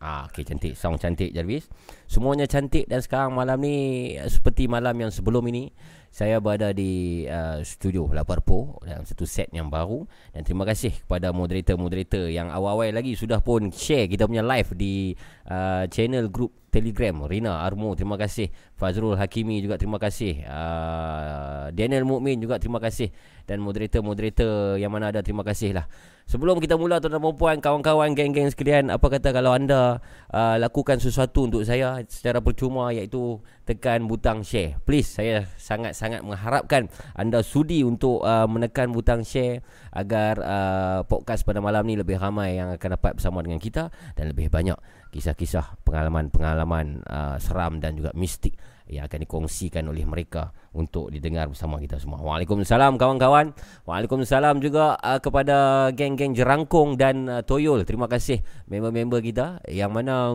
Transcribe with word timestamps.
Ah, 0.00 0.24
okay, 0.24 0.48
cantik. 0.48 0.80
Sound 0.80 0.96
cantik 0.96 1.28
Jarvis. 1.36 1.68
Semuanya 2.08 2.48
cantik 2.48 2.88
dan 2.88 3.04
sekarang 3.04 3.36
malam 3.36 3.60
ni 3.60 4.16
seperti 4.32 4.64
malam 4.64 4.96
yang 4.96 5.12
sebelum 5.12 5.44
ini 5.52 5.76
saya 6.08 6.40
berada 6.40 6.74
di 6.74 7.22
uh, 7.28 7.60
studio 7.62 8.08
Laparpo 8.10 8.82
dalam 8.82 9.06
satu 9.06 9.28
set 9.28 9.46
yang 9.54 9.70
baru 9.70 10.08
dan 10.34 10.42
terima 10.42 10.66
kasih 10.66 10.90
kepada 11.04 11.30
moderator-moderator 11.30 12.32
yang 12.32 12.50
awal-awal 12.50 12.90
lagi 12.90 13.14
sudah 13.14 13.38
pun 13.38 13.70
share 13.70 14.10
kita 14.10 14.26
punya 14.26 14.42
live 14.42 14.74
di 14.74 15.14
uh, 15.50 15.84
channel 15.90 16.30
group 16.30 16.54
Telegram 16.70 17.26
Rina 17.26 17.66
Armo 17.66 17.98
terima 17.98 18.14
kasih. 18.14 18.48
Fazrul 18.78 19.18
Hakimi 19.18 19.58
juga 19.58 19.74
terima 19.76 19.98
kasih. 19.98 20.46
Uh, 20.46 21.68
Daniel 21.74 22.06
Mukmin 22.06 22.38
juga 22.38 22.62
terima 22.62 22.78
kasih. 22.78 23.10
Dan 23.44 23.58
moderator-moderator 23.66 24.78
yang 24.78 24.94
mana 24.94 25.10
ada 25.10 25.26
terima 25.26 25.42
kasih 25.42 25.74
lah. 25.74 25.90
Sebelum 26.30 26.62
kita 26.62 26.78
mula 26.78 27.02
tuan-tuan 27.02 27.34
puan 27.34 27.58
kawan-kawan 27.58 28.14
geng-geng 28.14 28.46
sekalian 28.46 28.94
apa 28.94 29.02
kata 29.02 29.34
kalau 29.34 29.50
anda 29.50 29.98
uh, 30.30 30.54
lakukan 30.62 31.02
sesuatu 31.02 31.50
untuk 31.50 31.66
saya 31.66 31.98
secara 32.06 32.38
percuma 32.38 32.94
iaitu 32.94 33.42
tekan 33.66 34.06
butang 34.06 34.46
share. 34.46 34.78
Please 34.86 35.10
saya 35.10 35.50
sangat-sangat 35.58 36.22
mengharapkan 36.22 36.86
anda 37.18 37.42
sudi 37.42 37.82
untuk 37.82 38.22
uh, 38.22 38.46
menekan 38.46 38.94
butang 38.94 39.26
share 39.26 39.66
agar 39.90 40.38
uh, 40.38 40.98
podcast 41.02 41.42
pada 41.42 41.58
malam 41.58 41.82
ni 41.82 41.98
lebih 41.98 42.14
ramai 42.14 42.62
yang 42.62 42.78
akan 42.78 42.94
dapat 42.94 43.18
bersama 43.18 43.42
dengan 43.42 43.58
kita 43.58 43.90
dan 44.14 44.30
lebih 44.30 44.46
banyak 44.54 44.78
kisah-kisah 45.10 45.82
pengalaman-pengalaman 45.82 47.02
uh, 47.04 47.36
seram 47.42 47.82
dan 47.82 47.98
juga 47.98 48.14
mistik 48.14 48.54
yang 48.90 49.06
akan 49.06 49.22
dikongsikan 49.22 49.86
oleh 49.86 50.02
mereka 50.02 50.50
untuk 50.74 51.14
didengar 51.14 51.46
bersama 51.46 51.78
kita 51.78 52.02
semua. 52.02 52.18
Waalaikumsalam 52.22 52.98
kawan-kawan. 52.98 53.54
Waalaikumsalam 53.86 54.58
juga 54.58 54.98
uh, 54.98 55.22
kepada 55.22 55.90
geng-geng 55.94 56.34
Jerangkung 56.34 56.98
dan 56.98 57.30
uh, 57.30 57.42
Toyol. 57.46 57.86
Terima 57.86 58.10
kasih 58.10 58.42
member-member 58.66 59.22
kita 59.22 59.62
yang 59.70 59.94
mana 59.94 60.34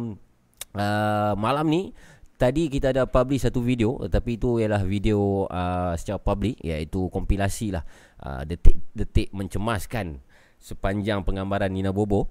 uh, 0.76 1.34
malam 1.36 1.68
ni 1.68 1.92
tadi 2.36 2.68
kita 2.68 2.92
ada 2.92 3.08
publish 3.08 3.48
satu 3.48 3.64
video 3.64 3.96
tapi 4.12 4.36
itu 4.36 4.60
ialah 4.60 4.84
video 4.84 5.48
uh, 5.48 5.96
secara 5.96 6.20
public 6.20 6.60
iaitu 6.60 7.08
kompilasi 7.08 7.72
lah 7.72 7.84
uh, 8.24 8.44
detik-detik 8.44 9.32
mencemaskan 9.32 10.20
sepanjang 10.60 11.24
penggambaran 11.24 11.72
Nina 11.72 11.96
Bobo 11.96 12.28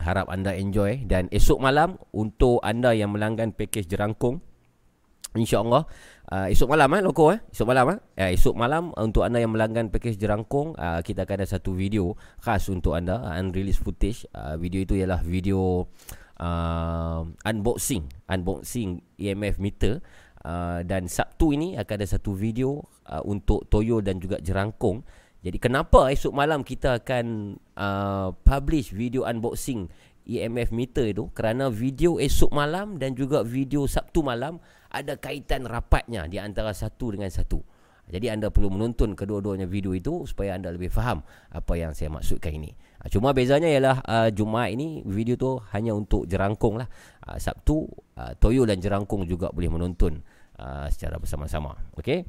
harap 0.00 0.30
anda 0.32 0.56
enjoy 0.56 1.04
dan 1.04 1.28
esok 1.28 1.60
malam 1.60 2.00
untuk 2.14 2.62
anda 2.64 2.94
yang 2.96 3.12
melanggan 3.12 3.52
package 3.52 3.90
jerangkung 3.90 4.40
InsyaAllah 5.32 5.82
uh, 6.28 6.46
Esok 6.52 6.68
malam 6.68 6.92
eh 6.92 7.00
Loko 7.00 7.32
eh? 7.32 7.40
Esok 7.48 7.66
malam 7.72 7.96
eh? 7.96 7.98
Uh, 8.20 8.30
Esok 8.36 8.54
malam 8.56 8.92
Untuk 8.92 9.24
anda 9.24 9.40
yang 9.40 9.52
melanggan 9.52 9.88
package 9.88 10.20
jerangkung 10.20 10.76
uh, 10.76 11.00
Kita 11.00 11.24
akan 11.24 11.36
ada 11.40 11.48
satu 11.48 11.72
video 11.72 12.12
Khas 12.44 12.68
untuk 12.68 12.92
anda 12.92 13.20
uh, 13.20 13.40
Unreleased 13.40 13.80
footage. 13.80 14.28
Uh, 14.36 14.60
Video 14.60 14.84
itu 14.84 14.94
ialah 15.00 15.24
video 15.24 15.88
uh, 16.36 17.24
Unboxing 17.48 18.28
Unboxing 18.28 19.00
EMF 19.16 19.56
meter. 19.56 20.04
Uh, 20.42 20.84
Dan 20.84 21.08
Sabtu 21.08 21.56
ini 21.56 21.80
Akan 21.80 22.02
ada 22.02 22.08
satu 22.08 22.36
video 22.36 22.84
uh, 23.08 23.24
Untuk 23.24 23.72
Toyo 23.72 24.04
dan 24.04 24.20
juga 24.20 24.36
jerangkung 24.36 25.00
Jadi 25.42 25.58
kenapa 25.58 26.08
esok 26.14 26.32
malam 26.32 26.62
Kita 26.62 27.02
akan 27.02 27.58
uh, 27.74 28.30
Publish 28.46 28.94
video 28.94 29.26
unboxing 29.26 29.90
EMF 30.22 30.70
meter 30.70 31.10
itu 31.10 31.28
Kerana 31.34 31.66
video 31.66 32.22
esok 32.22 32.54
malam 32.54 32.96
Dan 32.96 33.18
juga 33.18 33.42
video 33.42 33.90
Sabtu 33.90 34.22
malam 34.22 34.62
ada 34.92 35.16
kaitan 35.16 35.64
rapatnya 35.64 36.28
di 36.28 36.36
antara 36.36 36.76
satu 36.76 37.16
dengan 37.16 37.32
satu. 37.32 37.64
Jadi 38.12 38.28
anda 38.28 38.52
perlu 38.52 38.68
menonton 38.68 39.16
kedua-duanya 39.16 39.64
video 39.64 39.96
itu 39.96 40.28
supaya 40.28 40.52
anda 40.52 40.68
lebih 40.68 40.92
faham 40.92 41.24
apa 41.48 41.72
yang 41.80 41.96
saya 41.96 42.12
maksudkan 42.12 42.52
ini. 42.52 42.76
Ah, 43.00 43.08
cuma 43.08 43.32
bezanya 43.32 43.72
ialah 43.72 44.04
uh, 44.04 44.28
Jumaat 44.28 44.76
ini 44.76 45.00
video 45.08 45.40
tu 45.40 45.56
hanya 45.72 45.96
untuk 45.96 46.28
jerangkung 46.28 46.76
lah. 46.76 46.92
Uh, 47.24 47.40
Sabtu 47.40 47.88
uh, 48.20 48.36
Toyo 48.36 48.68
dan 48.68 48.84
jerangkung 48.84 49.24
juga 49.24 49.48
boleh 49.48 49.72
menonton 49.72 50.20
uh, 50.60 50.92
secara 50.92 51.16
bersama-sama. 51.16 51.72
Okey. 51.96 52.28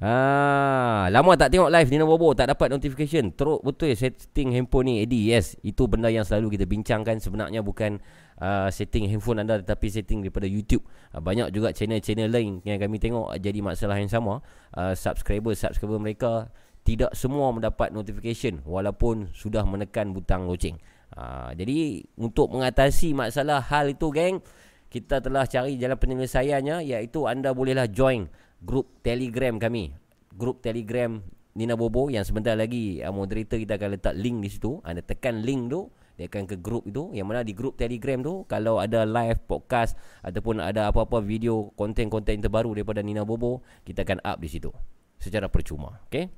Ah, 0.00 1.12
lama 1.12 1.36
tak 1.36 1.52
tengok 1.52 1.68
live 1.68 1.92
Nina 1.92 2.08
Bobo 2.08 2.32
tak 2.32 2.48
dapat 2.48 2.72
notification. 2.72 3.36
Teruk 3.36 3.60
betul 3.60 3.92
setting 3.92 4.48
handphone 4.56 4.88
ni 4.88 5.04
Eddie. 5.04 5.28
Yes, 5.28 5.60
itu 5.60 5.84
benda 5.84 6.08
yang 6.08 6.24
selalu 6.24 6.56
kita 6.56 6.64
bincangkan 6.64 7.20
sebenarnya 7.20 7.60
bukan 7.60 8.00
uh, 8.40 8.72
setting 8.72 9.12
handphone 9.12 9.44
anda 9.44 9.60
tetapi 9.60 9.92
setting 9.92 10.24
daripada 10.24 10.48
YouTube. 10.48 10.88
Uh, 11.12 11.20
banyak 11.20 11.52
juga 11.52 11.76
channel-channel 11.76 12.32
lain 12.32 12.64
yang 12.64 12.80
kami 12.80 12.96
tengok 12.96 13.28
jadi 13.44 13.60
masalah 13.60 14.00
yang 14.00 14.08
sama. 14.08 14.40
Uh, 14.72 14.96
subscriber 14.96 15.52
subscriber 15.52 16.00
mereka 16.00 16.48
tidak 16.80 17.12
semua 17.12 17.52
mendapat 17.52 17.92
notification 17.92 18.64
walaupun 18.64 19.28
sudah 19.36 19.68
menekan 19.68 20.16
butang 20.16 20.48
loceng. 20.48 20.80
Uh, 21.12 21.52
jadi 21.52 22.08
untuk 22.16 22.48
mengatasi 22.48 23.12
masalah 23.12 23.60
hal 23.68 23.92
itu 23.92 24.08
geng, 24.16 24.40
kita 24.88 25.20
telah 25.20 25.44
cari 25.44 25.76
jalan 25.76 26.00
penyelesaiannya 26.00 26.88
iaitu 26.88 27.28
anda 27.28 27.52
bolehlah 27.52 27.84
join 27.84 28.32
grup 28.60 28.88
Telegram 29.00 29.56
kami. 29.56 29.96
Grup 30.36 30.62
Telegram 30.62 31.20
Nina 31.58 31.74
Bobo 31.74 32.06
yang 32.08 32.22
sebentar 32.22 32.54
lagi 32.54 33.02
moderator 33.10 33.58
kita 33.58 33.74
akan 33.76 33.88
letak 33.98 34.14
link 34.14 34.38
di 34.40 34.48
situ. 34.48 34.78
Anda 34.86 35.02
tekan 35.02 35.42
link 35.42 35.68
tu 35.68 35.90
dia 36.14 36.28
akan 36.28 36.44
ke 36.46 36.56
grup 36.60 36.84
itu. 36.86 37.10
Yang 37.16 37.26
mana 37.26 37.40
di 37.42 37.56
grup 37.56 37.74
telegram 37.80 38.20
tu 38.20 38.44
kalau 38.44 38.76
ada 38.78 39.08
live 39.08 39.40
podcast 39.48 39.96
ataupun 40.20 40.60
ada 40.60 40.92
apa-apa 40.92 41.18
video 41.24 41.72
konten-konten 41.74 42.44
terbaru 42.44 42.76
daripada 42.76 43.00
Nina 43.00 43.24
Bobo 43.26 43.64
kita 43.82 44.04
akan 44.06 44.20
up 44.22 44.38
di 44.38 44.48
situ. 44.52 44.70
Secara 45.16 45.48
percuma 45.48 46.00
okey? 46.08 46.28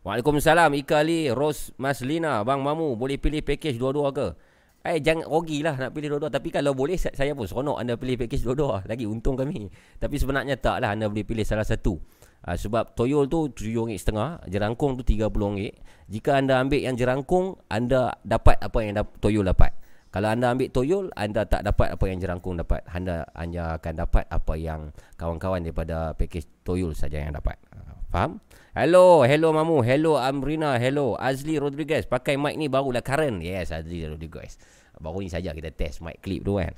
Waalaikumsalam 0.00 0.72
Ika 0.80 1.04
Ali 1.04 1.28
Ros 1.28 1.76
Maslina. 1.76 2.40
Bang 2.40 2.64
Mamu 2.64 2.96
boleh 2.96 3.20
pilih 3.20 3.44
package 3.44 3.76
dua-dua 3.76 4.14
ke 4.16 4.32
Eh 4.80 4.96
jangan 5.04 5.28
rugi 5.28 5.60
lah 5.60 5.76
nak 5.76 5.92
pilih 5.92 6.16
dua-dua. 6.16 6.32
Tapi 6.32 6.48
kalau 6.48 6.72
boleh 6.72 6.96
saya 6.96 7.36
pun 7.36 7.44
seronok. 7.44 7.76
Anda 7.76 8.00
pilih 8.00 8.16
package 8.16 8.48
dua-dua 8.48 8.80
Lagi 8.88 9.04
untung 9.04 9.36
kami. 9.36 9.68
Tapi 10.00 10.16
sebenarnya 10.16 10.56
tak 10.56 10.80
lah 10.80 10.96
anda 10.96 11.08
boleh 11.12 11.24
pilih 11.24 11.44
salah 11.44 11.68
satu. 11.68 12.00
Uh, 12.40 12.56
Sebab 12.56 12.96
toyol 12.96 13.28
tu 13.28 13.52
RM7.5 13.52 14.48
Jerangkung 14.48 14.96
tu 14.96 15.04
RM30 15.04 15.76
Jika 16.08 16.40
anda 16.40 16.56
ambil 16.64 16.80
yang 16.80 16.96
jerangkung 16.96 17.60
Anda 17.68 18.16
dapat 18.24 18.56
apa 18.64 18.78
yang 18.80 18.96
toyol 19.20 19.44
dapat. 19.44 19.76
Kalau 20.08 20.32
anda 20.32 20.48
ambil 20.48 20.72
toyol 20.72 21.12
Anda 21.12 21.44
tak 21.44 21.68
dapat 21.68 22.00
apa 22.00 22.04
yang 22.08 22.16
jerangkung 22.16 22.56
dapat. 22.56 22.80
Anda 22.88 23.28
hanya 23.36 23.76
akan 23.76 23.92
dapat 24.08 24.24
apa 24.32 24.54
yang 24.56 24.96
Kawan-kawan 25.20 25.60
daripada 25.60 26.16
package 26.16 26.48
toyol 26.64 26.96
saja 26.96 27.20
yang 27.20 27.36
dapat. 27.36 27.60
Uh, 27.76 27.89
Faham? 28.10 28.42
Hello, 28.74 29.22
hello 29.22 29.54
Mamu 29.54 29.82
Hello 29.82 30.18
Amrina 30.18 30.78
Hello 30.78 31.18
Azli 31.18 31.58
Rodriguez 31.58 32.06
Pakai 32.06 32.38
mic 32.38 32.54
ni 32.54 32.70
barulah 32.70 33.02
current 33.02 33.42
Yes 33.42 33.70
Azli 33.74 34.02
Rodriguez 34.06 34.58
Baru 34.98 35.22
ni 35.22 35.30
saja 35.30 35.54
kita 35.54 35.70
test 35.70 36.02
mic 36.02 36.22
clip 36.22 36.42
tu 36.42 36.58
kan 36.58 36.74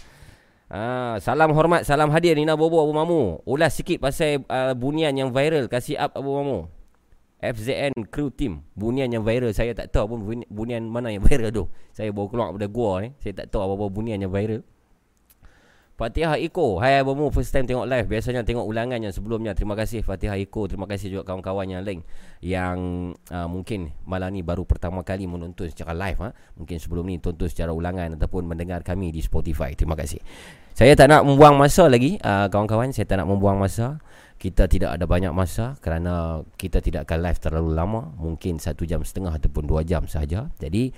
Ah, 0.72 1.20
salam 1.20 1.52
hormat, 1.52 1.84
salam 1.84 2.08
hadir 2.08 2.32
Nina 2.32 2.56
Bobo 2.56 2.80
Abu 2.80 2.96
Mamu. 2.96 3.44
Ulas 3.44 3.76
sikit 3.76 4.00
pasal 4.00 4.40
uh, 4.48 4.72
bunian 4.72 5.12
yang 5.12 5.28
viral 5.28 5.68
kasih 5.68 6.00
up 6.00 6.16
Abu 6.16 6.32
Mamu. 6.32 6.64
FZN 7.44 8.08
crew 8.08 8.32
team. 8.32 8.64
Bunian 8.72 9.12
yang 9.12 9.20
viral 9.20 9.52
saya 9.52 9.76
tak 9.76 9.92
tahu 9.92 10.16
pun 10.16 10.40
bunian 10.48 10.88
mana 10.88 11.12
yang 11.12 11.20
viral 11.28 11.52
tu. 11.52 11.64
Saya 11.92 12.08
baru 12.08 12.30
keluar 12.32 12.46
daripada 12.54 12.68
gua 12.72 12.92
ni. 13.04 13.12
Saya 13.20 13.44
tak 13.44 13.52
tahu 13.52 13.68
apa-apa 13.68 13.92
bunian 13.92 14.16
yang 14.16 14.32
viral. 14.32 14.64
Fatihah 16.02 16.34
Iko 16.34 16.82
Hai 16.82 16.98
Abomu 16.98 17.30
First 17.30 17.54
time 17.54 17.62
tengok 17.62 17.86
live. 17.86 18.10
Biasanya 18.10 18.42
tengok 18.42 18.66
ulangan 18.66 18.98
yang 18.98 19.14
sebelumnya. 19.14 19.54
Terima 19.54 19.78
kasih 19.78 20.02
Fatihah 20.02 20.34
Iko 20.34 20.66
Terima 20.66 20.90
kasih 20.90 21.14
juga 21.14 21.22
kawan-kawan 21.30 21.70
yang 21.70 21.86
lain 21.86 22.02
Yang 22.42 22.78
uh, 23.30 23.46
mungkin 23.46 23.94
malam 24.02 24.34
ni 24.34 24.42
baru 24.42 24.66
pertama 24.66 25.06
kali 25.06 25.30
menonton 25.30 25.70
secara 25.70 25.94
live 25.94 26.18
ha? 26.18 26.34
Mungkin 26.58 26.82
sebelum 26.82 27.06
ni 27.06 27.22
tonton 27.22 27.46
secara 27.46 27.70
ulangan 27.70 28.18
Ataupun 28.18 28.50
mendengar 28.50 28.82
kami 28.82 29.14
di 29.14 29.22
Spotify. 29.22 29.78
Terima 29.78 29.94
kasih. 29.94 30.18
Saya 30.74 30.98
tak 30.98 31.06
nak 31.06 31.22
membuang 31.22 31.54
masa 31.54 31.86
lagi 31.86 32.18
uh, 32.18 32.50
Kawan-kawan. 32.50 32.90
Saya 32.90 33.06
tak 33.06 33.22
nak 33.22 33.30
membuang 33.30 33.62
masa. 33.62 34.02
Kita 34.42 34.66
tidak 34.66 34.98
ada 34.98 35.06
banyak 35.06 35.30
masa 35.30 35.78
kerana 35.78 36.42
kita 36.58 36.82
tidak 36.82 37.06
akan 37.06 37.30
live 37.30 37.38
terlalu 37.38 37.78
lama. 37.78 38.10
Mungkin 38.18 38.58
satu 38.58 38.82
jam 38.82 39.06
setengah 39.06 39.38
ataupun 39.38 39.70
dua 39.70 39.86
jam 39.86 40.10
saja 40.10 40.50
jadi 40.58 40.90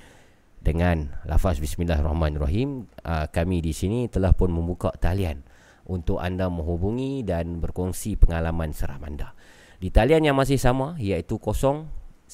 dengan 0.64 1.12
lafaz 1.28 1.60
bismillahirrahmanirrahim 1.60 2.88
uh, 3.04 3.28
kami 3.28 3.60
di 3.60 3.76
sini 3.76 4.08
telah 4.08 4.32
pun 4.32 4.48
membuka 4.48 4.88
talian 4.96 5.44
untuk 5.84 6.24
anda 6.24 6.48
menghubungi 6.48 7.20
dan 7.20 7.60
berkongsi 7.60 8.16
pengalaman 8.16 8.72
seram 8.72 9.04
anda 9.04 9.36
di 9.76 9.92
talian 9.92 10.24
yang 10.24 10.40
masih 10.40 10.56
sama 10.56 10.96
iaitu 10.96 11.36
019 11.36 12.32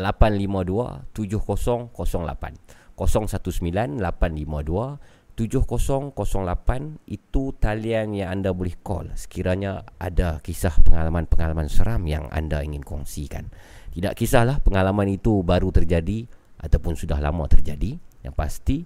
852 0.00 1.12
7008 1.12 2.96
019 2.96 4.00
852 4.00 4.98
7008 5.34 7.10
itu 7.10 7.42
talian 7.58 8.14
yang 8.14 8.30
anda 8.38 8.54
boleh 8.54 8.78
call 8.80 9.10
sekiranya 9.18 9.82
ada 9.98 10.38
kisah 10.38 10.78
pengalaman-pengalaman 10.78 11.66
seram 11.66 12.06
yang 12.06 12.30
anda 12.30 12.62
ingin 12.62 12.86
kongsikan. 12.86 13.50
Tidak 13.94 14.18
kisahlah 14.18 14.58
pengalaman 14.58 15.06
itu 15.06 15.46
baru 15.46 15.70
terjadi 15.70 16.26
ataupun 16.58 16.98
sudah 16.98 17.22
lama 17.22 17.46
terjadi. 17.46 17.94
Yang 18.26 18.34
pasti 18.34 18.76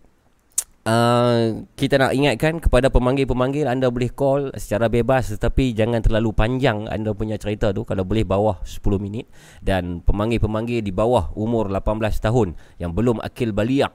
Uh, 0.87 1.67
kita 1.75 1.99
nak 1.99 2.15
ingatkan 2.15 2.63
kepada 2.63 2.87
pemanggil-pemanggil 2.87 3.67
anda 3.67 3.91
boleh 3.91 4.09
call 4.09 4.55
secara 4.55 4.87
bebas 4.87 5.27
tetapi 5.27 5.75
jangan 5.75 5.99
terlalu 5.99 6.31
panjang 6.31 6.87
anda 6.87 7.11
punya 7.11 7.35
cerita 7.35 7.75
tu 7.75 7.83
kalau 7.83 8.07
boleh 8.07 8.23
bawah 8.23 8.63
10 8.63 8.97
minit 8.97 9.27
dan 9.59 9.99
pemanggil-pemanggil 10.01 10.79
di 10.79 10.89
bawah 10.89 11.35
umur 11.35 11.67
18 11.67 12.23
tahun 12.23 12.57
yang 12.79 12.95
belum 12.95 13.19
akil 13.21 13.51
baliak 13.51 13.91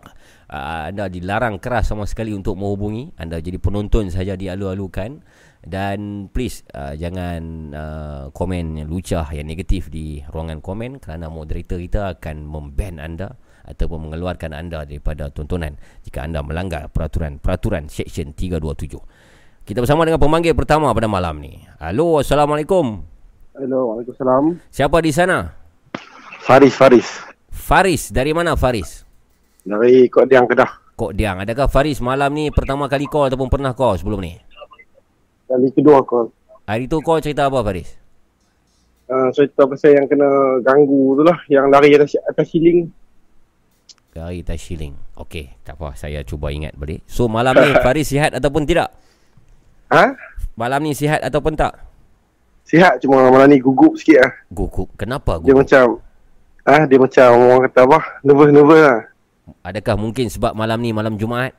uh, 0.51 0.91
anda 0.91 1.09
dilarang 1.09 1.63
keras 1.63 1.93
sama 1.93 2.09
sekali 2.09 2.33
untuk 2.35 2.59
menghubungi 2.59 3.15
anda 3.21 3.41
jadi 3.41 3.57
penonton 3.61 4.11
saja 4.11 4.35
dialu-alukan 4.35 5.25
dan 5.65 6.29
please 6.29 6.61
uh, 6.77 6.93
jangan 6.93 7.43
uh, 7.73 8.25
komen 8.37 8.85
yang 8.85 8.89
lucah 8.89 9.25
yang 9.33 9.49
negatif 9.49 9.89
di 9.89 10.21
ruangan 10.29 10.61
komen 10.61 11.01
kerana 11.01 11.33
moderator 11.33 11.81
kita 11.81 12.01
akan 12.21 12.45
memban 12.45 13.01
anda 13.01 13.41
ataupun 13.65 14.09
mengeluarkan 14.09 14.53
anda 14.53 14.85
daripada 14.85 15.33
tontonan 15.33 15.81
jika 16.05 16.29
anda 16.29 16.45
melanggar 16.45 16.93
peraturan-peraturan 16.93 17.89
Seksyen 17.89 18.37
327. 18.37 19.01
Kita 19.65 19.81
bersama 19.81 20.05
dengan 20.05 20.21
pemanggil 20.21 20.53
pertama 20.53 20.93
pada 20.93 21.09
malam 21.09 21.41
ni. 21.41 21.65
Halo, 21.81 22.21
Assalamualaikum. 22.21 23.01
Halo, 23.57 23.97
Waalaikumsalam. 23.97 24.61
Siapa 24.69 25.01
di 25.01 25.09
sana? 25.09 25.57
Faris, 26.45 26.77
Faris. 26.77 27.09
Faris, 27.49 28.13
dari 28.13 28.37
mana 28.37 28.53
Faris? 28.61 29.04
Dari 29.65 30.07
Kok 30.13 30.25
Diang 30.29 30.47
Kedah. 30.47 30.71
Kok 30.95 31.13
Diang. 31.17 31.41
Adakah 31.41 31.67
Faris 31.67 31.99
malam 31.99 32.31
ni 32.31 32.53
pertama 32.53 32.87
kali 32.87 33.09
call 33.09 33.33
ataupun 33.33 33.49
pernah 33.49 33.73
call 33.73 33.97
sebelum 33.99 34.21
ni? 34.21 34.37
Kali 35.49 35.69
kedua 35.73 36.05
call. 36.05 36.29
Hari 36.69 36.85
tu 36.87 37.01
call 37.01 37.25
cerita 37.25 37.49
apa 37.49 37.65
Faris? 37.65 37.97
Uh, 39.05 39.29
cerita 39.37 39.69
pasal 39.69 40.01
yang 40.01 40.07
kena 40.09 40.61
ganggu 40.65 41.17
tu 41.17 41.23
lah. 41.25 41.39
Yang 41.49 41.65
lari 41.73 41.89
atas, 41.97 42.17
atas 42.25 42.47
siling. 42.53 42.89
Gari 44.15 44.47
Tashiling. 44.47 44.95
Okey, 45.19 45.59
tak 45.67 45.75
apa. 45.75 45.99
Saya 45.99 46.23
cuba 46.23 46.55
ingat 46.55 46.79
balik. 46.79 47.03
So, 47.11 47.27
malam 47.27 47.59
ni 47.59 47.75
Faris 47.85 48.07
sihat 48.15 48.31
ataupun 48.31 48.63
tidak? 48.63 48.95
Ha? 49.91 50.15
Malam 50.55 50.87
ni 50.87 50.95
sihat 50.95 51.19
ataupun 51.19 51.59
tak? 51.59 51.75
Sihat 52.63 53.03
cuma 53.03 53.27
malam 53.27 53.51
ni 53.51 53.59
gugup 53.59 53.99
sikit 53.99 54.23
lah. 54.23 54.33
Gugup. 54.55 54.89
Kenapa 54.95 55.43
Dia 55.43 55.51
gugup? 55.51 55.67
macam... 55.67 55.85
Ah, 56.65 56.87
dia 56.89 56.97
macam 56.97 57.29
orang 57.37 57.63
kata 57.69 57.81
apa? 57.85 57.99
Nervous-nervous 58.25 58.81
lah. 58.87 58.99
Adakah 59.65 60.01
mungkin 60.01 60.33
sebab 60.33 60.57
malam 60.57 60.81
ni 60.81 60.93
malam 60.93 61.21
Jumaat? 61.21 61.53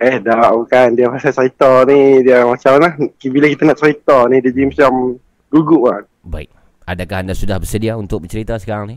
Eh, 0.00 0.16
dah 0.16 0.50
bukan. 0.56 0.96
Dia 0.96 1.12
pasal 1.12 1.32
cerita 1.36 1.84
ni. 1.84 2.24
Dia 2.24 2.48
macam 2.48 2.80
mana? 2.80 2.88
Bila 3.20 3.46
kita 3.52 3.62
nak 3.68 3.78
cerita 3.78 4.16
ni, 4.32 4.40
dia 4.40 4.50
jadi 4.50 4.66
macam 4.72 5.20
gugup 5.52 5.82
lah. 5.92 6.00
Baik. 6.24 6.48
Adakah 6.88 7.16
anda 7.22 7.34
sudah 7.36 7.60
bersedia 7.60 7.94
untuk 7.94 8.24
bercerita 8.24 8.56
sekarang 8.56 8.96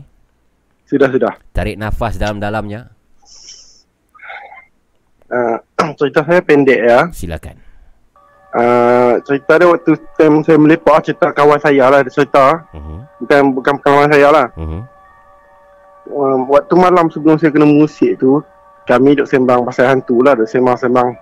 Sudah, 0.88 1.12
sudah. 1.12 1.36
Tarik 1.52 1.76
nafas 1.76 2.16
dalam-dalamnya. 2.16 2.88
Uh, 5.28 5.58
cerita 6.00 6.24
saya 6.24 6.40
pendek 6.40 6.80
ya. 6.80 7.00
Silakan. 7.12 7.60
Uh, 8.54 9.18
cerita 9.26 9.58
dia 9.58 9.66
waktu 9.66 9.98
time 10.14 10.46
saya 10.46 10.58
melepak 10.62 11.02
cerita 11.02 11.34
kawan 11.34 11.58
saya 11.58 11.84
lah 11.90 12.00
dia 12.00 12.12
cerita. 12.14 12.64
Uh-huh. 12.70 13.02
Bukan 13.20 13.40
bukan 13.50 13.74
kawan 13.82 14.08
saya 14.08 14.28
lah. 14.30 14.46
Uh-huh. 14.56 14.82
Um, 16.04 16.48
waktu 16.52 16.74
malam 16.76 17.08
sebelum 17.08 17.40
saya 17.40 17.48
kena 17.52 17.64
musik 17.64 18.20
tu, 18.20 18.44
kami 18.84 19.16
duk 19.16 19.28
sembang 19.28 19.64
pasal 19.64 19.88
hantu 19.88 20.20
lah, 20.20 20.36
duk 20.36 20.48
sembang-sembang. 20.48 21.16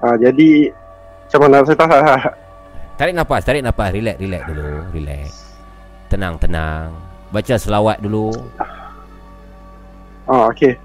Uh, 0.00 0.16
jadi, 0.22 0.70
macam 1.26 1.40
mana 1.46 1.66
saya 1.66 1.76
tak 1.76 1.90
Tarik 3.00 3.16
nafas, 3.16 3.42
tarik 3.48 3.64
nafas. 3.64 3.96
Relax, 3.96 4.16
relax 4.20 4.42
dulu. 4.44 4.64
Relax. 4.92 5.26
Tenang, 6.12 6.36
tenang. 6.36 6.92
Baca 7.32 7.54
selawat 7.56 7.96
dulu. 8.04 8.28
Ah, 10.28 10.52
okay. 10.52 10.76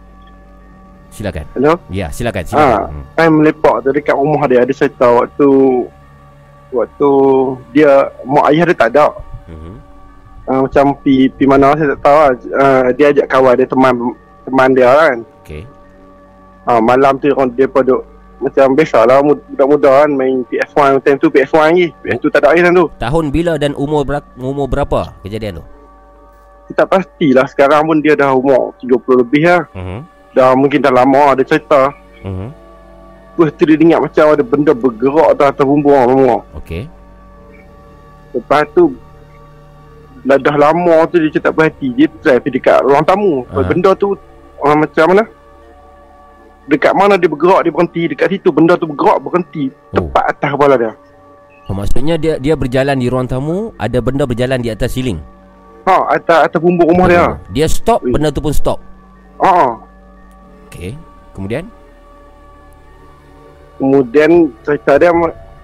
Silakan. 1.12 1.44
Hello? 1.60 1.74
Ya, 1.92 2.08
silakan. 2.10 2.44
silakan. 2.48 2.88
Hmm. 2.88 3.04
time 3.20 3.36
melepak 3.40 3.76
tu 3.84 3.90
dekat 3.92 4.16
rumah 4.16 4.48
dia, 4.48 4.64
ada 4.64 4.74
cerita 4.74 5.08
waktu 5.12 5.50
waktu 6.76 7.12
dia 7.72 8.10
mak 8.24 8.46
ayah 8.52 8.64
dia 8.68 8.76
tak 8.80 8.90
ada. 8.96 9.08
Uh-huh. 9.48 9.76
Uh, 10.46 10.70
macam 10.70 10.94
pi 11.02 11.26
pi 11.34 11.50
mana 11.50 11.74
saya 11.74 11.98
tak 11.98 12.02
tahu 12.06 12.18
lah. 12.22 12.32
Uh, 12.54 12.86
dia 12.94 13.06
ajak 13.10 13.28
kawan 13.30 13.58
dia 13.58 13.66
teman 13.66 13.94
teman 14.46 14.70
dia 14.78 14.90
kan. 14.94 15.18
Okey. 15.42 15.64
Uh, 16.66 16.82
malam 16.82 17.18
tu 17.18 17.30
orang 17.34 17.50
dia 17.54 17.66
duk 17.66 18.06
macam 18.36 18.78
biasalah 18.78 19.26
muda-muda 19.26 20.06
kan 20.06 20.10
main 20.14 20.46
PS1 20.52 21.02
time 21.02 21.18
tu 21.18 21.34
PS1 21.34 21.56
lagi. 21.58 21.86
PS2 22.04 22.26
tak 22.30 22.46
ada 22.46 22.54
time 22.54 22.78
tu. 22.78 22.86
Tahun 23.02 23.26
bila 23.34 23.54
dan 23.58 23.74
umur 23.74 24.06
berapa, 24.06 24.28
umur 24.38 24.68
berapa 24.70 25.18
kejadian 25.26 25.64
tu? 25.64 25.66
Kita 26.70 26.86
pastilah 26.86 27.46
sekarang 27.50 27.90
pun 27.90 27.98
dia 28.02 28.14
dah 28.14 28.34
umur 28.38 28.78
30 28.82 29.22
lebih 29.26 29.50
lah. 29.50 29.64
Uh-huh. 29.74 30.02
Dah 30.38 30.54
mungkin 30.54 30.78
dah 30.78 30.94
lama 30.94 31.34
ada 31.34 31.42
cerita. 31.42 31.90
Uh-huh. 32.22 32.50
Lepas 33.36 33.50
tu 33.58 33.64
dia 33.68 33.78
ingat 33.82 34.00
macam 34.00 34.26
ada 34.32 34.44
benda 34.46 34.72
bergerak 34.78 35.28
atas 35.36 35.48
atas 35.58 35.66
bumbung 35.66 35.98
semua. 36.06 36.38
Okey. 36.60 36.84
Lepas 38.36 38.68
tu 38.76 38.94
dah, 40.26 40.38
dah 40.42 40.56
lama 40.58 41.06
tu 41.08 41.22
dia 41.22 41.30
macam 41.30 41.44
tak 41.46 41.54
berhati 41.54 41.88
Dia 41.94 42.08
pergi 42.10 42.50
dekat 42.58 42.80
ruang 42.82 43.06
tamu 43.06 43.46
uh. 43.46 43.64
Benda 43.64 43.94
tu 43.94 44.18
uh, 44.60 44.76
macam 44.76 45.06
mana 45.14 45.24
Dekat 46.66 46.94
mana 46.98 47.14
dia 47.14 47.30
bergerak 47.30 47.62
dia 47.62 47.72
berhenti 47.72 48.02
Dekat 48.10 48.28
situ 48.34 48.50
benda 48.50 48.74
tu 48.74 48.90
bergerak 48.90 49.22
berhenti 49.22 49.70
Oh. 49.94 50.10
Tepat 50.10 50.24
atas 50.34 50.50
kepala 50.58 50.76
dia 50.76 50.94
Oh, 51.66 51.74
maksudnya 51.74 52.14
dia 52.22 52.38
dia 52.38 52.54
berjalan 52.54 52.94
di 52.94 53.10
ruang 53.10 53.26
tamu, 53.26 53.74
ada 53.82 53.98
benda 53.98 54.30
berjalan 54.30 54.62
di 54.62 54.70
atas 54.70 54.94
siling. 54.94 55.18
Ha 55.90 56.14
atas 56.14 56.46
atas 56.46 56.60
bumbung 56.62 56.94
rumah 56.94 57.10
dia 57.10 57.26
Dia 57.50 57.66
stop, 57.66 58.06
Ui. 58.06 58.14
benda 58.14 58.30
tu 58.30 58.38
pun 58.38 58.54
stop. 58.54 58.78
Ha 59.42 59.74
Okey. 60.70 60.94
Kemudian? 61.34 61.66
Kemudian 63.82 64.54
cerita 64.62 64.98
dia 65.02 65.10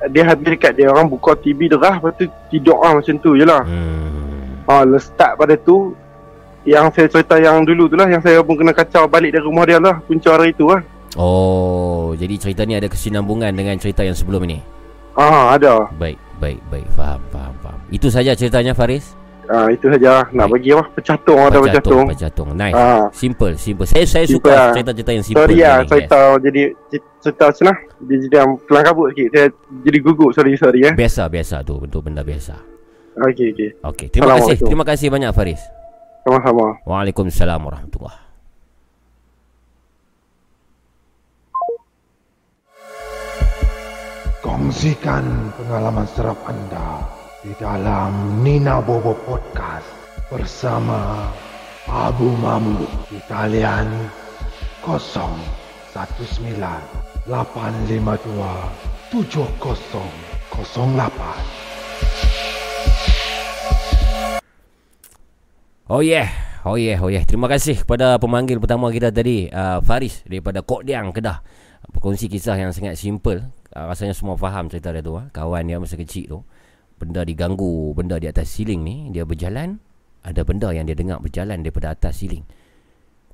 Dia 0.09 0.23
habis 0.25 0.57
dekat 0.57 0.73
dia 0.73 0.89
orang 0.89 1.05
buka 1.05 1.37
TV 1.37 1.69
derah 1.69 2.01
Lepas 2.01 2.17
tu 2.17 2.25
tidur 2.49 2.81
lah 2.81 2.97
macam 2.97 3.15
tu 3.21 3.37
je 3.37 3.45
lah 3.45 3.61
Hmm. 3.61 4.20
Ha 4.69 4.85
start 5.01 5.37
pada 5.39 5.55
tu 5.57 5.95
Yang 6.67 6.85
saya 6.93 7.07
cerita 7.09 7.35
yang 7.41 7.65
dulu 7.65 7.89
tu 7.89 7.97
lah 7.97 8.05
Yang 8.05 8.21
saya 8.29 8.37
pun 8.45 8.57
kena 8.57 8.73
kacau 8.75 9.09
balik 9.09 9.33
dari 9.33 9.45
rumah 9.45 9.65
dia 9.65 9.81
lah 9.81 9.97
Punca 10.05 10.37
hari 10.37 10.53
tu 10.53 10.69
lah 10.69 10.81
Oh, 11.19 12.15
jadi 12.15 12.39
cerita 12.39 12.63
ni 12.63 12.79
ada 12.79 12.87
kesinambungan 12.87 13.51
dengan 13.51 13.75
cerita 13.75 13.99
yang 13.99 14.15
sebelum 14.15 14.47
ini. 14.47 14.63
Ha 15.19 15.59
ada 15.59 15.91
Baik, 15.99 16.15
baik, 16.39 16.63
baik. 16.71 16.87
Faham, 16.95 17.19
faham, 17.35 17.51
faham. 17.59 17.79
Itu 17.91 18.07
saja 18.07 18.31
ceritanya 18.31 18.71
Faris? 18.71 19.19
Ah 19.51 19.67
itu 19.67 19.91
saja 19.91 20.23
nak 20.31 20.47
bagi 20.47 20.71
apa 20.71 20.87
pecatung 20.95 21.35
ada 21.43 21.59
pecatung. 21.59 22.07
Pecatung. 22.07 22.49
Nice. 22.55 22.71
Ah. 22.71 23.11
Simple, 23.11 23.59
simple. 23.59 23.83
Saya 23.83 24.07
saya 24.07 24.23
Simple 24.23 24.47
suka 24.47 24.53
lah. 24.55 24.71
cerita-cerita 24.71 25.11
yang 25.11 25.25
simple. 25.27 25.43
Sorry 25.43 25.55
ni, 25.59 25.63
lah 25.67 25.77
yes. 25.83 26.39
jadi 26.39 26.61
cerita 27.19 27.43
macam 27.51 27.65
lah 27.67 27.77
Dia 28.07 28.15
jadi 28.23 28.35
yang 28.39 28.51
kelang 28.65 28.85
kabut 28.87 29.07
sikit 29.11 29.27
Saya 29.35 29.47
jadi 29.83 29.97
gugup 29.99 30.31
sorry 30.31 30.51
sorry 30.55 30.79
ya 30.87 30.91
Biasa, 30.95 31.27
biasa 31.27 31.55
tu. 31.67 31.75
Untuk 31.83 32.07
benda 32.07 32.23
biasa. 32.23 32.55
Okey 33.19 33.51
okey. 33.51 33.69
Okey, 33.83 34.07
terima 34.07 34.39
kasih. 34.39 34.55
Terima 34.63 34.87
kasih 34.87 35.11
banyak 35.11 35.35
Faris. 35.35 35.59
Sama-sama. 36.23 36.79
Waalaikumsalam 36.85 37.65
warahmatullahi 37.65 38.29
Kongsikan 44.41 45.53
pengalaman 45.53 46.07
seram 46.13 46.37
anda 46.49 47.05
di 47.45 47.53
dalam 47.57 48.41
Nina 48.41 48.81
Bobo 48.81 49.13
Podcast 49.25 49.85
bersama 50.29 51.29
Abu 51.89 52.29
Mamu 52.37 52.85
di 53.09 53.19
talian 53.29 53.87
019 54.85 55.37
852 57.29 59.13
7008 59.13 61.60
Oh 65.91 65.99
yeah. 65.99 66.31
Oh 66.63 66.79
yeah, 66.79 67.03
oh 67.03 67.11
yeah. 67.11 67.27
Terima 67.27 67.51
kasih 67.51 67.83
kepada 67.83 68.15
pemanggil 68.15 68.63
pertama 68.63 68.87
kita 68.95 69.11
tadi, 69.11 69.51
uh, 69.51 69.83
Faris 69.83 70.23
daripada 70.23 70.63
Kok 70.63 70.87
Diang, 70.87 71.11
Kedah. 71.11 71.43
Berkongsi 71.91 72.31
kisah 72.31 72.55
yang 72.55 72.71
sangat 72.71 72.95
simple. 72.95 73.43
Uh, 73.75 73.91
rasanya 73.91 74.15
semua 74.15 74.39
faham 74.39 74.71
cerita 74.71 74.95
dia 74.95 75.03
tu. 75.03 75.19
Uh. 75.19 75.27
Kawan 75.35 75.67
dia 75.67 75.83
masa 75.83 75.99
kecil 75.99 76.31
tu. 76.31 76.39
Benda 76.95 77.27
diganggu, 77.27 77.91
benda 77.91 78.15
di 78.23 78.31
atas 78.31 78.55
siling 78.55 78.79
ni. 78.87 79.11
Dia 79.11 79.27
berjalan. 79.27 79.83
Ada 80.23 80.47
benda 80.47 80.71
yang 80.71 80.87
dia 80.87 80.95
dengar 80.95 81.19
berjalan 81.19 81.59
daripada 81.59 81.91
atas 81.91 82.23
siling. 82.23 82.47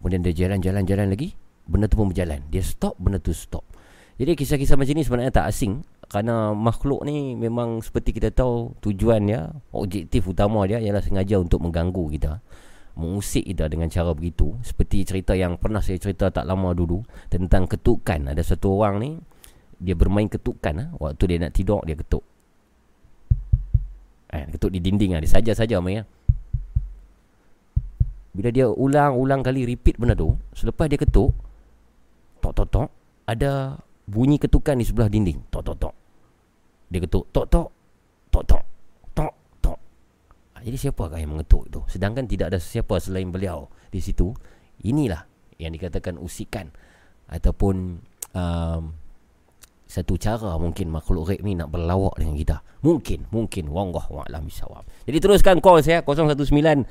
Kemudian 0.01 0.25
dia 0.25 0.33
jalan-jalan-jalan 0.33 1.13
lagi. 1.13 1.37
Benda 1.69 1.85
tu 1.85 2.01
pun 2.01 2.09
berjalan. 2.09 2.41
Dia 2.49 2.65
stop, 2.65 2.97
benda 2.97 3.21
tu 3.21 3.37
stop. 3.37 3.69
Jadi 4.17 4.33
kisah-kisah 4.33 4.81
macam 4.81 4.97
ni 4.97 5.05
sebenarnya 5.05 5.29
tak 5.29 5.45
asing. 5.45 5.85
Kerana 6.07 6.55
makhluk 6.55 7.03
ni 7.03 7.35
memang 7.35 7.83
seperti 7.83 8.15
kita 8.15 8.31
tahu 8.31 8.79
tujuan 8.79 9.27
dia, 9.27 9.51
objektif 9.75 10.23
utama 10.23 10.63
dia 10.63 10.79
ialah 10.79 11.03
sengaja 11.03 11.35
untuk 11.35 11.59
mengganggu 11.63 12.05
kita 12.15 12.39
mengusik 12.97 13.45
kita 13.45 13.69
dengan 13.69 13.87
cara 13.87 14.09
begitu 14.11 14.57
seperti 14.65 15.05
cerita 15.05 15.37
yang 15.37 15.55
pernah 15.61 15.79
saya 15.79 16.01
cerita 16.01 16.33
tak 16.33 16.49
lama 16.49 16.73
dulu 16.73 17.05
tentang 17.29 17.69
ketukan 17.69 18.33
ada 18.33 18.41
satu 18.41 18.73
orang 18.73 18.95
ni 18.97 19.09
dia 19.77 19.93
bermain 19.93 20.25
ketukan 20.25 20.73
ha? 20.81 20.85
waktu 20.97 21.23
dia 21.29 21.37
nak 21.45 21.53
tidur 21.53 21.85
dia 21.85 21.93
ketuk 21.93 22.25
eh, 24.33 24.49
ketuk 24.49 24.73
di 24.73 24.81
dinding 24.81 25.13
ha? 25.13 25.21
dia 25.21 25.29
saja-saja 25.29 25.77
main 25.77 26.01
ha? 26.01 26.03
bila 28.33 28.49
dia 28.49 28.65
ulang-ulang 28.65 29.45
kali 29.45 29.69
repeat 29.69 30.01
benda 30.01 30.17
tu 30.17 30.33
selepas 30.57 30.89
dia 30.89 30.97
ketuk 30.97 31.37
tok 32.41 32.53
tok 32.57 32.67
tok 32.73 32.89
ada 33.29 33.77
bunyi 34.09 34.41
ketukan 34.41 34.73
di 34.73 34.85
sebelah 34.89 35.09
dinding 35.09 35.37
tok 35.53 35.61
tok 35.61 35.77
tok 35.77 35.93
dia 36.87 36.99
ketuk 37.03 37.27
tok 37.35 37.45
tok. 37.51 37.67
Tok 38.31 38.43
tok. 38.47 38.63
Tok 39.11 39.33
tok. 39.59 39.79
Ha, 40.55 40.63
Jadi 40.63 40.77
siapakah 40.79 41.19
yang 41.19 41.35
mengetuk 41.35 41.67
itu? 41.67 41.79
Sedangkan 41.91 42.27
tidak 42.27 42.55
ada 42.55 42.59
siapa 42.59 42.99
selain 42.99 43.27
beliau 43.31 43.67
Di 43.91 43.99
situ. 43.99 44.31
Inilah 44.87 45.25
yang 45.57 45.73
dikatakan 45.73 46.21
usikan 46.21 46.69
Ataupun 47.27 47.99
um, 48.35 48.83
Satu 49.87 50.19
cara 50.19 50.59
mungkin 50.59 50.91
makhluk 50.91 51.31
gaib 51.31 51.41
ni 51.43 51.55
nak 51.55 51.71
berlawak 51.71 52.15
dengan 52.19 52.35
kita. 52.35 52.57
Mungkin 52.83 53.31
Mungkin. 53.31 53.67
Wallah 53.67 54.05
wa'alam 54.07 54.47
bisawab 54.47 54.87
Jadi 55.07 55.17
teruskan 55.19 55.59
call 55.59 55.83
saya 55.83 56.03
019 56.03 56.87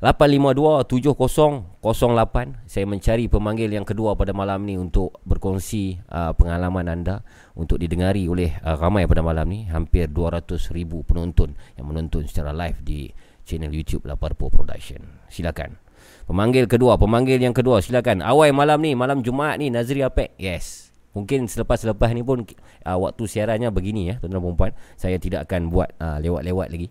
852-7008 0.00 2.64
Saya 2.64 2.88
mencari 2.88 3.28
pemanggil 3.28 3.68
yang 3.68 3.84
kedua 3.84 4.16
pada 4.16 4.32
malam 4.32 4.64
ni 4.64 4.80
Untuk 4.80 5.20
berkongsi 5.28 6.00
uh, 6.08 6.32
pengalaman 6.32 6.88
anda 6.88 7.20
Untuk 7.52 7.76
didengari 7.76 8.24
oleh 8.24 8.56
uh, 8.64 8.80
ramai 8.80 9.04
pada 9.04 9.20
malam 9.20 9.44
ni. 9.52 9.68
Hampir 9.68 10.08
200 10.08 10.72
ribu 10.72 11.04
penonton 11.04 11.52
Yang 11.76 11.84
menonton 11.84 12.24
secara 12.24 12.56
live 12.56 12.80
di 12.80 13.12
channel 13.44 13.68
YouTube 13.68 14.08
Laparpo 14.08 14.48
Production. 14.48 15.04
Silakan. 15.28 15.76
Pemanggil 16.24 16.64
kedua, 16.64 16.96
pemanggil 16.96 17.36
yang 17.36 17.52
kedua 17.52 17.84
silakan. 17.84 18.24
Awal 18.24 18.56
malam 18.56 18.80
ni, 18.80 18.96
malam 18.96 19.20
Jumaat 19.20 19.60
ni 19.60 19.68
Nazri 19.68 20.00
Apek. 20.00 20.32
Yes. 20.40 20.88
Mungkin 21.10 21.50
selepas-selepas 21.50 22.14
ni 22.14 22.22
pun 22.22 22.46
uh, 22.86 22.98
Waktu 23.02 23.26
siarannya 23.26 23.74
begini 23.74 24.14
ya 24.14 24.22
Tuan-tuan 24.22 24.70
dan 24.70 24.72
Saya 24.94 25.18
tidak 25.18 25.50
akan 25.50 25.66
buat 25.66 25.90
uh, 25.98 26.22
lewat-lewat 26.22 26.70
lagi 26.70 26.86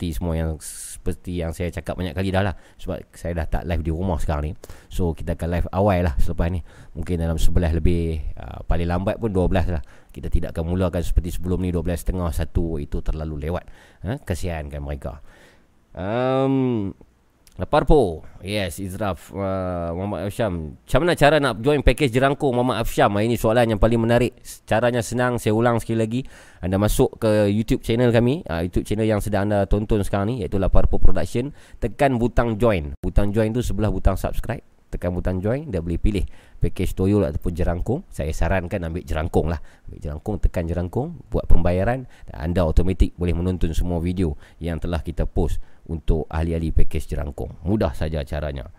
seperti 0.00 0.16
semua 0.16 0.32
yang 0.32 0.56
seperti 0.64 1.32
yang 1.44 1.52
saya 1.52 1.68
cakap 1.68 1.92
banyak 1.92 2.16
kali 2.16 2.32
dah 2.32 2.40
lah. 2.40 2.56
Sebab 2.80 3.12
saya 3.12 3.36
dah 3.36 3.60
tak 3.60 3.68
live 3.68 3.84
di 3.84 3.92
rumah 3.92 4.16
sekarang 4.16 4.48
ni. 4.48 4.52
So 4.88 5.12
kita 5.12 5.36
akan 5.36 5.48
live 5.52 5.68
awal 5.76 6.08
lah 6.08 6.16
selepas 6.16 6.48
ni. 6.48 6.64
Mungkin 6.96 7.20
dalam 7.20 7.36
11 7.36 7.76
lebih 7.76 8.32
uh, 8.40 8.64
paling 8.64 8.88
lambat 8.88 9.20
pun 9.20 9.28
12 9.28 9.76
lah. 9.76 9.84
Kita 10.08 10.32
tidak 10.32 10.56
akan 10.56 10.72
mulakan 10.72 11.04
seperti 11.04 11.36
sebelum 11.36 11.60
ni 11.60 11.68
12.30 11.68 12.16
1 12.16 12.48
itu 12.80 12.96
terlalu 13.04 13.36
lewat. 13.44 13.64
Ha? 14.08 14.24
kasihankan 14.24 14.80
mereka. 14.80 15.20
Um, 15.92 16.96
Laparpo 17.60 18.24
Yes 18.40 18.80
Izraf 18.80 19.36
uh, 19.36 19.92
Muhammad 19.92 20.32
Afsyam 20.32 20.80
Macam 20.80 20.98
mana 21.04 21.12
cara 21.12 21.36
nak 21.36 21.60
join 21.60 21.84
package 21.84 22.08
jerangkung 22.08 22.56
Muhammad 22.56 22.80
Afsyam 22.80 23.12
Ini 23.20 23.36
soalan 23.36 23.76
yang 23.76 23.80
paling 23.80 24.00
menarik. 24.00 24.40
Caranya 24.64 25.04
senang 25.04 25.36
Saya 25.36 25.52
ulang 25.52 25.76
sekali 25.76 26.00
lagi. 26.00 26.20
Anda 26.64 26.80
masuk 26.80 27.20
ke 27.20 27.52
YouTube 27.52 27.84
channel 27.84 28.16
kami. 28.16 28.40
Uh, 28.48 28.64
YouTube 28.64 28.88
channel 28.88 29.04
yang 29.04 29.20
sedang 29.20 29.52
anda 29.52 29.68
tonton 29.68 30.00
sekarang 30.00 30.32
ni 30.32 30.34
Iaitu 30.40 30.56
Laparpo 30.56 30.96
Production. 30.96 31.52
Tekan 31.76 32.16
butang 32.16 32.56
join. 32.56 32.96
Butang 33.04 33.28
join 33.36 33.52
tu 33.52 33.60
sebelah 33.60 33.92
butang 33.92 34.16
subscribe. 34.16 34.64
Tekan 34.88 35.12
butang 35.12 35.38
join 35.44 35.68
Dia 35.68 35.84
boleh 35.84 36.00
pilih 36.00 36.24
Package 36.64 36.96
toyol 36.96 37.28
ataupun 37.28 37.52
jerangkung. 37.52 38.08
Saya 38.08 38.32
sarankan 38.32 38.88
ambil 38.88 39.04
jerangkung 39.04 39.52
lah. 39.52 39.60
Ambil 39.84 40.00
jerangkung 40.00 40.40
Tekan 40.40 40.64
jerangkung 40.64 41.20
Buat 41.28 41.44
pembayaran. 41.44 42.08
Dan 42.24 42.36
anda 42.40 42.64
automatik 42.64 43.12
boleh 43.20 43.36
menonton 43.36 43.68
semua 43.76 44.00
video 44.00 44.32
Yang 44.56 44.88
telah 44.88 45.04
kita 45.04 45.28
post 45.28 45.60
untuk 45.90 46.30
ahli-ahli 46.30 46.70
package 46.70 47.18
jerangkung. 47.18 47.58
Mudah 47.66 47.90
saja 47.90 48.22
caranya. 48.22 48.70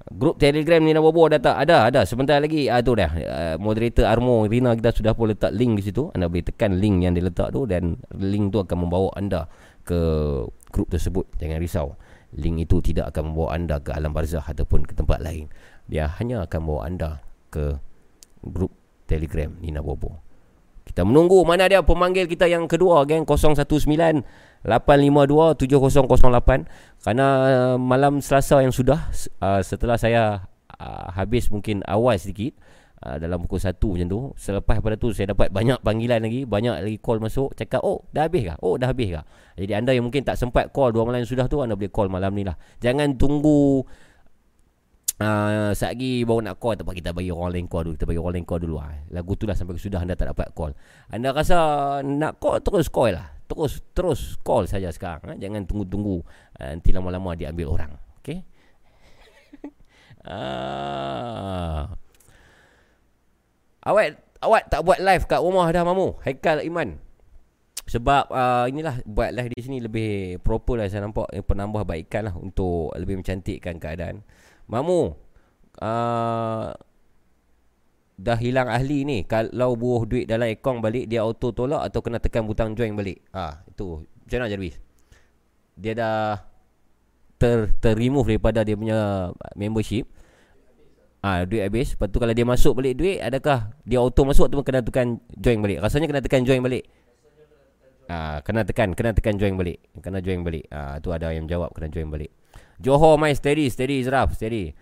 Grup 0.00 0.40
Telegram 0.40 0.80
ni 0.80 0.96
bobo 0.96 1.28
ada 1.28 1.36
tak? 1.40 1.56
Ada, 1.60 1.92
ada. 1.92 2.00
Sebentar 2.08 2.40
lagi 2.40 2.68
ah 2.68 2.80
tu 2.80 2.96
dah. 2.96 3.10
Uh, 3.12 3.56
moderator 3.60 4.08
Armo 4.08 4.48
Rina 4.48 4.72
kita 4.76 4.96
sudah 4.96 5.12
pun 5.12 5.32
letak 5.32 5.52
link 5.52 5.80
di 5.80 5.92
situ. 5.92 6.08
Anda 6.12 6.28
boleh 6.28 6.44
tekan 6.44 6.80
link 6.80 7.04
yang 7.04 7.12
dia 7.16 7.24
letak 7.24 7.52
tu 7.52 7.68
dan 7.68 8.00
link 8.16 8.52
tu 8.52 8.60
akan 8.60 8.76
membawa 8.88 9.12
anda 9.16 9.48
ke 9.84 10.00
grup 10.72 10.88
tersebut. 10.88 11.28
Jangan 11.40 11.60
risau. 11.60 11.88
Link 12.36 12.64
itu 12.64 12.80
tidak 12.80 13.12
akan 13.12 13.32
membawa 13.32 13.48
anda 13.56 13.76
ke 13.80 13.92
alam 13.92 14.12
barzah 14.16 14.44
ataupun 14.44 14.88
ke 14.88 14.96
tempat 14.96 15.20
lain. 15.20 15.52
Dia 15.88 16.08
hanya 16.16 16.48
akan 16.48 16.58
membawa 16.64 16.80
anda 16.88 17.10
ke 17.52 17.76
grup 18.40 18.72
Telegram 19.04 19.52
Nina 19.60 19.84
Bobo. 19.84 20.30
Kita 20.90 21.06
menunggu 21.06 21.44
mana 21.46 21.70
dia 21.70 21.86
pemanggil 21.86 22.26
kita 22.26 22.50
yang 22.50 22.66
kedua 22.66 23.06
geng 23.06 23.22
019 23.22 23.68
852-7008 24.64 26.68
Kerana 27.00 27.26
uh, 27.48 27.76
malam 27.80 28.20
selasa 28.20 28.60
yang 28.60 28.74
sudah 28.74 29.08
uh, 29.40 29.60
Setelah 29.64 29.96
saya 29.96 30.44
uh, 30.76 31.06
habis 31.16 31.48
mungkin 31.48 31.80
awal 31.88 32.20
sedikit 32.20 32.52
uh, 33.00 33.16
Dalam 33.16 33.48
pukul 33.48 33.56
1 33.56 33.80
macam 33.80 34.08
tu 34.08 34.20
Selepas 34.36 34.76
pada 34.84 35.00
tu 35.00 35.16
saya 35.16 35.32
dapat 35.32 35.48
banyak 35.48 35.80
panggilan 35.80 36.20
lagi 36.20 36.44
Banyak 36.44 36.84
lagi 36.84 36.98
call 37.00 37.24
masuk 37.24 37.56
Cakap 37.56 37.80
oh 37.80 38.04
dah 38.12 38.28
habis 38.28 38.52
kah? 38.52 38.56
Oh 38.60 38.76
dah 38.76 38.92
habis 38.92 39.16
kah? 39.16 39.24
Jadi 39.56 39.72
anda 39.72 39.96
yang 39.96 40.04
mungkin 40.04 40.28
tak 40.28 40.36
sempat 40.36 40.68
call 40.76 40.92
dua 40.92 41.08
malam 41.08 41.24
yang 41.24 41.30
sudah 41.30 41.48
tu 41.48 41.64
Anda 41.64 41.72
boleh 41.72 41.92
call 41.92 42.12
malam 42.12 42.36
ni 42.36 42.44
lah 42.44 42.56
Jangan 42.80 43.16
tunggu 43.16 43.84
Uh, 45.20 45.76
Saat 45.76 46.00
lagi 46.00 46.24
baru 46.24 46.40
nak 46.40 46.56
call 46.56 46.80
Tak 46.80 46.88
apa 46.88 46.96
kita 46.96 47.12
bagi 47.12 47.28
orang 47.28 47.52
lain 47.52 47.68
call 47.68 47.84
dulu 47.84 47.92
Kita 47.92 48.08
bagi 48.08 48.20
orang 48.24 48.40
lain 48.40 48.48
call 48.48 48.60
dulu 48.64 48.80
lah. 48.80 48.88
Lagu 49.12 49.36
tu 49.36 49.44
lah 49.44 49.52
sampai 49.52 49.76
sudah 49.76 50.00
Anda 50.00 50.16
tak 50.16 50.32
dapat 50.32 50.56
call 50.56 50.72
Anda 51.12 51.36
rasa 51.36 51.56
nak 52.00 52.40
call 52.40 52.64
Terus 52.64 52.88
call 52.88 53.20
lah 53.20 53.39
Terus 53.50 53.82
terus 53.90 54.20
call 54.46 54.70
saja 54.70 54.94
sekarang 54.94 55.34
ha? 55.34 55.34
Jangan 55.34 55.66
tunggu-tunggu 55.66 56.22
uh, 56.62 56.68
Nanti 56.70 56.94
lama-lama 56.94 57.34
diambil 57.34 57.66
orang 57.74 57.92
Okay 58.22 58.46
ah. 60.30 61.90
Awak 63.82 64.06
Awak 64.40 64.62
tak 64.70 64.80
buat 64.86 65.02
live 65.02 65.24
kat 65.26 65.42
rumah 65.42 65.66
dah 65.68 65.82
mamu 65.82 66.16
Haikal 66.22 66.62
Iman 66.62 67.10
sebab 67.90 68.30
uh, 68.30 68.70
inilah 68.70 69.02
buat 69.02 69.34
live 69.34 69.50
di 69.50 69.66
sini 69.66 69.82
lebih 69.82 70.38
proper 70.46 70.78
lah 70.78 70.86
saya 70.86 71.10
nampak 71.10 71.26
eh, 71.34 71.42
penambah 71.42 71.82
baikan 71.82 72.30
lah 72.30 72.38
untuk 72.38 72.94
lebih 72.94 73.18
mencantikkan 73.18 73.82
keadaan. 73.82 74.22
Mamu 74.70 75.10
uh, 75.82 76.70
Dah 78.20 78.36
hilang 78.36 78.68
ahli 78.68 79.08
ni 79.08 79.24
Kalau 79.24 79.72
buruh 79.80 80.04
duit 80.04 80.28
dalam 80.28 80.52
akaun 80.52 80.84
balik 80.84 81.08
Dia 81.08 81.24
auto 81.24 81.56
tolak 81.56 81.88
Atau 81.88 82.04
kena 82.04 82.20
tekan 82.20 82.44
butang 82.44 82.76
join 82.76 82.92
balik 82.92 83.24
ha, 83.32 83.64
Itu 83.64 84.04
Macam 84.04 84.36
mana 84.44 84.52
Jarvis 84.52 84.76
Dia 85.80 85.96
dah 85.96 86.44
ter, 87.40 87.72
ter 87.80 87.96
remove 87.96 88.36
daripada 88.36 88.60
dia 88.60 88.76
punya 88.76 89.32
membership 89.56 90.04
Ah 91.24 91.40
ha, 91.40 91.48
duit 91.48 91.64
habis 91.64 91.96
Lepas 91.96 92.12
tu 92.12 92.20
kalau 92.20 92.36
dia 92.36 92.44
masuk 92.44 92.76
balik 92.76 93.00
duit 93.00 93.24
Adakah 93.24 93.72
dia 93.88 94.04
auto 94.04 94.28
masuk 94.28 94.52
Atau 94.52 94.60
kena 94.60 94.84
tekan 94.84 95.16
join 95.40 95.64
balik 95.64 95.80
Rasanya 95.80 96.04
kena 96.12 96.20
tekan 96.20 96.44
join 96.44 96.60
balik 96.60 96.84
Ah, 98.10 98.42
kena 98.42 98.66
tekan, 98.66 98.90
kena 98.98 99.14
tekan 99.14 99.38
join 99.38 99.54
balik. 99.54 99.78
Kena 100.02 100.18
join 100.18 100.42
balik. 100.42 100.66
Ah, 100.74 100.98
tu 100.98 101.14
ada 101.14 101.30
yang 101.30 101.46
jawab 101.46 101.70
kena 101.70 101.86
join 101.94 102.10
balik. 102.10 102.34
Johor 102.82 103.14
mai 103.22 103.38
steady, 103.38 103.70
steady 103.70 104.02
Izraf, 104.02 104.34
steady. 104.34 104.74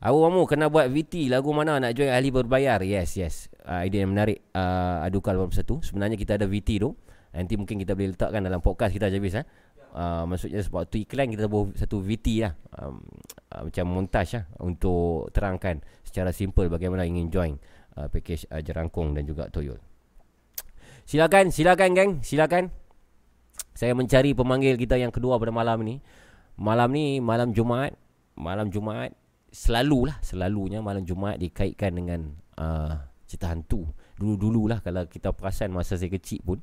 Awu 0.00 0.24
kamu 0.24 0.48
kena 0.48 0.72
buat 0.72 0.88
VT 0.88 1.28
lagu 1.28 1.52
mana 1.52 1.76
nak 1.76 1.92
join 1.92 2.08
ahli 2.08 2.32
berbayar. 2.32 2.80
Yes, 2.80 3.20
yes. 3.20 3.52
Uh, 3.68 3.84
idea 3.84 4.08
yang 4.08 4.16
menarik. 4.16 4.40
Uh, 4.56 5.04
Adukal 5.04 5.36
81. 5.36 5.84
Sebenarnya 5.84 6.16
kita 6.16 6.40
ada 6.40 6.48
VT 6.48 6.80
tu. 6.80 6.96
Nanti 7.36 7.60
mungkin 7.60 7.76
kita 7.76 7.92
boleh 7.92 8.16
letakkan 8.16 8.40
dalam 8.40 8.64
podcast 8.64 8.96
kita 8.96 9.12
habis 9.12 9.36
eh. 9.36 9.44
Uh, 9.92 10.24
maksudnya 10.24 10.64
sebab 10.64 10.88
tu 10.88 11.04
iklan 11.04 11.28
kita 11.28 11.52
buat 11.52 11.76
satu 11.76 12.00
VT 12.00 12.48
lah. 12.48 12.56
Um, 12.80 13.04
uh, 13.52 13.68
macam 13.68 13.84
montaj 13.92 14.40
lah 14.40 14.44
untuk 14.64 15.28
terangkan 15.36 15.84
secara 16.00 16.32
simple 16.32 16.72
bagaimana 16.72 17.04
ingin 17.04 17.28
join 17.28 17.52
uh, 18.00 18.08
package 18.08 18.48
uh, 18.48 18.64
Jerangkung 18.64 19.12
dan 19.12 19.28
juga 19.28 19.52
Toyol. 19.52 19.76
Silakan, 21.04 21.52
silakan 21.52 21.92
geng, 21.92 22.12
silakan. 22.24 22.72
Saya 23.76 23.92
mencari 23.92 24.32
pemanggil 24.32 24.80
kita 24.80 24.96
yang 24.96 25.12
kedua 25.12 25.36
pada 25.36 25.52
malam 25.52 25.84
ni. 25.84 26.00
Malam 26.56 26.88
ni 26.88 27.20
malam 27.20 27.52
Jumaat, 27.52 27.92
malam 28.32 28.72
Jumaat 28.72 29.19
selalulah 29.50 30.18
selalunya 30.22 30.78
malam 30.78 31.02
Jumaat 31.02 31.42
dikaitkan 31.42 31.94
dengan 31.94 32.34
uh, 32.58 32.94
cerita 33.26 33.50
hantu. 33.50 33.86
Dulu-dululah 34.18 34.82
kalau 34.82 35.06
kita 35.06 35.30
perasan 35.34 35.70
masa 35.74 35.94
saya 35.98 36.10
kecil 36.10 36.42
pun 36.42 36.58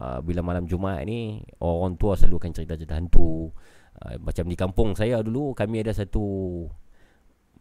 uh, 0.00 0.20
bila 0.20 0.40
malam 0.44 0.64
Jumaat 0.64 1.04
ni 1.08 1.44
orang 1.60 1.96
tua 2.00 2.16
selalu 2.16 2.40
akan 2.40 2.52
cerita-cerita 2.56 2.96
hantu. 2.96 3.52
Uh, 3.96 4.16
macam 4.20 4.44
di 4.44 4.56
kampung 4.56 4.92
saya 4.92 5.24
dulu 5.24 5.56
kami 5.56 5.80
ada 5.80 5.92
satu 5.96 6.24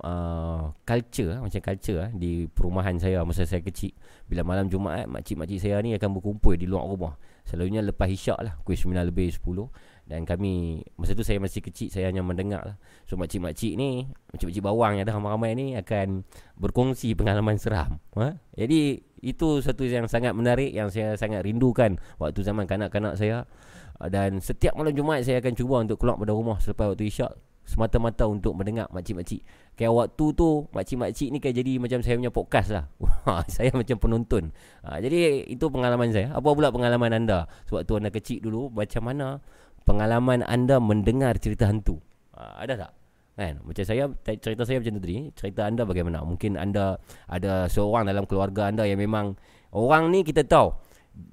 uh, 0.03 0.75
culture 0.83 1.39
macam 1.39 1.61
culture 1.63 1.99
uh, 2.03 2.11
di 2.11 2.43
perumahan 2.51 2.99
saya 2.99 3.23
masa 3.23 3.47
saya 3.47 3.63
kecil. 3.63 3.95
Bila 4.27 4.43
malam 4.43 4.67
Jumaat 4.67 5.07
makcik-makcik 5.07 5.59
saya 5.63 5.79
ni 5.79 5.95
akan 5.95 6.19
berkumpul 6.19 6.59
di 6.59 6.67
luar 6.67 6.83
rumah. 6.87 7.15
Selalunya 7.45 7.79
lepas 7.85 8.09
isyak 8.09 8.39
lah 8.41 8.53
Pukul 8.63 8.97
9 8.97 9.11
lebih 9.13 9.29
10 9.29 9.94
dan 10.05 10.21
kami 10.23 10.85
Masa 11.01 11.17
tu 11.17 11.25
saya 11.25 11.41
masih 11.41 11.65
kecil 11.65 11.89
Saya 11.89 12.13
hanya 12.13 12.21
mendengar 12.21 12.61
lah. 12.61 12.77
So 13.09 13.17
makcik-makcik 13.17 13.73
ni 13.73 14.05
Makcik-makcik 14.33 14.63
bawang 14.63 14.97
yang 14.97 15.03
ada 15.09 15.17
ramai-ramai 15.17 15.57
ni 15.57 15.67
Akan 15.73 16.21
berkongsi 16.61 17.17
pengalaman 17.17 17.57
seram. 17.57 17.97
Ha? 18.13 18.37
Jadi 18.53 19.01
itu 19.25 19.65
satu 19.65 19.81
yang 19.89 20.05
sangat 20.05 20.37
menarik 20.37 20.69
Yang 20.69 21.01
saya 21.01 21.09
sangat 21.17 21.41
rindukan 21.41 21.97
Waktu 22.21 22.39
zaman 22.45 22.69
kanak-kanak 22.69 23.17
saya. 23.17 23.49
Dan 23.97 24.37
setiap 24.45 24.77
malam 24.77 24.93
Jumaat 24.93 25.25
Saya 25.25 25.41
akan 25.41 25.53
cuba 25.57 25.81
untuk 25.81 25.97
keluar 25.97 26.21
pada 26.21 26.37
rumah 26.37 26.61
Selepas 26.61 26.93
waktu 26.93 27.09
isyak 27.09 27.33
Semata-mata 27.65 28.29
untuk 28.29 28.53
mendengar 28.53 28.85
makcik-makcik. 28.93 29.41
Kayak 29.73 29.89
waktu 29.89 30.25
tu 30.37 30.69
Makcik-makcik 30.69 31.33
ni 31.33 31.41
kayak 31.41 31.65
jadi 31.65 31.81
macam 31.81 31.99
saya 32.05 32.13
punya 32.21 32.29
podcast 32.29 32.69
lah. 32.69 32.85
Saya 33.49 33.73
macam 33.73 33.97
penonton. 33.97 34.53
Ha, 34.85 35.01
Jadi 35.01 35.49
itu 35.49 35.65
pengalaman 35.73 36.13
saya. 36.13 36.29
Apa 36.37 36.53
pula 36.53 36.69
pengalaman 36.69 37.09
anda 37.17 37.49
Sewaktu 37.65 37.97
anda 37.97 38.13
kecil 38.13 38.45
dulu? 38.45 38.69
Macam 38.69 39.01
mana 39.09 39.41
pengalaman 39.85 40.41
anda 40.43 40.81
mendengar 40.81 41.37
cerita 41.37 41.69
hantu? 41.69 42.01
Uh, 42.33 42.65
ada 42.65 42.73
tak? 42.75 42.91
Kan? 43.35 43.61
Macam 43.61 43.83
saya 43.85 44.09
cerita 44.25 44.63
saya 44.65 44.81
macam 44.81 44.97
tadi, 44.99 45.29
cerita 45.37 45.61
anda 45.69 45.85
bagaimana? 45.85 46.25
Mungkin 46.25 46.57
anda 46.57 46.97
ada 47.29 47.69
seorang 47.69 48.09
dalam 48.09 48.25
keluarga 48.25 48.73
anda 48.73 48.83
yang 48.89 48.99
memang 48.99 49.37
orang 49.71 50.09
ni 50.09 50.25
kita 50.25 50.43
tahu. 50.43 50.73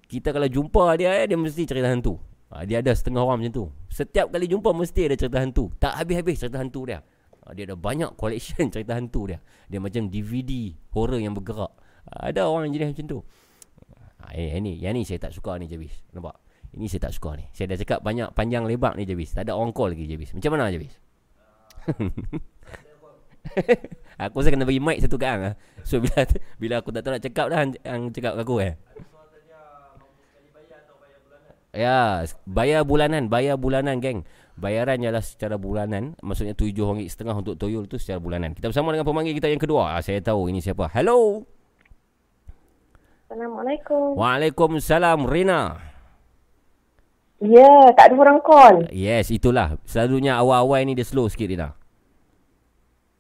Kita 0.07 0.31
kalau 0.31 0.47
jumpa 0.47 0.95
dia 1.01 1.27
dia 1.27 1.35
mesti 1.35 1.65
cerita 1.65 1.89
hantu. 1.89 2.21
Uh, 2.53 2.63
dia 2.69 2.85
ada 2.85 2.93
setengah 2.93 3.25
orang 3.25 3.43
macam 3.43 3.55
tu. 3.57 3.65
Setiap 3.89 4.29
kali 4.29 4.47
jumpa 4.47 4.71
mesti 4.77 5.09
ada 5.09 5.17
cerita 5.17 5.41
hantu. 5.41 5.73
Tak 5.81 5.97
habis-habis 5.97 6.37
cerita 6.37 6.61
hantu 6.61 6.85
dia. 6.85 7.01
Uh, 7.43 7.57
dia 7.57 7.65
ada 7.67 7.75
banyak 7.75 8.13
collection 8.21 8.69
cerita 8.75 8.93
hantu 8.93 9.33
dia. 9.33 9.39
Dia 9.73 9.81
macam 9.81 10.13
DVD 10.13 10.77
horror 10.93 11.19
yang 11.19 11.33
bergerak. 11.33 11.73
Uh, 12.07 12.29
ada 12.29 12.47
orang 12.47 12.69
yang 12.69 12.83
jenis 12.83 12.89
macam 12.93 13.07
tu. 13.09 13.21
Eh, 14.33 14.55
ini, 14.55 14.79
yang 14.79 14.95
ni 14.95 15.03
saya 15.03 15.19
tak 15.19 15.35
suka 15.35 15.59
ni 15.59 15.67
Jabis. 15.67 15.93
Nampak? 16.15 16.39
Ini 16.73 16.89
saya 16.89 17.09
tak 17.09 17.13
suka 17.13 17.37
ni. 17.37 17.45
Saya 17.53 17.69
dah 17.69 17.79
cakap 17.85 18.01
banyak 18.01 18.33
panjang 18.33 18.65
lebar 18.65 18.97
ni 18.97 19.05
Jabis. 19.05 19.37
Tak 19.37 19.45
ada 19.45 19.53
orang 19.57 19.77
call 19.77 19.93
lagi 19.93 20.09
Jabis. 20.09 20.33
Macam 20.33 20.57
mana 20.57 20.73
Jabis? 20.73 20.97
aku 24.23 24.39
rasa 24.39 24.55
kena 24.55 24.63
bagi 24.63 24.79
mic 24.79 25.03
satu 25.03 25.19
kat 25.19 25.59
So 25.83 25.99
bila 25.99 26.23
bila 26.63 26.75
aku 26.79 26.95
tak 26.95 27.03
tahu 27.03 27.13
nak 27.19 27.23
cakap 27.27 27.47
dah 27.51 27.59
yang 27.85 28.15
cakap 28.15 28.39
kat 28.39 28.43
aku 28.47 28.57
eh. 28.63 28.75
Ya, 31.73 32.29
bayar 32.45 32.85
bulanan, 32.85 33.33
bayar 33.33 33.57
bulanan 33.57 33.97
geng. 34.05 34.29
Bayaran 34.61 35.01
ialah 35.01 35.25
secara 35.25 35.57
bulanan, 35.57 36.13
maksudnya 36.21 36.53
RM7.5 36.53 37.33
untuk 37.33 37.57
toyol 37.57 37.89
tu 37.89 37.97
secara 37.97 38.21
bulanan. 38.21 38.53
Kita 38.53 38.69
bersama 38.69 38.93
dengan 38.93 39.09
pemanggil 39.09 39.33
kita 39.33 39.49
yang 39.49 39.57
kedua. 39.57 39.97
Ah, 39.97 40.05
saya 40.05 40.21
tahu 40.21 40.53
ini 40.53 40.61
siapa. 40.61 40.93
Hello. 40.93 41.49
Assalamualaikum. 43.33 44.21
Waalaikumsalam, 44.21 45.25
Rina. 45.25 45.92
Ya, 47.43 47.59
yeah, 47.59 47.91
tak 47.99 48.15
ada 48.15 48.23
orang 48.23 48.39
call. 48.39 48.87
Yes, 48.95 49.35
itulah. 49.35 49.75
Selalunya 49.83 50.39
awal-awal 50.39 50.87
ni 50.87 50.95
dia 50.95 51.03
slow 51.03 51.27
sikit 51.27 51.51
dia 51.51 51.75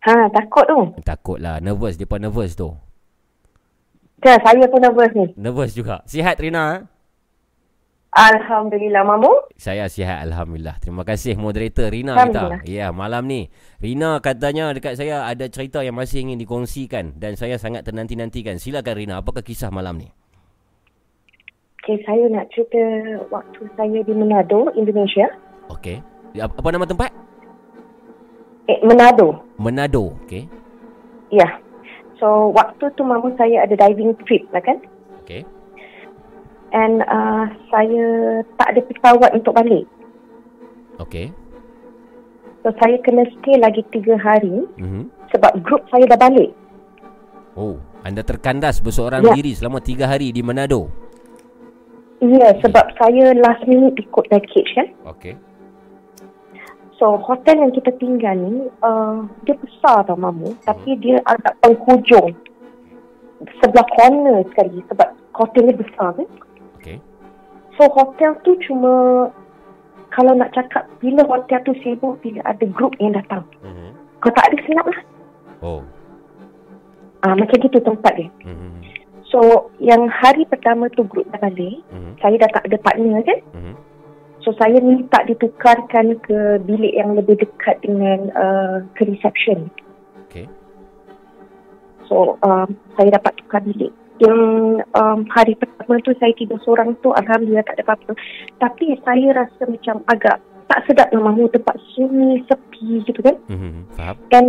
Ha, 0.02 0.30
takut 0.30 0.62
tu. 0.66 0.78
Takutlah, 1.02 1.58
nervous. 1.58 1.98
Dia 1.98 2.06
pun 2.06 2.22
nervous 2.22 2.54
tu. 2.54 2.70
Ya, 4.22 4.38
saya 4.38 4.66
pun 4.70 4.78
nervous 4.78 5.10
ni. 5.14 5.26
Nervous 5.34 5.74
juga. 5.74 6.06
Sihat 6.06 6.38
Rina? 6.38 6.86
Alhamdulillah, 8.14 9.02
Mamu. 9.02 9.50
Saya 9.58 9.90
sihat, 9.90 10.22
Alhamdulillah. 10.22 10.78
Terima 10.78 11.02
kasih 11.02 11.34
moderator 11.34 11.90
Rina 11.90 12.14
kita. 12.22 12.62
Ya, 12.62 12.94
malam 12.94 13.26
ni. 13.26 13.50
Rina 13.82 14.22
katanya 14.22 14.70
dekat 14.70 15.02
saya 15.02 15.26
ada 15.26 15.50
cerita 15.50 15.82
yang 15.82 15.98
masih 15.98 16.22
ingin 16.22 16.38
dikongsikan. 16.38 17.18
Dan 17.18 17.34
saya 17.34 17.58
sangat 17.58 17.82
ternanti-nantikan. 17.82 18.62
Silakan 18.62 18.94
Rina, 18.94 19.14
apakah 19.18 19.42
kisah 19.42 19.74
malam 19.74 19.98
ni? 19.98 20.14
Okay, 21.82 21.98
saya 22.06 22.30
nak 22.30 22.46
cerita 22.54 22.78
waktu 23.34 23.66
saya 23.74 24.06
di 24.06 24.14
Manado, 24.14 24.70
Indonesia. 24.78 25.26
Okay. 25.66 25.98
Apa 26.38 26.70
nama 26.70 26.86
tempat? 26.86 27.10
Eh, 28.70 28.78
Manado. 28.86 29.42
Manado, 29.58 30.14
okay. 30.22 30.46
Ya. 31.34 31.42
Yeah. 31.42 31.52
So, 32.22 32.54
waktu 32.54 32.86
tu 32.94 33.02
mama 33.02 33.34
saya 33.34 33.66
ada 33.66 33.74
diving 33.74 34.14
trip 34.22 34.46
lah 34.54 34.62
kan? 34.62 34.78
Okay. 35.26 35.42
And 36.70 37.02
uh, 37.02 37.50
saya 37.66 38.06
tak 38.62 38.78
ada 38.78 38.80
pesawat 38.86 39.34
untuk 39.34 39.58
balik. 39.58 39.82
Okay. 41.02 41.34
So, 42.62 42.70
saya 42.78 42.94
kena 43.02 43.26
stay 43.42 43.58
lagi 43.58 43.82
tiga 43.90 44.14
hari. 44.22 44.70
Mm-hmm. 44.78 45.34
Sebab 45.34 45.66
grup 45.66 45.82
saya 45.90 46.06
dah 46.06 46.30
balik. 46.30 46.54
Oh, 47.58 47.82
anda 48.06 48.22
terkandas 48.22 48.78
berseorang 48.78 49.26
yeah. 49.26 49.34
diri 49.34 49.50
selama 49.50 49.82
tiga 49.82 50.06
hari 50.06 50.30
di 50.30 50.46
Manado. 50.46 51.01
Ya, 52.22 52.54
sebab 52.62 52.86
saya 53.02 53.34
last 53.34 53.66
minute 53.66 53.98
ikut 53.98 54.30
package 54.30 54.70
kan. 54.78 54.88
Okay. 55.18 55.34
So, 56.94 57.18
hotel 57.18 57.66
yang 57.66 57.74
kita 57.74 57.90
tinggal 57.98 58.38
ni, 58.38 58.70
uh, 58.78 59.26
dia 59.42 59.58
besar 59.58 60.06
tau 60.06 60.14
mamu. 60.14 60.54
Hmm. 60.54 60.62
Tapi 60.62 61.02
dia 61.02 61.18
agak 61.26 61.58
penghujung. 61.58 62.30
Sebelah 63.58 63.82
corner 63.98 64.46
sekali. 64.54 64.86
Sebab 64.86 65.08
hotel 65.34 65.62
ni 65.66 65.74
besar 65.74 66.14
kan. 66.14 66.28
Okay. 66.78 67.02
So, 67.74 67.90
hotel 67.90 68.38
tu 68.46 68.54
cuma... 68.70 69.26
Kalau 70.14 70.36
nak 70.38 70.54
cakap, 70.54 70.86
bila 71.02 71.26
hotel 71.26 71.58
tu 71.66 71.74
sibuk, 71.82 72.22
bila 72.22 72.44
ada 72.46 72.62
grup 72.70 72.94
yang 73.02 73.18
datang. 73.18 73.42
Mm-hmm. 73.66 73.90
Kalau 74.22 74.34
tak 74.38 74.46
ada, 74.46 74.56
senap 74.62 74.86
lah. 74.86 75.00
Oh. 75.64 75.82
Ah, 77.24 77.34
macam 77.34 77.56
gitu 77.58 77.80
tempat 77.82 78.12
dia. 78.14 78.30
Mm-hmm. 78.46 78.91
So 79.32 79.72
yang 79.80 80.12
hari 80.12 80.44
pertama 80.44 80.92
tu 80.92 81.08
grup 81.08 81.24
dah 81.32 81.40
balik 81.40 81.80
mm-hmm. 81.88 82.20
Saya 82.20 82.36
dah 82.36 82.50
tak 82.52 82.68
ada 82.68 82.78
partner 82.84 83.24
kan 83.24 83.40
mm-hmm. 83.56 83.74
So 84.44 84.52
saya 84.60 84.76
minta 84.84 85.24
ditukarkan 85.24 86.20
ke 86.20 86.60
bilik 86.68 86.92
yang 86.92 87.16
lebih 87.16 87.40
dekat 87.40 87.80
dengan 87.80 88.28
uh, 88.36 88.84
ke 88.92 89.08
reception 89.08 89.72
Okay 90.28 90.44
So 92.12 92.36
um, 92.44 92.76
saya 93.00 93.16
dapat 93.16 93.32
tukar 93.40 93.64
bilik 93.64 93.88
Yang 94.20 94.40
um, 94.92 95.24
hari 95.32 95.56
pertama 95.56 95.96
tu 96.04 96.12
saya 96.20 96.36
tidur 96.36 96.60
seorang 96.60 96.92
tu 97.00 97.16
Alhamdulillah 97.16 97.64
tak 97.64 97.80
ada 97.80 97.88
apa-apa 97.88 98.12
Tapi 98.60 99.00
saya 99.00 99.32
rasa 99.32 99.62
macam 99.64 100.04
agak 100.12 100.36
tak 100.68 100.88
sedap 100.88 101.08
lah 101.12 101.20
mahu 101.20 101.52
tempat 101.52 101.76
sunyi, 101.92 102.44
sepi 102.48 103.00
gitu 103.08 103.20
kan 103.24 103.36
mm-hmm. 103.48 103.96
Faham 103.96 104.16
Dan 104.28 104.44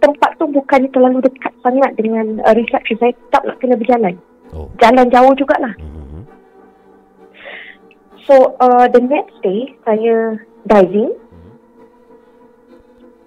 tempat 0.00 0.30
tu 0.36 0.44
bukannya 0.50 0.90
terlalu 0.92 1.18
dekat 1.24 1.52
sangat 1.64 1.90
dengan 1.96 2.40
uh, 2.44 2.54
reception. 2.54 2.96
Saya 3.00 3.12
tak 3.32 3.42
nak 3.48 3.56
kena 3.60 3.74
berjalan. 3.78 4.14
Oh. 4.52 4.68
Jalan 4.78 5.06
jauh 5.10 5.34
jugalah. 5.34 5.74
Mm-hmm. 5.80 6.22
So, 8.26 8.54
uh, 8.58 8.86
the 8.90 9.02
next 9.02 9.36
day, 9.42 9.74
saya 9.86 10.38
diving. 10.66 11.10
Mm-hmm. 11.14 11.54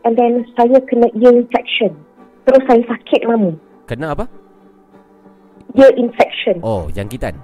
And 0.08 0.14
then, 0.16 0.34
saya 0.56 0.78
kena 0.88 1.08
ear 1.16 1.34
infection. 1.36 1.98
Terus 2.48 2.64
saya 2.66 2.82
sakit 2.88 3.28
mamu. 3.28 3.58
Kena 3.86 4.16
apa? 4.16 4.26
Ear 5.76 5.94
infection. 6.00 6.64
Oh, 6.66 6.88
jangkitan? 6.90 7.36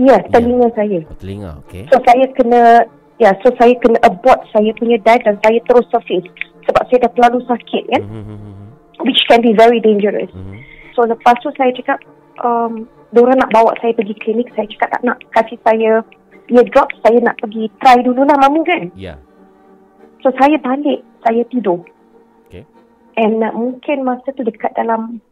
Ya, 0.00 0.16
yeah, 0.16 0.20
telinga 0.32 0.68
yeah. 0.68 0.76
saya. 0.76 1.00
Oh, 1.04 1.16
telinga, 1.20 1.50
okay. 1.62 1.84
So, 1.92 2.00
saya 2.02 2.26
kena... 2.34 2.62
Ya, 3.20 3.30
yeah, 3.30 3.34
so 3.44 3.54
saya 3.54 3.70
kena 3.78 4.02
abort 4.02 4.40
saya 4.50 4.74
punya 4.74 4.98
dive 4.98 5.22
dan 5.22 5.38
saya 5.46 5.62
terus 5.68 5.86
surface 5.94 6.26
sebab 6.68 6.82
saya 6.88 6.98
dah 7.08 7.12
terlalu 7.16 7.38
sakit 7.46 7.84
kan 7.92 8.02
mm-hmm. 8.02 8.68
which 9.04 9.22
can 9.30 9.40
be 9.42 9.52
very 9.56 9.78
dangerous 9.82 10.30
mm-hmm. 10.30 10.58
so 10.94 11.06
lepas 11.06 11.34
tu 11.42 11.50
saya 11.58 11.70
cakap 11.74 11.98
um, 12.42 12.86
diorang 13.12 13.38
nak 13.38 13.52
bawa 13.52 13.74
saya 13.80 13.92
pergi 13.94 14.14
klinik 14.20 14.48
saya 14.54 14.66
cakap 14.70 14.88
tak 14.98 15.02
nak 15.04 15.18
kasih 15.34 15.58
saya 15.66 16.02
dia 16.52 16.62
drop, 16.68 16.92
saya 17.00 17.18
nak 17.22 17.38
pergi 17.38 17.70
try 17.80 18.02
dulu 18.02 18.26
lah 18.26 18.36
mamu 18.36 18.60
kan. 18.66 18.90
Ya. 18.98 19.16
So 20.20 20.28
saya 20.38 20.58
balik, 20.60 21.00
saya 21.24 21.42
tidur. 21.50 21.82
Okay. 22.46 22.68
And 23.18 23.40
uh, 23.40 23.54
mungkin 23.54 24.04
masa 24.04 24.34
tu 24.34 24.44
dekat 24.44 24.74
dalam, 24.74 25.22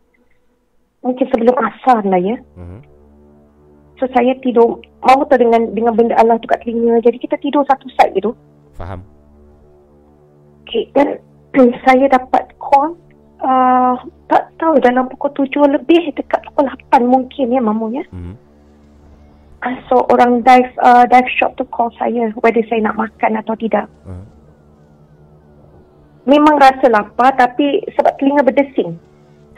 mungkin 1.02 1.26
sebelum 1.28 1.56
asar 1.60 2.02
lah 2.06 2.20
ya. 2.20 2.36
Mhm. 2.56 2.80
So 4.00 4.08
saya 4.16 4.32
tidur, 4.40 4.80
mamu 5.04 5.28
tahu 5.28 5.44
dengan 5.44 5.76
dengan 5.76 5.92
benda 5.92 6.16
Allah 6.16 6.40
tu 6.40 6.48
kat 6.48 6.64
telinga. 6.64 7.04
Jadi 7.04 7.20
kita 7.20 7.36
tidur 7.36 7.66
satu 7.68 7.84
side 8.00 8.16
gitu. 8.16 8.32
Faham. 8.72 9.04
Okay, 10.70 10.86
dan 10.94 11.18
saya 11.82 12.06
dapat 12.06 12.46
call 12.62 12.94
uh, 13.42 13.98
tak 14.30 14.54
tahu 14.62 14.78
dalam 14.78 15.10
pukul 15.10 15.34
tujuh 15.42 15.66
lebih 15.66 16.14
dekat 16.14 16.38
pukul 16.46 16.70
lapan 16.70 17.02
mungkin 17.10 17.50
ya 17.50 17.58
mamu 17.58 17.90
ya. 17.90 18.06
Mhm. 18.14 18.38
Uh, 19.66 19.76
so 19.90 20.06
orang 20.14 20.46
dive 20.46 20.70
uh, 20.78 21.04
dive 21.10 21.26
shop 21.36 21.58
tu 21.58 21.66
call 21.74 21.90
saya 21.98 22.30
whether 22.38 22.62
saya 22.70 22.86
nak 22.86 22.96
makan 23.02 23.42
atau 23.42 23.58
tidak. 23.58 23.90
Mhm. 24.06 24.24
Memang 26.30 26.62
rasa 26.62 26.86
lapar 26.86 27.34
tapi 27.34 27.82
sebab 27.98 28.14
telinga 28.22 28.46
berdesing. 28.46 28.94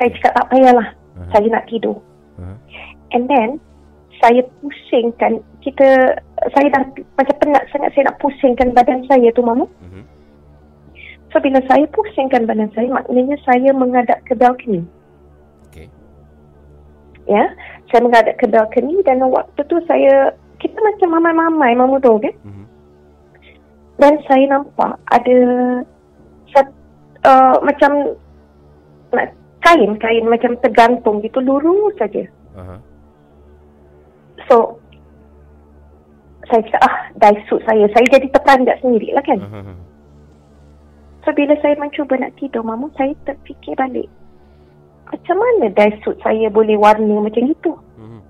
Saya 0.00 0.08
cakap 0.16 0.32
tak 0.32 0.48
payahlah. 0.48 0.88
Mhm. 0.96 1.28
Saya 1.28 1.46
nak 1.52 1.68
tidur. 1.68 2.00
Mhm. 2.40 2.56
And 3.12 3.24
then 3.28 3.48
saya 4.24 4.40
pusingkan 4.64 5.44
kita 5.60 6.16
saya 6.56 6.66
dah 6.72 6.82
macam 7.20 7.36
penat 7.36 7.68
sangat 7.68 7.90
saya 7.92 8.08
nak 8.08 8.18
pusingkan 8.22 8.72
badan 8.72 9.04
saya 9.04 9.28
tu 9.36 9.44
mamu. 9.44 9.68
Mhm. 9.68 10.01
So 11.32 11.40
bila 11.40 11.64
saya 11.64 11.88
pusingkan 11.88 12.44
badan 12.44 12.68
saya 12.76 12.92
maknanya 12.92 13.40
saya 13.48 13.72
menghadap 13.72 14.20
ke 14.28 14.36
balcony. 14.36 14.84
Okey. 15.72 15.88
Ya, 17.24 17.56
saya 17.88 18.04
menghadap 18.04 18.36
ke 18.36 18.44
balcony 18.44 19.00
dan 19.08 19.24
waktu 19.24 19.60
tu 19.64 19.80
saya 19.88 20.36
kita 20.60 20.76
macam 20.76 21.08
mamai-mamai 21.16 21.72
mamu 21.72 21.96
tahu 22.04 22.20
kan? 22.20 22.36
Mhm. 22.44 22.64
Dan 23.96 24.12
saya 24.28 24.44
nampak 24.52 24.92
ada 25.08 25.38
sat, 26.52 26.68
uh, 27.24 27.56
macam 27.64 28.12
kain-kain 29.62 30.26
macam 30.26 30.58
tergantung 30.60 31.24
gitu 31.24 31.40
lurus 31.40 31.96
saja. 31.96 32.28
Aha. 32.60 32.76
So 34.50 34.76
saya 36.50 36.60
cakap 36.68 36.82
ah 36.84 36.96
dive 37.16 37.42
suit 37.48 37.62
saya. 37.64 37.88
Saya 37.94 38.06
jadi 38.10 38.26
terperanjat 38.28 38.76
sendiri 38.84 39.16
lah 39.16 39.24
kan. 39.24 39.40
Aha. 39.40 39.91
So 41.22 41.30
bila 41.32 41.54
saya 41.62 41.78
mencuba 41.78 42.18
nak 42.18 42.34
tidur 42.36 42.66
mamu 42.66 42.90
saya 42.98 43.14
terfikir 43.22 43.78
balik. 43.78 44.10
Macam 45.06 45.36
mana 45.38 45.70
dive 45.70 45.98
suit 46.02 46.18
saya 46.20 46.48
boleh 46.48 46.74
warna 46.74 47.20
macam 47.20 47.44
itu? 47.46 47.72
Mhm. 47.94 48.20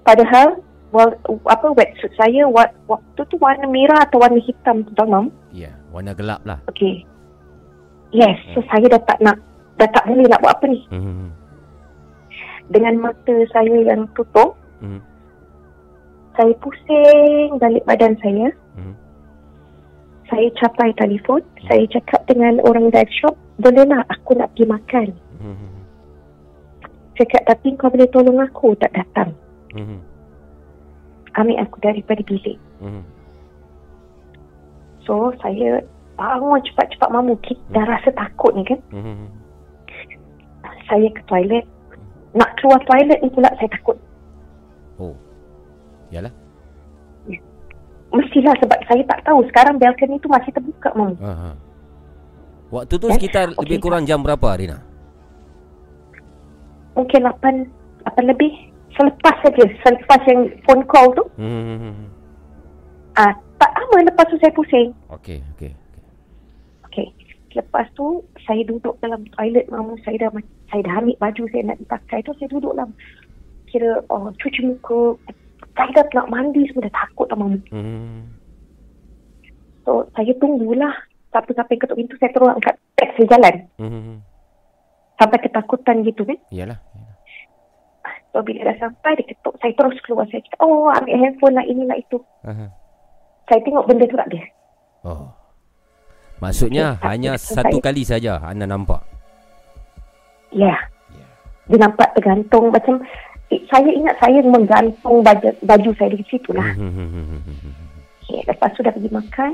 Padahal 0.00 0.62
well, 0.90 1.10
apa 1.46 1.66
wetsuit 1.74 2.12
saya 2.16 2.48
wa- 2.48 2.74
waktu 2.86 3.20
tu 3.28 3.36
warna 3.38 3.66
merah 3.66 4.02
atau 4.02 4.18
warna 4.18 4.40
hitam 4.40 4.82
tu 4.82 4.92
tahu 4.94 5.06
mam. 5.06 5.26
Ya, 5.52 5.70
warna 5.90 6.14
gelap 6.14 6.40
lah. 6.42 6.58
Okey. 6.70 7.04
Yes, 8.10 8.38
so 8.54 8.62
saya 8.66 8.90
dah 8.90 9.02
tak 9.06 9.18
nak 9.22 9.38
dah 9.78 9.86
tak 9.94 10.02
boleh 10.08 10.26
nak 10.26 10.42
buat 10.42 10.54
apa 10.56 10.66
ni. 10.66 10.80
Mhm. 10.90 11.28
Dengan 12.70 12.94
mata 13.02 13.34
saya 13.50 13.76
yang 13.84 14.06
tutup, 14.14 14.54
Mhm. 14.82 15.00
saya 16.34 16.52
pusing 16.58 17.58
balik 17.58 17.84
badan 17.84 18.14
saya. 18.18 18.50
Mhm. 18.74 18.94
Saya 20.30 20.46
capai 20.54 20.94
telefon, 20.94 21.42
saya 21.66 21.82
cakap 21.90 22.22
dengan 22.30 22.62
orang 22.62 22.94
dive 22.94 23.10
shop, 23.10 23.34
bolehlah 23.58 24.06
aku 24.06 24.38
nak 24.38 24.54
pergi 24.54 24.66
makan. 24.70 25.08
Mhm. 25.42 25.68
Cakap 27.18 27.42
tapi 27.50 27.74
kau 27.74 27.90
boleh 27.90 28.06
tolong 28.14 28.38
aku 28.38 28.78
tak 28.78 28.94
datang. 28.94 29.34
Mhm. 29.74 29.98
Ambil 31.34 31.58
aku 31.58 31.76
daripada 31.82 32.22
bilik. 32.22 32.56
Mhm. 32.78 33.02
So 35.02 35.34
saya 35.42 35.82
bangun 36.14 36.62
cepat-cepat 36.62 37.10
mamu. 37.10 37.34
Kita 37.42 37.60
dah 37.74 37.84
rasa 37.90 38.14
takut 38.14 38.54
ni 38.54 38.62
kan. 38.62 38.78
Mhm. 38.94 39.26
Saya 40.86 41.10
ke 41.10 41.22
toilet. 41.26 41.66
Nak 42.38 42.54
keluar 42.62 42.78
toilet 42.86 43.18
ni 43.18 43.28
pula 43.34 43.50
saya 43.58 43.70
takut. 43.74 43.98
Oh. 45.02 45.18
Yalah. 46.14 46.30
Mestilah 48.10 48.54
sebab 48.58 48.78
saya 48.84 49.02
tak 49.06 49.22
tahu 49.22 49.38
sekarang 49.46 49.78
balcony 49.78 50.18
tu 50.18 50.26
masih 50.26 50.50
terbuka 50.50 50.90
mamu. 50.92 51.14
Aha. 51.20 51.50
Waktu 52.70 52.94
tu 52.96 53.06
Eh, 53.06 53.14
sekitar 53.14 53.50
okey. 53.50 53.58
lebih 53.62 53.78
kurang 53.80 54.02
jam 54.02 54.18
berapa 54.20 54.46
Rina? 54.54 54.78
Mungkin 56.92 57.20
8, 57.22 57.70
8 58.04 58.26
lebih. 58.26 58.50
Selepas 58.90 59.34
saja. 59.40 59.64
Selepas 59.80 60.20
yang 60.26 60.50
phone 60.66 60.82
call 60.84 61.14
tu. 61.14 61.24
Mhm. 61.38 61.94
Ah, 63.14 63.30
tak 63.56 63.70
lama 63.72 64.02
lepas 64.04 64.26
tu 64.26 64.36
saya 64.38 64.50
pusing. 64.50 64.90
Okey, 65.08 65.38
okey. 65.54 65.72
Okey. 66.86 67.06
Lepas 67.52 67.86
tu 67.94 68.22
saya 68.42 68.62
duduk 68.62 68.98
dalam 68.98 69.22
toilet 69.34 69.70
mamu. 69.70 69.94
Saya 70.02 70.26
dah 70.26 70.30
saya 70.66 70.82
dah 70.82 70.94
ambil 70.98 71.14
baju 71.16 71.42
saya 71.50 71.62
nak 71.64 71.78
dipakai 71.78 72.22
tu. 72.22 72.34
Saya 72.38 72.48
duduk 72.48 72.74
dalam 72.74 72.90
kira 73.66 74.02
oh, 74.06 74.30
cuci 74.36 74.66
muka. 74.66 75.14
Saya 75.78 75.90
dah 75.94 76.06
nak 76.14 76.28
mandi 76.28 76.66
semua 76.68 76.86
dah 76.86 76.94
takut 76.94 77.26
lah 77.30 77.38
mamu. 77.38 77.58
Mhm. 77.70 78.20
So 79.86 80.06
saya 80.14 80.32
tunggulah. 80.38 80.94
Sampai-sampai 81.30 81.78
ketuk 81.78 81.94
pintu 81.94 82.18
saya 82.18 82.34
terus 82.34 82.50
angkat 82.50 82.74
teks 82.98 83.14
saya 83.14 83.26
jalan. 83.38 83.54
Mhm. 83.78 84.14
Sampai 85.14 85.38
ketakutan 85.46 85.96
gitu 86.02 86.26
kan. 86.26 86.38
Yalah. 86.50 86.78
So 88.34 88.42
bila 88.42 88.66
dah 88.66 88.76
sampai 88.82 89.14
dia 89.14 89.30
ketuk. 89.30 89.54
Saya 89.62 89.72
terus 89.78 89.94
keluar. 90.02 90.26
Saya 90.26 90.42
cakap 90.42 90.58
oh 90.66 90.90
ambil 90.90 91.14
handphone 91.14 91.54
lah 91.54 91.62
inilah 91.62 91.94
itu. 91.94 92.18
Aha. 92.42 92.66
Saya 93.46 93.60
tengok 93.62 93.86
benda 93.86 94.10
tu 94.10 94.18
tak 94.18 94.26
ada. 94.26 94.40
Oh. 95.06 95.26
Maksudnya 96.40 96.96
Okey, 96.98 97.04
hanya 97.06 97.32
satu 97.36 97.78
saya- 97.78 97.84
kali 97.84 98.02
saja 98.02 98.32
anda 98.42 98.66
nampak. 98.66 98.98
Ya. 100.50 100.74
Yeah. 100.74 100.78
Ya. 101.14 101.26
Dia 101.70 101.78
nampak 101.86 102.10
tergantung 102.18 102.74
macam 102.74 102.98
saya 103.50 103.90
ingat 103.90 104.14
saya 104.22 104.38
menggantung 104.46 105.26
baju, 105.26 105.50
baju 105.66 105.90
saya 105.98 106.14
di 106.14 106.26
situ 106.30 106.54
lah. 106.54 106.70
Okay, 108.22 108.46
lepas 108.46 108.70
tu 108.78 108.86
dah 108.86 108.94
pergi 108.94 109.10
makan. 109.10 109.52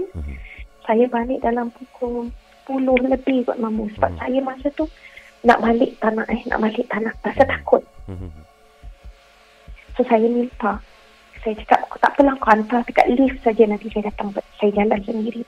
Saya 0.85 1.09
balik 1.09 1.41
dalam 1.41 1.73
pukul 1.73 2.29
10 2.69 3.09
lebih 3.09 3.49
kot 3.49 3.57
mamu. 3.57 3.89
Sebab 3.97 4.11
Hmm. 4.13 4.21
saya 4.21 4.39
masa 4.45 4.69
tu 4.77 4.85
nak 5.43 5.65
balik 5.65 5.97
tanah 5.99 6.29
eh. 6.29 6.41
Nak 6.45 6.61
balik 6.61 6.85
tanah. 6.93 7.13
Rasa 7.25 7.43
takut. 7.49 7.83
So 9.97 10.05
saya 10.05 10.29
minta. 10.29 10.77
Saya 11.41 11.57
cakap 11.63 11.81
tak 12.03 12.13
apalah 12.13 12.35
kau 12.37 12.51
hantar 12.53 12.81
dekat 12.85 13.07
lift 13.17 13.39
saja 13.41 13.65
nanti 13.65 13.89
saya 13.89 14.13
datang. 14.13 14.29
Saya 14.61 14.71
jalan 14.77 15.01
sendiri. 15.03 15.43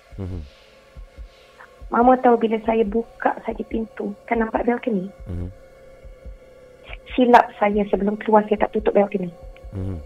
Mama 1.88 2.16
tahu 2.20 2.36
bila 2.40 2.56
saya 2.64 2.84
buka 2.84 3.36
saja 3.44 3.60
pintu. 3.68 4.16
Kan 4.24 4.40
nampak 4.40 4.64
balcony. 4.64 5.12
Silap 7.18 7.50
saya 7.58 7.82
sebelum 7.90 8.14
keluar 8.22 8.46
saya 8.46 8.62
tak 8.62 8.78
tutup 8.78 8.94
balcony. 8.94 9.26
Mhm. 9.74 9.98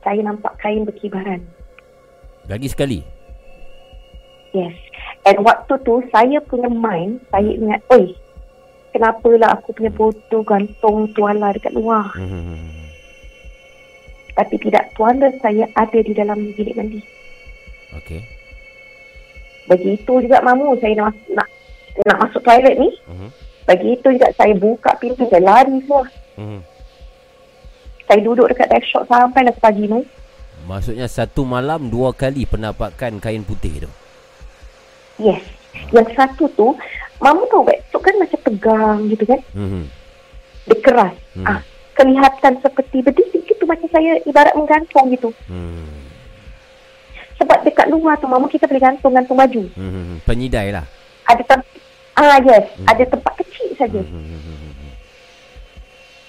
Saya 0.00 0.24
nampak 0.24 0.56
kain 0.56 0.88
berkibaran. 0.88 1.44
Lagi 2.48 2.72
sekali. 2.72 3.04
Yes. 4.56 4.72
And 5.28 5.44
waktu 5.44 5.76
tu 5.84 6.00
saya 6.08 6.40
punya 6.48 6.72
mind, 6.72 7.20
saya 7.28 7.50
ingat, 7.52 7.84
oi, 7.92 8.16
kenapalah 8.96 9.60
aku 9.60 9.76
punya 9.76 9.92
foto 9.92 10.40
gantung 10.48 11.12
tuala 11.12 11.52
dekat 11.52 11.76
luar. 11.76 12.08
Mhm. 12.16 12.88
Tapi 14.32 14.56
tidak, 14.56 14.96
tuala 14.96 15.28
saya 15.44 15.68
ada 15.76 15.98
di 16.00 16.12
dalam 16.16 16.56
bilik 16.56 16.72
mandi. 16.72 17.04
Okey. 18.00 18.24
Begitu 19.68 20.12
juga 20.24 20.40
mamu, 20.40 20.72
saya 20.80 21.04
nak, 21.04 21.12
nak, 21.36 21.48
nak 22.08 22.16
masuk 22.24 22.40
toilet 22.40 22.80
ni. 22.80 22.88
Begitu 23.66 24.06
juga 24.14 24.30
saya 24.38 24.54
buka 24.54 24.94
pintu, 24.96 25.26
saya 25.26 25.42
lari 25.42 25.82
semua. 25.82 26.06
Mhm. 26.38 26.60
Saya 28.06 28.20
duduk 28.22 28.46
dekat 28.54 28.70
dive 28.70 28.86
shop 28.86 29.04
sampai 29.10 29.42
lah 29.42 29.56
pagi 29.58 29.90
ni. 29.90 30.06
Maksudnya 30.70 31.10
satu 31.10 31.42
malam 31.42 31.90
dua 31.90 32.14
kali 32.14 32.46
penampakan 32.46 33.18
kain 33.18 33.42
putih 33.42 33.86
tu. 33.86 33.90
Yes. 35.18 35.42
Yang 35.90 36.14
satu 36.14 36.46
tu, 36.54 36.78
mamu 37.18 37.42
tahu 37.50 37.66
wetsuit 37.66 38.02
kan 38.02 38.14
macam 38.22 38.40
tegang 38.46 38.98
gitu 39.10 39.24
kan. 39.26 39.40
Mhm. 39.54 39.82
Dia 40.70 40.78
keras. 40.82 41.14
Mhm. 41.34 41.46
Ah, 41.46 41.60
kelihatan 41.98 42.52
seperti 42.62 43.02
berdiri 43.02 43.38
gitu 43.42 43.64
macam 43.66 43.88
saya 43.90 44.22
ibarat 44.22 44.54
menggantung 44.54 45.10
gitu. 45.10 45.30
Mhm. 45.50 46.06
Sebab 47.42 47.58
dekat 47.66 47.86
luar 47.90 48.16
tu 48.22 48.30
mamu 48.30 48.46
kita 48.46 48.70
boleh 48.70 48.82
gantung-gantung 48.82 49.36
baju. 49.36 49.62
Mhm. 49.74 50.22
Penyidai 50.22 50.70
lah. 50.70 50.86
Ada 51.26 51.42
tempat 51.42 51.85
Ah 52.16 52.40
yes, 52.40 52.64
Hmm. 52.80 52.88
ada 52.88 53.04
tempat 53.04 53.32
kecil 53.36 53.68
saja. 53.76 54.00
Mhm. 54.00 54.56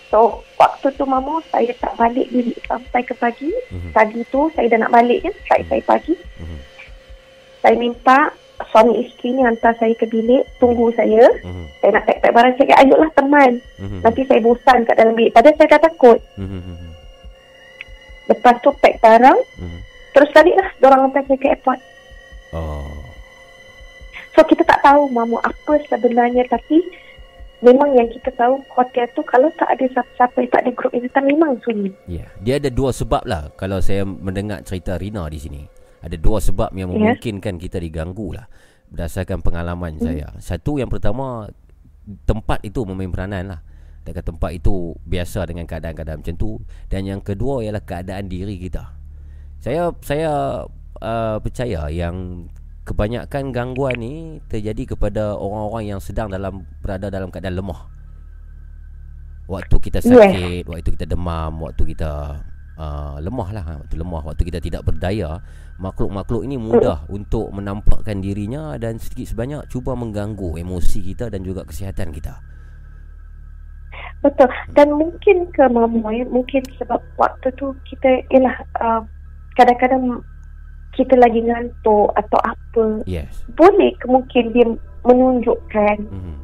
So, 0.07 0.39
waktu 0.55 0.87
tu 0.95 1.03
mamu 1.03 1.43
saya 1.51 1.67
tak 1.83 1.99
balik 1.99 2.31
bilik 2.31 2.55
sampai 2.63 3.03
ke 3.03 3.11
pagi. 3.15 3.51
Mhm. 3.71 3.91
Pagi 3.91 4.23
tu 4.31 4.47
saya 4.55 4.71
dah 4.71 4.87
nak 4.87 4.95
balik 4.95 5.19
kan, 5.23 5.35
flight 5.47 5.65
saya 5.67 5.83
pagi. 5.83 6.15
Mhm. 6.15 6.57
Saya 7.59 7.75
minta 7.75 8.19
suami 8.71 9.03
isteri 9.03 9.35
ni 9.35 9.43
hantar 9.43 9.75
saya 9.75 9.91
ke 9.93 10.07
bilik, 10.07 10.47
tunggu 10.63 10.91
saya. 10.95 11.27
Mhm. 11.43 11.63
Saya 11.83 11.91
nak 11.99 12.03
pack-pack 12.07 12.33
barang 12.33 12.53
saya 12.55 12.73
ayolah 12.83 13.11
teman. 13.13 13.51
Mhm. 13.79 13.99
Nanti 14.03 14.21
saya 14.23 14.39
bosan 14.39 14.79
kat 14.87 14.95
dalam 14.95 15.13
bilik. 15.13 15.35
Padahal 15.35 15.55
saya 15.59 15.69
dah 15.75 15.81
takut. 15.91 16.19
Mhm. 16.39 16.75
Lepas 18.27 18.55
tu 18.63 18.71
pack 18.79 18.95
barang. 18.99 19.39
Mhm. 19.59 19.79
Terus 20.15 20.29
balik 20.31 20.55
lah. 20.55 20.69
Diorang 20.79 21.01
hantar 21.07 21.23
saya 21.27 21.37
ke 21.37 21.47
airport. 21.51 21.79
Oh. 22.55 22.96
So 24.37 24.45
kita 24.45 24.61
tak 24.69 24.85
tahu 24.85 25.09
mamu 25.09 25.41
apa 25.41 25.81
sebenarnya 25.89 26.45
tapi 26.45 26.77
memang 27.65 27.89
yang 27.97 28.05
kita 28.13 28.29
tahu 28.37 28.61
hotel 28.69 29.09
tu 29.17 29.25
kalau 29.25 29.49
tak 29.57 29.73
ada 29.73 29.89
siapa-siapa 29.89 30.45
tak 30.53 30.61
ada 30.61 30.71
grup 30.77 30.93
intan 30.93 31.25
memang 31.25 31.57
sunyi. 31.65 31.89
Ya, 32.05 32.21
yeah. 32.21 32.29
dia 32.45 32.53
ada 32.61 32.69
dua 32.69 32.93
sebab 32.93 33.25
lah 33.25 33.49
kalau 33.57 33.81
saya 33.81 34.05
mendengar 34.05 34.61
cerita 34.61 34.93
Rina 35.01 35.25
di 35.25 35.41
sini. 35.41 35.65
Ada 36.05 36.13
dua 36.21 36.37
sebab 36.37 36.69
yang 36.77 36.93
Ya. 36.93 37.17
memungkinkan 37.17 37.57
kita 37.57 37.81
diganggu 37.81 38.37
lah 38.37 38.45
berdasarkan 38.93 39.41
pengalaman 39.41 39.97
hmm. 39.97 40.05
saya. 40.05 40.27
Satu 40.37 40.77
yang 40.77 40.93
pertama 40.93 41.49
tempat 42.29 42.61
itu 42.61 42.85
memain 42.85 43.09
peranan 43.09 43.57
lah. 43.57 43.61
Dekat 44.05 44.23
tempat 44.23 44.53
itu 44.55 44.95
biasa 45.03 45.49
dengan 45.49 45.65
keadaan-keadaan 45.65 46.21
macam 46.21 46.35
tu 46.37 46.61
dan 46.87 47.03
yang 47.09 47.19
kedua 47.25 47.65
ialah 47.65 47.81
keadaan 47.81 48.29
diri 48.29 48.61
kita. 48.61 48.93
Saya 49.59 49.91
saya 50.05 50.63
uh, 51.01 51.37
percaya 51.41 51.89
yang 51.89 52.47
kebanyakan 52.87 53.51
gangguan 53.51 53.99
ni 53.99 54.39
terjadi 54.47 54.95
kepada 54.95 55.35
orang-orang 55.35 55.91
yang 55.91 55.99
sedang 55.99 56.31
dalam 56.31 56.63
berada 56.79 57.11
dalam 57.11 57.27
keadaan 57.27 57.59
lemah. 57.59 57.91
Waktu 59.51 59.75
kita 59.79 59.99
sakit, 59.99 60.63
waktu 60.67 60.89
kita 60.95 61.03
demam, 61.07 61.59
waktu 61.59 61.91
kita 61.91 62.39
uh, 62.79 63.15
lemah 63.19 63.49
lah, 63.51 63.63
waktu 63.83 63.95
lemah, 63.99 64.23
waktu 64.23 64.43
kita 64.47 64.59
tidak 64.63 64.87
berdaya, 64.87 65.43
makhluk-makhluk 65.79 66.47
ini 66.47 66.55
mudah 66.55 67.03
untuk 67.11 67.51
menampakkan 67.51 68.23
dirinya 68.23 68.79
dan 68.79 68.99
sedikit 68.99 69.35
sebanyak 69.35 69.67
cuba 69.67 69.95
mengganggu 69.95 70.55
emosi 70.55 70.99
kita 71.11 71.27
dan 71.27 71.43
juga 71.43 71.67
kesihatan 71.67 72.15
kita. 72.15 72.39
Betul. 74.23 74.49
Dan 74.73 74.97
mungkin 74.97 75.47
ke 75.53 75.63
mamu 75.69 76.01
mungkin 76.31 76.63
sebab 76.81 76.99
waktu 77.21 77.53
tu 77.55 77.71
kita 77.85 78.25
ialah 78.33 78.55
uh, 78.81 79.01
kadang-kadang 79.53 80.21
kita 80.97 81.13
lagi 81.15 81.39
ngantuk 81.39 82.09
atau 82.11 82.39
apa. 82.41 82.85
Yes. 83.05 83.45
Boleh 83.53 83.93
ke 83.95 84.05
mungkin 84.05 84.49
dia 84.49 84.65
menunjukkan. 85.03 85.97
Mm-hmm. 86.03 86.35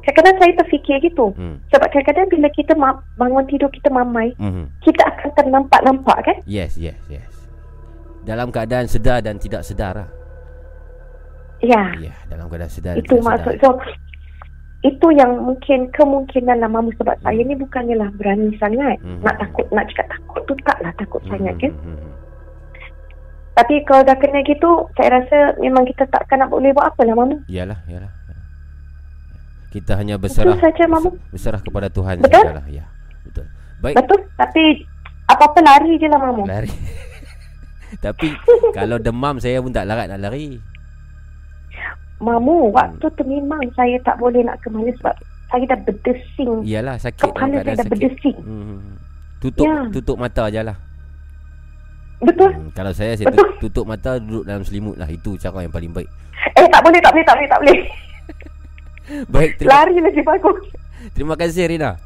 Kadang-kadang 0.00 0.36
saya 0.38 0.52
terfikir 0.54 0.96
gitu. 1.02 1.32
Mm. 1.34 1.60
Sebab 1.66 1.88
kadang-kadang 1.88 2.28
bila 2.30 2.48
kita 2.50 2.72
ma- 2.74 3.00
bangun 3.14 3.44
tidur 3.46 3.68
kita 3.68 3.88
mamai, 3.88 4.36
Mm-hmm. 4.36 4.64
kita 4.80 5.02
akan 5.02 5.28
ternampak-nampak 5.34 6.18
kan? 6.22 6.36
Yes, 6.44 6.76
yes, 6.76 7.00
yes. 7.06 7.28
Dalam 8.20 8.48
keadaan 8.48 8.84
sedar 8.84 9.20
dan 9.20 9.36
tidak 9.36 9.60
sedar 9.62 9.96
lah. 9.96 10.10
Ya. 11.60 11.92
Ya, 11.98 12.14
dalam 12.26 12.48
keadaan 12.48 12.68
sedar 12.68 12.92
dan 12.94 13.00
Itu 13.00 13.14
tidak 13.14 13.24
maksud 13.26 13.54
sedar. 13.54 13.64
so 13.66 13.68
itu 14.80 15.06
yang 15.12 15.36
mungkin 15.38 15.92
kemungkinan 15.92 16.56
lah 16.56 16.68
mamu 16.68 16.88
sebab 16.96 17.12
Hmm. 17.14 17.24
saya 17.26 17.36
ni 17.38 17.52
bukannya 17.54 17.96
lah 17.96 18.08
berani 18.14 18.56
sangat 18.56 18.96
Hmm. 18.98 19.20
nak 19.20 19.36
takut 19.36 19.68
nak 19.68 19.84
cakap 19.86 20.08
takut 20.10 20.40
tu 20.42 20.56
taklah 20.64 20.88
takut 20.96 21.20
sangat 21.26 21.52
kan 21.58 21.68
Mhm, 21.70 21.84
mhm. 21.92 22.09
Tapi 23.60 23.84
kalau 23.84 24.02
dah 24.02 24.16
kena 24.16 24.40
gitu 24.42 24.70
saya 24.92 25.08
rasa 25.14 25.38
memang 25.56 25.84
kita 25.84 26.08
takkan 26.08 26.40
nak 26.40 26.48
boleh 26.48 26.72
buat 26.72 26.88
apa 26.88 27.00
lah 27.02 27.14
mamu 27.14 27.36
Yalah, 27.46 27.76
yalah. 27.84 28.08
Kita 29.70 29.94
hanya 29.94 30.14
itu 30.14 30.22
berserah 30.24 30.56
saja 30.56 30.84
mamu 30.84 31.14
berserah 31.28 31.60
kepada 31.60 31.86
Tuhan 31.88 32.18
Betul? 32.18 32.42
sajalah. 32.42 32.66
Ya. 32.66 32.88
Betul. 33.22 33.46
Baik, 33.78 33.94
betul 33.96 34.20
tapi 34.34 34.62
apa-apa 35.26 35.58
lari 35.60 35.94
je 35.94 36.06
lah 36.06 36.18
mamu 36.20 36.42
lari. 36.44 36.72
Tapi 38.00 38.30
kalau 38.78 38.96
demam 38.96 39.36
saya 39.36 39.58
pun 39.58 39.68
tak 39.68 39.82
larat 39.84 40.06
nak 40.06 40.22
lari. 40.22 40.58
mamu 42.18 42.70
waktu 42.70 43.06
tu 43.08 43.22
memang 43.24 43.60
saya 43.72 43.96
tak 44.00 44.14
boleh 44.16 44.42
nak 44.42 44.58
ke 44.58 44.68
mana 44.68 44.92
sebab 44.92 45.14
saya 45.48 45.64
dah 45.66 45.78
berdesing 45.80 46.52
Iyalah 46.62 46.96
sakit 46.96 47.18
kepala 47.26 47.50
saya 47.52 47.64
dah 47.64 47.74
sakit. 47.76 47.90
berdesing 47.90 48.36
Hmm. 48.38 48.94
Tutup 49.38 49.64
Ya. 49.64 49.88
tutup 49.88 50.16
mata 50.16 50.46
je 50.46 50.60
lah. 50.60 50.76
Betul 52.20 52.50
Hmm. 52.50 52.68
Kalau 52.70 52.92
saya 52.92 53.12
saya 53.12 53.26
Betul. 53.26 53.44
tu- 53.56 53.68
tutup 53.68 53.84
mata 53.84 54.16
duduk 54.16 54.44
dalam 54.44 54.60
selimut 54.60 54.94
lah. 54.94 55.06
Itu 55.06 55.34
cara 55.36 55.60
yang 55.60 55.70
paling 55.70 55.90
baik. 55.90 56.08
eh 56.54 56.66
tak 56.66 56.80
boleh 56.80 56.98
tak 56.98 57.12
boleh 57.12 57.24
tak 57.24 57.36
boleh 57.36 57.48
tak 57.48 57.60
boleh 57.60 57.78
Baik, 59.34 59.50
terima, 59.56 59.70
lari 59.74 59.96
lagi 59.98 60.22
bagus 60.22 60.58
terima 61.12 61.34
kasih 61.34 61.66
Rina. 61.66 61.98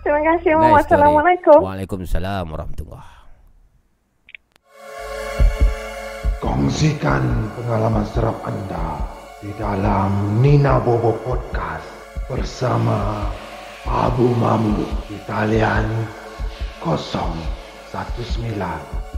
terima 0.00 0.20
kasih 0.22 0.52
Nice 0.52 0.84
assalamualaikum 0.84 1.58
Waalaikumsalam 1.58 2.44
warahmatullahi 2.44 3.08
Kongsikan 6.38 7.24
pengalaman 7.56 8.06
seram 8.06 8.38
anda 8.42 9.02
di 9.40 9.50
dalam 9.56 10.38
Nina 10.38 10.78
Bobo 10.78 11.18
Podcast 11.18 11.86
bersama 12.26 13.26
Abu 13.82 14.30
Mamu 14.36 14.86
di 15.08 15.18
talian 15.24 15.86
019 17.92 18.56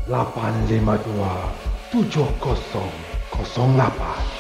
852 0.06 1.70
7008. 1.90 4.38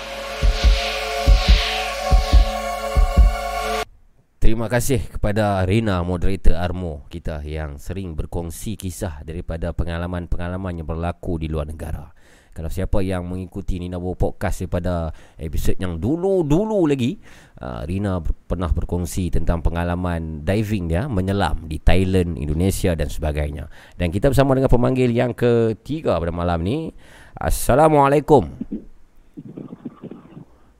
Terima 4.40 4.66
kasih 4.66 5.06
kepada 5.06 5.62
Rina 5.62 6.02
moderator 6.02 6.58
Armo 6.58 7.06
kita 7.06 7.38
yang 7.46 7.78
sering 7.78 8.18
berkongsi 8.18 8.74
kisah 8.74 9.22
daripada 9.22 9.70
pengalaman-pengalaman 9.70 10.82
yang 10.82 10.90
berlaku 10.90 11.38
di 11.38 11.46
luar 11.46 11.70
negara. 11.70 12.10
Kalau 12.50 12.66
siapa 12.66 12.98
yang 12.98 13.30
mengikuti 13.30 13.78
Nina 13.78 14.02
Bo 14.02 14.18
Podcast 14.18 14.66
daripada 14.66 15.14
episod 15.38 15.78
yang 15.78 16.02
dulu-dulu 16.02 16.82
lagi, 16.90 17.22
uh, 17.60 17.84
Rina 17.84 18.18
ber- 18.18 18.34
pernah 18.48 18.72
berkongsi 18.72 19.30
tentang 19.30 19.60
pengalaman 19.60 20.42
diving 20.42 20.90
dia 20.90 21.06
menyelam 21.06 21.68
di 21.68 21.78
Thailand, 21.78 22.40
Indonesia 22.40 22.96
dan 22.96 23.06
sebagainya. 23.06 23.68
Dan 23.94 24.10
kita 24.10 24.32
bersama 24.32 24.56
dengan 24.56 24.72
pemanggil 24.72 25.12
yang 25.12 25.36
ketiga 25.36 26.16
pada 26.18 26.32
malam 26.32 26.64
ni. 26.64 26.90
Assalamualaikum. 27.36 28.50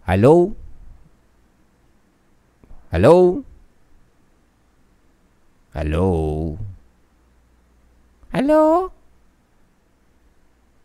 Hello. 0.08 0.50
Hello. 2.90 3.46
Hello. 5.70 6.08
Hello. 8.34 8.90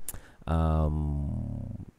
um, 0.48 0.96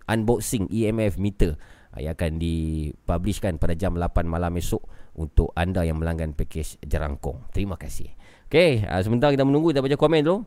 unboxing 0.09 0.69
EMF 0.73 1.21
meter 1.21 1.57
uh, 1.93 2.01
yang 2.01 2.17
akan 2.17 2.41
dipublishkan 2.41 3.61
pada 3.61 3.77
jam 3.77 3.97
8 3.97 4.25
malam 4.25 4.57
esok 4.57 4.85
untuk 5.15 5.55
anda 5.55 5.87
yang 5.87 6.03
melanggan 6.03 6.35
package 6.35 6.83
Jerangkong. 6.83 7.55
Terima 7.55 7.79
kasih. 7.79 8.11
Okey, 8.55 8.87
uh, 8.87 9.03
sebentar 9.03 9.35
kita 9.35 9.43
menunggu 9.43 9.75
kita 9.75 9.83
baca 9.83 9.99
komen 9.99 10.23
dulu. 10.23 10.47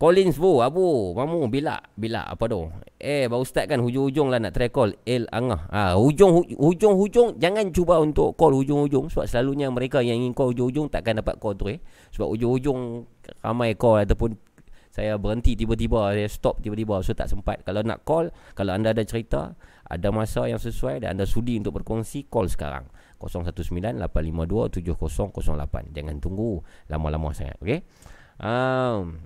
Collins 0.00 0.40
Wu, 0.40 0.64
Abu, 0.64 1.12
Mamu, 1.12 1.52
Bila, 1.52 1.76
Bila, 1.92 2.24
apa 2.24 2.48
tu? 2.48 2.72
Eh, 2.96 3.28
baru 3.28 3.44
start 3.44 3.68
kan 3.68 3.76
hujung-hujung 3.84 4.32
lah 4.32 4.40
nak 4.40 4.56
try 4.56 4.72
call. 4.72 4.96
El 5.04 5.28
Angah. 5.28 5.68
Ah, 5.68 6.00
hujung, 6.00 6.32
hu- 6.32 6.56
hujung-hujung, 6.56 7.36
jangan 7.36 7.68
cuba 7.76 8.00
untuk 8.00 8.40
call 8.40 8.56
hujung-hujung. 8.56 9.12
Sebab 9.12 9.28
selalunya 9.28 9.68
mereka 9.68 10.00
yang 10.00 10.16
ingin 10.16 10.32
call 10.32 10.56
hujung-hujung 10.56 10.88
takkan 10.88 11.20
dapat 11.20 11.36
call 11.36 11.52
tu 11.60 11.68
eh. 11.68 11.76
Sebab 12.16 12.24
hujung-hujung 12.24 13.04
ramai 13.44 13.76
call 13.76 14.08
ataupun 14.08 14.32
saya 14.88 15.20
berhenti 15.20 15.60
tiba-tiba, 15.60 16.16
saya 16.16 16.32
stop 16.32 16.64
tiba-tiba. 16.64 17.04
So 17.04 17.12
tak 17.12 17.28
sempat. 17.28 17.60
Kalau 17.68 17.84
nak 17.84 18.00
call, 18.08 18.32
kalau 18.56 18.72
anda 18.72 18.96
ada 18.96 19.04
cerita, 19.04 19.52
ada 19.84 20.08
masa 20.08 20.48
yang 20.48 20.56
sesuai 20.56 21.04
dan 21.04 21.20
anda 21.20 21.28
sudi 21.28 21.60
untuk 21.60 21.84
berkongsi, 21.84 22.32
call 22.32 22.48
sekarang. 22.48 22.88
019-852-7008. 23.20 25.96
Jangan 25.96 26.20
tunggu 26.20 26.60
lama-lama 26.90 27.32
sangat. 27.32 27.56
Okay? 27.60 27.82
Um, 28.36 29.16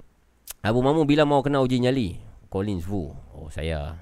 Abu 0.63 0.83
Mamu 0.85 1.05
bila 1.09 1.25
mau 1.27 1.43
kena 1.43 1.61
uji 1.65 1.81
nyali? 1.83 2.21
Collins 2.51 2.87
Wu. 2.87 3.11
Oh 3.35 3.51
saya. 3.51 3.97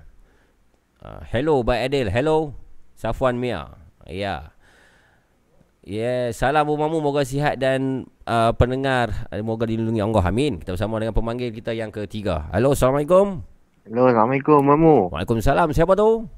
Uh, 1.00 1.20
hello 1.32 1.62
Bay 1.62 1.84
Adil. 1.88 2.10
Hello. 2.12 2.52
Safwan 2.98 3.38
Mia. 3.38 3.68
Ya. 4.08 4.50
Yeah, 5.88 6.36
salam 6.36 6.68
Abu 6.68 6.76
Mamu 6.76 7.00
moga 7.00 7.24
sihat 7.24 7.56
dan 7.56 8.04
uh, 8.28 8.52
pendengar 8.52 9.08
uh, 9.32 9.40
moga 9.40 9.64
dilindungi 9.64 10.04
Allah. 10.04 10.20
Amin. 10.28 10.60
Kita 10.60 10.76
bersama 10.76 11.00
dengan 11.00 11.16
pemanggil 11.16 11.48
kita 11.48 11.72
yang 11.72 11.88
ketiga. 11.88 12.44
Halo, 12.52 12.76
Assalamualaikum. 12.76 13.40
Hello, 13.88 14.04
Assalamualaikum, 14.04 14.60
Mamu. 14.60 15.08
Waalaikumsalam. 15.16 15.72
Siapa 15.72 15.96
tu? 15.96 16.28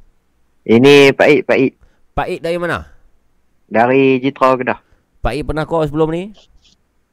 Ini 0.62 1.10
Pak 1.16 1.26
Ik, 1.26 1.40
Pak 1.48 1.58
Ik. 1.58 1.72
Pak 2.14 2.26
Ik 2.30 2.40
dari 2.46 2.62
mana? 2.62 2.99
Dari 3.70 4.18
Jitra 4.18 4.58
Kedah. 4.58 4.78
Pak 5.22 5.32
Ik 5.38 5.46
pernah 5.46 5.62
call 5.62 5.86
sebelum 5.86 6.10
ni? 6.10 6.34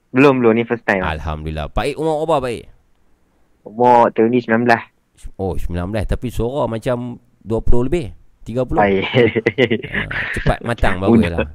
Belum, 0.10 0.42
belum. 0.42 0.58
Ni 0.58 0.66
first 0.66 0.82
time. 0.90 1.06
Alhamdulillah. 1.06 1.70
Pak 1.70 1.94
Ik 1.94 1.96
umur 2.02 2.26
berapa 2.26 2.50
Pak 2.50 2.52
Ik? 2.58 2.66
Umur 3.62 4.10
tahun 4.10 4.34
ni 4.34 4.40
19. 4.42 5.38
Oh, 5.38 5.54
19 5.54 5.94
tapi 6.10 6.28
suara 6.34 6.66
macam 6.66 7.22
20 7.46 7.86
lebih. 7.86 8.06
30. 8.50 8.74
Baik. 8.74 9.04
Uh, 9.06 10.10
cepat 10.34 10.58
matang 10.66 10.98
bagus 10.98 11.22
Muda. 11.22 11.30
lah. 11.30 11.50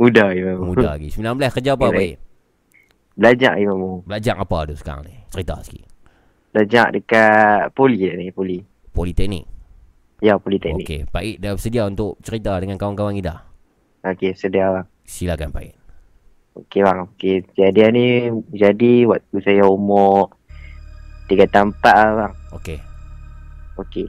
Muda, 0.00 0.24
Mamu. 0.32 0.64
Muda 0.74 0.88
lagi. 0.98 1.08
19 1.14 1.54
kerja 1.54 1.70
apa. 1.78 1.86
Pak 1.94 2.02
Ik? 2.02 2.16
Belajar, 3.14 3.52
Mamu. 3.54 4.02
Belajar 4.10 4.34
apa 4.42 4.58
tu 4.66 4.74
sekarang 4.74 5.06
ni? 5.06 5.14
Cerita 5.30 5.54
sikit. 5.62 5.86
Belajar 6.50 6.90
dekat 6.90 7.70
Poli 7.76 8.10
ni, 8.16 8.34
Poli. 8.34 8.58
Politeknik. 8.90 9.44
Ya, 10.24 10.40
Politeknik. 10.40 10.82
Okey, 10.82 11.00
Pak 11.06 11.22
Ik 11.22 11.36
dah 11.38 11.52
bersedia 11.54 11.84
untuk 11.86 12.18
cerita 12.24 12.56
dengan 12.58 12.80
kawan-kawan 12.80 13.14
kita. 13.14 13.45
Okey, 14.06 14.32
sedia 14.38 14.70
bang. 14.70 14.86
Silakan 15.02 15.50
Pak 15.50 15.62
Ik. 15.66 15.74
Okey 16.56 16.80
bang. 16.80 16.98
Okey, 17.10 17.34
jadi 17.52 17.90
ni 17.90 18.06
jadi 18.54 19.04
waktu 19.04 19.36
saya 19.42 19.66
umur 19.66 20.30
3 21.26 21.50
tahun 21.50 21.74
4 21.74 21.82
lah 21.82 22.12
bang. 22.16 22.32
Okey. 22.54 22.78
Okey. 23.76 24.06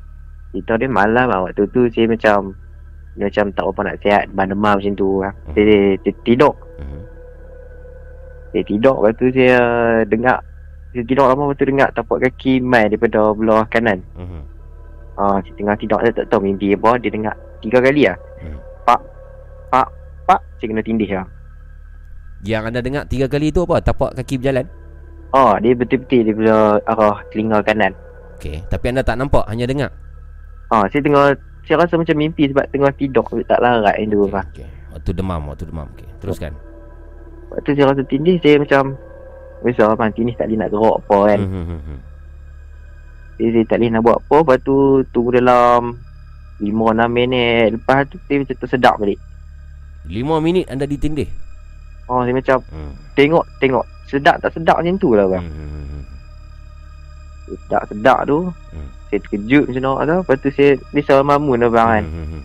Itu 0.54 0.72
dia 0.78 0.88
malam 0.88 1.28
lah. 1.28 1.40
Waktu 1.44 1.66
tu 1.70 1.90
saya 1.90 2.08
macam 2.08 2.54
dia 3.18 3.26
macam 3.28 3.46
tak 3.52 3.66
apa 3.66 3.80
nak 3.84 3.98
sihat. 4.00 4.24
Demam 4.30 4.78
macam 4.78 4.94
tu 4.94 5.08
bang. 5.20 5.36
Saya, 5.52 5.78
saya 5.98 6.14
tidur. 6.24 6.54
Mhm. 6.78 7.02
Saya 8.48 8.64
tidur 8.64 8.96
Lepas 9.04 9.14
tu 9.20 9.28
saya 9.36 9.60
dengar 10.08 10.40
Saya 10.96 11.04
tidur 11.04 11.28
lama 11.28 11.52
Lepas 11.52 11.60
tu 11.60 11.66
dengar 11.68 11.90
tapak 11.92 12.18
kaki 12.24 12.64
Mai 12.64 12.88
daripada 12.88 13.36
belah 13.36 13.68
kanan 13.68 14.00
Mhm. 14.16 14.40
Ah, 15.20 15.44
Saya 15.44 15.54
tengah 15.60 15.76
tidur 15.76 16.00
Saya 16.00 16.16
tak 16.16 16.32
tahu 16.32 16.48
mimpi 16.48 16.72
apa 16.72 16.96
Dia 16.96 17.12
dengar 17.12 17.36
Tiga 17.60 17.84
kali 17.84 18.08
lah 18.08 18.16
Hmm. 18.40 18.56
Pak 19.68 19.88
Pak 20.26 20.40
Saya 20.58 20.68
kena 20.70 20.82
tindih 20.82 21.10
lah 21.12 21.28
Yang 22.42 22.64
anda 22.66 22.80
dengar 22.80 23.04
tiga 23.06 23.26
kali 23.26 23.50
tu 23.50 23.64
apa? 23.64 23.82
Tapak 23.82 24.16
kaki 24.16 24.38
berjalan? 24.38 24.66
Oh 25.32 25.54
dia 25.58 25.74
betul-betul 25.74 26.22
Daripada 26.24 26.56
arah 26.86 27.18
telinga 27.30 27.60
kanan 27.62 27.94
Okey, 28.38 28.62
tapi 28.70 28.86
anda 28.88 29.02
tak 29.02 29.18
nampak, 29.18 29.42
hanya 29.50 29.66
dengar. 29.66 29.90
Ah, 30.70 30.86
Saya 30.88 31.02
tengah 31.02 31.34
Saya 31.66 31.82
rasa 31.82 31.98
macam 31.98 32.14
mimpi 32.14 32.46
Sebab 32.48 32.70
tengah 32.70 32.94
tidur 32.94 33.26
Tak 33.44 33.58
larat 33.58 33.98
yang 33.98 34.10
tu 34.10 34.20
Okey. 34.22 34.32
lah 34.32 34.46
okey. 34.48 34.68
Waktu 34.94 35.12
demam, 35.14 35.42
waktu 35.46 35.66
demam. 35.66 35.88
Okey, 35.94 36.10
teruskan. 36.18 36.54
Lepas 37.48 37.60
tu 37.62 37.72
saya 37.74 37.86
rasa 37.90 38.02
tindih 38.06 38.38
Saya 38.40 38.62
macam 38.62 38.94
Biasa 39.58 39.90
abang 39.90 40.14
tindih 40.14 40.38
tak 40.38 40.46
boleh 40.46 40.60
nak 40.62 40.70
gerak 40.70 40.96
apa 41.02 41.18
kan 41.26 41.40
Mhm, 41.42 41.64
mhm, 41.66 41.80
mhm. 41.82 41.98
Jadi 43.38 43.50
saya 43.50 43.66
tak 43.66 43.78
boleh 43.78 43.90
nak 43.90 44.02
buat 44.02 44.18
apa 44.22 44.36
Lepas 44.38 44.58
tu 44.62 44.76
Tunggu 45.10 45.30
dalam 45.34 45.82
5-6 46.58 46.70
minit 47.10 47.68
Lepas 47.74 48.00
tu 48.06 48.18
saya 48.24 48.38
macam 48.42 48.56
tersedak 48.56 48.96
balik 48.98 49.20
Lima 50.08 50.38
minit 50.38 50.68
anda 50.68 50.84
ditindih. 50.84 51.28
Oh 52.06 52.24
saya 52.24 52.32
macam 52.32 52.58
Hmm. 52.68 52.96
Tengok 53.14 53.44
Tengok 53.58 53.84
Sedap 54.06 54.40
tak 54.40 54.54
sedap 54.54 54.80
macam 54.80 54.96
tu 54.96 55.12
lah 55.12 55.28
bang 55.28 55.44
Mhm, 55.44 55.60
mhm, 55.60 55.82
mhm. 55.84 56.02
Sedap 57.60 57.84
sedap 57.86 58.20
tu 58.24 58.40
Hmm. 58.72 58.88
Saya 59.06 59.20
terkejut 59.22 59.64
macam 59.68 59.82
nak 59.82 59.98
tu 60.02 60.16
Lepas 60.18 60.36
tu 60.38 60.50
saya 60.50 60.70
Bisa 60.90 61.20
mamun 61.20 61.58
lah 61.58 61.68
bang 61.70 61.90
kan 61.90 62.04
mhm. 62.06 62.40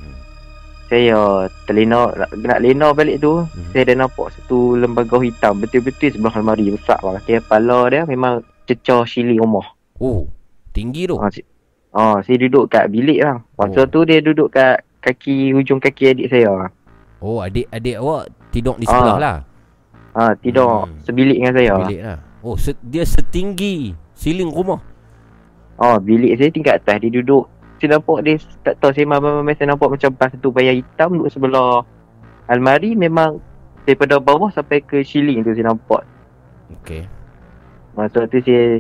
Saya 0.85 1.19
terlena 1.63 2.11
Nak, 2.13 2.31
nak 2.37 2.59
lena 2.59 2.89
balik 2.91 3.19
tu 3.19 3.47
Mhm. 3.47 3.71
Saya 3.71 3.83
dah 3.85 3.97
nampak 4.01 4.29
satu 4.33 4.59
lembaga 4.75 5.17
hitam 5.21 5.55
Betul-betul 5.57 6.11
sebelah 6.11 6.35
almari 6.35 6.67
besar 6.69 6.99
bang 6.99 7.23
Dia 7.23 7.39
kepala 7.39 7.87
dia 7.87 8.03
memang 8.03 8.35
Cecah 8.65 9.03
sili 9.05 9.39
rumah 9.39 9.67
Oh, 9.97 10.27
tinggi 10.73 11.07
tu. 11.07 11.15
Oh, 11.15 11.31
si- 11.31 11.47
oh 11.93 12.19
saya 12.19 12.35
duduk 12.37 12.67
kat 12.67 12.91
bilik 12.91 13.23
bang 13.23 13.39
Masa 13.55 13.79
Oh. 13.79 13.87
tu 13.87 14.03
dia 14.03 14.19
duduk 14.19 14.51
kat 14.51 14.83
Kaki 14.99 15.51
hujung 15.53 15.79
kaki 15.79 16.11
adik 16.11 16.27
saya 16.29 16.67
Oh, 17.23 17.39
adik-adik 17.39 17.97
awak 17.97 18.23
tidur 18.51 18.75
di 18.77 18.85
sebelah 18.85 19.15
Ah. 19.15 19.21
lah. 19.21 19.37
Ha, 20.13 20.23
tidur 20.37 20.85
Hmm. 20.85 20.99
sebilik 21.01 21.39
dengan 21.39 21.55
saya 21.55 21.71
bang. 21.71 21.81
Bilik 21.81 22.01
lah. 22.03 22.19
Oh, 22.43 22.57
se- 22.57 22.83
dia 22.83 23.03
setinggi 23.03 23.95
siling 24.13 24.51
rumah. 24.51 24.83
Oh, 25.79 25.97
bilik 25.97 26.35
saya 26.35 26.51
tingkat 26.51 26.75
atas. 26.77 26.99
Dia 27.01 27.11
duduk. 27.15 27.47
Saya 27.79 27.97
nampak 27.97 28.19
dia, 28.23 28.37
tak 28.63 28.79
tahu 28.79 28.91
saya 28.91 29.07
mamam 29.09 29.43
saya 29.49 29.67
nampak 29.69 29.89
macam 29.89 30.11
pas 30.13 30.29
satu 30.29 30.51
bayar 30.51 30.75
hitam 30.75 31.17
duduk 31.17 31.31
sebelah 31.31 31.83
almari. 32.45 32.93
Memang 32.93 33.39
daripada 33.83 34.19
bawah 34.19 34.51
sampai 34.51 34.79
ke 34.79 35.01
ceiling 35.01 35.43
tu 35.43 35.51
saya 35.51 35.71
nampak. 35.71 36.03
Okey. 36.77 37.07
Masa 37.93 38.25
tu 38.25 38.39
saya, 38.39 38.79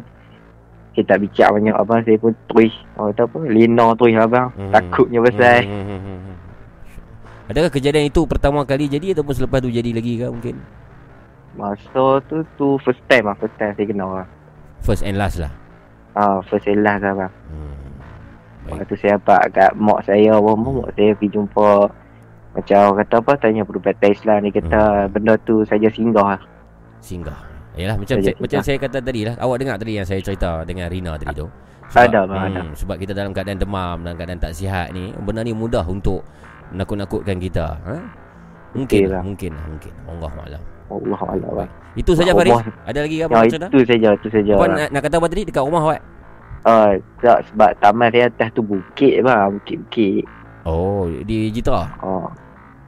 saya 0.93 1.05
tak 1.05 1.18
bicara 1.20 1.51
banyak 1.53 1.74
abang. 1.74 2.03
Saya 2.03 2.16
pun 2.16 2.34
terus. 2.47 2.74
Oh, 2.95 3.11
tak 3.11 3.26
apa. 3.26 3.38
Lena 3.43 3.95
terus 3.95 4.14
abang. 4.14 4.51
Hmm. 4.53 4.70
Takutnya 4.70 5.18
pasal. 5.20 5.59
Hmm, 5.64 5.82
hmm, 5.82 6.01
hmm, 6.01 6.18
hmm. 6.20 6.32
Adakah 7.51 7.70
kejadian 7.74 8.07
itu 8.07 8.22
pertama 8.28 8.62
kali 8.62 8.86
jadi 8.86 9.18
ataupun 9.18 9.34
selepas 9.34 9.59
tu 9.59 9.70
jadi 9.70 9.90
lagi 9.90 10.22
ke 10.22 10.26
mungkin? 10.30 10.57
Masa 11.59 12.22
tu, 12.30 12.47
tu 12.55 12.78
first 12.86 13.03
time 13.11 13.28
lah. 13.28 13.36
First 13.36 13.57
time 13.59 13.74
saya 13.74 13.86
kenal 13.86 14.11
lah. 14.22 14.26
First 14.82 15.03
and 15.03 15.18
last 15.18 15.43
lah. 15.43 15.53
Ah, 16.14 16.38
first 16.47 16.70
and 16.70 16.86
last 16.86 17.03
lah 17.03 17.12
abang. 17.12 17.34
Hmm. 17.51 17.74
Baik. 18.62 18.70
Lepas 18.78 18.84
tu 18.86 18.97
saya 19.03 19.12
dapat 19.18 19.43
kat 19.51 19.70
mak 19.74 20.01
saya 20.07 20.38
apa 20.38 20.51
mak 20.55 20.88
saya 20.95 21.11
pergi 21.18 21.34
jumpa 21.34 21.68
macam 22.53 22.76
orang 22.78 22.97
kata 23.03 23.14
apa 23.18 23.32
tanya 23.40 23.62
perubatan 23.64 24.09
Islam 24.12 24.36
ni 24.45 24.51
kata 24.53 24.80
benda 25.11 25.34
tu 25.43 25.66
saja 25.66 25.88
singgah 25.90 26.38
lah. 26.38 26.43
Singgah. 27.03 27.40
Yalah 27.74 27.97
macam 27.97 28.20
saya, 28.20 28.36
macam 28.36 28.61
singgah. 28.61 28.64
saya 28.68 28.76
kata 28.78 28.99
tadi 29.03 29.20
lah. 29.26 29.34
Awak 29.40 29.57
dengar 29.59 29.76
tadi 29.82 29.93
yang 29.99 30.07
saya 30.07 30.20
cerita 30.22 30.62
dengan 30.62 30.86
Rina 30.93 31.18
tadi 31.18 31.34
tu. 31.34 31.49
Ada, 31.93 32.24
bang, 32.24 32.40
ada. 32.57 32.62
Sebab 32.72 32.97
kita 32.97 33.12
dalam 33.12 33.36
keadaan 33.36 33.61
demam 33.61 34.01
dan 34.01 34.16
keadaan 34.16 34.40
tak 34.40 34.57
sihat 34.57 34.97
ni, 34.97 35.12
benda 35.12 35.45
ni 35.45 35.53
mudah 35.53 35.84
untuk 35.84 36.24
nakut-nakutkan 36.73 37.37
kita. 37.39 37.77
Ha? 37.85 37.97
Mungkin 38.73 38.99
Okey 38.99 39.05
lah, 39.05 39.20
lah. 39.20 39.23
mungkin 39.23 39.51
lah, 39.53 39.64
mungkin. 39.68 39.93
Allah 40.09 40.31
maklum. 40.33 40.62
Allah 40.93 41.20
Allah 41.25 41.51
bang. 41.64 41.70
Itu 41.93 42.12
saja. 42.12 42.33
Faris. 42.33 42.53
Ada 42.85 42.99
lagi 43.05 43.16
apa 43.20 43.33
Ya 43.45 43.45
itu 43.49 43.81
saja 43.85 44.09
itu 44.16 44.29
saja. 44.29 44.53
Apa 44.57 44.66
nak, 44.66 44.89
nak 44.93 45.01
kata 45.05 45.14
apa 45.20 45.27
tadi 45.29 45.43
dekat 45.45 45.62
rumah 45.64 45.83
awak? 45.85 46.01
Ah, 46.62 46.95
tak 47.18 47.43
sebab 47.51 47.70
taman 47.83 48.09
saya 48.14 48.31
atas 48.31 48.49
tu 48.55 48.62
bukit 48.62 49.18
bang, 49.20 49.51
bukit-bukit. 49.59 50.25
Oh, 50.62 51.11
di 51.27 51.51
Jitra. 51.51 51.91
Oh. 52.01 52.31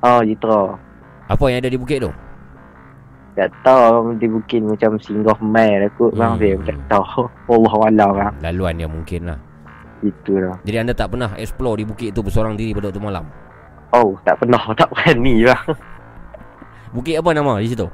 Oh, 0.01 0.21
Jitra. 0.23 0.79
Apa 1.27 1.45
yang 1.51 1.59
ada 1.59 1.69
di 1.69 1.81
bukit 1.81 1.99
tu? 2.01 2.13
Tak 3.35 3.51
tahu 3.67 4.15
di 4.15 4.31
bukit 4.31 4.63
macam 4.63 4.95
singgah 5.03 5.35
mai 5.43 5.83
lah 5.83 5.91
kot 5.99 6.15
bang 6.15 6.39
Hmm. 6.39 6.41
saya 6.41 6.57
tak 6.71 6.79
tahu. 6.87 7.27
Allah 7.51 7.75
Allah 7.91 8.09
bang. 8.15 8.35
Laluan 8.47 8.75
dia 8.79 8.87
mungkin 8.87 9.21
lah. 9.27 9.39
Itu 10.07 10.39
lah. 10.39 10.55
Jadi 10.63 10.77
anda 10.79 10.95
tak 10.95 11.11
pernah 11.11 11.35
explore 11.35 11.83
di 11.83 11.85
bukit 11.85 12.15
tu 12.15 12.23
bersorang 12.23 12.55
diri 12.55 12.71
pada 12.71 12.95
waktu 12.95 13.03
malam? 13.03 13.27
Oh, 13.95 14.19
tak 14.27 14.43
pernah 14.43 14.59
tak 14.81 14.91
berani 14.91 15.47
bang. 15.47 15.67
Bukit 16.91 17.15
apa 17.19 17.31
nama 17.31 17.63
di 17.63 17.71
situ? 17.71 17.87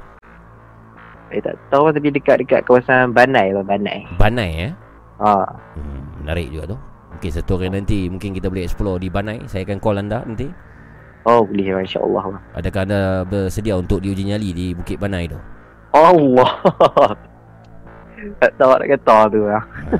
Saya 1.28 1.40
tak 1.46 1.56
tahu 1.70 1.92
tapi 1.94 2.08
dekat-dekat 2.10 2.66
kawasan 2.66 3.12
Banai 3.12 3.52
bang, 3.52 3.66
Banai. 3.68 3.98
Banai 4.16 4.50
eh? 4.66 4.72
Ah, 5.20 5.44
Hmm, 5.76 6.24
menarik 6.24 6.48
juga 6.48 6.74
tu. 6.74 6.78
Mungkin 7.12 7.30
satu 7.30 7.60
hari 7.60 7.68
nanti 7.68 8.08
mungkin 8.08 8.32
kita 8.32 8.48
boleh 8.48 8.64
explore 8.64 8.96
di 8.96 9.12
Banai. 9.12 9.44
Saya 9.44 9.68
akan 9.68 9.78
call 9.78 10.00
anda 10.00 10.24
nanti. 10.24 10.48
oh 11.28 11.44
boleh 11.44 11.84
insya-Allah. 11.84 12.40
Adakah 12.56 12.80
anda 12.88 13.00
bersedia 13.28 13.76
untuk 13.76 14.00
diuji 14.00 14.24
nyali 14.24 14.50
di 14.56 14.66
Bukit 14.72 14.96
Banai 14.96 15.28
tu? 15.28 15.36
Allah. 15.92 16.50
tak 18.40 18.52
tahu 18.56 18.72
nak 18.72 18.88
kata 18.88 19.16
tu 19.28 19.40
lah. 19.44 19.64
Ha. 19.92 19.96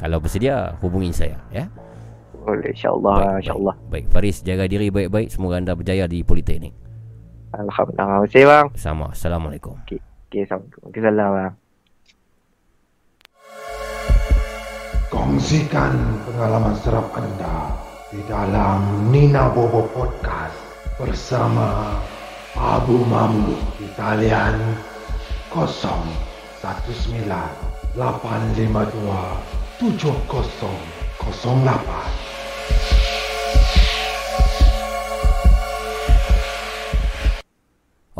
Kalau 0.00 0.18
bersedia, 0.18 0.74
hubungi 0.82 1.14
saya 1.14 1.38
ya. 1.54 1.70
Boleh 2.40 2.72
insyaAllah 2.72 3.14
Baik, 3.16 3.40
insyaAllah. 3.44 3.74
Baik, 3.92 4.04
Faris 4.10 4.40
jaga 4.40 4.64
diri 4.64 4.88
baik-baik. 4.88 5.28
Semoga 5.28 5.60
anda 5.60 5.76
berjaya 5.76 6.08
di 6.08 6.24
Politeknik. 6.24 6.72
Alhamdulillah. 7.50 7.98
Terima 7.98 8.22
kasih 8.26 8.42
bang. 8.46 8.66
Sama. 8.78 9.06
Assalamualaikum. 9.10 9.74
Okay, 9.86 9.98
Assalamualaikum. 10.46 10.82
Okay, 10.90 11.00
salam 11.02 11.30
bang. 11.34 11.52
Kongsikan 15.10 15.92
pengalaman 16.22 16.78
seram 16.78 17.10
anda 17.18 17.74
di 18.14 18.22
dalam 18.30 19.10
Nina 19.10 19.50
Bobo 19.50 19.90
Podcast 19.90 20.54
bersama 20.94 21.98
Abu 22.54 23.02
Mamu 23.10 23.58
di 23.74 23.90
talian 23.98 24.54
019 25.50 26.06
852 27.98 29.82
7008. 29.82 32.19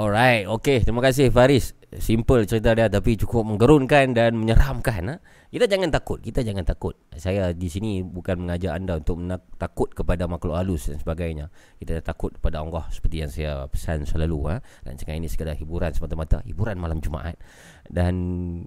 Alright, 0.00 0.48
okay. 0.48 0.80
Terima 0.80 1.04
kasih 1.04 1.28
Faris. 1.28 1.76
simple 1.90 2.46
cerita 2.48 2.72
dia 2.72 2.88
tapi 2.88 3.20
cukup 3.20 3.44
menggerunkan 3.44 4.16
dan 4.16 4.32
menyeramkan 4.38 5.02
ha? 5.12 5.16
Kita 5.52 5.68
jangan 5.68 5.92
takut, 5.92 6.24
kita 6.24 6.40
jangan 6.40 6.64
takut. 6.64 6.96
Saya 7.18 7.52
di 7.52 7.68
sini 7.68 8.00
bukan 8.00 8.46
mengajak 8.46 8.72
anda 8.80 8.96
untuk 8.96 9.20
menak- 9.20 9.44
takut 9.60 9.92
kepada 9.92 10.24
makhluk 10.24 10.56
halus 10.56 10.88
dan 10.88 10.96
sebagainya. 10.96 11.52
Kita 11.76 12.00
takut 12.00 12.32
kepada 12.32 12.64
Allah 12.64 12.88
seperti 12.88 13.20
yang 13.20 13.28
saya 13.28 13.68
pesan 13.68 14.08
selalu 14.08 14.38
ha? 14.48 14.56
dan 14.88 14.96
cakap 14.96 15.20
ini 15.20 15.28
sekadar 15.28 15.52
hiburan 15.58 15.92
semata-mata, 15.92 16.40
hiburan 16.48 16.80
malam 16.80 17.04
Jumaat. 17.04 17.36
Dan 17.84 18.14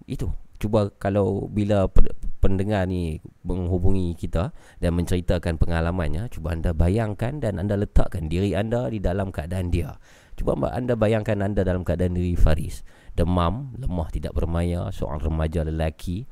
itu 0.05 0.29
cuba 0.61 0.93
kalau 1.01 1.49
bila 1.49 1.89
pe- 1.89 2.13
pendengar 2.43 2.85
ni 2.85 3.17
menghubungi 3.41 4.13
kita 4.13 4.53
dan 4.77 4.91
menceritakan 4.99 5.57
pengalamannya, 5.57 6.29
cuba 6.29 6.53
anda 6.53 6.77
bayangkan 6.77 7.41
dan 7.41 7.57
anda 7.57 7.73
letakkan 7.73 8.29
diri 8.29 8.53
anda 8.53 8.85
di 8.91 9.01
dalam 9.01 9.33
keadaan 9.33 9.73
dia. 9.73 9.97
Cuba 10.33 10.57
anda 10.73 10.97
bayangkan 10.97 11.39
anda 11.45 11.61
dalam 11.61 11.85
keadaan 11.85 12.17
diri 12.17 12.33
Faris. 12.33 12.81
Demam, 13.13 13.77
lemah 13.77 14.09
tidak 14.09 14.33
bermaya 14.33 14.89
Seorang 14.89 15.21
remaja 15.21 15.61
lelaki 15.61 16.25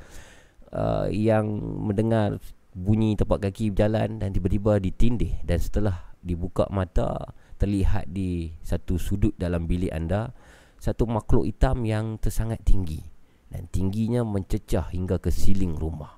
uh, 0.73 1.05
Yang 1.07 1.45
mendengar 1.61 2.41
bunyi 2.73 3.13
tapak 3.13 3.49
kaki 3.49 3.69
berjalan 3.69 4.17
Dan 4.17 4.33
tiba-tiba 4.33 4.81
ditindih 4.81 5.45
Dan 5.45 5.61
setelah 5.61 6.17
dibuka 6.25 6.65
mata 6.73 7.37
Terlihat 7.61 8.09
di 8.09 8.49
satu 8.65 8.97
sudut 8.97 9.37
dalam 9.37 9.69
bilik 9.69 9.93
anda 9.93 10.33
Satu 10.81 11.05
makhluk 11.05 11.45
hitam 11.45 11.85
yang 11.85 12.17
tersangat 12.17 12.65
tinggi 12.65 13.05
Dan 13.53 13.69
tingginya 13.69 14.25
mencecah 14.25 14.89
hingga 14.89 15.21
ke 15.21 15.29
siling 15.29 15.77
rumah. 15.77 16.17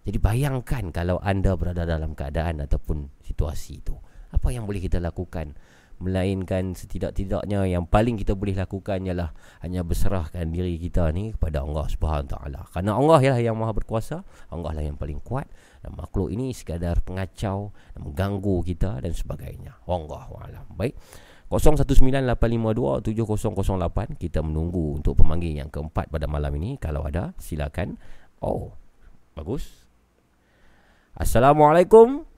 Jadi 0.00 0.16
bayangkan 0.16 0.88
kalau 0.88 1.20
anda 1.20 1.52
berada 1.60 1.84
dalam 1.84 2.16
keadaan 2.16 2.64
ataupun 2.64 3.20
situasi 3.20 3.84
itu. 3.84 3.92
Apa 4.32 4.48
yang 4.48 4.64
boleh 4.64 4.80
kita 4.80 4.96
lakukan 4.96 5.52
Melainkan 6.00 6.72
setidak-tidaknya 6.72 7.68
yang 7.68 7.84
paling 7.84 8.16
kita 8.16 8.32
boleh 8.32 8.56
lakukan 8.56 9.04
ialah 9.04 9.36
hanya 9.60 9.84
berserahkan 9.84 10.48
diri 10.48 10.80
kita 10.80 11.12
ni 11.12 11.36
kepada 11.36 11.60
Allah 11.60 11.84
taala. 12.24 12.64
Karena 12.72 12.96
Allah 12.96 13.20
ialah 13.20 13.42
yang 13.44 13.60
Maha 13.60 13.76
berkuasa, 13.76 14.24
Allah 14.48 14.72
lah 14.72 14.80
yang 14.80 14.96
paling 14.96 15.20
kuat 15.20 15.44
dan 15.84 15.92
makhluk 15.92 16.32
ini 16.32 16.56
sekadar 16.56 17.04
pengacau 17.04 17.76
dan 17.92 18.00
mengganggu 18.00 18.56
kita 18.64 19.04
dan 19.04 19.12
sebagainya. 19.12 19.76
Wallahu 19.84 20.40
alam. 20.40 20.64
Baik. 20.72 20.96
0198527008 21.50 24.22
kita 24.22 24.38
menunggu 24.38 25.02
untuk 25.02 25.18
pemanggil 25.18 25.58
yang 25.58 25.66
keempat 25.66 26.06
pada 26.06 26.30
malam 26.30 26.54
ini 26.56 26.78
kalau 26.78 27.02
ada 27.02 27.34
silakan. 27.42 27.98
Oh. 28.38 28.78
Bagus. 29.34 29.90
Assalamualaikum. 31.18 32.29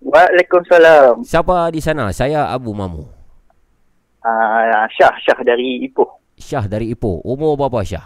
Waalaikumsalam. 0.00 1.20
Siapa 1.22 1.68
di 1.68 1.80
sana? 1.84 2.08
Saya 2.10 2.48
Abu 2.48 2.72
Mamu. 2.72 3.04
Uh, 4.20 4.84
Syah, 4.96 5.12
Syah 5.20 5.40
dari 5.44 5.84
Ipoh. 5.84 6.08
Syah 6.40 6.64
dari 6.64 6.92
Ipoh. 6.92 7.20
Umur 7.24 7.56
berapa 7.60 7.84
Syah? 7.84 8.04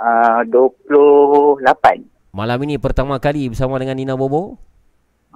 Uh, 0.00 0.40
28. 0.48 2.04
Malam 2.36 2.58
ini 2.68 2.76
pertama 2.76 3.16
kali 3.16 3.48
bersama 3.48 3.80
dengan 3.80 3.96
Nina 3.96 4.12
Bobo? 4.16 4.60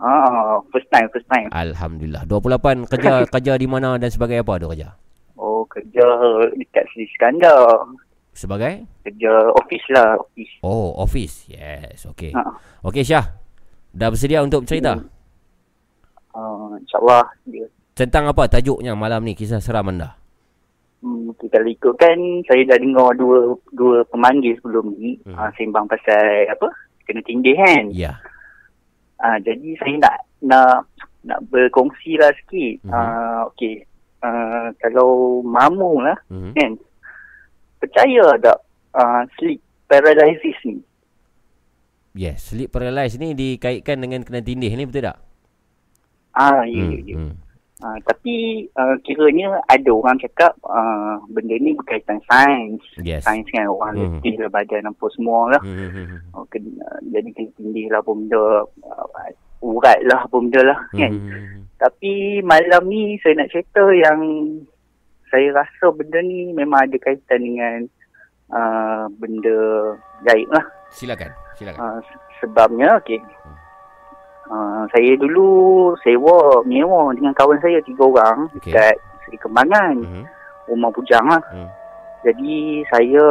Ah, 0.01 0.61
first 0.73 0.89
time, 0.89 1.09
first 1.13 1.29
time. 1.29 1.49
Alhamdulillah. 1.53 2.25
28 2.25 2.89
kerja 2.89 3.13
kerja 3.37 3.53
di 3.57 3.69
mana 3.69 4.01
dan 4.01 4.09
sebagai 4.09 4.41
apa 4.41 4.57
dia 4.57 4.69
kerja? 4.69 4.89
Oh, 5.37 5.65
kerja 5.69 6.05
dekat 6.57 6.89
Sri 6.93 7.05
Skandar. 7.17 7.85
Sebagai? 8.33 8.89
Kerja 9.05 9.33
office 9.61 9.87
lah, 9.93 10.17
office. 10.17 10.53
Oh, 10.65 10.97
office. 10.97 11.45
Yes, 11.53 12.09
okey. 12.17 12.33
Ha. 12.33 12.41
Okey 12.85 13.05
Syah. 13.05 13.29
Dah 13.93 14.09
bersedia 14.09 14.41
untuk 14.41 14.65
bercerita? 14.65 15.05
Uh, 16.31 16.79
InsyaAllah 16.79 17.27
dia. 17.47 17.67
Tentang 17.95 18.31
apa 18.31 18.47
tajuknya 18.47 18.95
malam 18.95 19.27
ni 19.27 19.35
kisah 19.35 19.59
seram 19.59 19.91
anda? 19.91 20.15
Hmm, 21.01 21.33
kalau 21.49 21.69
ikutkan, 21.69 22.45
saya 22.45 22.63
dah 22.69 22.79
dengar 22.79 23.17
dua 23.17 23.57
dua 23.73 24.05
pemanggil 24.13 24.55
sebelum 24.61 24.95
ni. 25.01 25.17
Hmm. 25.25 25.35
Hmm. 25.35 25.49
Uh, 25.49 25.51
sembang 25.57 25.87
pasal 25.89 26.47
apa? 26.49 26.69
Kena 27.09 27.21
tindih 27.25 27.57
kan? 27.57 27.85
Ya. 27.91 28.21
Uh, 29.21 29.37
jadi 29.43 29.69
saya 29.81 29.95
nak 30.01 30.17
nak 30.41 30.75
nak 31.25 31.41
berkongsi 31.53 32.17
lah 32.17 32.33
sikit. 32.45 32.85
Mhm. 32.85 32.93
Uh, 32.93 33.41
okay. 33.53 33.75
Uh, 34.21 34.69
kalau 34.85 35.41
mamu 35.41 36.05
lah, 36.05 36.17
Mhm. 36.29 36.53
kan 36.53 36.71
percaya 37.81 38.37
tak 38.37 38.59
uh, 38.93 39.25
sleep 39.41 39.57
paralysis 39.89 40.57
ni 40.69 40.85
Yes, 42.13 42.53
sleep 42.53 42.75
paralysis 42.75 43.17
ni 43.17 43.33
dikaitkan 43.33 44.03
dengan 44.03 44.21
kena 44.27 44.45
tindih 44.45 44.75
ni 44.75 44.85
betul 44.85 45.09
tak? 45.09 45.19
Ah 46.35 46.63
ya 46.67 46.83
ya 46.85 47.01
ya 47.05 47.17
hmm. 47.19 47.35
Ah, 47.81 47.97
tapi 48.05 48.69
uh, 48.77 48.93
kiranya 49.09 49.57
ada 49.65 49.89
orang 49.89 50.21
cakap 50.21 50.53
uh, 50.69 51.17
benda 51.33 51.57
ni 51.57 51.73
berkaitan 51.73 52.21
sains 52.29 52.85
Yes. 53.01 53.25
sains 53.25 53.49
kan 53.49 53.65
orang 53.65 53.97
Hmm. 53.97 54.05
hmm. 54.05 54.15
letih 54.21 54.37
lah 54.37 54.51
badan 54.53 54.93
apa 54.93 55.07
semua 55.17 55.57
lah 55.57 55.63
Hmm, 55.65 55.77
hmm, 55.81 55.91
hmm, 55.97 56.07
hmm. 56.13 56.21
oh, 56.37 56.45
kena, 56.53 56.85
jadi 57.09 57.29
kena 57.33 57.49
tindih 57.57 57.89
lah 57.89 58.05
apa 58.05 58.13
benda 58.13 58.45
uh, 58.85 59.33
urat 59.65 59.97
lah 60.05 60.21
apa 60.29 60.37
benda 60.37 60.61
lah 60.61 60.79
kan 60.93 61.09
Hmm, 61.09 61.25
hmm, 61.25 61.41
hmm. 61.41 61.63
Tapi 61.81 62.13
malam 62.45 62.83
ni 62.85 63.17
saya 63.25 63.41
nak 63.41 63.49
cerita 63.49 63.81
yang 63.97 64.21
saya 65.33 65.49
rasa 65.57 65.89
benda 65.97 66.21
ni 66.21 66.53
memang 66.53 66.85
ada 66.85 67.01
kaitan 67.01 67.41
dengan 67.41 67.89
uh, 68.53 69.09
benda 69.17 69.57
gaib 70.29 70.53
lah. 70.53 70.69
Silakan, 70.93 71.33
silakan. 71.57 71.81
Uh, 71.81 71.99
sebabnya, 72.37 73.01
okey. 73.01 73.17
Uh, 74.51 74.83
saya 74.91 75.15
dulu 75.15 75.49
sewa, 76.03 76.59
menyewa 76.67 77.15
dengan 77.15 77.31
kawan 77.39 77.63
saya 77.63 77.79
tiga 77.87 78.03
orang 78.03 78.51
Okey. 78.59 78.75
dekat 78.75 78.99
Seri 79.23 79.39
Kembangan, 79.39 79.95
Mhm. 80.03 80.23
rumah 80.67 80.91
bujang 80.91 81.23
lah. 81.23 81.39
Hmm. 81.55 81.71
Jadi 82.27 82.83
saya 82.91 83.25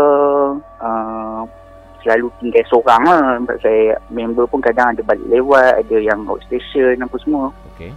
uh, 0.80 1.43
selalu 1.99 2.32
tinggal 2.39 2.63
seorang 2.72 3.03
lah. 3.03 3.36
Sebab 3.36 3.57
saya 3.59 3.99
member 4.07 4.47
pun 4.47 4.63
kadang 4.63 4.95
ada 4.95 5.03
balik 5.03 5.28
lewat, 5.28 5.84
ada 5.84 5.97
yang 5.99 6.24
outstation 6.24 6.95
apa 6.97 7.15
semua. 7.20 7.51
Okey. 7.76 7.91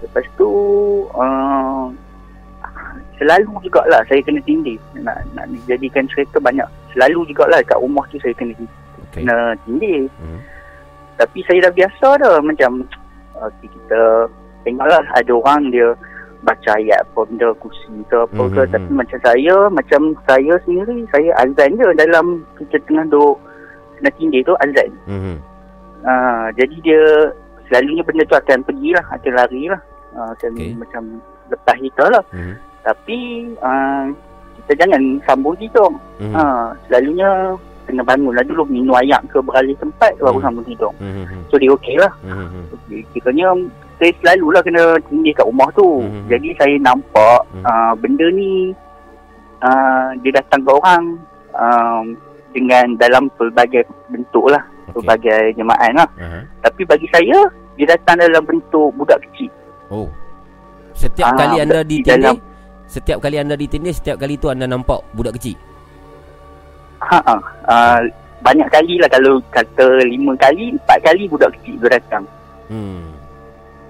Lepas 0.00 0.24
tu 0.34 0.48
uh, 1.12 1.92
selalu 3.20 3.52
jugalah 3.62 4.00
saya 4.08 4.24
kena 4.24 4.40
tindih. 4.42 4.80
Nak 4.96 5.28
nak 5.36 5.44
dijadikan 5.52 6.08
cerita 6.08 6.40
banyak. 6.40 6.64
Selalu 6.96 7.28
jugalah 7.28 7.60
kat 7.62 7.76
rumah 7.76 8.08
tu 8.08 8.16
saya 8.18 8.32
kena 8.32 8.56
Okey. 8.56 9.28
kena 9.28 9.52
tindih. 9.68 10.08
Mhm. 10.16 10.40
Tapi 11.16 11.38
saya 11.48 11.68
dah 11.68 11.72
biasa 11.72 12.06
dah 12.20 12.34
macam 12.44 12.84
okay, 13.40 13.68
kita 13.68 14.00
tengoklah 14.64 15.02
ada 15.16 15.32
orang 15.32 15.72
dia 15.72 15.88
baca 16.44 16.70
ayat 16.78 17.02
apa 17.02 17.26
benda 17.26 17.48
kursi 17.58 17.90
ke 18.06 18.14
apa 18.14 18.42
ke 18.52 18.60
Mhm. 18.62 18.70
tapi 18.70 18.90
macam 18.92 19.18
saya 19.24 19.56
macam 19.72 20.00
saya 20.28 20.52
sendiri 20.62 21.02
saya 21.10 21.30
azan 21.42 21.74
je 21.74 21.86
dalam 21.96 22.26
kita 22.60 22.76
tengah 22.86 23.02
duk 23.10 23.40
kena 23.98 24.10
tindih 24.14 24.44
tu 24.44 24.54
azan. 24.62 24.90
Mhm. 25.08 25.36
Uh, 26.06 26.46
jadi 26.54 26.76
dia 26.84 27.02
selalunya 27.66 28.02
benda 28.04 28.22
tu 28.28 28.36
akan 28.36 28.62
pergi 28.62 28.94
lah, 28.94 29.04
akan 29.10 29.32
lari 29.32 29.62
lah. 29.72 29.80
Uh, 30.14 30.28
akan 30.38 30.50
Okey. 30.54 30.70
okay. 30.70 30.78
macam 30.78 31.02
lepas 31.50 31.76
kita 31.80 32.04
lah. 32.12 32.24
Mhm. 32.30 32.54
Tapi 32.86 33.18
uh, 33.58 34.04
kita 34.62 34.72
jangan 34.84 35.02
sambung 35.26 35.56
tidur. 35.58 35.90
Mhm. 36.22 36.34
Uh, 36.36 36.68
selalunya 36.86 37.30
kena 37.86 38.02
bangun 38.02 38.34
lah 38.34 38.42
dulu 38.42 38.66
minum 38.66 38.94
ayak 38.96 39.22
ke 39.26 39.38
beralih 39.38 39.78
tempat 39.78 40.12
baru 40.18 40.36
Hmm. 40.36 40.44
sambung 40.44 40.66
tidur. 40.66 40.92
Mhm. 40.98 41.46
So 41.46 41.56
dia 41.56 41.70
okey 41.72 41.96
lah. 41.96 42.12
Mhm. 42.20 42.62
Okay. 42.74 43.00
Kiranya 43.14 43.46
saya 43.96 44.10
selalulah 44.20 44.60
kena 44.60 44.82
tindih 45.06 45.32
kat 45.32 45.46
rumah 45.46 45.70
tu. 45.72 46.02
Mhm. 46.02 46.26
Jadi 46.26 46.48
saya 46.54 46.74
nampak 46.78 47.40
Mhm. 47.52 47.62
uh, 47.62 47.92
benda 47.96 48.26
ni 48.28 48.50
uh, 49.62 50.08
dia 50.20 50.32
datang 50.34 50.60
ke 50.60 50.70
orang 50.70 51.02
um, 51.54 52.04
dengan 52.50 52.86
dalam 52.96 53.30
pelbagai 53.34 53.86
bentuk 54.08 54.50
lah. 54.50 54.62
Okey. 54.86 54.94
Pelbagai 54.98 55.42
jemaah 55.54 55.90
lah. 55.94 56.08
Aha. 56.16 56.40
Tapi 56.62 56.82
bagi 56.84 57.06
saya 57.08 57.38
dia 57.76 57.86
datang 57.88 58.18
dalam 58.18 58.42
bentuk 58.42 58.88
budak 58.94 59.20
kecil. 59.22 59.52
Oh. 59.88 60.08
Setiap 60.92 61.28
Ah, 61.28 61.36
kali 61.36 61.56
anda 61.60 61.84
di 61.84 62.00
ditindih, 62.00 62.32
dalam- 62.32 62.40
setiap 62.88 63.18
kali 63.20 63.36
anda 63.36 63.52
ditindih, 63.52 63.92
setiap 63.92 64.16
kali 64.16 64.40
tu 64.40 64.48
anda 64.48 64.64
nampak 64.64 65.04
budak 65.12 65.36
kecil. 65.36 65.60
Ha. 67.06 67.18
Uh, 67.66 68.00
banyak 68.46 68.68
kali 68.70 68.94
lah 69.02 69.10
kalau 69.10 69.42
kata 69.50 70.06
lima 70.06 70.36
kali, 70.38 70.78
empat 70.78 70.98
kali 71.02 71.26
budak 71.26 71.50
kecil 71.58 71.74
tu 71.82 71.88
datang. 71.90 72.24
Hmm. 72.70 73.16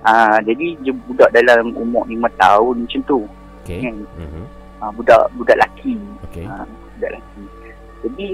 Ah, 0.06 0.38
jadi 0.46 0.78
dia 0.86 0.94
budak 0.94 1.34
dalam 1.34 1.74
umur 1.74 2.06
lima 2.06 2.30
tahun 2.38 2.86
macam 2.86 3.00
tu. 3.04 3.20
Okey. 3.66 3.82
Kan? 3.82 3.96
Mhm. 4.16 4.42
Ah, 4.78 4.90
budak 4.94 5.26
budak 5.34 5.58
lelaki. 5.58 5.98
Okey. 6.30 6.46
Ah, 6.46 6.62
budak 6.94 7.10
lelaki. 7.10 7.42
Jadi 8.06 8.28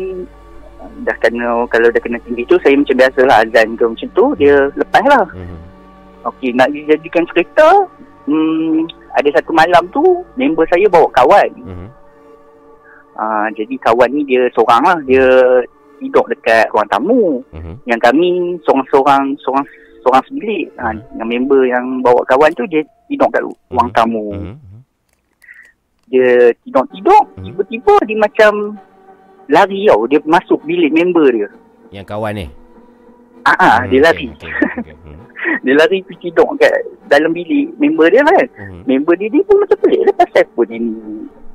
ah, 0.78 0.90
dah 1.08 1.16
kena 1.24 1.48
kalau 1.72 1.88
dah 1.88 2.02
kena 2.04 2.20
tinggi 2.28 2.44
tu 2.44 2.60
saya 2.60 2.76
macam 2.76 2.96
biasalah 3.00 3.36
azan 3.42 3.68
ke 3.72 3.84
macam 3.88 4.08
tu 4.12 4.24
dia 4.36 4.56
lepas 4.76 5.04
lah. 5.08 5.26
Mhm. 5.32 5.58
Okey 6.28 6.50
nak 6.54 6.68
dijadikan 6.70 7.24
cerita 7.32 7.66
hmm, 8.28 8.86
ada 9.16 9.28
satu 9.40 9.50
malam 9.56 9.82
tu 9.90 10.04
member 10.36 10.68
saya 10.68 10.84
bawa 10.92 11.08
kawan. 11.10 11.50
Mhm. 11.56 11.88
Ah, 13.12 13.46
jadi 13.52 13.74
kawan 13.76 14.08
ni 14.08 14.24
dia 14.24 14.48
seorang 14.56 14.82
lah 14.82 14.98
dia 15.04 15.26
tidur 16.00 16.24
dekat 16.32 16.66
ruang 16.72 16.88
tamu. 16.88 17.44
Mhm. 17.52 17.74
Yang 17.86 18.00
kami 18.08 18.28
seorang-seorang 18.64 19.36
seorang 19.44 19.64
seorang 20.02 20.22
sebilik. 20.26 20.66
Ha, 20.80 20.90
Hmm. 20.90 21.00
yang 21.20 21.28
member 21.28 21.62
yang 21.62 21.84
bawa 22.02 22.24
kawan 22.26 22.50
tu 22.56 22.64
dia 22.66 22.82
tidur 23.06 23.28
kat 23.30 23.44
ruang 23.44 23.90
Mhm. 23.92 23.96
tamu. 23.96 24.26
Mhm. 24.32 24.56
dia 26.12 26.52
tidur-tidur, 26.60 27.24
Hmm. 27.40 27.44
tiba-tiba 27.48 27.94
dia 28.04 28.18
macam 28.20 28.76
lari 29.48 29.88
tau. 29.88 30.04
Dia 30.04 30.20
masuk 30.28 30.60
bilik 30.68 30.92
member 30.92 31.24
dia. 31.32 31.48
Yang 31.88 32.06
kawan 32.12 32.32
ni. 32.36 32.46
Ah, 33.48 33.56
ah 33.56 33.76
Hmm, 33.80 33.88
dia 33.88 34.00
lari. 34.04 34.28
okey, 34.28 34.52
okey. 34.52 34.92
Hmm. 35.08 35.24
Dia 35.64 35.72
lari 35.72 36.04
pergi 36.04 36.28
tidur 36.28 36.52
kat 36.60 36.84
dalam 37.08 37.32
bilik 37.32 37.72
member 37.80 38.12
dia 38.12 38.20
kan. 38.28 38.44
Hmm. 38.60 38.84
Member 38.84 39.16
dia, 39.16 39.32
dia 39.32 39.40
pun 39.40 39.56
macam 39.56 39.78
pelik 39.80 40.00
lah 40.04 40.14
pasal 40.20 40.44
apa 40.44 40.60
dia 40.68 40.78
ni 40.78 40.92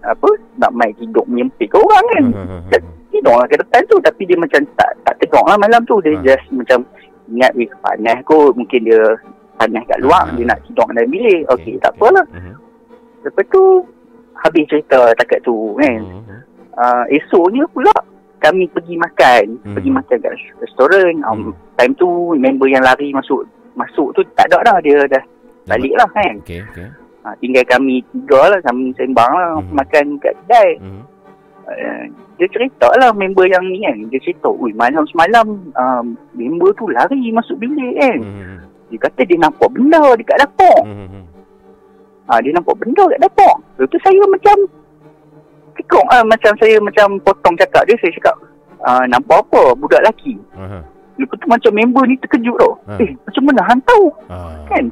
apa 0.07 0.29
nak 0.55 0.71
main 0.71 0.93
tidur 0.93 1.23
menyempit 1.25 1.67
ke 1.67 1.77
orang 1.77 2.05
kan. 2.07 2.25
Tidur 3.07 3.33
lah 3.33 3.45
kat 3.45 3.57
depan 3.57 3.81
tu 3.87 3.97
tapi 3.97 4.23
dia 4.23 4.37
macam 4.37 4.61
tak 4.75 4.91
tak 5.01 5.15
tegak 5.17 5.41
lah 5.41 5.57
malam 5.57 5.81
tu. 5.83 5.97
Dia 5.99 6.13
Ha. 6.13 6.21
just 6.23 6.45
macam 6.51 6.85
ingat 7.27 7.51
weh 7.53 7.65
panas 7.79 8.19
kot. 8.23 8.53
Mungkin 8.53 8.81
dia 8.83 9.01
panas 9.55 9.83
kat 9.83 9.99
luar. 9.99 10.27
Ha. 10.27 10.35
Dia 10.35 10.45
nak 10.45 10.59
tidur 10.63 10.85
dalam 10.87 11.07
bilik. 11.07 11.41
Okey, 11.49 11.73
Okey, 11.73 11.81
tak 11.81 11.91
apalah. 11.93 12.25
Hmm, 12.29 12.55
Lepas 13.23 13.45
tu 13.49 13.63
habis 14.37 14.63
cerita 14.65 14.97
takat 15.13 15.41
tu 15.41 15.55
kan. 15.75 15.99
Uh, 16.77 17.03
esoknya 17.09 17.65
pula 17.67 17.89
kami 18.37 18.69
pergi 18.69 18.95
makan. 18.95 19.43
Hmm. 19.61 19.73
Pergi 19.73 19.89
makan 19.89 20.17
kat 20.19 20.33
restoran. 20.59 21.13
Um, 21.23 21.39
Hmm. 21.41 21.53
Time 21.75 21.93
tu 21.95 22.07
member 22.33 22.65
yang 22.65 22.81
lari 22.81 23.09
masuk 23.09 23.45
masuk 23.73 24.13
tu 24.13 24.21
tak 24.33 24.45
ada 24.47 24.61
dah. 24.63 24.77
Dia 24.79 25.05
dah 25.07 25.23
balik 25.65 25.93
lah 25.95 26.09
kan. 26.11 26.33
Okey, 26.39 26.61
okey. 26.69 26.87
Ha, 27.27 27.35
tinggal 27.43 27.67
kami 27.67 27.99
tiga 28.15 28.55
lah. 28.55 28.59
Kami 28.63 28.95
sembang 28.95 29.33
lah. 29.35 29.59
Hmm. 29.59 29.75
Makan 29.75 30.05
kat 30.23 30.31
kedai. 30.31 30.69
Hmm. 30.79 31.03
Uh, 31.67 32.03
dia 32.39 32.47
cerita 32.47 32.87
lah 32.95 33.11
member 33.11 33.43
yang 33.51 33.67
ni 33.67 33.83
kan. 33.83 33.99
Dia 34.07 34.23
cerita, 34.23 34.47
ui 34.47 34.71
malam 34.71 35.03
semalam 35.11 35.67
um, 35.75 36.05
member 36.31 36.71
tu 36.79 36.87
lari 36.87 37.19
masuk 37.35 37.59
bilik 37.59 37.99
kan. 37.99 38.19
Hmm. 38.23 38.57
Dia 38.87 39.03
kata 39.03 39.27
dia 39.27 39.35
nampak 39.35 39.67
benda 39.75 40.15
dekat 40.15 40.39
dapur. 40.39 40.79
Hmm. 40.87 41.07
hmm. 41.11 41.25
Ha, 42.31 42.39
dia 42.39 42.55
nampak 42.55 42.79
benda 42.79 43.03
kat 43.11 43.19
dapur. 43.19 43.53
Lepas 43.75 43.91
tu 43.91 43.99
saya 43.99 44.23
macam 44.23 44.55
kekok 45.75 46.07
lah. 46.07 46.23
Macam 46.23 46.51
saya 46.55 46.79
macam 46.79 47.19
potong 47.19 47.59
cakap 47.59 47.83
dia. 47.83 47.99
Saya 47.99 48.15
cakap, 48.15 48.35
uh, 48.87 49.03
nampak 49.11 49.43
apa? 49.43 49.75
Budak 49.75 49.99
lelaki. 50.07 50.39
Aha. 50.55 50.79
Lepas 51.19 51.35
tu 51.41 51.47
macam 51.51 51.71
member 51.75 52.03
ni 52.07 52.15
terkejut 52.23 52.55
tau. 52.61 52.73
Ha. 52.87 53.01
Eh, 53.03 53.11
macam 53.25 53.43
mana 53.43 53.61
Han 53.67 53.79
tahu? 53.83 54.05
Ah. 54.29 54.55
Kan? 54.69 54.85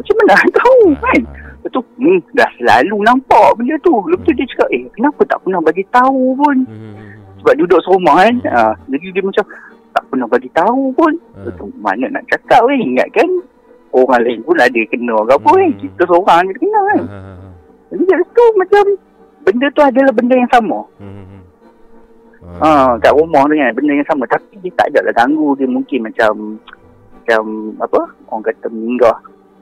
Macam 0.00 0.14
mana 0.24 0.34
tahu? 0.56 0.80
Ah, 0.96 1.00
Kan? 1.04 1.22
Lepas 1.58 1.74
tu, 1.74 1.82
hmm, 1.82 2.22
dah 2.38 2.50
selalu 2.54 2.96
nampak 3.02 3.48
benda 3.58 3.74
tu. 3.82 3.94
Lepas 4.06 4.24
tu 4.30 4.32
dia 4.38 4.46
cakap, 4.46 4.68
eh, 4.70 4.86
kenapa 4.94 5.20
tak 5.26 5.38
pernah 5.42 5.58
bagi 5.58 5.84
tahu 5.90 6.38
pun? 6.38 6.56
Hmm. 6.70 6.94
Sebab 7.42 7.54
duduk 7.58 7.80
serumah 7.82 8.16
kan. 8.22 8.34
Ha, 8.46 8.62
jadi 8.86 9.06
dia 9.10 9.22
macam, 9.26 9.44
tak 9.90 10.04
pernah 10.06 10.26
bagi 10.30 10.50
tahu 10.54 10.82
pun. 10.94 11.12
Ah. 11.34 11.42
Lepas 11.42 11.52
tu, 11.58 11.66
mana 11.82 12.04
nak 12.06 12.24
cakap 12.30 12.62
kan? 12.62 12.78
Ingat 12.78 13.08
kan? 13.10 13.30
Orang 13.90 14.22
lain 14.22 14.38
pun 14.46 14.54
ada 14.60 14.80
kena 14.86 15.16
ke 15.26 15.32
apa 15.34 15.50
kan? 15.50 15.70
Hmm. 15.74 15.80
Kita 15.82 16.02
seorang 16.06 16.40
je 16.46 16.54
kena 16.62 16.80
kan? 16.94 17.02
Ah, 17.02 17.14
ah. 17.18 17.52
Jadi 17.88 18.04
dari 18.06 18.24
tu 18.30 18.44
macam, 18.54 18.84
benda 19.42 19.66
tu 19.72 19.82
adalah 19.82 20.12
benda 20.14 20.34
yang 20.38 20.52
sama. 20.54 20.78
Hmm. 21.02 21.24
Ha, 22.62 22.96
kat 23.02 23.12
rumah 23.18 23.42
tu 23.50 23.54
kan, 23.58 23.74
benda 23.74 23.92
yang 23.98 24.08
sama. 24.08 24.22
Tapi 24.30 24.54
dia 24.62 24.72
tak 24.78 24.86
ada 24.94 25.10
lah 25.10 25.14
ganggu. 25.18 25.58
Dia 25.58 25.66
mungkin 25.66 26.06
macam, 26.06 26.62
macam 27.18 27.42
apa? 27.82 28.00
Orang 28.30 28.46
kata 28.46 28.66
meninggal. 28.70 29.18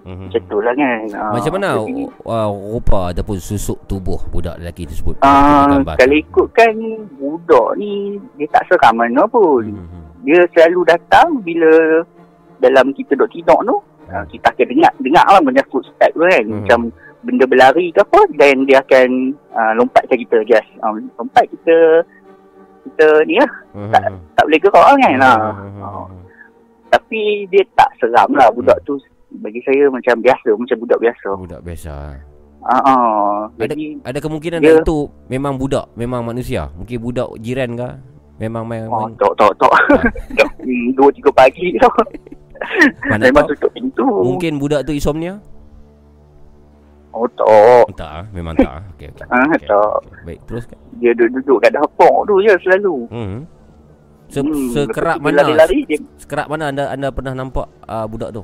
Hmm. 0.06 0.30
Macam 0.30 0.42
tu 0.46 0.58
lah 0.60 0.70
kan. 0.72 1.02
Ha, 1.10 1.22
Macam 1.34 1.52
mana 1.52 1.68
jadi- 1.82 2.06
uh, 2.22 2.46
rupa 2.70 3.10
ataupun 3.10 3.36
susuk 3.36 3.82
tubuh 3.84 4.22
budak 4.28 4.54
lelaki 4.56 4.86
tersebut? 4.86 5.18
Ah, 5.18 5.66
Kita 5.66 5.74
gambar. 5.74 5.94
kalau 5.98 6.16
ikutkan 6.16 6.72
budak 7.12 7.68
ni 7.74 7.92
dia 8.34 8.46
tak 8.48 8.62
seram 8.66 8.94
mana 8.94 9.26
pun. 9.26 9.66
Hmm, 9.66 9.82
hmm. 9.84 10.04
Dia 10.22 10.38
selalu 10.48 10.80
datang 10.86 11.28
bila 11.40 12.00
dalam 12.56 12.90
kita 12.90 13.12
duduk 13.12 13.30
tidur 13.32 13.58
tu, 13.60 13.76
ah, 14.08 14.22
kita 14.24 14.46
akan 14.46 14.66
dengar 14.68 14.92
dengar 14.96 15.26
lah 15.26 15.40
benda 15.40 15.66
footstep 15.66 16.10
tu 16.12 16.22
kan. 16.22 16.44
Hmm. 16.44 16.54
Macam 16.62 16.80
benda 17.20 17.44
berlari 17.44 17.90
ke 17.90 17.98
apa 18.00 18.20
dan 18.32 18.62
dia 18.62 18.78
akan 18.78 19.08
uh, 19.50 19.72
lompatkan 19.74 20.14
kita 20.16 20.38
just. 20.44 20.70
Uh, 20.78 20.94
lompat 21.16 21.42
kita 21.48 22.06
kita 22.86 23.06
ni 23.24 23.34
lah 23.34 23.50
Hmm, 23.72 23.90
tak- 23.90 24.14
tak 24.32 24.44
boleh 24.46 24.60
gerak 24.60 24.86
kan 24.96 25.14
lah. 25.16 25.38
Hmm, 25.52 25.66
hmm, 25.68 25.82
Ah, 25.82 26.06
hmm. 26.06 26.22
tapi 26.86 27.20
dia 27.50 27.66
tak 27.74 27.90
seram 27.98 28.30
lah 28.30 28.46
budak 28.48 28.78
tu 28.80 28.94
bagi 29.38 29.60
saya 29.62 29.88
macam 29.88 30.20
biasa 30.20 30.48
macam 30.52 30.76
budak 30.80 30.98
biasa. 31.00 31.28
Budak 31.36 31.60
biasa. 31.62 31.94
Ah, 32.66 32.82
ah. 32.82 33.34
Ada 33.62 33.74
ada 34.02 34.18
kemungkinan 34.18 34.58
Dia- 34.58 34.82
itu 34.82 35.06
memang 35.30 35.54
budak, 35.54 35.86
memang 35.94 36.26
manusia. 36.26 36.66
Mungkin 36.74 36.98
budak 36.98 37.28
jiran 37.38 37.78
ke? 37.78 37.88
Memang 38.36 38.68
main, 38.68 38.84
Oh, 38.92 39.08
tak, 39.16 39.32
tak, 39.40 39.48
tak. 39.56 39.72
Dah, 40.36 40.50
hmm, 40.60 40.92
Dua, 40.92 41.08
tiga 41.08 41.30
pagi 41.32 41.72
tu. 41.80 41.88
Mana 43.08 43.32
Memang 43.32 43.48
tutup 43.48 43.72
pintu. 43.72 44.04
Mungkin 44.04 44.60
budak 44.60 44.84
tu 44.84 44.92
insomnia? 44.92 45.40
Oh, 47.16 47.24
tak. 47.32 47.96
Tak 47.96 48.10
ah, 48.12 48.24
memang 48.28 48.52
tak. 48.60 48.84
Okey 48.92 49.08
okey. 49.08 49.24
Ah, 49.32 49.48
Okey, 49.48 49.64
tak. 49.64 49.96
Baik, 50.28 50.38
teruskan. 50.44 50.76
Dia 51.00 51.16
duduk-duduk 51.16 51.64
kat 51.64 51.72
dapur 51.72 52.28
tu 52.28 52.44
je 52.44 52.52
selalu. 52.60 52.96
Hmm. 53.08 53.38
Se 54.28 54.42
Hmm, 54.42 54.74
sekerap 54.74 55.22
mana? 55.22 55.40
Lari-lari, 55.40 55.86
dia 55.86 55.96
Sekerap 56.18 56.50
mana 56.50 56.68
anda 56.68 56.90
anda 56.92 57.08
pernah 57.14 57.32
nampak 57.32 57.70
uh, 57.86 58.04
budak 58.04 58.34
tu? 58.36 58.42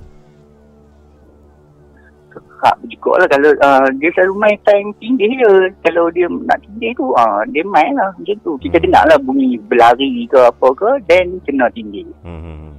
Kerap 2.62 2.78
juga 2.84 3.12
lah. 3.18 3.26
Kalau 3.26 3.50
uh, 3.58 3.86
dia 3.98 4.08
selalu 4.14 4.34
main 4.38 4.58
time 4.62 4.94
tindih 4.96 5.34
je. 5.34 5.50
Kalau 5.82 6.06
dia 6.08 6.30
nak 6.30 6.62
tindih 6.62 6.94
tu, 6.94 7.10
uh, 7.10 7.42
dia 7.50 7.66
main 7.66 7.90
lah 7.92 8.14
macam 8.14 8.38
tu. 8.38 8.54
Kita 8.56 8.78
Hmm. 8.78 8.84
dengar 8.86 9.02
lah 9.04 9.18
bunyi 9.18 9.58
berlari 9.60 10.06
ke 10.24 10.38
apa 10.38 10.68
ke, 10.72 10.90
then 11.04 11.42
kena 11.42 11.66
tindih. 11.68 12.06
Hmm. 12.22 12.70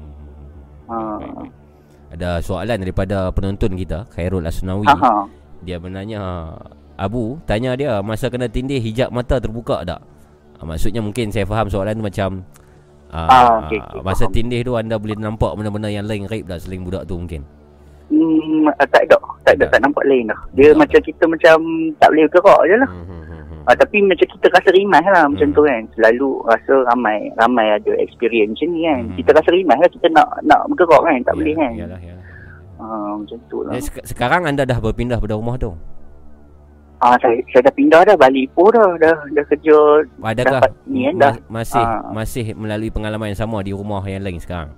Uh, 0.88 1.44
Ada 2.10 2.40
soalan 2.40 2.80
daripada 2.80 3.28
penonton 3.30 3.74
kita, 3.74 4.06
Khairul 4.08 4.46
Asnawi. 4.46 4.86
aha. 4.86 5.28
Dia 5.60 5.80
menanya 5.80 6.54
Abu 6.94 7.42
tanya 7.44 7.74
dia 7.74 8.00
masa 8.00 8.30
kena 8.30 8.46
tindih 8.46 8.78
hijab 8.78 9.10
mata 9.10 9.36
terbuka 9.36 9.82
tak? 9.82 10.00
Ah, 10.56 10.64
maksudnya 10.64 11.02
mungkin 11.02 11.28
saya 11.28 11.44
faham 11.44 11.66
soalan 11.66 11.98
tu 11.98 12.06
macam 12.06 12.30
ah, 13.10 13.28
Ah, 13.28 13.48
okey, 13.66 13.82
okey, 13.82 14.00
masa 14.00 14.28
faham. 14.28 14.36
tindih 14.36 14.62
tu 14.62 14.78
anda 14.78 14.96
boleh 14.96 15.18
nampak 15.18 15.58
benda-benda 15.58 15.90
yang 15.90 16.06
lain 16.06 16.30
raib 16.30 16.46
tak 16.46 16.62
selain 16.62 16.86
budak 16.86 17.04
tu 17.04 17.18
mungkin. 17.18 17.42
Hmm, 18.14 18.70
ah, 18.70 18.88
tak 18.88 19.04
ada. 19.04 19.18
Tak 19.42 19.54
ada, 19.56 19.66
Tak. 19.66 19.70
tak 19.72 19.80
nampak 19.82 20.04
lain 20.06 20.30
dah. 20.30 20.40
Dia 20.54 20.70
Tak 20.70 20.78
macam 20.78 21.00
kita 21.02 21.24
macam 21.26 21.56
tak 21.98 22.08
boleh 22.08 22.26
gerak 22.28 22.62
je 22.64 22.76
lah. 22.78 22.90
Hmm, 22.92 23.04
hmm, 23.04 23.24
hmm, 23.24 23.42
hmm. 23.44 23.62
Ah, 23.64 23.76
tapi 23.76 23.98
macam 24.02 24.28
kita 24.28 24.46
rasa 24.50 24.70
rimas 24.70 25.04
lah 25.04 25.24
macam 25.26 25.48
Hmm. 25.48 25.56
tu 25.56 25.62
kan. 25.64 25.82
Selalu 25.92 26.30
rasa 26.46 26.74
ramai 26.86 27.18
ramai 27.36 27.68
ada 27.72 27.92
experience 27.98 28.54
macam 28.54 28.70
ni 28.70 28.82
kan. 28.84 29.02
Hmm. 29.02 29.16
Kita 29.16 29.30
rasa 29.32 29.50
rimas 29.50 29.78
lah 29.78 29.90
kita 29.90 30.08
nak 30.10 30.28
nak 30.44 30.60
bergerak 30.68 31.02
kan. 31.02 31.20
Tak 31.22 31.34
Ya, 31.34 31.40
boleh 31.40 31.56
kan. 31.56 31.72
Yalah, 31.74 32.00
yalah. 32.00 32.24
Ah, 32.76 33.12
macam 33.16 33.38
tu 33.48 33.58
lah. 33.62 33.72
Eh, 33.72 33.82
sek- 33.82 34.06
sekarang 34.06 34.42
anda 34.44 34.64
dah 34.64 34.78
berpindah 34.78 35.18
pada 35.18 35.34
rumah 35.34 35.58
tu. 35.58 35.74
Ah, 37.00 37.18
saya, 37.18 37.36
saya 37.50 37.62
dah 37.64 37.74
pindah 37.74 38.02
dah 38.02 38.16
balik 38.16 38.48
Ipoh 38.48 38.70
dah. 38.70 38.90
Dah, 38.96 39.18
dah 39.28 39.44
kerja. 39.46 39.78
Adakah 40.22 40.60
Dapat 40.62 40.72
ni 40.86 41.04
kan, 41.04 41.16
dah. 41.18 41.34
ma- 41.42 41.44
masih 41.58 41.82
Ah. 41.82 42.00
masih 42.12 42.46
melalui 42.54 42.88
pengalaman 42.88 43.32
yang 43.32 43.42
sama 43.42 43.60
di 43.60 43.72
rumah 43.72 44.00
yang 44.04 44.22
lain 44.22 44.38
sekarang? 44.38 44.72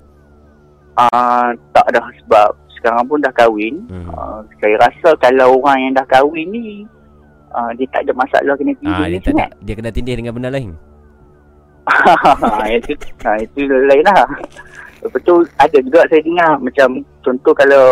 Ah, 0.96 1.52
tak 1.70 1.92
dah 1.92 2.06
sebab 2.18 2.50
sekarang 2.86 3.02
pun 3.04 3.18
dah 3.18 3.34
kahwin. 3.34 3.82
Hmm. 3.90 4.06
Ah, 4.08 4.40
saya 4.62 4.78
rasa 4.78 5.10
kalau 5.18 5.58
orang 5.58 5.78
yang 5.82 5.94
dah 5.94 6.06
kahwin 6.06 6.46
ni 6.48 6.86
ah, 7.50 7.74
dia 7.74 7.90
tak 7.90 8.06
ada 8.06 8.14
masalah 8.14 8.54
kena 8.54 8.72
Ah, 8.72 8.78
tidur 8.78 8.94
dia 9.04 9.18
tak 9.18 9.26
sangat. 9.28 9.50
ada, 9.50 9.58
dia 9.60 9.74
kena 9.74 9.90
tindih 9.90 10.16
dengan 10.16 10.32
benda 10.32 10.50
lain. 10.50 10.78
itu, 12.78 12.94
ah, 13.24 13.38
itu 13.38 13.60
lain 13.66 14.04
lah. 14.04 14.26
Lepas 15.02 15.22
tu 15.22 15.34
ada 15.56 15.78
juga 15.80 16.02
saya 16.06 16.22
dengar 16.22 16.58
macam 16.60 16.88
contoh 17.22 17.54
kalau 17.54 17.86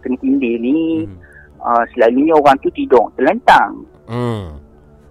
kena 0.00 0.16
tindih 0.18 0.54
ni 0.58 0.76
Hmm. 1.02 1.16
uh, 1.58 1.84
selalunya 1.90 2.34
orang 2.34 2.56
tu 2.58 2.68
tidur 2.68 3.08
terlentang. 3.14 3.80
Hmm. 4.04 4.60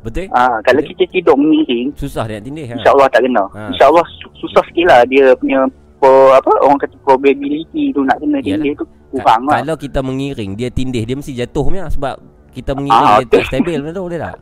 Betul? 0.02 0.30
Uh, 0.30 0.58
kalau 0.62 0.82
Betul. 0.82 0.98
kita 0.98 1.04
tidur 1.12 1.36
mengiring, 1.36 1.94
Susah 1.94 2.26
dia 2.26 2.38
nak 2.38 2.44
tindih 2.44 2.66
ha? 2.66 2.74
insyaAllah 2.74 3.08
tak 3.08 3.22
kena. 3.22 3.46
Ha. 3.50 3.70
InsyaAllah 3.70 4.06
su- 4.12 4.34
susah 4.36 4.64
sikit 4.66 4.86
lah 4.86 5.02
dia 5.06 5.30
punya 5.36 5.62
apa 6.04 6.52
orang 6.60 6.78
kata 6.78 6.96
probability 7.00 7.92
tu 7.92 8.02
nak 8.02 8.18
kena 8.18 8.38
Yalah. 8.38 8.46
tindih 8.58 8.74
tu 8.74 8.86
kurang 9.10 9.42
Ka- 9.44 9.48
lah. 9.48 9.60
Kalau 9.60 9.76
kita 9.78 10.00
mengiring 10.00 10.52
Dia 10.54 10.70
tindih 10.70 11.04
Dia 11.04 11.14
mesti 11.14 11.34
jatuh 11.34 11.64
punya 11.64 11.86
Sebab 11.86 12.16
Kita 12.50 12.72
mengiring 12.72 13.06
Ah, 13.06 13.20
Dia 13.20 13.28
tak 13.30 13.44
stabil 13.48 13.78
Betul 13.78 14.04
boleh 14.04 14.18
tak 14.18 14.36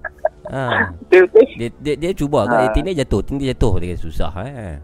ha. 0.47 0.63
Dia, 1.09 1.67
dia, 1.75 1.93
dia 1.95 2.11
cuba 2.13 2.45
ha. 2.45 2.53
Dia 2.55 2.69
tindih 2.71 2.95
jatuh 2.95 3.21
Tindih 3.21 3.49
jatuh 3.49 3.73
Dia 3.77 3.95
susah 3.95 4.31
eh. 4.41 4.77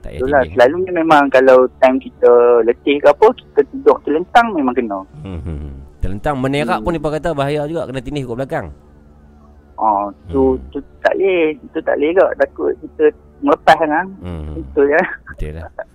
Tak 0.00 0.10
payah 0.10 0.18
Itulah 0.18 0.42
selalunya 0.46 0.92
memang 0.94 1.22
kalau 1.28 1.58
time 1.78 1.96
kita 1.96 2.30
letih 2.62 2.96
ke 2.96 3.06
apa 3.06 3.26
kita 3.30 3.60
tidur 3.66 3.96
terlentang 4.00 4.46
memang 4.50 4.72
kena. 4.72 4.98
hmm, 5.20 5.40
hmm. 5.40 5.72
Terlentang 5.98 6.36
menerak 6.36 6.78
Hmm. 6.78 6.84
pun 6.84 6.92
Dia 6.92 7.10
kata 7.12 7.30
bahaya 7.30 7.64
juga 7.64 7.84
Kena 7.84 8.00
tindih 8.00 8.24
kat 8.24 8.34
belakang 8.34 8.66
Ah 9.76 10.04
tu 10.26 10.54
Hmm. 10.54 10.64
tu 10.68 10.78
tak 11.00 11.14
boleh, 11.14 11.40
tu 11.66 11.78
tak 11.78 11.94
boleh 11.94 12.10
ke 12.10 12.24
takut 12.36 12.70
kita 12.78 13.04
melepas 13.40 13.78
kan. 13.78 14.06
hmm. 14.20 14.52
Itu 14.58 14.80
je. 14.82 15.00
Betul 15.30 15.52
lah 15.54 15.64
Ah. 15.70 15.86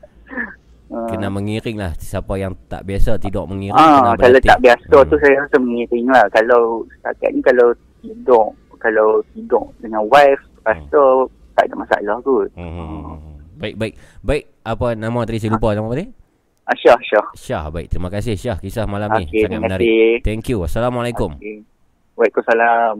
Kena 0.85 1.27
mengiring 1.27 1.75
lah 1.75 1.91
Siapa 1.95 2.35
yang 2.35 2.53
tak 2.67 2.83
biasa 2.83 3.17
Tidur 3.17 3.45
mengiring 3.45 3.73
Ah, 3.73 4.13
kena 4.13 4.21
kalau 4.21 4.39
tak 4.39 4.59
biasa 4.59 4.95
Hmm. 4.95 5.09
tu 5.09 5.15
saya 5.17 5.33
rasa 5.39 5.57
mengiring 5.57 6.05
lah. 6.07 6.25
Kalau 6.29 6.61
setakat 6.91 7.29
ni 7.31 7.41
kalau 7.41 7.67
tidur, 7.99 8.45
kalau 8.77 9.07
tidur 9.31 9.65
dengan 9.79 10.05
wife, 10.05 10.37
rasa 10.61 11.01
tak 11.53 11.65
ada 11.65 11.75
masalah 11.75 12.15
kot. 12.21 12.47
hmm. 12.53 12.69
hmm, 12.69 13.01
hmm. 13.01 13.35
Baik 13.55 13.75
baik 13.75 13.93
Baik 14.19 14.43
Apa 14.61 14.93
nama 14.93 15.19
tadi 15.23 15.39
saya 15.39 15.51
lupa 15.51 15.71
nama 15.71 15.87
apa 15.87 15.95
tadi 15.95 16.07
Ah, 16.65 16.75
Syah, 16.75 16.99
Syah. 16.99 17.25
Syah 17.33 17.65
baik 17.69 17.87
Terima 17.87 18.09
kasih 18.09 18.33
Syah 18.33 18.57
Kisah 18.57 18.83
malam 18.83 19.09
ni 19.11 19.23
Okey, 19.23 19.37
Sangat 19.39 19.49
terima 19.49 19.63
menarik 19.63 19.85
kasih. 19.85 20.11
Thank 20.21 20.45
you 20.49 20.59
Assalamualaikum 20.61 21.31
Okay. 21.35 21.57
Waalaikumsalam. 22.15 22.95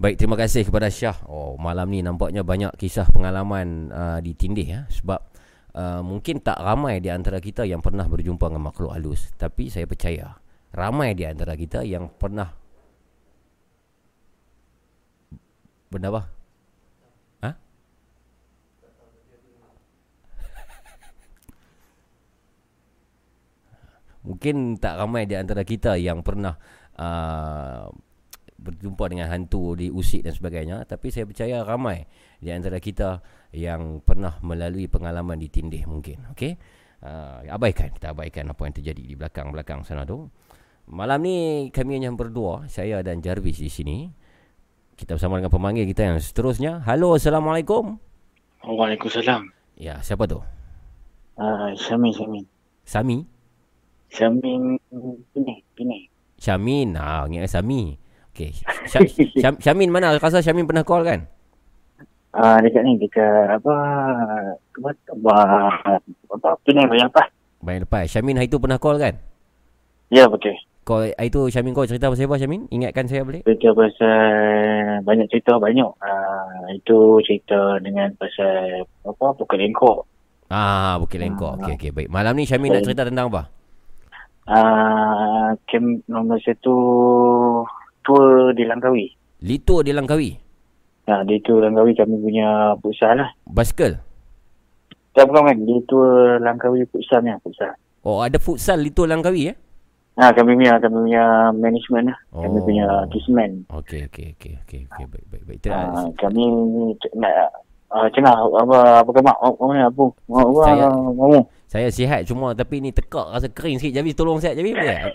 Baik, 0.00 0.16
terima 0.16 0.32
kasih 0.38 0.70
kepada 0.70 0.86
Syah. 0.86 1.18
Oh, 1.26 1.58
malam 1.58 1.90
ni 1.90 2.06
nampaknya 2.06 2.46
banyak 2.46 2.78
kisah 2.78 3.10
pengalaman 3.10 3.90
uh, 3.90 4.22
di 4.22 4.38
Tindih 4.38 4.70
ya 4.70 4.86
sebab 4.86 5.29
uh, 5.74 6.02
mungkin 6.04 6.40
tak 6.42 6.58
ramai 6.58 7.00
di 7.02 7.10
antara 7.10 7.40
kita 7.42 7.64
yang 7.66 7.80
pernah 7.82 8.06
berjumpa 8.06 8.48
dengan 8.50 8.62
makhluk 8.70 8.92
halus, 8.94 9.32
tapi 9.38 9.70
saya 9.70 9.86
percaya 9.86 10.34
ramai 10.70 11.14
di 11.18 11.26
antara 11.26 11.56
kita 11.58 11.82
yang 11.82 12.08
pernah 12.14 12.54
benda 15.90 16.14
apa? 16.14 16.22
Ha? 17.42 17.50
Mungkin 24.30 24.78
tak 24.78 25.02
ramai 25.02 25.26
di 25.26 25.34
antara 25.34 25.66
kita 25.66 25.98
yang 25.98 26.22
pernah 26.22 26.54
uh, 26.94 27.90
berjumpa 28.60 29.08
dengan 29.08 29.32
hantu 29.32 29.72
di 29.72 29.88
usik 29.88 30.28
dan 30.28 30.36
sebagainya 30.36 30.84
tapi 30.84 31.08
saya 31.08 31.24
percaya 31.24 31.64
ramai 31.64 32.04
di 32.40 32.48
antara 32.48 32.80
kita 32.80 33.20
yang 33.52 34.00
pernah 34.00 34.40
melalui 34.40 34.88
pengalaman 34.88 35.36
di 35.36 35.52
tindih 35.52 35.84
mungkin 35.84 36.32
okey? 36.32 36.56
Uh, 37.00 37.44
abaikan 37.48 37.92
kita 37.96 38.12
abaikan 38.12 38.48
apa 38.52 38.60
yang 38.68 38.74
terjadi 38.76 39.02
di 39.04 39.14
belakang-belakang 39.16 39.84
sana 39.84 40.08
tu. 40.08 40.28
Malam 40.88 41.20
ni 41.22 41.36
kami 41.70 42.00
hanya 42.00 42.12
berdua 42.12 42.66
saya 42.66 43.04
dan 43.04 43.20
Jarvis 43.20 43.60
di 43.60 43.68
sini. 43.68 44.08
Kita 44.96 45.16
bersama 45.16 45.40
dengan 45.40 45.52
pemanggil 45.52 45.88
kita 45.88 46.12
yang 46.12 46.16
seterusnya. 46.20 46.84
Halo 46.84 47.16
assalamualaikum. 47.16 47.96
Waalaikumsalam. 48.64 49.48
ya 49.80 49.96
siapa 50.04 50.28
tu? 50.28 50.44
Uh, 51.40 51.72
Syamin, 51.72 52.12
Syamin. 52.12 52.44
Sami? 52.84 53.24
Syamin 54.12 54.76
Pini, 55.32 55.54
Pini. 55.72 55.98
Syamin 56.36 56.96
ah 57.00 57.24
ingat 57.28 57.48
Sami. 57.48 57.96
Okey 58.32 58.52
Syam, 59.36 59.56
Syamin 59.56 59.88
mana? 59.88 60.16
Rasa 60.20 60.44
Syamin 60.44 60.68
pernah 60.68 60.84
call 60.84 61.04
kan 61.04 61.20
Uh, 62.30 62.62
dekat 62.62 62.86
ni, 62.86 62.94
dekat 62.94 63.58
apa, 63.58 63.74
apa, 64.54 64.90
apa, 64.94 65.34
apa, 66.30 66.48
Pini 66.62 66.86
banyak 66.86 67.10
apa? 67.10 67.26
Baik 67.58 67.90
lepas 67.90 68.06
Syamin 68.06 68.38
hari 68.38 68.46
tu 68.46 68.62
pernah 68.62 68.78
call 68.78 69.02
kan 69.02 69.18
Ya, 70.14 70.30
betul. 70.30 70.54
Kau 70.86 71.02
hari 71.02 71.30
tu 71.30 71.50
Syamin 71.50 71.74
kau 71.74 71.86
cerita 71.86 72.10
pasal 72.10 72.30
apa 72.30 72.38
Syamin? 72.38 72.66
Ingatkan 72.70 73.06
saya 73.06 73.22
boleh? 73.22 73.46
Cerita 73.46 73.70
pasal, 73.74 74.18
banyak 75.06 75.26
cerita 75.30 75.54
banyak. 75.58 75.86
Uh, 75.86 76.66
itu 76.74 77.22
cerita 77.22 77.78
dengan 77.78 78.10
pasal, 78.18 78.82
apa, 79.06 79.26
Bukit 79.38 79.58
Lengkok. 79.62 80.02
Ah, 80.50 80.98
Bukit 80.98 81.22
Lengkok. 81.22 81.62
Okey 81.62 81.78
okey 81.78 81.90
baik. 81.94 82.08
Malam 82.10 82.34
ni 82.34 82.42
Syamin 82.42 82.74
nak 82.74 82.82
cerita 82.82 83.06
tentang 83.06 83.30
apa? 83.30 83.42
Uh, 84.50 85.54
camp 85.70 86.02
nombor 86.10 86.42
satu, 86.42 86.74
tour 88.02 88.50
di 88.50 88.66
Langkawi. 88.66 89.14
Litur 89.46 89.86
di 89.86 89.94
Langkawi. 89.94 90.49
Nah, 91.10 91.26
di 91.26 91.42
tour 91.42 91.58
Langkawi 91.58 91.98
kami 91.98 92.22
punya 92.22 92.78
pusat 92.78 93.18
lah. 93.18 93.34
Basikal. 93.50 93.98
Tak 95.10 95.26
bukan 95.26 95.42
kan, 95.42 95.56
di 95.58 95.74
tour 95.90 96.38
Langkawi 96.38 96.86
pusatnya, 96.86 97.34
pusat. 97.42 97.74
Oh, 98.06 98.22
ada 98.22 98.38
futsal 98.38 98.78
Litur 98.78 99.10
Langkawi 99.10 99.50
eh? 99.50 99.56
Ha, 100.22 100.30
kami 100.30 100.54
punya 100.54 100.78
kami 100.78 101.10
punya 101.10 101.50
management 101.50 102.14
lah. 102.14 102.18
Oh. 102.30 102.46
Kami 102.46 102.58
punya 102.62 102.86
kismen. 103.10 103.66
Okey 103.74 104.06
okey 104.06 104.38
okey 104.38 104.54
okey 104.62 104.80
okey 104.86 105.04
baik 105.10 105.26
baik 105.34 105.44
baik. 105.50 105.58
Ter- 105.66 105.74
Ha, 105.74 106.06
kami 106.14 106.42
ni 106.46 106.94
nak 107.18 107.50
uh, 107.90 108.08
cengah 108.10 108.34
apa 108.34 108.78
apa 109.02 109.10
kemak 109.10 109.36
apa 109.36 109.62
apa 109.62 110.04
apa 110.30 111.38
Saya- 111.70 111.94
sihat 111.94 112.26
cuma 112.26 112.50
tapi 112.50 112.82
ni 112.82 112.90
tekak 112.90 113.30
rasa 113.30 113.46
kering 113.46 113.78
sikit. 113.78 114.02
Javis 114.02 114.18
tolong 114.18 114.42
saya 114.42 114.58
Javis 114.58 114.74
boleh? 114.74 115.06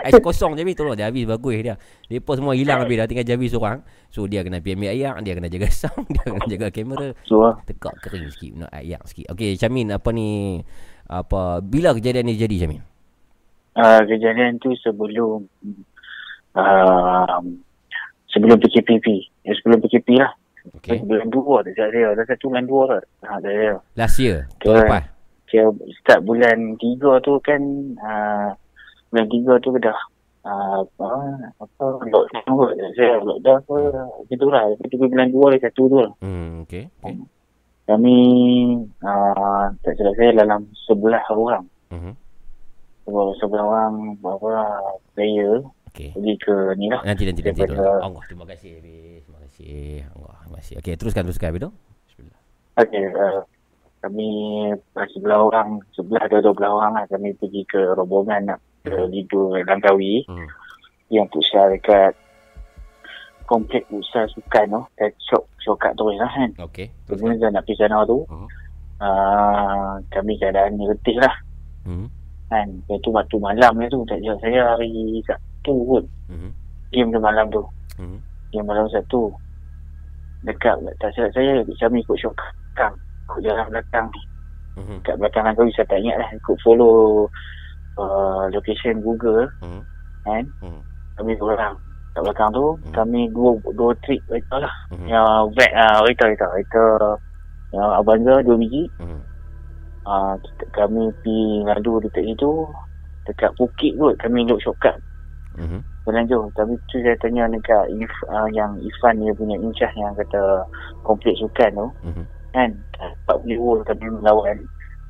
Ais 0.00 0.16
kosong 0.20 0.56
Javis 0.56 0.72
tolong 0.72 0.96
Javis 0.96 1.28
bagus 1.28 1.60
dia. 1.60 1.76
Depa 2.08 2.32
semua 2.32 2.56
hilang 2.56 2.80
habis 2.80 2.96
dah 2.96 3.04
tinggal 3.04 3.28
Javis 3.28 3.52
seorang. 3.52 3.84
So 4.08 4.24
dia 4.24 4.40
kena 4.40 4.64
ambil 4.64 4.88
air, 4.88 5.12
dia 5.20 5.32
kena 5.36 5.52
jaga 5.52 5.68
sound, 5.84 6.08
dia 6.08 6.24
kena 6.24 6.46
jaga 6.48 6.66
kamera. 6.72 7.08
so 7.28 7.44
ah. 7.44 7.60
Tekak 7.68 7.92
kering 8.00 8.32
sikit 8.32 8.52
nak 8.56 8.72
ayak 8.72 9.04
sikit. 9.04 9.36
Okey 9.36 9.60
Syamin 9.60 9.92
apa 9.92 10.08
ni 10.16 10.60
apa 11.04 11.60
bila 11.60 11.92
kejadian 11.92 12.24
ni 12.24 12.40
jadi 12.40 12.64
Syamin? 12.64 12.80
uh, 13.76 14.00
kejadian 14.08 14.56
tu 14.64 14.72
sebelum 14.80 15.44
uh, 16.56 17.36
sebelum 18.32 18.56
PKPP. 18.58 19.06
Ya, 19.44 19.52
sebelum 19.60 19.84
PKP 19.84 20.16
lah. 20.16 20.32
Okey. 20.72 21.04
Bulan 21.04 21.28
dua 21.28 21.60
tak 21.60 21.72
silap 21.76 21.90
saya. 21.92 22.08
Dah 22.16 22.24
satu 22.24 22.44
bulan 22.48 22.64
dua 22.64 22.82
lah. 22.88 23.00
Ha, 23.28 23.36
tak 23.44 23.52
saya. 23.52 23.74
Last 24.00 24.16
year. 24.16 24.48
Tahun 24.64 24.76
lepas. 24.80 25.04
Kira 25.44 25.66
start 26.00 26.20
bulan 26.24 26.58
tiga 26.80 27.20
tu 27.20 27.36
kan 27.44 27.60
uh, 28.00 28.48
bulan 29.12 29.26
tiga 29.28 29.52
tu 29.60 29.76
dah 29.76 29.98
uh, 30.48 30.80
apa, 30.82 31.10
apa 31.60 31.84
lockdown 32.00 32.52
kot. 32.56 32.72
Saya 32.96 33.20
lockdown 33.20 33.60
apa 33.60 33.74
gitu 34.32 34.46
lah. 34.48 34.64
Itu 34.80 34.94
bulan 35.04 35.28
dua 35.28 35.46
lagi 35.52 35.62
satu 35.68 35.82
tu 35.84 35.96
lah. 36.00 36.12
Hmm 36.24 36.64
okey. 36.64 36.88
Okey. 37.04 37.28
Kami 37.84 38.16
uh, 39.04 39.64
tak 39.84 39.92
silap 40.00 40.16
saya 40.16 40.32
dalam 40.32 40.64
sebelah 40.88 41.20
orang. 41.28 41.68
Mhm. 41.92 42.12
Sebelah, 43.04 43.36
sebelah 43.36 43.64
orang 43.68 43.94
apa 44.24 44.56
player 45.12 45.60
Okey. 45.92 46.16
pergi 46.16 46.34
ke 46.40 46.54
ni 46.80 46.88
lah. 46.88 47.04
Nanti 47.04 47.28
nanti 47.28 47.44
nanti. 47.44 47.60
Dulu. 47.68 47.84
Allah 48.00 48.22
terima 48.24 48.48
kasih 48.48 48.80
Habis. 48.80 49.13
Kasih. 49.54 50.02
Allah 50.10 50.34
terima 50.42 50.56
kasih. 50.58 50.74
Okey 50.82 50.94
teruskan 50.98 51.22
teruskan 51.22 51.54
tu. 51.54 51.70
Bismillah. 52.10 52.40
Okey, 52.74 53.04
uh, 53.06 53.40
kami 54.02 54.28
sebelah 55.14 55.46
orang, 55.46 55.78
sebelah 55.94 56.26
dua-dua 56.26 56.52
belah 56.52 56.72
orang 56.74 56.92
lah. 56.98 57.04
Kami 57.06 57.30
pergi 57.38 57.62
ke 57.62 57.94
rombongan 57.94 58.50
nak 58.50 58.58
ke 58.82 58.98
Lido 59.06 59.54
Langkawi 59.62 60.26
Hmm. 60.26 60.50
yang 61.06 61.30
pusat 61.30 61.70
dekat 61.70 62.18
komplek 63.46 63.86
pusat 63.86 64.26
sukan 64.34 64.66
tu. 64.66 64.82
Kat 64.98 65.14
shop, 65.22 65.46
shortcut 65.62 65.94
tu 65.94 66.10
lah 66.10 66.26
kan. 66.26 66.50
Okey. 66.58 66.90
Kemudian 67.06 67.54
nak 67.54 67.62
pergi 67.62 67.78
sana 67.78 68.02
tu, 68.02 68.26
Mhm. 68.26 68.46
uh, 68.98 69.94
kami 70.10 70.34
keadaan 70.34 70.74
letih 70.82 71.14
lah 71.22 71.34
Mhm. 71.86 72.06
kan. 72.50 72.66
Lepas 72.66 72.98
tu 73.00 73.14
waktu 73.14 73.36
malam 73.38 73.72
tu, 73.86 74.02
tak 74.04 74.18
silap 74.18 74.38
saya 74.42 74.74
hari 74.74 75.22
Sabtu. 75.22 76.02
Mhm. 76.26 76.50
Diam 76.90 77.08
tu 77.14 77.22
malam 77.22 77.46
tu. 77.48 77.62
Mhm. 78.02 78.18
Diam 78.50 78.66
malam 78.66 78.90
Sabtu. 78.90 79.30
Dekat, 80.44 80.76
tak 81.00 81.10
silap 81.16 81.32
saya, 81.32 81.64
kami 81.80 82.04
ikut 82.04 82.16
shortcut 82.20 82.52
belakang. 82.76 82.94
Ikut 83.24 83.40
jalan 83.40 83.66
belakang 83.72 84.06
ni. 84.12 84.22
Mhm. 84.74 85.06
kat 85.06 85.14
belakang 85.22 85.46
Langkawi 85.46 85.70
saya 85.70 85.86
tak 85.86 86.02
ingat 86.02 86.18
lah 86.18 86.28
ikut 86.34 86.56
follow 86.66 87.30
uh, 87.94 88.50
location 88.50 88.98
Google 89.06 89.46
Mhm. 89.62 89.80
kan 90.26 90.44
Mhm. 90.66 90.80
kami 91.14 91.32
belakang 91.38 91.78
kat 92.10 92.22
belakang 92.26 92.50
tu 92.50 92.66
Hmm. 92.74 92.90
kami 92.90 93.30
dua 93.30 93.54
dua 93.70 93.94
trip 94.02 94.18
kereta 94.26 94.66
lah 94.66 94.74
Mhm. 94.90 95.06
yang 95.06 95.26
van 95.54 95.70
uh, 95.78 96.02
kereta 96.02 96.26
kereta 96.26 96.46
kereta 96.58 96.86
yang 97.70 97.86
Avanza 97.94 98.34
dua 98.42 98.56
biji 98.58 98.90
Mhm. 98.98 99.20
uh, 100.10 100.34
kita, 100.42 100.64
kami 100.74 101.02
pergi 101.22 101.38
ngadu 101.70 101.92
dekat 102.02 102.24
situ 102.34 102.50
dekat 103.30 103.50
Phuket 103.54 103.92
kot 103.94 104.14
kami 104.18 104.42
duduk 104.42 104.58
shortcut 104.58 104.98
Mhm. 105.56 105.80
berlanjut 106.04 106.50
tapi 106.52 106.74
tu 106.88 107.00
saya 107.00 107.16
tanya 107.16 107.48
dekat 107.48 107.88
If, 107.90 108.12
uh, 108.26 108.48
yang 108.50 108.76
Ifan 108.78 109.18
dia 109.18 109.32
punya 109.32 109.56
incah 109.56 109.92
yang 109.94 110.12
kata 110.14 110.66
komplek 111.00 111.34
sukan 111.38 111.70
tu 111.72 111.86
Mhm. 112.04 112.24
kan 112.52 112.70
40 113.26 113.56
orang 113.56 113.84
kami 113.84 114.06
melawan 114.12 114.56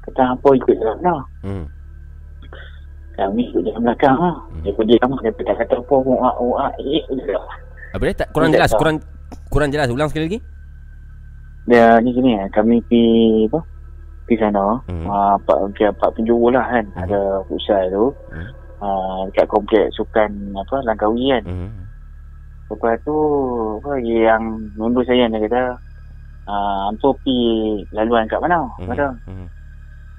kata 0.02 0.22
apa 0.32 0.48
ikut 0.54 0.74
jalan 0.76 0.98
lah 1.00 1.24
Mhm. 1.42 1.64
kami 3.14 3.40
ikut 3.48 3.62
jalan 3.62 3.80
belakang 3.82 4.16
lah 4.16 4.34
Hmm. 4.50 4.62
dia 4.62 4.72
pun 4.72 4.84
diam 4.84 5.10
dia 5.18 5.32
tak 5.32 5.56
kata 5.56 5.74
apa 5.76 5.94
muak 6.00 6.34
muak 6.36 6.72
eh 6.78 7.02
je 7.08 7.30
lah 7.30 7.46
Apa 7.90 8.02
dia 8.04 8.14
tak 8.16 8.28
kurang 8.30 8.50
jelas, 8.50 8.70
kurang 8.74 8.96
kurang 9.48 9.70
jelas. 9.70 9.86
Ulang 9.86 10.10
sekali 10.10 10.26
lagi. 10.26 10.40
dia 11.64 11.96
ni 11.98 12.12
sini 12.12 12.36
eh 12.36 12.44
kami 12.50 12.82
pergi 12.84 13.06
apa 13.48 13.60
pergi 14.26 14.36
sana 14.36 14.64
Hmm. 14.84 15.06
ah, 15.06 15.34
empat 15.38 15.56
okay, 15.64 15.86
empat 15.88 16.10
penjuru 16.12 16.50
lah 16.50 16.60
kan 16.62 16.84
Hmm. 16.90 17.02
ada 17.02 17.20
pusat 17.46 17.88
tu 17.88 18.10
Hmm. 18.28 18.50
Ah, 18.84 19.24
dekat 19.32 19.48
komplek 19.48 19.88
sukan 19.96 20.28
apa 20.52 20.76
Langkawi 20.84 21.32
kan 21.32 21.44
Mhm. 21.48 21.70
lepas 22.68 23.00
tu 23.00 23.16
apa 23.80 23.96
yang 24.00 24.42
mundur 24.76 25.00
saya 25.08 25.24
dia 25.26 25.40
kata 25.40 25.62
ah, 26.44 26.92
Ampo 26.92 27.16
pergi 27.24 27.80
laluan 27.96 28.28
kat 28.28 28.40
mana 28.44 28.68
Mhm. 28.76 28.88
kata 28.92 29.08
Mhm. 29.24 29.46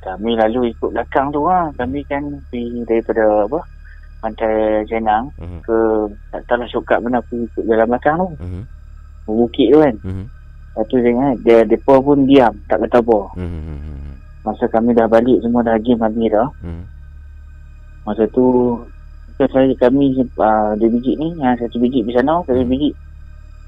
kami 0.02 0.32
lalu 0.38 0.74
ikut 0.74 0.90
belakang 0.90 1.30
tu 1.30 1.46
lah 1.46 1.70
kami 1.78 2.02
kan 2.06 2.22
pergi 2.50 2.82
daripada 2.86 3.46
apa 3.46 3.60
pantai 4.22 4.82
Jenang 4.90 5.30
Mhm. 5.38 5.62
ke 5.62 5.78
tak 6.34 6.42
tahu 6.50 6.58
lah 6.62 6.68
shortcut 6.70 7.00
mana 7.06 7.22
pergi 7.22 7.46
ikut 7.46 7.64
jalan 7.70 7.88
belakang 7.90 8.16
tu 8.18 8.30
Mhm. 8.42 8.62
bukit 9.26 9.68
tu 9.70 9.78
kan 9.82 9.96
Mhm. 10.02 10.26
lepas 10.76 10.86
tu 10.92 10.96
dia, 11.46 11.58
dia 11.64 11.78
pun 11.82 12.20
diam 12.26 12.54
tak 12.66 12.82
kata 12.86 12.98
apa 13.02 13.20
Mhm. 13.38 14.14
Masa 14.46 14.70
kami 14.70 14.94
dah 14.94 15.10
balik 15.10 15.42
semua 15.42 15.66
dah 15.66 15.74
game 15.82 16.06
habis 16.06 16.30
dah. 16.30 16.46
Hmm. 16.62 16.86
Masa 18.06 18.24
tu 18.32 18.78
kan 19.36 19.50
saya 19.52 19.74
kami 19.76 20.16
uh, 20.16 20.72
dua 20.80 20.88
biji 20.88 21.18
ni, 21.20 21.36
yang 21.42 21.60
satu 21.60 21.76
biji 21.76 22.06
di 22.06 22.12
sana, 22.16 22.40
satu 22.48 22.64
biji 22.64 22.96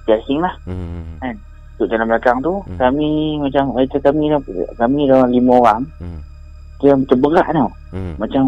gasing 0.07 0.39
lah. 0.39 0.55
Hmm. 0.63 1.19
Duduk 1.77 1.93
dalam 1.93 2.07
belakang 2.09 2.39
tu, 2.41 2.63
Hmm. 2.65 2.79
kami 2.79 3.38
macam 3.38 3.75
kereta 3.75 3.97
kami 4.09 4.31
dah, 4.31 4.41
kami 4.79 5.05
dah 5.05 5.27
lima 5.27 5.53
orang. 5.59 5.83
Hmm. 5.99 6.21
Dia 6.79 6.95
macam 6.95 7.17
berat 7.19 7.47
tau. 7.51 7.69
Hmm. 7.91 8.13
Macam 8.17 8.43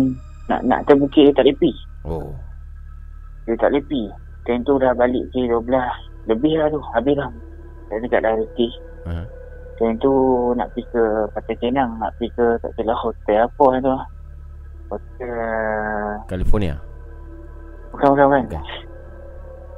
nak 0.49 0.61
nak 0.65 0.81
atas 0.85 0.95
bukit 0.97 1.29
dia 1.29 1.35
tak 1.35 1.45
lepi. 1.49 1.71
Oh. 2.05 2.33
Dia 3.45 3.57
tak 3.57 3.73
lepi. 3.73 4.09
Time 4.47 4.65
tu 4.65 4.77
dah 4.81 4.93
balik 4.97 5.29
ke 5.29 5.45
12 5.45 5.65
lebih 6.25 6.53
lah 6.57 6.69
tu. 6.73 6.81
Habis 6.93 7.17
dah. 7.17 7.29
Saya 7.89 7.97
dekat 8.01 8.21
dah 8.21 8.33
letih. 8.37 8.71
Ha. 9.09 9.13
Time 9.77 9.97
tu 10.01 10.13
nak 10.57 10.69
pergi 10.73 10.89
ke 10.89 11.03
Pantai 11.33 11.55
Kenang. 11.57 11.91
Nak 12.01 12.13
pergi 12.17 12.33
ke 12.33 12.45
tak 12.61 12.71
salah 12.77 12.97
hotel 12.97 13.39
apa 13.45 13.65
tu. 13.81 13.93
Hotel... 14.89 15.31
California. 16.27 16.75
Bukan, 17.91 18.07
bukan, 18.11 18.25
bukan. 18.27 18.43
Bukan. 18.45 18.63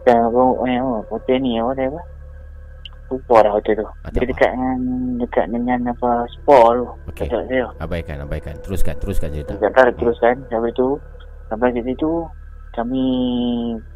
Bukan, 0.01 0.18
apa, 0.18 0.41
eh, 0.66 0.78
apa, 0.80 0.95
hotel 1.07 1.38
ni, 1.39 1.51
apa 1.55 1.72
dia 1.76 1.88
apa? 1.88 2.01
Lupa 3.12 3.36
dah 3.43 3.51
hotel 3.51 3.76
tu. 3.76 3.86
Ah, 4.01 4.09
Dia 4.09 4.24
apa. 4.24 4.30
dekat 4.32 4.49
dengan, 4.55 4.78
dekat 5.20 5.45
dengan 5.51 5.80
apa, 5.91 6.09
spa 6.32 6.59
tu. 6.72 6.86
Tak 7.12 7.28
saya. 7.28 7.68
Abaikan, 7.78 8.18
abaikan. 8.24 8.55
Teruskan, 8.64 8.95
teruskan 8.97 9.30
cerita. 9.30 9.53
Tak 9.59 9.72
tahu 9.72 9.91
teruskan. 9.99 10.36
Sampai 10.47 10.72
tu, 10.72 10.95
sampai 11.47 11.76
di 11.76 11.84
situ, 11.84 12.24
kami 12.72 13.03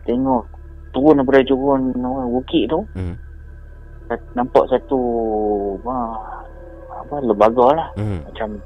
tengok 0.03 0.43
turun 0.91 1.15
daripada 1.17 1.41
turun 1.43 1.81
apa, 1.95 2.21
bukit 2.29 2.67
tu. 2.67 2.83
Hmm. 2.93 3.15
nampak 4.37 4.69
satu 4.69 5.01
ah, 5.81 6.13
apa 6.93 7.25
lembaga 7.25 7.73
lah 7.73 7.87
Hmm. 7.97 8.21
macam 8.21 8.61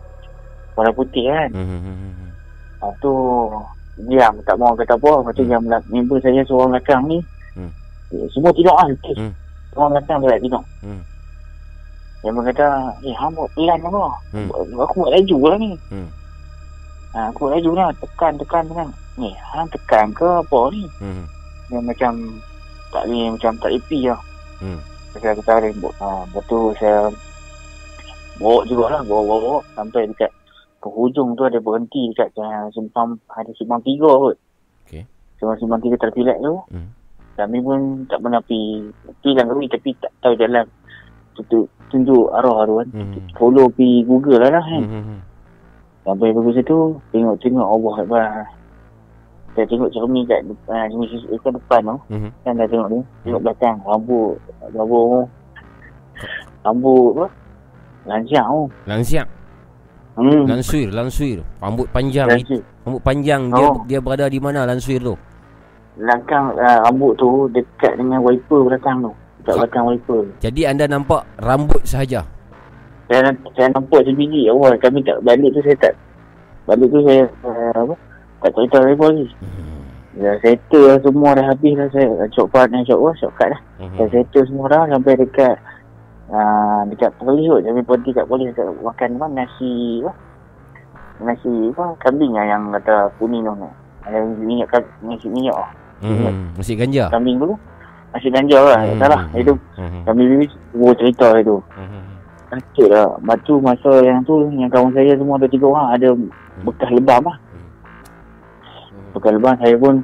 warna 0.76 0.92
putih 0.92 1.32
kan 1.32 1.48
Hmm. 1.56 2.19
Lepas 2.80 2.96
tu 2.98 3.12
diam 4.00 4.32
tak 4.42 4.56
mau 4.56 4.72
kata 4.72 4.96
apa 4.96 5.12
lepas 5.20 5.34
tu 5.34 5.44
Hmm. 5.44 5.52
yang 5.52 5.62
belak- 5.62 5.90
member 5.90 6.18
saya 6.20 6.42
seorang 6.44 6.72
belakang 6.72 7.04
ni 7.06 7.20
Hmm. 7.52 7.72
eh, 8.10 8.28
semua 8.32 8.52
tidur 8.52 8.72
lah. 8.72 8.88
Hmm. 8.88 9.34
seorang 9.70 9.92
belakang 9.94 10.18
tak 10.24 10.40
tidur 10.40 10.64
Hmm. 10.80 11.02
yang 12.20 12.34
berkata 12.34 12.68
eh 13.02 13.12
hang 13.14 13.32
buat 13.34 13.50
pelan 13.52 13.80
apa 13.82 14.04
Hmm. 14.32 14.48
aku 14.78 14.94
buat 14.98 15.12
laju 15.12 15.38
lah 15.46 15.58
ni 15.58 15.72
Hmm. 15.90 16.10
ha, 17.12 17.20
aku 17.28 17.40
buat 17.42 17.54
laju 17.54 17.72
lah 17.74 17.88
tekan 17.98 18.34
tekan 18.38 18.64
tekan 18.66 18.90
ni 19.16 19.30
hang 19.36 19.68
tekan 19.68 20.08
ke 20.10 20.24
apa 20.26 20.60
ni 20.70 20.84
Hmm. 20.98 21.24
dia 21.68 21.80
macam 21.82 22.12
tak 22.90 23.04
ni 23.06 23.28
macam 23.28 23.52
tak 23.58 23.72
happy 23.72 24.08
lah 24.08 24.22
Hmm. 24.60 24.80
saya 25.12 25.36
kata 25.36 25.52
ha, 26.00 26.08
lepas 26.24 26.44
tu 26.46 26.60
saya 26.76 27.12
bawa 28.36 28.64
jugalah 28.64 29.04
bawa-bawa 29.04 29.60
sampai 29.74 30.08
dekat 30.08 30.32
penghujung 30.80 31.36
tu 31.36 31.44
ada 31.44 31.60
berhenti 31.60 32.10
dekat 32.12 32.32
uh, 32.40 32.68
simpang 32.72 33.20
ada 33.32 33.52
simpang 33.56 33.84
tiga 33.84 34.08
kot. 34.08 34.36
Okey. 34.88 35.04
simpang 35.38 35.58
simpang 35.60 35.82
tiga 35.84 35.96
terpilat 36.00 36.40
tu. 36.40 36.56
Hmm. 36.72 36.90
kami 37.40 37.64
pun 37.64 38.04
tak 38.12 38.20
pernah 38.20 38.44
pergi 38.44 38.92
pergi 39.24 39.32
lah 39.40 39.46
kami 39.48 39.66
tapi 39.72 39.90
tak 40.00 40.12
tahu 40.24 40.34
jalan. 40.40 40.66
Tunjuk, 41.40 41.72
tunjuk 41.88 42.26
arah 42.36 42.68
tu 42.68 42.74
kan. 42.84 42.88
Hmm. 42.92 43.14
follow 43.36 43.68
pergi 43.72 44.04
Google 44.04 44.40
lah 44.44 44.52
lah 44.60 44.66
kan. 44.66 44.84
Hmm. 44.84 45.04
hmm, 45.04 45.20
sampai 46.04 46.36
pergi 46.36 46.52
situ 46.60 46.78
tengok-tengok 47.12 47.68
Allah 47.68 47.96
Akbar. 48.04 48.32
Saya 49.58 49.66
tengok 49.66 49.92
cermin 49.92 50.24
kat 50.30 50.46
depan, 50.46 50.84
cermin 50.94 51.08
sisi 51.12 51.36
kat 51.40 51.52
depan 51.56 51.82
tu. 51.84 51.98
Hmm. 52.12 52.32
kan 52.44 52.60
dah 52.60 52.68
tengok 52.68 52.88
ni. 52.92 53.00
Tengok 53.28 53.42
belakang 53.44 53.76
rambut 53.88 54.36
rambut 54.76 55.28
rambut 56.64 57.12
apa 57.16 57.26
lanjang 58.08 58.46
tu. 58.48 58.64
Langsiak, 58.88 59.28
hmm 60.20 60.44
lansuir, 60.46 60.88
lansuir. 60.90 61.40
Rambut 61.58 61.88
panjang, 61.90 62.28
lanjang 62.28 62.62
rambut 62.82 63.02
panjang 63.02 63.42
dia 63.48 63.66
Oh. 63.66 63.82
dia 63.86 64.00
berada 64.00 64.26
di 64.26 64.38
mana 64.38 64.64
lansuir 64.64 65.00
tu? 65.00 65.16
belakang 65.96 66.56
uh, 66.56 66.80
rambut 66.82 67.12
tu 67.14 67.28
dekat 67.50 67.96
dengan 67.96 68.20
wiper 68.20 68.64
belakang 68.66 69.02
tu 69.02 69.12
dekat 69.40 69.52
Ha. 69.52 69.60
belakang 69.60 69.86
wiper 69.86 70.22
Jadi 70.40 70.62
anda 70.64 70.86
nampak 70.86 71.28
rambut 71.38 71.84
sahaja. 71.84 72.24
saya, 73.06 73.28
saya 73.52 73.68
nampak 73.70 74.04
sebiji 74.04 74.48
awal 74.48 74.76
kami 74.78 75.02
tak 75.02 75.20
balik 75.20 75.50
tu 75.50 75.60
saya 75.60 75.76
tak 75.78 75.94
balik 76.66 76.88
tu 76.88 77.04
saya 77.04 77.24
uh, 77.42 77.74
apa 77.76 77.94
tak 78.40 78.52
cerita 78.54 78.78
apa 78.82 79.06
lagi 79.06 79.28
Hmm. 79.40 79.84
dah 80.18 80.36
settle 80.40 80.84
lah 80.86 80.98
semua 81.00 81.30
dah 81.34 81.46
habis 81.46 81.74
lah 81.74 81.88
saya 81.90 82.08
shortcut 82.30 82.66
dan 82.68 82.82
shortcut 82.84 83.16
shortcut 83.20 83.48
lah 83.50 83.62
Hmm. 83.78 83.96
saya 83.96 84.08
settle 84.14 84.44
semua 84.46 84.66
dah 84.68 84.84
sampai 84.88 85.14
dekat 85.18 85.56
uh, 86.30 86.82
dekat 86.88 87.12
polis 87.18 87.46
kot 87.46 87.62
kami 87.62 87.82
berhenti 87.82 88.10
kat 88.12 88.26
polis 88.26 88.50
dekat 88.50 88.66
makan 88.80 89.10
apa 89.18 89.26
nasi 89.36 89.72
apa 90.02 90.12
nasi 91.20 91.52
apa 91.70 91.84
kambing 92.00 92.32
lah 92.32 92.46
yang 92.46 92.72
kata 92.72 93.12
kuning 93.18 93.44
tu 93.44 93.52
nak 93.54 93.74
ada 94.08 94.18
minyak 94.24 94.70
nasi 95.02 95.28
minyak 95.28 95.54
ah. 95.54 95.70
Hmm. 96.00 96.56
Nasi 96.56 96.80
ganja. 96.80 97.12
kambing 97.12 97.36
tu 97.38 97.54
nasi 98.10 98.32
ganja 98.32 98.58
lah 98.58 98.80
Hmm. 98.80 98.90
hmm. 98.90 99.00
salah 99.00 99.22
itu 99.36 99.54
Hmm. 99.76 100.02
kami 100.08 100.22
bibi 100.26 100.46
semua 100.72 100.92
cerita 100.96 101.28
itu 101.36 101.58
Hmm. 101.76 102.06
Kacau 102.50 102.90
lah 102.90 103.06
Batu 103.22 103.62
masa 103.62 104.02
yang 104.02 104.26
tu 104.26 104.50
Yang 104.50 104.74
kawan 104.74 104.90
saya 104.90 105.14
semua 105.14 105.38
ada 105.38 105.46
tiga 105.46 105.70
orang 105.70 105.94
Ada 105.94 106.18
bekas 106.66 106.90
lebam 106.90 107.22
lah 107.22 107.38
Bekas 109.14 109.32
lebam 109.34 109.54
saya 109.62 109.76
pun 109.78 110.02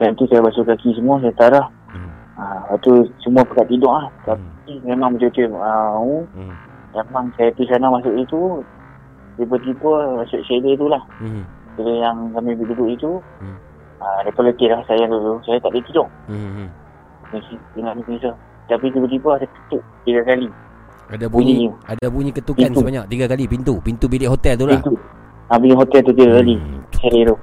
Time 0.00 0.16
tu 0.16 0.24
saya 0.24 0.40
basuh 0.40 0.64
kaki 0.64 0.96
semua 0.96 1.20
Saya 1.20 1.36
tarah 1.36 1.66
Hmm. 1.92 2.08
ha, 2.34 2.42
Lepas 2.64 2.80
tu 2.80 2.92
semua 3.20 3.44
pekat 3.44 3.68
tidur 3.68 3.92
lah 3.92 4.08
Hmm. 4.24 4.40
Tapi 4.62 4.78
memang 4.80 5.18
betul-betul 5.18 5.50
uh, 5.52 5.98
Hmm. 6.32 6.54
Memang 6.92 7.34
saya 7.34 7.50
pergi 7.50 7.66
sana 7.66 7.90
masuk 7.90 8.14
itu 8.14 8.62
Tiba-tiba 9.34 9.92
masuk 10.18 10.38
shader 10.44 10.76
tu 10.76 10.86
lah 10.86 11.02
Hmm. 11.18 11.42
Bila 11.74 11.92
yang 12.00 12.16
kami 12.30 12.54
duduk 12.54 12.88
itu 12.88 13.10
Hmm. 13.42 13.58
uh, 13.98 14.22
Mereka 14.22 14.38
letih 14.40 14.68
lah 14.70 14.80
saya 14.84 15.02
dulu 15.04 15.42
Saya 15.42 15.58
tak 15.58 15.72
boleh 15.72 15.82
tidur 15.82 16.06
Hmm. 16.28 16.70
Mesti 17.28 17.54
Tengok 17.74 17.92
ni 17.92 18.02
bisa 18.08 18.30
Tapi 18.68 18.86
tiba-tiba 18.88 19.30
saya 19.34 19.48
tutup 19.50 19.82
Tiga 20.04 20.22
kali 20.22 20.46
Ada 21.08 21.26
bunyi, 21.26 21.66
Bunyi. 21.66 21.68
ada 21.88 22.06
bunyi 22.06 22.30
ketukan 22.30 22.62
Pintu. 22.62 22.78
sebanyak 22.78 23.04
tiga 23.06 23.26
kali 23.26 23.44
pintu, 23.44 23.74
pintu 23.82 24.06
bilik 24.06 24.30
hotel 24.30 24.54
tu 24.54 24.64
lah. 24.64 24.78
Pintu 24.78 24.94
ha, 25.48 25.58
Bilik 25.58 25.76
hotel 25.76 26.00
tu 26.00 26.12
tiga 26.12 26.38
kali 26.38 26.54
Hmm. 26.54 26.80
Shader 26.94 27.22
tu 27.26 27.36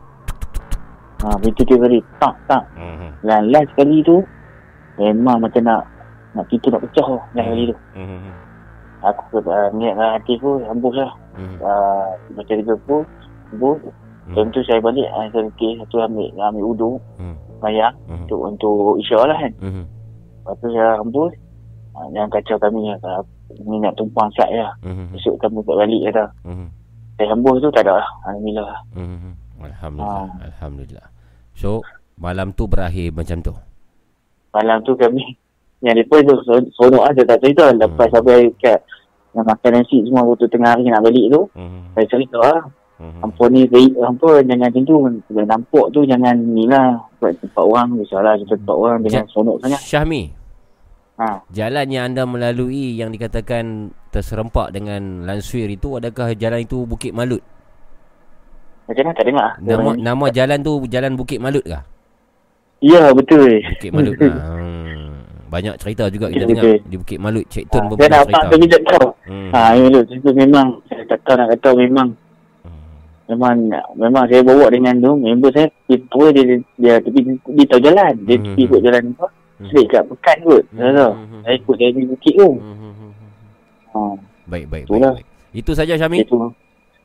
ha, 1.20 1.36
Pintu 1.36 1.62
tiga 1.68 1.80
kali 1.84 2.00
Tak 2.16 2.34
tak 2.48 2.64
Hmm. 2.74 3.12
Dan 3.20 3.52
last 3.52 3.76
kali 3.76 4.00
tu 4.02 4.24
Memang 4.96 5.42
macam 5.42 5.64
nak 5.64 5.84
Nak 6.32 6.46
pintu 6.46 6.68
nak 6.70 6.82
pecah 6.82 7.08
lah 7.10 7.24
Last 7.34 7.48
kali 7.48 7.64
tu 7.66 7.78
Hmm. 7.96 8.32
Aku 9.00 9.40
uh, 9.40 9.72
niat 9.74 9.94
dengan 9.96 10.10
hati 10.14 10.34
aku 10.36 10.60
Hembus 10.62 10.94
lah 10.94 11.12
Hmm. 11.34 11.56
uh, 11.60 12.08
Macam 12.36 12.56
tiga 12.56 12.74
aku 12.76 12.98
Hembus 13.50 13.78
Hmm. 14.30 14.36
Time 14.36 14.50
tu 14.54 14.62
saya 14.62 14.78
balik 14.78 15.10
uh, 15.10 15.26
Saya 15.28 15.50
fikir 15.50 15.82
Satu 15.82 15.96
ambil 16.00 16.30
Ambil 16.36 16.64
uduk 16.68 16.98
Hmm. 17.16 17.34
Bayar 17.58 17.92
Hmm. 18.06 18.24
Untuk 18.24 18.40
untuk 18.44 18.76
isyak 18.98 19.24
lah 19.24 19.38
kan 19.38 19.54
Hmm. 19.58 19.86
Lepas 20.40 20.56
tu 20.58 20.68
saya 20.70 20.90
hembus 20.98 21.32
uh, 21.94 22.08
Jangan 22.12 22.30
kacau 22.30 22.58
kami 22.58 22.82
lah 22.86 22.98
uh, 23.02 23.22
Ni 23.60 23.78
nak 23.78 23.96
tumpang 23.96 24.30
sat 24.34 24.50
lah 24.50 24.70
Hmm. 24.80 25.10
Besok 25.10 25.40
kami 25.40 25.64
tak 25.64 25.76
balik 25.76 26.02
kata 26.08 26.26
Hmm. 26.44 26.70
Saya 27.16 27.34
hembus 27.34 27.58
tu 27.58 27.70
tak 27.70 27.84
ada 27.84 27.98
lah 27.98 28.10
Alhamdulillah 28.24 28.68
lah 28.68 28.80
Hmm. 28.94 29.34
Alhamdulillah, 29.60 30.28
alhamdulillah. 30.42 31.08
So 31.52 31.84
malam 32.16 32.52
tu 32.52 32.64
berakhir 32.64 33.12
macam 33.12 33.42
tu. 33.42 33.52
Malam 34.50 34.80
tu 34.82 34.96
kami 34.96 35.36
Yang 35.80 36.06
tu 36.10 36.36
son- 36.44 36.72
Sonok 36.74 37.02
lah 37.02 37.12
saya 37.14 37.26
tak 37.26 37.40
cerita 37.40 37.72
Lepas 37.72 38.06
Hmm. 38.06 38.16
sampai 38.16 38.38
kat 38.60 38.80
Yang 39.32 39.46
makan 39.48 39.72
nasi 39.74 39.98
semua 40.04 40.22
Waktu 40.24 40.46
tengah 40.48 40.70
hari 40.72 40.84
nak 40.86 41.02
balik 41.02 41.26
tu 41.30 41.42
Hmm. 41.54 41.82
Saya 41.94 42.06
cerita 42.08 42.38
lah 42.38 42.62
Hmm. 43.00 43.16
Hampa 43.24 43.48
ni 43.48 43.64
baik 43.64 43.96
Hampa 43.96 44.44
jangan 44.44 44.68
macam 44.68 44.84
tu 44.84 44.96
Bila 45.26 45.44
nampak 45.48 45.86
tu 45.90 46.04
Jangan 46.04 46.36
ni 46.36 46.68
lah 46.68 47.00
Buat 47.16 47.32
tempat 47.40 47.64
orang 47.64 47.88
Biasalah 47.96 48.36
kita 48.38 48.54
tempat 48.56 48.76
orang 48.76 48.98
Jangan 49.02 49.24
Ja- 49.24 49.32
sonok 49.32 49.56
sangat 49.64 49.80
Syahmi, 49.80 50.22
ha. 51.16 51.40
jalan 51.48 51.88
yang 51.88 52.04
anda 52.06 52.24
melalui 52.24 52.96
yang 52.96 53.08
dikatakan 53.10 53.88
terserempak 54.10 54.72
dengan 54.72 55.24
lansuir 55.24 55.70
itu 55.70 55.96
adakah 55.96 56.34
jalan 56.34 56.60
itu 56.60 56.84
Bukit 56.84 57.16
Malut? 57.16 57.40
Macam 58.84 59.04
mana 59.06 59.16
tak 59.16 59.26
dengar 59.28 59.50
Nama 59.60 59.90
nama 59.96 60.26
jalan 60.28 60.60
tu 60.60 60.74
jalan 60.84 61.14
Bukit 61.14 61.40
Malut 61.40 61.64
kah? 61.64 61.88
Ya 62.80 63.12
betul 63.12 63.64
Bukit 63.78 63.92
Malut. 63.92 64.16
ha. 64.18 64.28
Banyak 65.50 65.76
cerita 65.76 66.04
juga 66.08 66.30
kita 66.30 66.40
Betul, 66.40 66.50
dengar 66.52 66.64
betul. 66.70 66.78
di 66.86 66.96
Bukit 66.96 67.18
Malut. 67.18 67.46
Cik 67.50 67.64
ha. 67.64 67.72
Tun 67.72 67.84
pun 67.84 67.96
Saya 67.96 68.00
pernah 68.00 68.14
nak 68.14 68.24
cerita. 68.24 68.38
tak 68.40 68.50
Tapi 68.50 68.66
tak 68.66 68.82
tahu 68.86 69.08
Hmm. 69.26 69.50
ha, 69.50 69.62
betul. 69.74 70.04
Itu 70.12 70.30
memang 70.32 70.68
Saya 70.86 71.02
tak 71.06 71.20
tahu 71.22 71.36
nak 71.36 71.48
kata 71.50 71.70
Memang 71.76 72.08
Hmm. 72.60 72.82
Memang 73.28 73.56
Memang 73.96 74.24
saya 74.26 74.42
bawa 74.42 74.66
dengan 74.70 74.96
tu 74.98 75.12
Member 75.16 75.50
saya 75.50 75.68
Dia 75.84 75.98
dia, 75.98 76.44
dia, 76.44 76.58
dia, 76.76 76.94
tepi, 77.00 77.20
dia 77.52 77.66
tahu 77.66 77.82
jalan 77.82 78.14
Dia 78.24 78.36
Hmm. 78.36 78.46
tepi 78.48 78.62
ikut 78.64 78.80
jalan 78.80 79.04
apa 79.12 79.28
Hmm. 79.60 79.68
Sedik 79.68 79.86
kat 79.90 80.04
pekan 80.08 80.38
kot 80.42 80.64
Hmm. 80.70 80.80
Tahu 80.80 81.12
Hmm. 81.12 81.42
Saya 81.42 81.56
ikut 81.56 81.76
dari 81.76 82.02
bukit 82.06 82.34
tu 82.34 82.50
Hmm, 82.52 83.12
ha. 83.90 84.00
Baik, 84.46 84.66
baik, 84.66 84.66
baik, 84.68 84.84
Itulah. 84.86 85.14
baik. 85.14 85.28
Itu 85.52 85.72
saja 85.74 85.94
Syami. 85.96 86.18
Itu 86.22 86.38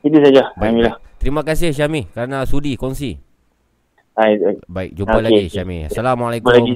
Itu 0.01 0.17
saja 0.19 0.41
Baik, 0.47 0.55
Alhamdulillah 0.55 0.95
baik. 0.95 1.17
Terima 1.17 1.41
kasih 1.41 1.69
Syami 1.71 2.05
kerana 2.07 2.43
sudi 2.43 2.73
kongsi. 2.75 3.17
Baik. 4.13 4.61
Baik, 4.65 4.91
jumpa 4.93 5.17
Okey, 5.17 5.25
lagi. 5.25 5.43
Syami. 5.49 5.77
Jumpa 5.81 5.89
Assalamualaikum. 5.91 6.53
lagi 6.53 6.73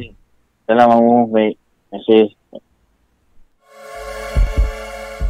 Assalamualaikum 0.69 1.33
Baik. 1.33 1.57
Terima 1.57 1.97
kasih. 1.97 2.25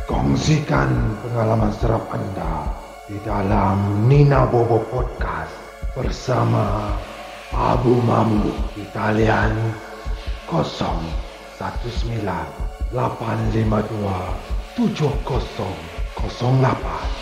Kong 0.03 0.35
Kongsikan 0.35 0.91
pengalaman 1.23 1.71
serap 1.79 2.11
anda 2.11 2.75
di 3.07 3.15
dalam 3.23 4.03
Nina 4.11 4.43
Bobo 4.51 4.83
Podcast 4.91 5.55
bersama 5.95 6.91
Abu 7.55 8.03
Mamu 8.03 8.51
di 8.75 8.83
talian 8.91 9.55
019 10.51 11.07
852 12.91 14.75
7008. 14.75 17.18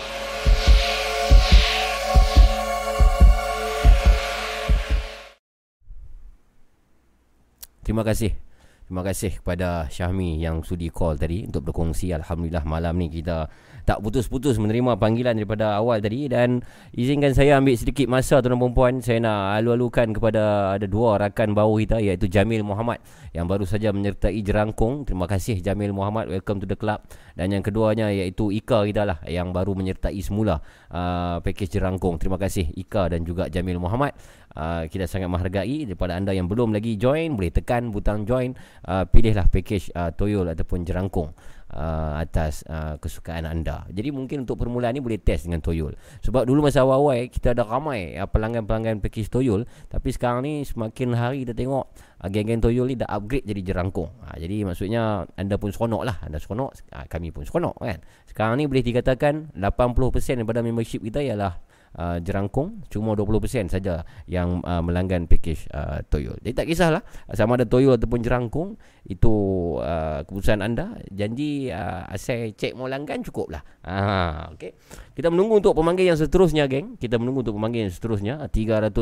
Terima 7.88 8.04
kasih. 8.04 8.36
Terima 8.84 9.00
kasih 9.00 9.40
kepada 9.40 9.88
Syahmi 9.88 10.44
yang 10.44 10.60
sudi 10.60 10.92
call 10.92 11.16
tadi 11.16 11.48
untuk 11.48 11.72
berkongsi. 11.72 12.12
Alhamdulillah 12.12 12.68
malam 12.68 13.00
ni 13.00 13.08
kita 13.08 13.48
tak 13.88 14.04
putus-putus 14.04 14.60
menerima 14.60 15.00
panggilan 15.00 15.32
daripada 15.32 15.80
awal 15.80 15.96
tadi 15.96 16.28
dan 16.28 16.60
izinkan 16.92 17.32
saya 17.32 17.56
ambil 17.56 17.72
sedikit 17.80 18.04
masa 18.04 18.44
tuan 18.44 18.60
dan 18.60 18.72
puan 18.76 18.94
Saya 19.00 19.24
nak 19.24 19.56
alu-alukan 19.56 20.12
kepada 20.12 20.76
ada 20.76 20.84
dua 20.84 21.16
rakan 21.16 21.56
baru 21.56 21.80
kita 21.80 21.96
iaitu 21.96 22.28
Jamil 22.28 22.60
Muhammad 22.60 23.00
yang 23.32 23.48
baru 23.48 23.64
saja 23.64 23.88
menyertai 23.88 24.36
Jerangkung. 24.44 25.08
Terima 25.08 25.24
kasih 25.24 25.64
Jamil 25.64 25.96
Muhammad. 25.96 26.28
Welcome 26.28 26.60
to 26.60 26.68
the 26.68 26.76
club. 26.76 27.00
Dan 27.32 27.56
yang 27.56 27.64
keduanya 27.64 28.12
iaitu 28.12 28.52
Ika 28.52 28.84
kita 28.84 29.08
lah 29.08 29.24
yang 29.24 29.56
baru 29.56 29.72
menyertai 29.72 30.20
semula 30.20 30.60
uh, 30.92 31.40
package 31.40 31.80
Jerangkung. 31.80 32.20
Terima 32.20 32.36
kasih 32.36 32.68
Ika 32.72 33.16
dan 33.16 33.24
juga 33.24 33.48
Jamil 33.48 33.80
Muhammad. 33.80 34.12
Uh, 34.56 34.88
kita 34.90 35.04
sangat 35.04 35.28
menghargai 35.30 35.86
daripada 35.86 36.16
anda 36.16 36.32
yang 36.34 36.48
belum 36.48 36.74
lagi 36.74 36.98
join 36.98 37.36
boleh 37.36 37.52
tekan 37.52 37.94
butang 37.94 38.26
join 38.26 38.56
uh, 38.88 39.04
pilihlah 39.06 39.46
package 39.46 39.92
uh, 39.94 40.10
Toyol 40.10 40.50
ataupun 40.50 40.82
Jerangkung 40.82 41.36
uh, 41.72 42.12
atas 42.20 42.64
uh, 42.68 42.96
kesukaan 43.00 43.44
anda. 43.44 43.84
Jadi 43.92 44.08
mungkin 44.12 44.44
untuk 44.48 44.60
permulaan 44.60 44.96
ni 44.96 45.02
boleh 45.04 45.20
test 45.20 45.48
dengan 45.48 45.60
Toyol. 45.60 45.96
Sebab 46.24 46.48
dulu 46.48 46.68
masa 46.68 46.84
awal-awal 46.84 47.28
kita 47.28 47.52
ada 47.52 47.64
ramai 47.64 48.16
uh, 48.16 48.28
pelanggan-pelanggan 48.28 49.04
package 49.04 49.28
Toyol 49.28 49.68
tapi 49.92 50.08
sekarang 50.12 50.44
ni 50.44 50.64
semakin 50.64 51.12
hari 51.16 51.44
kita 51.44 51.52
tengok 51.52 51.84
uh, 52.24 52.28
geng-geng 52.28 52.62
Toyol 52.62 52.86
ni 52.92 52.96
dah 52.96 53.08
upgrade 53.08 53.44
jadi 53.44 53.60
Jerangkung. 53.72 54.10
Uh, 54.24 54.36
jadi 54.40 54.64
maksudnya 54.64 55.28
anda 55.36 55.60
pun 55.60 55.70
seronok 55.72 56.02
lah. 56.08 56.16
Anda 56.24 56.40
seronok, 56.40 56.70
uh, 56.94 57.06
kami 57.06 57.32
pun 57.34 57.44
seronok 57.44 57.76
kan. 57.78 58.00
Sekarang 58.28 58.56
ni 58.60 58.64
boleh 58.64 58.84
dikatakan 58.84 59.52
80% 59.56 60.40
daripada 60.40 60.60
membership 60.64 61.04
kita 61.04 61.20
ialah 61.20 61.60
uh, 61.96 62.20
jerangkung 62.20 62.84
cuma 62.92 63.16
20% 63.16 63.72
saja 63.72 64.04
yang 64.28 64.60
uh, 64.66 64.84
melanggan 64.84 65.24
package 65.24 65.64
uh, 65.72 66.04
Toyol. 66.10 66.36
Jadi 66.44 66.54
tak 66.54 66.66
kisahlah 66.68 67.02
sama 67.32 67.56
ada 67.56 67.64
Toyol 67.64 67.96
ataupun 67.96 68.20
jerangkung 68.20 68.76
itu 69.08 69.32
uh, 69.80 70.20
keputusan 70.28 70.60
anda. 70.60 71.00
Janji 71.08 71.72
uh, 71.72 72.04
saya 72.20 72.52
cek 72.52 72.76
mau 72.76 72.90
langgan 72.90 73.24
cukuplah. 73.24 73.64
Ha 73.88 74.52
okey. 74.52 74.76
Kita 75.16 75.32
menunggu 75.32 75.64
untuk 75.64 75.72
pemanggil 75.74 76.12
yang 76.12 76.20
seterusnya 76.20 76.68
geng. 76.68 77.00
Kita 77.00 77.16
menunggu 77.16 77.40
untuk 77.42 77.56
pemanggil 77.56 77.88
yang 77.88 77.94
seterusnya 77.94 78.52
300,000 78.52 78.92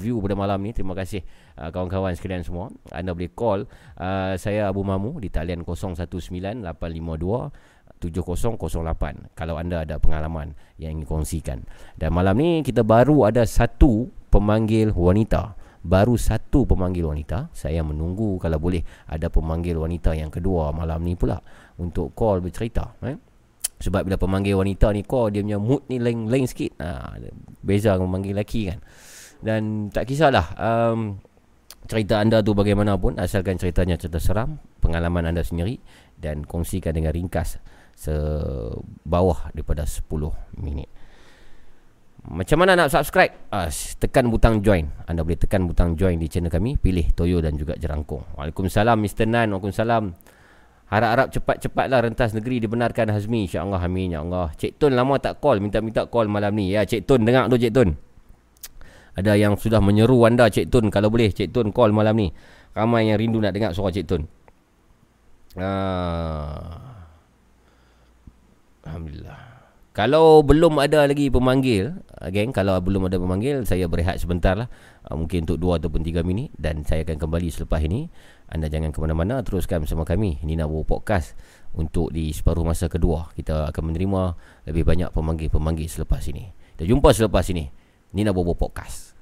view 0.00 0.16
pada 0.24 0.34
malam 0.34 0.58
ni. 0.64 0.72
Terima 0.72 0.96
kasih 0.96 1.20
uh, 1.60 1.68
kawan-kawan 1.68 2.16
sekalian 2.16 2.42
semua. 2.42 2.72
Anda 2.90 3.12
boleh 3.12 3.30
call 3.36 3.68
uh, 4.00 4.34
saya 4.40 4.72
Abu 4.72 4.82
Mamu 4.82 5.20
di 5.20 5.28
talian 5.28 5.68
019852 5.68 6.64
7008 8.02 9.38
kalau 9.38 9.54
anda 9.54 9.86
ada 9.86 10.02
pengalaman 10.02 10.58
yang 10.82 10.98
ingin 10.98 11.06
kongsikan. 11.06 11.62
Dan 11.94 12.10
malam 12.10 12.34
ni 12.34 12.66
kita 12.66 12.82
baru 12.82 13.30
ada 13.30 13.46
satu 13.46 14.10
pemanggil 14.26 14.90
wanita. 14.90 15.54
Baru 15.82 16.14
satu 16.18 16.66
pemanggil 16.66 17.06
wanita. 17.06 17.50
Saya 17.54 17.82
menunggu 17.86 18.38
kalau 18.42 18.58
boleh 18.58 18.82
ada 19.06 19.30
pemanggil 19.30 19.78
wanita 19.78 20.14
yang 20.14 20.30
kedua 20.30 20.74
malam 20.74 21.02
ni 21.02 21.14
pula 21.14 21.38
untuk 21.78 22.14
call 22.14 22.42
bercerita, 22.42 22.98
eh? 23.06 23.18
Sebab 23.82 24.06
bila 24.06 24.14
pemanggil 24.14 24.54
wanita 24.54 24.94
ni 24.94 25.02
call 25.02 25.34
dia 25.34 25.42
punya 25.42 25.58
mood 25.58 25.82
ni 25.90 25.98
lain 25.98 26.30
lain 26.30 26.46
sikit. 26.46 26.78
Ha, 26.78 27.18
beza 27.66 27.98
dengan 27.98 28.14
pemanggil 28.14 28.34
lelaki 28.38 28.70
kan. 28.70 28.78
Dan 29.42 29.90
tak 29.90 30.06
kisahlah 30.06 30.54
um, 30.54 31.18
cerita 31.90 32.22
anda 32.22 32.38
tu 32.46 32.54
bagaimanapun 32.54 33.18
asalkan 33.18 33.58
ceritanya 33.58 33.98
cerita 33.98 34.22
seram, 34.22 34.62
pengalaman 34.78 35.26
anda 35.26 35.42
sendiri 35.42 35.82
dan 36.14 36.46
kongsikan 36.46 36.94
dengan 36.94 37.10
ringkas 37.10 37.58
sebawah 38.02 39.54
daripada 39.54 39.86
10 39.86 40.10
minit. 40.58 40.90
Macam 42.22 42.62
mana 42.62 42.78
nak 42.78 42.94
subscribe? 42.94 43.34
Uh, 43.50 43.66
tekan 43.98 44.30
butang 44.30 44.62
join. 44.62 44.86
Anda 45.10 45.26
boleh 45.26 45.34
tekan 45.34 45.66
butang 45.66 45.98
join 45.98 46.22
di 46.22 46.30
channel 46.30 46.54
kami. 46.54 46.78
Pilih 46.78 47.10
Toyo 47.18 47.42
dan 47.42 47.58
juga 47.58 47.74
Jerangkung. 47.74 48.22
Waalaikumsalam 48.38 48.94
Mr. 48.94 49.26
Nan. 49.26 49.50
Waalaikumsalam. 49.50 50.14
Harap-harap 50.86 51.34
cepat-cepatlah 51.34 51.98
rentas 52.04 52.30
negeri 52.30 52.62
dibenarkan 52.62 53.10
Hazmi. 53.10 53.50
InsyaAllah. 53.50 53.82
Amin. 53.82 54.14
Ya 54.14 54.22
Allah. 54.22 54.54
Cik 54.54 54.78
Tun 54.78 54.94
lama 54.94 55.18
tak 55.18 55.42
call. 55.42 55.58
Minta-minta 55.58 56.06
call 56.06 56.30
malam 56.30 56.54
ni. 56.54 56.70
Ya 56.70 56.86
Cik 56.86 57.10
Tun. 57.10 57.26
Dengar 57.26 57.50
tu 57.50 57.58
Cik 57.58 57.74
Tun. 57.74 57.90
Ada 59.18 59.34
yang 59.34 59.58
sudah 59.58 59.82
menyeru 59.82 60.22
anda 60.22 60.46
Cik 60.46 60.70
Tun. 60.70 60.94
Kalau 60.94 61.10
boleh 61.10 61.34
Cik 61.34 61.50
Tun 61.50 61.74
call 61.74 61.90
malam 61.90 62.14
ni. 62.14 62.30
Ramai 62.70 63.10
yang 63.10 63.18
rindu 63.18 63.42
nak 63.42 63.50
dengar 63.50 63.74
suara 63.74 63.90
Cik 63.90 64.06
Tun. 64.06 64.22
Ah. 65.58 66.91
Alhamdulillah. 68.82 69.52
Kalau 69.92 70.40
belum 70.40 70.80
ada 70.80 71.04
lagi 71.04 71.28
pemanggil, 71.28 72.00
uh, 72.16 72.32
geng, 72.32 72.48
kalau 72.48 72.80
belum 72.80 73.12
ada 73.12 73.20
pemanggil, 73.20 73.60
saya 73.68 73.84
berehat 73.92 74.16
sebentar 74.16 74.56
lah. 74.56 74.72
Uh, 75.04 75.20
mungkin 75.20 75.44
untuk 75.44 75.60
2 75.60 75.84
ataupun 75.84 76.00
3 76.00 76.24
minit 76.24 76.48
dan 76.56 76.80
saya 76.80 77.04
akan 77.04 77.20
kembali 77.20 77.52
selepas 77.52 77.84
ini. 77.84 78.08
Anda 78.48 78.72
jangan 78.72 78.88
ke 78.88 78.98
mana-mana, 79.04 79.44
teruskan 79.44 79.84
bersama 79.84 80.08
kami. 80.08 80.40
Nina 80.48 80.64
Bobo 80.64 80.96
Podcast 80.96 81.36
untuk 81.76 82.08
di 82.08 82.32
separuh 82.32 82.64
masa 82.64 82.88
kedua. 82.88 83.36
Kita 83.36 83.68
akan 83.68 83.92
menerima 83.92 84.22
lebih 84.72 84.84
banyak 84.88 85.12
pemanggil-pemanggil 85.12 85.92
selepas 85.92 86.24
ini. 86.24 86.48
Kita 86.72 86.88
jumpa 86.88 87.12
selepas 87.12 87.44
ini. 87.52 87.68
Nina 88.16 88.32
Bobo 88.32 88.56
Podcast. 88.56 89.21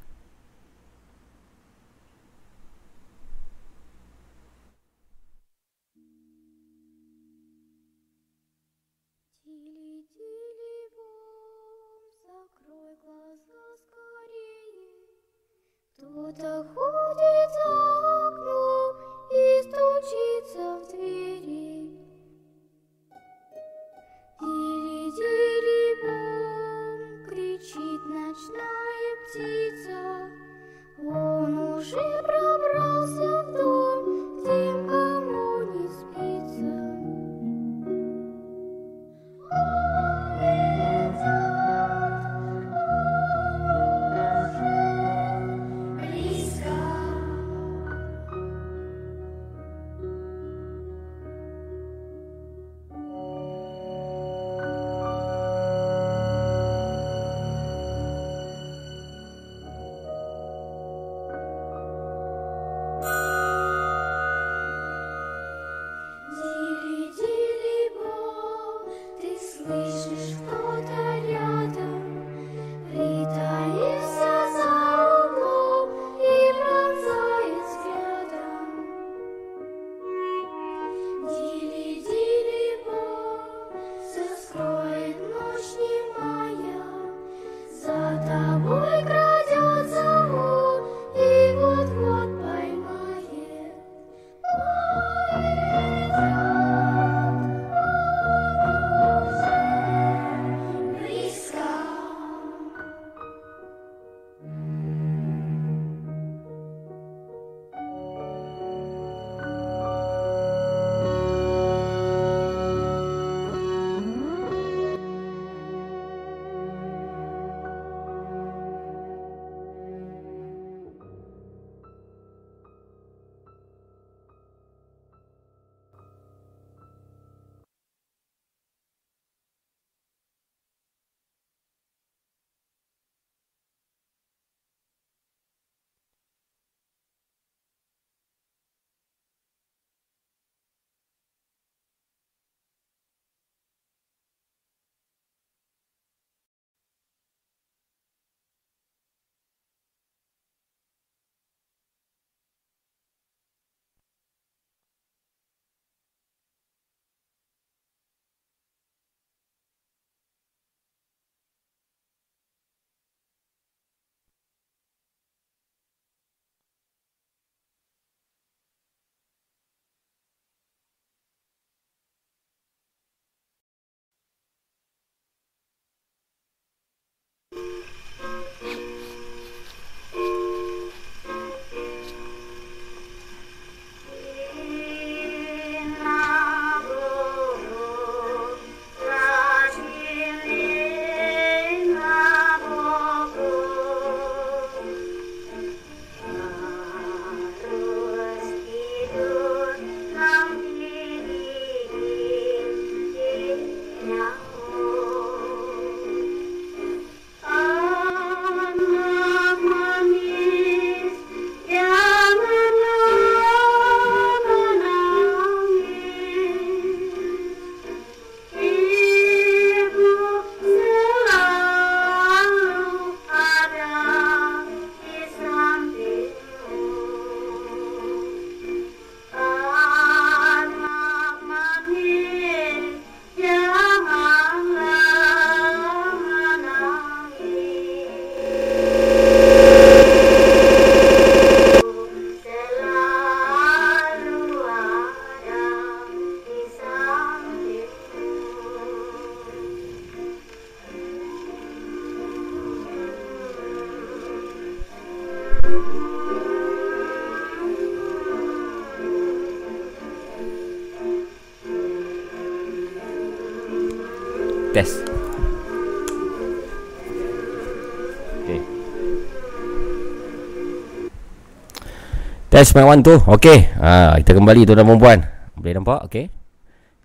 Test 272.61 272.77
my 272.77 272.85
one 272.85 273.01
tu. 273.01 273.17
Okay. 273.17 273.73
Ha, 273.81 274.21
kita 274.21 274.37
kembali 274.37 274.69
tuan 274.69 274.77
dan 274.77 274.85
perempuan. 274.85 275.25
Boleh 275.57 275.81
nampak? 275.81 276.13
Okay. 276.13 276.29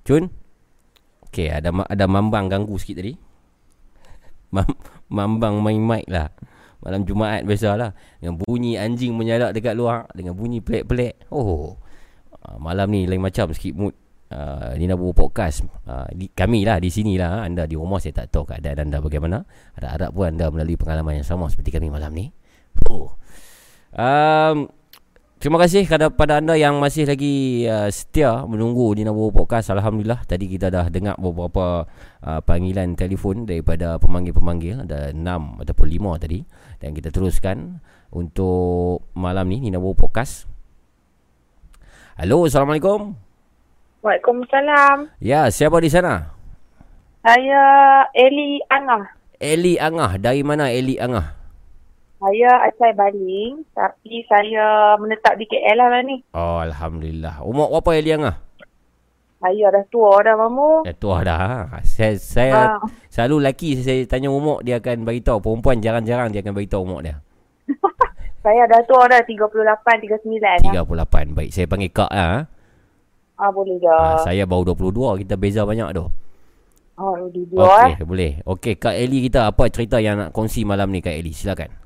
Cun. 0.03 0.27
Okay, 1.31 1.47
ada 1.47 1.71
ada 1.71 2.11
mambang 2.11 2.51
ganggu 2.51 2.75
sikit 2.75 2.99
tadi. 2.99 3.15
Mam- 4.51 4.75
mambang 5.07 5.63
main 5.63 5.79
mic 5.79 6.11
lah. 6.11 6.27
Malam 6.83 7.07
Jumaat 7.07 7.47
biasalah. 7.47 7.95
Dengan 8.19 8.35
bunyi 8.43 8.75
anjing 8.75 9.15
menyalak 9.15 9.55
dekat 9.55 9.79
luar. 9.79 10.11
Dengan 10.11 10.35
bunyi 10.35 10.59
pelik-pelik. 10.59 11.31
Oh. 11.31 11.79
Ah, 12.35 12.59
Malam 12.59 12.91
ni 12.91 13.07
lain 13.07 13.23
macam 13.23 13.55
sikit 13.55 13.79
mood. 13.79 13.95
Uh, 14.27 14.75
Nina 14.75 14.99
Bobo 14.99 15.15
Podcast 15.15 15.63
uh, 15.87 16.11
di, 16.11 16.27
Kami 16.27 16.65
lah 16.65 16.81
di 16.81 16.89
sini 16.89 17.13
lah 17.13 17.45
Anda 17.45 17.69
di 17.69 17.77
rumah 17.77 18.01
saya 18.01 18.25
tak 18.25 18.33
tahu 18.33 18.49
keadaan 18.49 18.89
anda 18.89 18.97
bagaimana 18.97 19.45
Harap-harap 19.77 20.09
pun 20.17 20.25
anda 20.25 20.49
melalui 20.49 20.73
pengalaman 20.81 21.21
yang 21.21 21.27
sama 21.29 21.45
Seperti 21.45 21.69
kami 21.69 21.93
malam 21.93 22.09
ni 22.09 22.33
oh. 22.89 23.13
um, 23.93 24.65
Terima 25.45 25.61
kasih 25.61 25.85
kepada 25.85 26.41
anda 26.41 26.57
yang 26.57 26.81
masih 26.81 27.05
lagi 27.05 27.69
uh, 27.69 27.85
setia 27.93 28.49
menunggu 28.49 28.97
Nina 28.97 29.13
Bobo 29.13 29.45
Podcast 29.45 29.69
Alhamdulillah 29.69 30.25
Tadi 30.25 30.49
kita 30.49 30.73
dah 30.73 30.89
dengar 30.89 31.21
beberapa 31.21 31.85
uh, 32.25 32.41
panggilan 32.41 32.97
telefon 32.97 33.45
daripada 33.45 34.01
pemanggil-pemanggil 34.01 34.89
Ada 34.89 35.13
6 35.13 35.21
ataupun 35.61 35.85
5 35.85 36.17
tadi 36.25 36.41
Dan 36.81 36.97
kita 36.97 37.13
teruskan 37.13 37.77
untuk 38.09 39.05
malam 39.13 39.45
ni 39.53 39.61
Nina 39.61 39.77
Bobo 39.77 40.09
Podcast 40.09 40.49
Halo, 42.17 42.49
Assalamualaikum 42.49 43.13
Waalaikumsalam. 44.01 45.13
Ya, 45.21 45.45
siapa 45.53 45.77
di 45.77 45.93
sana? 45.93 46.33
Saya 47.21 47.61
Eli 48.17 48.65
Angah. 48.65 49.13
Eli 49.37 49.77
Angah. 49.77 50.17
Dari 50.17 50.41
mana 50.41 50.73
Eli 50.73 50.97
Angah? 50.97 51.44
Saya 52.25 52.57
asal 52.65 52.89
Baling 52.91 53.61
tapi 53.69 54.25
saya 54.25 54.65
menetap 54.97 55.37
di 55.37 55.45
KL 55.45 55.77
lah 55.77 56.01
ni. 56.01 56.25
Oh, 56.33 56.57
Alhamdulillah. 56.57 57.45
Umur 57.45 57.69
berapa 57.69 57.93
Eli 57.93 58.17
Angah? 58.17 58.41
Saya 59.37 59.69
dah 59.69 59.85
tua 59.85 60.25
dah 60.25 60.33
mamu. 60.33 60.81
Dah 60.81 60.95
tua 60.97 61.21
dah. 61.21 61.37
ha. 61.69 61.77
Saya, 61.85 62.17
saya 62.17 62.53
Ah. 62.73 62.81
selalu 63.07 63.45
lelaki 63.45 63.77
saya 63.77 64.01
tanya 64.09 64.33
umur 64.33 64.65
dia 64.65 64.81
akan 64.81 65.05
beritahu. 65.05 65.37
Perempuan 65.37 65.77
jarang-jarang 65.77 66.33
dia 66.33 66.41
akan 66.41 66.53
beritahu 66.55 66.81
umur 66.81 67.05
dia. 67.05 67.21
Saya 68.41 68.65
dah 68.65 68.81
tua 68.85 69.05
dah 69.05 69.21
38, 69.21 70.01
39 70.01 70.37
lah. 70.37 70.81
38. 70.81 71.33
Baik, 71.33 71.49
saya 71.49 71.65
panggil 71.65 71.89
Kak 71.89 72.09
lah. 72.09 72.29
ha. 72.31 72.39
Ah 73.37 73.49
boleh 73.49 73.77
je. 73.77 73.89
Ah, 73.89 74.17
saya 74.17 74.45
baru 74.45 74.69
22. 74.71 75.21
Kita 75.21 75.33
beza 75.35 75.61
banyak 75.61 75.93
tu. 75.93 76.05
Oh, 76.95 77.13
di 77.27 77.41
dua 77.45 77.85
eh. 77.85 77.93
Okey, 77.93 78.05
boleh. 78.05 78.31
Okey, 78.41 78.73
Kak 78.77 78.93
Eli 78.93 79.25
kita 79.25 79.45
apa 79.45 79.65
cerita 79.67 79.97
yang 79.97 80.15
nak 80.15 80.29
kongsi 80.29 80.61
malam 80.61 80.89
ni 80.89 81.01
Kak 81.01 81.11
Eli? 81.11 81.29
Silakan. 81.29 81.84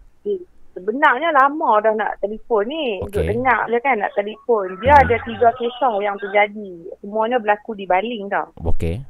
Sebenarnya 0.79 1.35
lama 1.35 1.83
dah 1.83 1.91
nak 1.91 2.15
telefon 2.23 2.63
ni. 2.71 3.03
Untuk 3.03 3.19
Okey. 3.19 3.35
dengar 3.35 3.67
je 3.67 3.77
kan 3.83 3.99
nak 3.99 4.15
telefon. 4.15 4.79
Dia 4.79 4.95
ada 4.95 5.15
tiga 5.27 5.51
kisah 5.59 5.91
yang 5.99 6.15
terjadi. 6.15 6.71
Semuanya 7.03 7.35
berlaku 7.35 7.75
di 7.75 7.83
Baling 7.83 8.31
tau. 8.31 8.47
Okey. 8.63 9.03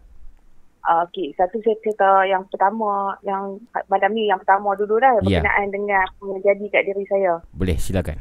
Uh, 0.81 1.05
Okey, 1.05 1.37
satu 1.37 1.61
saya 1.61 1.77
cerita 1.85 2.25
yang 2.25 2.41
pertama, 2.49 3.13
yang 3.21 3.61
malam 3.85 4.09
ni 4.15 4.25
yang 4.25 4.41
pertama 4.41 4.73
dulu 4.73 4.97
dah 4.97 5.21
Ya. 5.21 5.43
berkenaan 5.45 5.69
dengan 5.69 6.01
apa 6.01 6.23
yang 6.25 6.39
jadi 6.41 6.65
kat 6.73 6.81
diri 6.89 7.05
saya. 7.05 7.37
Boleh, 7.53 7.77
silakan. 7.77 8.17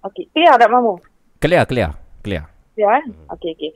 Okey, 0.00 0.32
clear 0.32 0.56
tak 0.56 0.72
Mamu? 0.72 0.96
Clear, 1.42 1.68
clear. 1.68 1.92
Clear. 2.24 2.48
Ya, 2.80 2.88
eh? 3.02 3.04
Okey, 3.28 3.52
okey. 3.52 3.72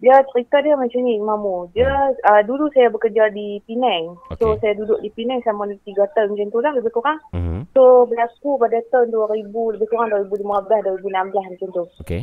Dia 0.00 0.24
cerita 0.32 0.64
dia 0.64 0.80
macam 0.80 1.00
ni, 1.04 1.20
Mamu. 1.20 1.68
Dia 1.76 1.92
uh, 2.24 2.42
dulu 2.48 2.72
saya 2.72 2.88
bekerja 2.88 3.28
di 3.36 3.60
Penang. 3.68 4.16
So, 4.40 4.56
Okey. 4.56 4.64
saya 4.64 4.72
duduk 4.80 4.96
di 5.04 5.12
Penang 5.12 5.44
selama 5.44 5.68
3 5.68 5.84
tahun 6.16 6.28
macam 6.32 6.48
tu 6.48 6.60
lah 6.64 6.72
lebih 6.72 6.92
kurang. 6.96 7.20
Mhm. 7.36 7.68
So, 7.76 8.08
berlaku 8.08 8.56
pada 8.56 8.80
tahun 8.88 9.12
2000, 9.12 9.76
lebih 9.76 9.86
kurang 9.92 10.08
2015, 10.08 11.04
2016 11.04 11.52
macam 11.52 11.68
tu. 11.68 11.84
Okey. 12.00 12.22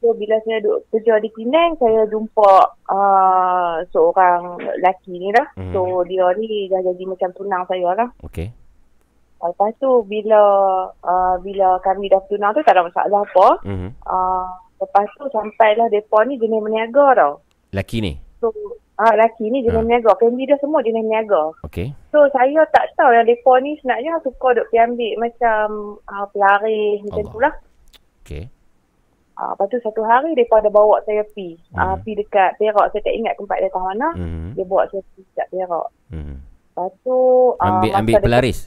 So, 0.00 0.16
bila 0.16 0.40
saya 0.48 0.64
duduk 0.64 0.88
kerja 0.88 1.14
di 1.20 1.28
Penang, 1.36 1.76
saya 1.76 2.08
jumpa 2.08 2.52
uh, 2.88 3.84
seorang 3.92 4.56
lelaki 4.80 5.12
ni 5.20 5.28
lah. 5.36 5.44
Mhm. 5.60 5.76
So, 5.76 6.08
dia 6.08 6.24
ni 6.40 6.72
dah 6.72 6.80
jadi 6.88 7.04
macam 7.04 7.28
tunang 7.36 7.68
saya 7.68 7.92
lah. 7.92 8.08
Okey. 8.24 8.48
Lepas 9.44 9.70
tu, 9.76 10.02
bila 10.08 10.40
uh, 11.04 11.36
bila 11.44 11.76
kami 11.84 12.08
dah 12.08 12.24
tunang 12.32 12.56
tu, 12.56 12.64
tak 12.64 12.80
ada 12.80 12.88
masalah 12.88 13.28
apa. 13.28 13.48
Mhm. 13.68 13.88
Uh, 14.08 14.48
lepas 14.78 15.06
tu, 15.12 15.24
sampailah 15.28 15.86
mereka 15.86 16.18
ni 16.22 16.34
jenis 16.36 16.60
meniaga 16.60 17.06
tau. 17.14 17.32
Laki 17.70 17.98
ni. 17.98 18.12
So, 18.38 18.54
ah, 18.96 19.12
lelaki 19.12 19.46
ni 19.46 19.60
jenis 19.60 19.74
Ah. 19.74 19.84
meniaga. 19.84 20.14
Family 20.16 20.44
dia 20.44 20.56
semua 20.56 20.80
jenis 20.80 21.02
meniaga. 21.02 21.50
Okey. 21.62 21.90
So, 22.08 22.24
saya 22.30 22.62
tak 22.70 22.94
tahu 22.94 23.10
yang 23.10 23.24
mereka 23.24 23.52
ni 23.58 23.70
sebenarnya 23.76 24.12
suka 24.20 24.48
duk 24.54 24.66
pergi 24.68 24.78
ambil 24.80 25.12
macam 25.20 25.64
uh, 26.02 26.26
pelaris 26.28 26.98
macam 27.02 27.18
Allah. 27.18 27.28
tu 27.28 27.38
lah. 27.38 27.54
Okey. 28.22 28.44
Uh, 29.34 29.50
lepas 29.52 29.66
tu 29.68 29.78
satu 29.80 30.02
hari 30.02 30.32
mereka 30.32 30.58
ada 30.58 30.66
bawa 30.68 30.98
saya 31.04 31.22
pi. 31.28 31.54
Uh, 31.70 31.94
Hmm. 31.94 32.02
pi 32.02 32.10
dekat 32.12 32.54
Perak. 32.56 32.90
Saya 32.90 33.00
tak 33.00 33.14
ingat 33.14 33.34
tempat 33.34 33.56
dia 33.56 33.68
kat 33.68 33.82
mana. 33.84 34.08
Mhm. 34.12 34.48
Dia 34.52 34.64
bawa 34.64 34.82
saya 34.88 35.02
pi 35.04 35.20
dekat 35.24 35.46
Perak. 35.48 35.86
Mhm. 36.08 36.34
Lepas 36.68 36.90
tu... 37.00 37.16
Uh, 37.52 37.64
Ambil 37.64 37.88
masa 37.88 37.98
ambil 37.98 38.14
dekat- 38.14 38.24
pelaris. 38.24 38.58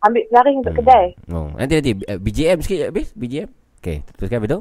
Ambil 0.00 0.22
pelaris 0.26 0.54
untuk 0.54 0.72
Hmm. 0.72 0.80
kedai. 0.80 1.06
Oh, 1.28 1.48
nanti 1.54 1.74
nanti 1.74 1.92
uh, 2.02 2.18
BJM 2.18 2.58
sikit 2.58 2.78
habis 2.88 3.08
BJM. 3.12 3.48
Okey, 3.78 3.96
teruskan 4.12 4.40
betul? 4.40 4.60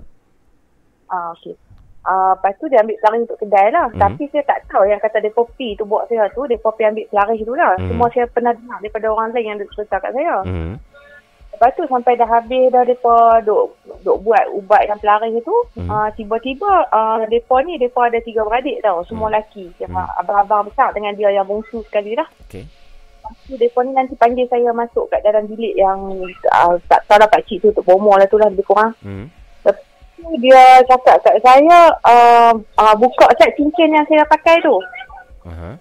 Ah, 1.12 1.36
okay. 1.36 1.54
Uh, 2.02 2.34
lepas 2.34 2.58
tu 2.58 2.66
dia 2.66 2.82
ambil 2.82 2.98
pelaris 2.98 3.30
untuk 3.30 3.38
kedai 3.38 3.68
lah. 3.70 3.86
Mhm. 3.94 4.00
Tapi 4.02 4.24
saya 4.34 4.44
tak 4.50 4.66
tahu 4.66 4.90
yang 4.90 4.98
kata 4.98 5.22
mereka 5.22 5.46
pi 5.54 5.78
tu 5.78 5.86
buat 5.86 6.10
saya 6.10 6.26
tu. 6.34 6.50
Mereka 6.50 6.74
pi 6.74 6.82
ambil 6.82 7.06
pelaris 7.12 7.46
tu 7.46 7.54
lah. 7.54 7.78
Mhm. 7.78 7.88
Semua 7.94 8.08
saya 8.10 8.26
pernah 8.26 8.54
dengar 8.58 8.78
daripada 8.82 9.06
orang 9.06 9.30
lain 9.30 9.46
yang 9.46 9.58
cerita 9.70 10.02
kat 10.02 10.12
saya. 10.18 10.42
Mhm. 10.42 10.82
Lepas 11.52 11.78
tu 11.78 11.86
sampai 11.86 12.18
dah 12.18 12.26
habis 12.26 12.74
dah 12.74 12.82
mereka 12.82 13.14
duk, 13.46 13.78
duk 14.02 14.18
buat 14.26 14.50
ubat 14.50 14.82
yang 14.90 14.98
pelaris 14.98 15.46
tu. 15.46 15.58
Mhm. 15.78 15.90
Uh, 15.94 16.10
tiba-tiba 16.18 16.72
uh, 16.90 17.22
mereka 17.22 17.54
ni 17.62 17.78
mereka 17.78 18.00
ada 18.02 18.18
tiga 18.18 18.42
beradik 18.50 18.82
tau. 18.82 19.06
Semua 19.06 19.30
Mhm. 19.30 19.34
lelaki. 19.38 19.66
Yang 19.78 19.92
Mhm. 19.94 20.10
abang-abang 20.18 20.62
besar 20.74 20.90
dengan 20.98 21.14
dia 21.14 21.30
yang 21.30 21.46
bongsu 21.46 21.86
sekali 21.86 22.18
lah. 22.18 22.26
Okey. 22.50 22.66
Lepas 23.22 23.38
tu 23.46 23.54
mereka 23.54 23.80
ni 23.86 23.92
nanti 23.94 24.14
panggil 24.18 24.50
saya 24.50 24.74
masuk 24.74 25.06
kat 25.14 25.22
dalam 25.22 25.46
bilik 25.46 25.78
yang 25.78 26.02
uh, 26.50 26.74
tak 26.90 27.06
tahu 27.06 27.22
lah 27.22 27.30
pakcik 27.30 27.62
tu 27.62 27.70
untuk 27.70 27.86
bomoh 27.86 28.18
lah 28.18 28.26
tu 28.26 28.42
lah 28.42 28.50
lebih 28.50 28.66
kurang. 28.66 28.98
Mhm. 29.06 29.30
Tu 30.22 30.30
dia 30.38 30.61
cakap 30.85 31.18
kat 31.26 31.35
saya 31.41 31.89
uh, 32.06 32.53
uh, 32.77 32.95
buka 33.02 33.26
set 33.41 33.57
cincin 33.57 33.89
yang 33.89 34.06
saya 34.06 34.22
pakai 34.30 34.61
tu. 34.61 34.77
Aha. 35.49 35.73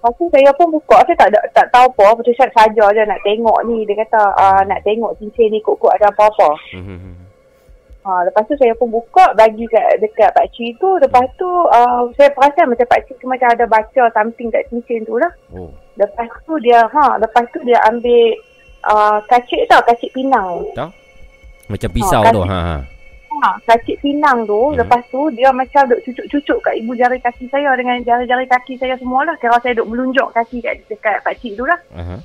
Lepas 0.00 0.12
tu 0.16 0.24
saya 0.32 0.48
pun 0.56 0.72
buka, 0.72 0.96
saya 1.04 1.18
tak, 1.18 1.28
ada, 1.34 1.40
tak 1.52 1.66
tahu 1.74 1.90
apa. 1.92 2.22
Tu 2.22 2.32
saya 2.38 2.48
saja 2.54 2.84
je 2.94 3.02
nak 3.04 3.20
tengok 3.26 3.58
ni. 3.66 3.82
Dia 3.84 4.00
kata 4.06 4.22
uh, 4.38 4.62
nak 4.64 4.80
tengok 4.86 5.18
cincin 5.18 5.50
ni 5.50 5.58
kok-kok 5.60 5.92
ada 5.98 6.08
apa-apa. 6.08 6.50
Mhm. 6.78 7.28
Ha, 8.00 8.24
lepas 8.24 8.48
tu 8.48 8.56
saya 8.56 8.72
pun 8.80 8.88
buka 8.88 9.36
bagi 9.36 9.68
kat, 9.68 10.00
dekat 10.00 10.32
pakcik 10.32 10.72
tu. 10.80 10.88
Lepas 11.04 11.26
tu 11.36 11.44
uh, 11.44 12.08
saya 12.16 12.32
perasan 12.32 12.72
macam 12.72 12.86
pakcik 12.88 13.18
tu 13.20 13.28
macam 13.28 13.52
ada 13.52 13.68
baca 13.68 14.02
something 14.16 14.48
kat 14.48 14.64
cincin 14.72 15.04
tu 15.04 15.20
lah. 15.20 15.28
Oh. 15.52 15.68
Lepas 16.00 16.32
tu 16.48 16.56
dia, 16.64 16.80
ha, 16.80 17.20
lepas 17.20 17.44
tu 17.52 17.60
dia 17.68 17.76
ambil 17.92 18.40
uh, 18.88 19.20
kacik 19.28 19.68
tau, 19.68 19.84
kacik 19.84 20.08
pinang. 20.16 20.64
Macam 21.68 21.88
pisau 21.92 22.24
kan- 22.24 22.32
tu. 22.32 22.42
Ha 22.46 22.99
ha. 23.30 23.54
Ha, 23.54 23.56
kacik 23.64 24.02
pinang 24.02 24.42
tu, 24.44 24.74
Hmm. 24.74 24.76
lepas 24.82 25.00
tu 25.08 25.30
dia 25.32 25.54
macam 25.54 25.86
duk 25.86 26.02
cucuk-cucuk 26.02 26.58
kat 26.66 26.74
ibu 26.82 26.92
jari 26.98 27.22
kaki 27.22 27.46
saya 27.48 27.72
dengan 27.78 28.02
jari-jari 28.02 28.44
kaki 28.50 28.74
saya 28.76 28.98
semua 28.98 29.22
lah. 29.22 29.38
Kira 29.38 29.56
saya 29.62 29.78
duk 29.78 29.86
melunjuk 29.86 30.28
kaki 30.34 30.58
kat 30.60 30.82
dekat 30.90 31.22
pakcik 31.22 31.54
tu 31.54 31.64
lah. 31.64 31.78
Aha. 31.94 32.18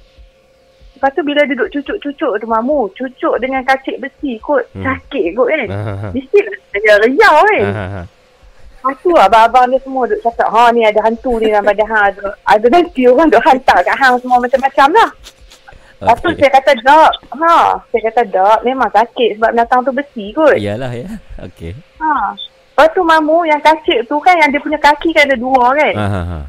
Lepas 0.95 1.11
tu 1.11 1.21
bila 1.27 1.43
dia 1.43 1.59
duk 1.59 1.69
cucuk-cucuk 1.75 2.33
tu 2.39 2.47
mamu, 2.47 2.87
cucuk 2.95 3.35
dengan 3.43 3.61
kacik 3.67 3.99
besi 3.99 4.39
kot. 4.39 4.63
Hmm. 4.73 4.83
Sakit 4.83 5.35
kot 5.35 5.47
kan. 5.51 5.67
Ha 5.69 5.93
ha. 5.93 6.07
Mesti 6.15 6.39
saya 6.71 6.93
riau 7.03 7.35
kan. 7.43 7.63
Ha 7.67 7.85
ha. 7.85 8.01
Lepas 8.85 9.01
tu 9.01 9.11
abang-abang 9.17 9.65
dia 9.73 9.81
semua 9.81 10.05
duk 10.05 10.21
cakap, 10.21 10.45
ha 10.45 10.69
ni 10.69 10.85
ada 10.85 11.01
hantu 11.01 11.41
ni 11.41 11.49
dalam 11.49 11.65
badan 11.65 11.89
hang. 11.89 12.05
Ada, 12.13 12.37
ada 12.47 12.65
nanti 12.69 13.01
orang 13.09 13.33
duk 13.33 13.41
hantar 13.41 13.81
kat 13.81 13.97
hang 13.97 14.15
semua 14.21 14.37
macam-macam 14.37 14.87
lah. 14.93 15.09
Lepas 15.95 16.17
tu 16.19 16.29
saya 16.35 16.51
kata, 16.59 16.71
tak. 16.83 17.11
Ha, 17.39 17.55
saya 17.91 18.01
kata, 18.11 18.21
tak. 18.27 18.59
Memang 18.67 18.89
sakit 18.91 19.39
sebab 19.39 19.49
binatang 19.55 19.81
tu 19.87 19.91
besi 19.95 20.35
kot. 20.35 20.59
Iyalah 20.59 20.91
ya. 20.91 21.07
Okey. 21.47 21.71
Ha. 22.03 22.35
Lepas 22.75 22.91
tu 22.91 23.07
mamu 23.07 23.47
yang 23.47 23.61
kacik 23.63 24.03
tu 24.03 24.19
kan 24.19 24.35
yang 24.35 24.51
dia 24.51 24.59
punya 24.59 24.75
kaki 24.75 25.15
kan 25.15 25.23
ada 25.23 25.39
dua 25.39 25.71
kan. 25.71 25.95
Ha 25.95 26.07
ha 26.11 26.21
ha. 26.27 26.39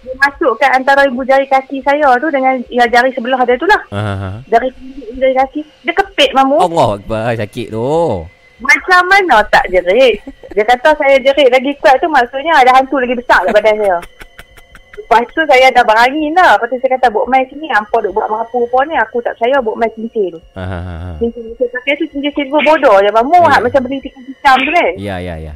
Dia 0.00 0.16
masukkan 0.16 0.70
antara 0.80 1.04
ibu 1.04 1.20
jari 1.28 1.44
kaki 1.44 1.84
saya 1.84 2.08
tu 2.16 2.32
dengan 2.32 2.56
ya, 2.72 2.88
jari 2.88 3.12
sebelah 3.12 3.44
dia 3.44 3.60
tu 3.60 3.68
lah. 3.68 3.84
Ha 3.92 4.00
ha. 4.00 4.14
ha. 4.16 4.30
Jari 4.48 4.72
ibu 5.12 5.20
jari 5.20 5.36
kaki. 5.36 5.60
Dia 5.84 5.92
kepit 5.92 6.32
mamu. 6.32 6.56
Allah 6.56 6.96
Akbar 6.96 7.36
sakit 7.36 7.68
tu. 7.68 8.24
Macam 8.64 9.02
mana 9.12 9.44
tak 9.52 9.68
jerit? 9.68 10.24
Dia 10.56 10.64
kata 10.64 10.96
saya 10.96 11.20
jerit 11.20 11.52
lagi 11.52 11.74
kuat 11.82 12.00
tu 12.00 12.08
maksudnya 12.08 12.54
ada 12.54 12.70
hantu 12.80 12.96
lagi 13.02 13.18
besar 13.18 13.44
kat 13.44 13.52
badan 13.52 13.76
saya. 13.76 13.98
Lepas 15.04 15.28
tu 15.36 15.42
saya 15.44 15.68
dah 15.68 15.84
berangin 15.84 16.32
lah. 16.32 16.56
Lepas 16.56 16.72
tu 16.72 16.80
saya 16.80 16.96
kata 16.96 17.12
buat 17.12 17.28
main 17.28 17.44
sini. 17.52 17.68
Hampa 17.68 18.00
duk 18.00 18.16
buat 18.16 18.24
apa-apa 18.24 18.78
ni. 18.88 18.96
Aku 18.96 19.20
tak 19.20 19.36
percaya 19.36 19.60
buat 19.60 19.76
main 19.76 19.92
cincin. 19.92 20.32
Ha 20.56 20.64
ha 20.64 20.80
ha. 20.80 20.94
ha. 20.96 21.10
Cincin 21.20 21.44
yang 21.44 21.56
saya 21.60 21.68
pakai 21.76 21.92
tu 22.00 22.04
cincin 22.08 22.32
silver 22.32 22.62
bodoh 22.64 22.96
je. 23.04 23.10
Mamu 23.12 23.36
Ya. 23.36 23.44
yeah. 23.44 23.60
macam 23.60 23.80
beli 23.84 24.00
tiga 24.00 24.20
hitam 24.24 24.56
tu 24.64 24.70
kan. 24.72 24.92
Ya 24.96 25.16
ya 25.20 25.34
ya. 25.36 25.54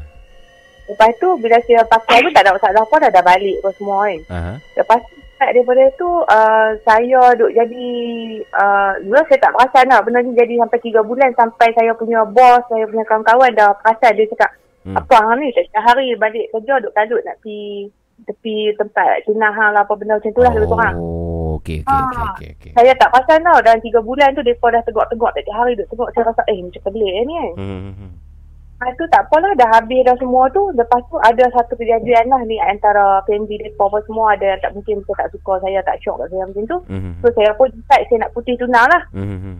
Lepas 0.88 1.12
tu 1.16 1.28
bila 1.40 1.56
saya 1.64 1.80
pakai 1.88 2.20
tu 2.24 2.30
tak 2.32 2.44
ada 2.44 2.52
masalah 2.56 2.80
apa 2.84 2.96
dah, 3.00 3.10
dah 3.12 3.24
balik 3.24 3.56
apa 3.64 3.70
semua 3.76 3.96
kan. 4.04 4.20
Aha. 4.28 4.52
Lepas 4.76 5.00
tu 5.08 5.16
start 5.38 5.54
daripada 5.54 5.84
tu 5.94 6.10
uh, 6.26 6.68
saya 6.82 7.20
duk 7.38 7.54
jadi 7.54 7.86
uh, 8.58 8.92
dulu 9.06 9.22
saya 9.30 9.38
tak 9.38 9.54
perasan 9.54 9.86
lah 9.86 10.02
benda 10.02 10.18
ni 10.18 10.34
jadi 10.34 10.58
sampai 10.58 10.82
3 10.82 10.98
bulan 11.06 11.30
sampai 11.38 11.70
saya 11.78 11.94
punya 11.94 12.26
bos, 12.26 12.58
saya 12.66 12.82
punya 12.90 13.06
kawan-kawan 13.06 13.54
dah 13.54 13.70
perasan 13.78 14.18
dia 14.18 14.26
cakap 14.34 14.50
Hmm. 14.88 14.94
apa 14.94 15.20
hang 15.20 15.42
ni 15.42 15.52
setiap 15.52 15.84
hari 15.84 16.16
balik 16.16 16.48
kerja 16.48 16.80
duk 16.80 16.94
kalut 16.96 17.20
nak 17.26 17.36
pi 17.44 17.90
tepi 18.24 18.74
tempat 18.74 19.22
tunah 19.22 19.50
hang 19.50 19.70
lah 19.72 19.82
apa 19.82 19.94
benda 19.94 20.16
macam 20.16 20.32
tu 20.32 20.42
lah 20.42 20.52
lebih 20.52 20.68
kurang. 20.68 20.96
Oh, 20.96 21.56
okey 21.56 21.80
okey 21.80 21.88
Ah. 21.88 22.02
okey 22.02 22.24
okey 22.28 22.50
okey. 22.58 22.70
Saya 22.74 22.92
tak 22.96 23.08
perasan 23.10 23.42
tau 23.42 23.58
dalam 23.60 23.78
3 23.78 24.00
bulan 24.00 24.28
tu 24.32 24.42
mereka 24.42 24.66
dah 24.68 24.82
tegak-tegak 24.82 25.30
setiap 25.34 25.54
hari 25.54 25.72
duk 25.74 25.88
tegak 25.88 26.08
saya 26.12 26.24
rasa 26.28 26.42
eh 26.46 26.58
macam 26.58 26.82
pelik 26.82 27.12
eh, 27.12 27.24
ni 27.24 27.34
kan. 27.34 27.50
Hmm, 27.54 27.80
hmm, 27.80 27.94
hmm. 27.94 28.12
Lepas 28.78 28.94
tu 28.94 29.04
tak 29.10 29.22
apalah 29.26 29.52
dah 29.58 29.68
habis 29.74 30.00
dah 30.06 30.14
semua 30.16 30.46
tu. 30.48 30.62
Lepas 30.70 31.02
tu 31.10 31.18
ada 31.18 31.44
satu 31.50 31.74
kejadian 31.74 32.30
lah 32.30 32.42
ni 32.46 32.62
antara 32.62 33.18
family 33.26 33.58
mereka 33.58 33.82
apa 33.82 33.98
semua 34.06 34.38
ada 34.38 34.54
yang 34.54 34.60
tak 34.62 34.70
mungkin 34.70 35.02
mereka 35.02 35.18
tak 35.18 35.30
suka 35.34 35.52
saya 35.58 35.78
tak 35.82 35.98
syok 35.98 36.14
kat 36.22 36.26
saya 36.30 36.44
macam 36.46 36.64
tu. 36.64 36.78
Hmm, 36.86 37.12
So 37.18 37.26
saya 37.34 37.50
pun 37.58 37.66
decide 37.70 38.06
saya 38.06 38.18
nak 38.22 38.32
putih 38.32 38.54
tunang 38.54 38.86
lah. 38.86 39.02
hmm, 39.10 39.38
hmm. 39.42 39.56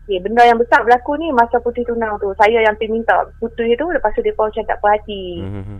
Okay, 0.00 0.18
benda 0.18 0.42
yang 0.42 0.58
besar 0.58 0.82
berlaku 0.82 1.14
ni 1.20 1.30
masa 1.30 1.60
putih 1.60 1.84
tunang 1.84 2.16
tu. 2.16 2.32
Saya 2.34 2.64
yang 2.64 2.74
pergi 2.74 2.90
minta 2.90 3.28
putih 3.38 3.76
tu 3.76 3.86
lepas 3.92 4.10
tu 4.10 4.24
mereka 4.24 4.42
macam 4.42 4.64
tak 4.64 4.78
puas 4.80 4.92
hati. 4.96 5.22
Hmm, 5.38 5.62
hmm, 5.62 5.78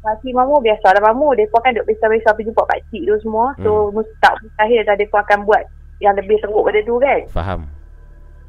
Bila 0.00 0.16
dia 0.16 0.16
puas 0.16 0.16
hati 0.16 0.28
mamu 0.32 0.56
biasalah 0.64 1.00
mamu. 1.12 1.36
Mereka 1.36 1.56
kan 1.60 1.76
duk 1.76 1.86
biasa-biasa 1.86 2.32
pergi 2.32 2.48
jumpa 2.48 2.62
pakcik 2.64 3.02
tu 3.04 3.14
semua. 3.20 3.52
So 3.60 3.92
hmm. 3.92 4.00
tak 4.24 4.34
mustahil 4.40 4.80
dah 4.84 4.96
mereka 4.96 5.18
akan 5.20 5.38
buat 5.44 5.62
yang 6.00 6.16
lebih 6.16 6.36
teruk 6.40 6.64
pada 6.64 6.80
tu 6.80 6.96
kan. 6.96 7.20
Faham. 7.28 7.60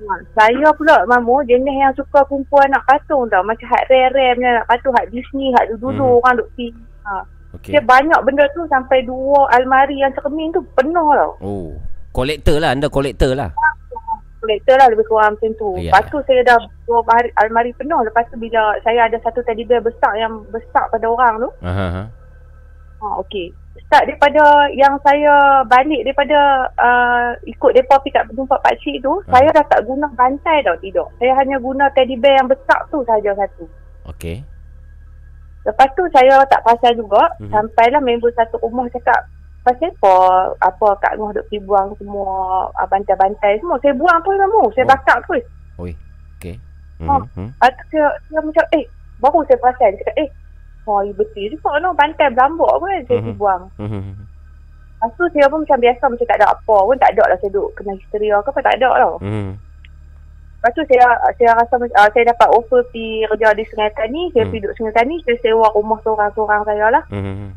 Ha, 0.01 0.13
saya 0.33 0.69
pula 0.73 1.05
mamu 1.05 1.45
jenis 1.45 1.77
yang 1.77 1.93
suka 1.93 2.25
kumpul 2.25 2.63
anak 2.63 2.81
patung 2.87 3.27
tau. 3.29 3.43
Macam 3.43 3.67
hat 3.69 3.85
rare-rare 3.91 4.33
punya 4.39 4.49
anak 4.57 4.67
patung. 4.71 4.95
Hat 4.95 5.11
Disney, 5.11 5.53
hat 5.53 5.69
dulu 5.77 5.91
Hmm. 5.93 6.17
orang 6.23 6.35
duk 6.39 6.49
pergi. 6.55 6.67
Ha. 7.05 7.13
Okey. 7.59 7.71
Dia 7.75 7.83
banyak 7.83 8.19
benda 8.23 8.47
tu 8.55 8.63
sampai 8.71 9.03
dua 9.03 9.51
almari 9.51 9.99
yang 9.99 10.15
cermin 10.15 10.55
tu 10.55 10.63
penuh 10.73 11.09
tau. 11.11 11.31
Oh. 11.43 11.75
Kolektor 12.11 12.59
lah 12.59 12.75
anda 12.75 12.87
kolektor 12.91 13.35
lah. 13.35 13.51
Kolektor 14.41 14.75
lah 14.81 14.89
lebih 14.89 15.05
kurang 15.05 15.37
macam 15.37 15.53
tu. 15.53 15.77
Ya. 15.77 15.93
Lepas 15.93 16.09
tu 16.09 16.17
saya 16.25 16.41
dah 16.41 16.57
dua 16.89 17.05
almari, 17.05 17.29
almari 17.37 17.71
penuh. 17.77 18.01
Lepas 18.01 18.25
tu 18.33 18.41
bila 18.41 18.73
saya 18.81 19.05
ada 19.05 19.21
satu 19.21 19.45
teddy 19.45 19.61
bear 19.69 19.85
besar 19.85 20.17
yang 20.17 20.41
besar 20.49 20.89
pada 20.89 21.05
orang 21.05 21.45
tu. 21.45 21.49
Aha 21.61 21.87
ha. 21.93 22.03
Ha, 23.01 23.05
okey. 23.25 23.53
Start 23.87 24.09
daripada 24.09 24.69
yang 24.73 24.97
saya 25.05 25.61
balik 25.65 26.05
daripada 26.05 26.69
uh, 26.75 27.29
ikut 27.45 27.71
mereka 27.73 28.01
pergi 28.01 28.13
kat 28.17 28.23
tempat 28.33 28.59
pakcik 28.65 28.97
tu. 29.05 29.13
Ha. 29.25 29.29
Saya 29.29 29.47
dah 29.53 29.65
tak 29.69 29.81
guna 29.85 30.09
bantai 30.17 30.65
tau 30.65 30.77
tidur. 30.81 31.07
Saya 31.21 31.37
hanya 31.37 31.61
guna 31.61 31.89
teddy 31.93 32.17
bear 32.17 32.41
yang 32.41 32.49
besar 32.49 32.81
tu 32.89 33.05
saja 33.05 33.37
satu. 33.37 33.69
Okey. 34.09 34.41
Lepas 35.61 35.89
tu 35.93 36.03
saya 36.09 36.41
tak 36.49 36.65
perasan 36.65 36.97
juga. 36.97 37.21
Mhm. 37.37 37.45
Mm-hmm. 37.45 37.51
Sampailah 37.53 38.01
member 38.01 38.31
satu 38.33 38.57
rumah 38.61 38.89
cakap, 38.89 39.21
pasal 39.61 39.93
apa, 39.93 40.13
apa 40.59 40.87
Kak 40.97 41.13
Noh 41.15 41.29
duk 41.31 41.45
pergi 41.45 41.61
buang 41.61 41.93
semua 41.95 42.29
ah, 42.73 42.85
bantai-bantai 42.85 43.59
semua. 43.59 43.77
Saya 43.79 43.93
buang 43.93 44.17
pun 44.21 44.33
kamu. 44.33 44.61
Saya 44.73 44.85
Oh. 44.85 44.89
bakar 44.89 45.17
terus. 45.23 45.45
Oi. 45.77 45.91
Okey. 46.37 46.55
Oh. 47.03 47.21
Hmm. 47.37 47.49
hmm. 47.49 47.49
Tu 47.59 47.85
saya, 47.93 48.07
saya 48.25 48.41
macam, 48.41 48.65
eh, 48.73 48.85
baru 49.17 49.39
saya 49.45 49.57
perasan. 49.57 49.93
Dia 49.93 50.01
cakap, 50.01 50.15
eh, 50.17 50.29
oh, 50.85 50.99
ya 51.01 51.13
betul 51.13 51.45
juga 51.47 51.77
no, 51.77 51.93
bantai 51.93 52.27
berambut 52.29 52.69
pun 52.71 52.89
kan 52.89 53.01
saya 53.05 53.19
pergi 53.19 53.33
buang. 53.35 53.63
Hmm, 53.77 53.89
hmm, 53.89 54.01
hmm. 54.01 54.15
Lepas 55.01 55.17
tu 55.17 55.25
saya 55.33 55.45
pun 55.49 55.59
macam 55.61 55.77
biasa 55.79 56.03
macam 56.05 56.25
tak 56.25 56.37
ada 56.37 56.47
apa 56.47 56.75
pun. 56.77 56.97
Tak 56.97 57.11
ada 57.11 57.23
lah 57.25 57.37
saya 57.37 57.51
duk 57.51 57.69
kena 57.73 57.93
histeria 57.95 58.37
ke 58.37 58.49
apa, 58.49 58.59
tak 58.61 58.75
ada 58.77 58.89
tau. 58.95 59.15
Hmm. 59.17 59.51
Lepas 60.61 60.71
tu 60.77 60.83
saya 60.85 61.05
saya 61.33 61.51
rasa 61.57 61.73
uh, 61.73 62.09
saya 62.13 62.23
dapat 62.29 62.47
offer 62.53 62.85
pergi 62.87 63.25
kerja 63.25 63.49
di 63.53 63.65
Sungai 63.65 63.89
Tani. 63.93 64.29
Saya 64.29 64.45
Hmm. 64.45 64.49
pergi 64.49 64.61
duduk 64.61 64.75
Sungai 64.77 64.93
Tani. 64.93 65.15
Saya 65.25 65.37
sewa 65.41 65.67
rumah 65.73 65.97
seorang-seorang 66.01 66.61
saya 66.65 66.85
lah. 66.93 67.03
Hmm. 67.09 67.49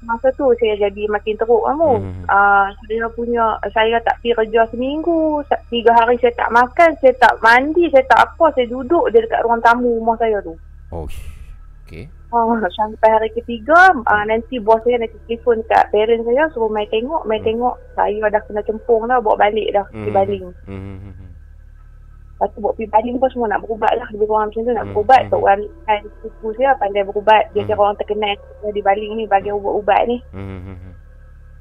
Hmm. 0.00 0.06
Masa 0.06 0.28
tu 0.38 0.46
saya 0.62 0.74
jadi 0.88 1.02
makin 1.10 1.34
teruk 1.34 1.62
kamu. 1.66 1.92
Hmm. 1.98 2.24
Uh, 2.30 2.66
saya 2.86 3.06
punya, 3.12 3.44
saya 3.74 3.98
tak 4.06 4.22
pergi 4.22 4.38
kerja 4.38 4.62
seminggu. 4.70 5.42
Tiga 5.68 5.92
hari 5.94 6.16
saya 6.22 6.32
tak 6.38 6.50
makan, 6.54 6.90
saya 7.02 7.14
tak 7.18 7.34
mandi, 7.42 7.90
saya 7.90 8.04
tak 8.06 8.20
apa. 8.30 8.54
Saya 8.54 8.66
duduk 8.70 9.10
je 9.10 9.18
dekat 9.18 9.42
ruang 9.42 9.60
tamu 9.60 9.98
rumah 9.98 10.16
saya 10.16 10.38
tu. 10.40 10.54
Oh. 10.94 11.10
Okey. 11.84 12.04
Oh, 12.28 12.52
sampai 12.76 13.08
hari 13.08 13.28
ketiga, 13.32 13.96
uh, 14.04 14.24
nanti 14.28 14.60
bos 14.60 14.84
saya 14.84 15.00
nanti 15.00 15.16
telefon 15.24 15.64
kat 15.64 15.88
parent 15.88 16.20
saya 16.28 16.44
suruh 16.52 16.68
mai 16.68 16.84
tengok. 16.92 17.24
Mai 17.24 17.40
Hmm. 17.40 17.48
tengok, 17.48 17.74
saya 17.96 18.28
dah 18.28 18.42
kena 18.44 18.60
cempung 18.68 19.08
dah, 19.08 19.16
bawa 19.16 19.48
balik 19.48 19.72
dah 19.72 19.88
Hmm. 19.88 20.12
baling. 20.12 20.44
Hmm. 20.68 21.27
Lepas 22.38 22.54
tu 22.54 22.62
pergi 22.62 22.86
baling 22.86 23.18
pun 23.18 23.26
semua 23.34 23.50
nak 23.50 23.66
berubat 23.66 23.90
lah. 23.98 24.06
Lebih 24.14 24.30
kurang 24.30 24.46
macam 24.46 24.62
tu 24.62 24.70
nak 24.70 24.86
Hmm. 24.86 24.94
berubat. 24.94 25.20
Hmm. 25.26 25.30
Tok 25.34 25.42
Wan 25.42 25.58
kan 25.90 26.00
suku 26.22 26.48
saya 26.54 26.70
pandai 26.78 27.02
berubat. 27.02 27.42
Dia 27.50 27.66
Hmm. 27.66 27.68
kira 27.74 27.82
orang 27.82 27.98
terkenal 27.98 28.34
di 28.70 28.82
baling 28.86 29.12
ni 29.18 29.24
bagi 29.26 29.50
ubat-ubat 29.50 30.02
ni. 30.06 30.16
Hmm. 30.30 30.46
hmm, 30.46 30.76
hmm. 30.78 30.92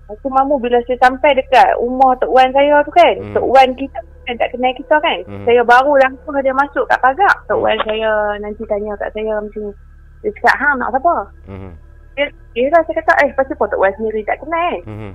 Lepas 0.08 0.24
tu 0.24 0.30
mamu 0.30 0.56
bila 0.62 0.78
saya 0.86 0.98
sampai 1.02 1.34
dekat 1.34 1.68
rumah 1.82 2.14
Tok 2.22 2.30
Wan 2.30 2.54
saya 2.54 2.78
tu 2.86 2.94
kan. 2.94 3.14
Hmm. 3.18 3.34
Tok 3.34 3.48
Wan 3.49 3.70
kita 3.74 3.99
kan 4.30 4.36
tak 4.38 4.49
kenal 4.54 4.72
kita 4.78 4.95
kan. 5.02 5.18
Hmm. 5.26 5.45
Saya 5.49 5.62
baru 5.66 5.91
langsung 5.98 6.38
dia 6.45 6.54
masuk 6.54 6.86
kat 6.86 6.99
pagar. 7.02 7.34
Tok 7.49 7.58
Wan 7.58 7.78
saya 7.82 8.38
nanti 8.38 8.62
tanya 8.70 8.94
kat 9.02 9.10
saya 9.18 9.34
macam 9.41 9.62
ni. 9.66 9.74
Dia 10.22 10.30
cakap, 10.38 10.56
hang 10.62 10.76
nak 10.78 10.90
siapa? 10.94 11.16
Hmm. 11.45 11.72
Dia, 12.18 12.26
dia 12.54 12.66
lah 12.74 12.82
saya 12.86 12.98
kata, 13.02 13.14
eh 13.26 13.30
pasal 13.34 13.54
apa 13.54 13.66
Tok 13.66 13.82
Wan 13.82 13.94
sendiri 13.98 14.22
tak 14.26 14.38
kenal 14.45 14.62
kan. 14.62 14.82
Hmm. 14.86 15.14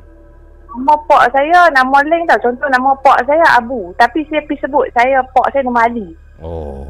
Nama 0.72 0.94
pak 1.04 1.24
saya 1.36 1.68
nama 1.70 1.96
lain 2.00 2.24
tau. 2.24 2.40
Contoh 2.48 2.68
nama 2.72 2.96
pak 3.04 3.28
saya 3.28 3.44
Abu. 3.60 3.92
Tapi 4.00 4.24
saya 4.32 4.40
pergi 4.48 4.64
sebut 4.64 4.88
saya 4.96 5.20
pak 5.20 5.52
saya 5.52 5.68
nama 5.68 5.84
Ali. 5.84 6.16
Oh. 6.40 6.88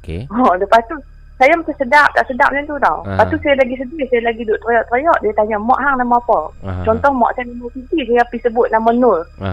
Okey. 0.00 0.30
Oh, 0.30 0.54
lepas 0.54 0.78
tu 0.86 0.94
saya 1.34 1.50
macam 1.58 1.74
sedap, 1.74 2.08
tak 2.14 2.30
sedap 2.30 2.54
macam 2.54 2.70
tu 2.70 2.76
tau. 2.78 2.98
Ah. 3.02 3.18
Lepas 3.18 3.26
tu 3.34 3.36
saya 3.42 3.58
lagi 3.58 3.74
sedih, 3.74 4.06
saya 4.06 4.22
lagi 4.22 4.46
duduk 4.46 4.62
teriak-teriak. 4.62 5.18
Dia 5.18 5.32
tanya, 5.34 5.56
mak 5.58 5.80
hang 5.82 5.96
nama 5.98 6.16
apa? 6.22 6.40
Aha. 6.62 6.82
Contoh 6.86 7.10
mak 7.10 7.34
saya 7.34 7.50
nama 7.50 7.66
Siti, 7.74 7.98
saya 8.06 8.22
pergi 8.30 8.46
sebut 8.46 8.66
nama 8.70 8.90
Nur. 8.94 9.20
Ha. 9.42 9.50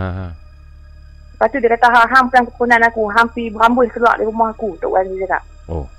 Lepas 1.34 1.47
tu 1.49 1.57
dia 1.57 1.73
kata, 1.73 1.88
ha, 1.89 2.05
hang 2.05 2.30
pelan 2.30 2.45
kepunan 2.45 2.85
aku. 2.85 3.03
Hang 3.09 3.27
pergi 3.34 3.49
berambus 3.49 3.89
keluar 3.89 4.13
dari 4.13 4.30
rumah 4.30 4.53
aku. 4.53 4.77
Tok 4.77 4.93
Wan 4.93 5.09
dia 5.09 5.26
cakap. 5.26 5.43
Oh. 5.65 5.89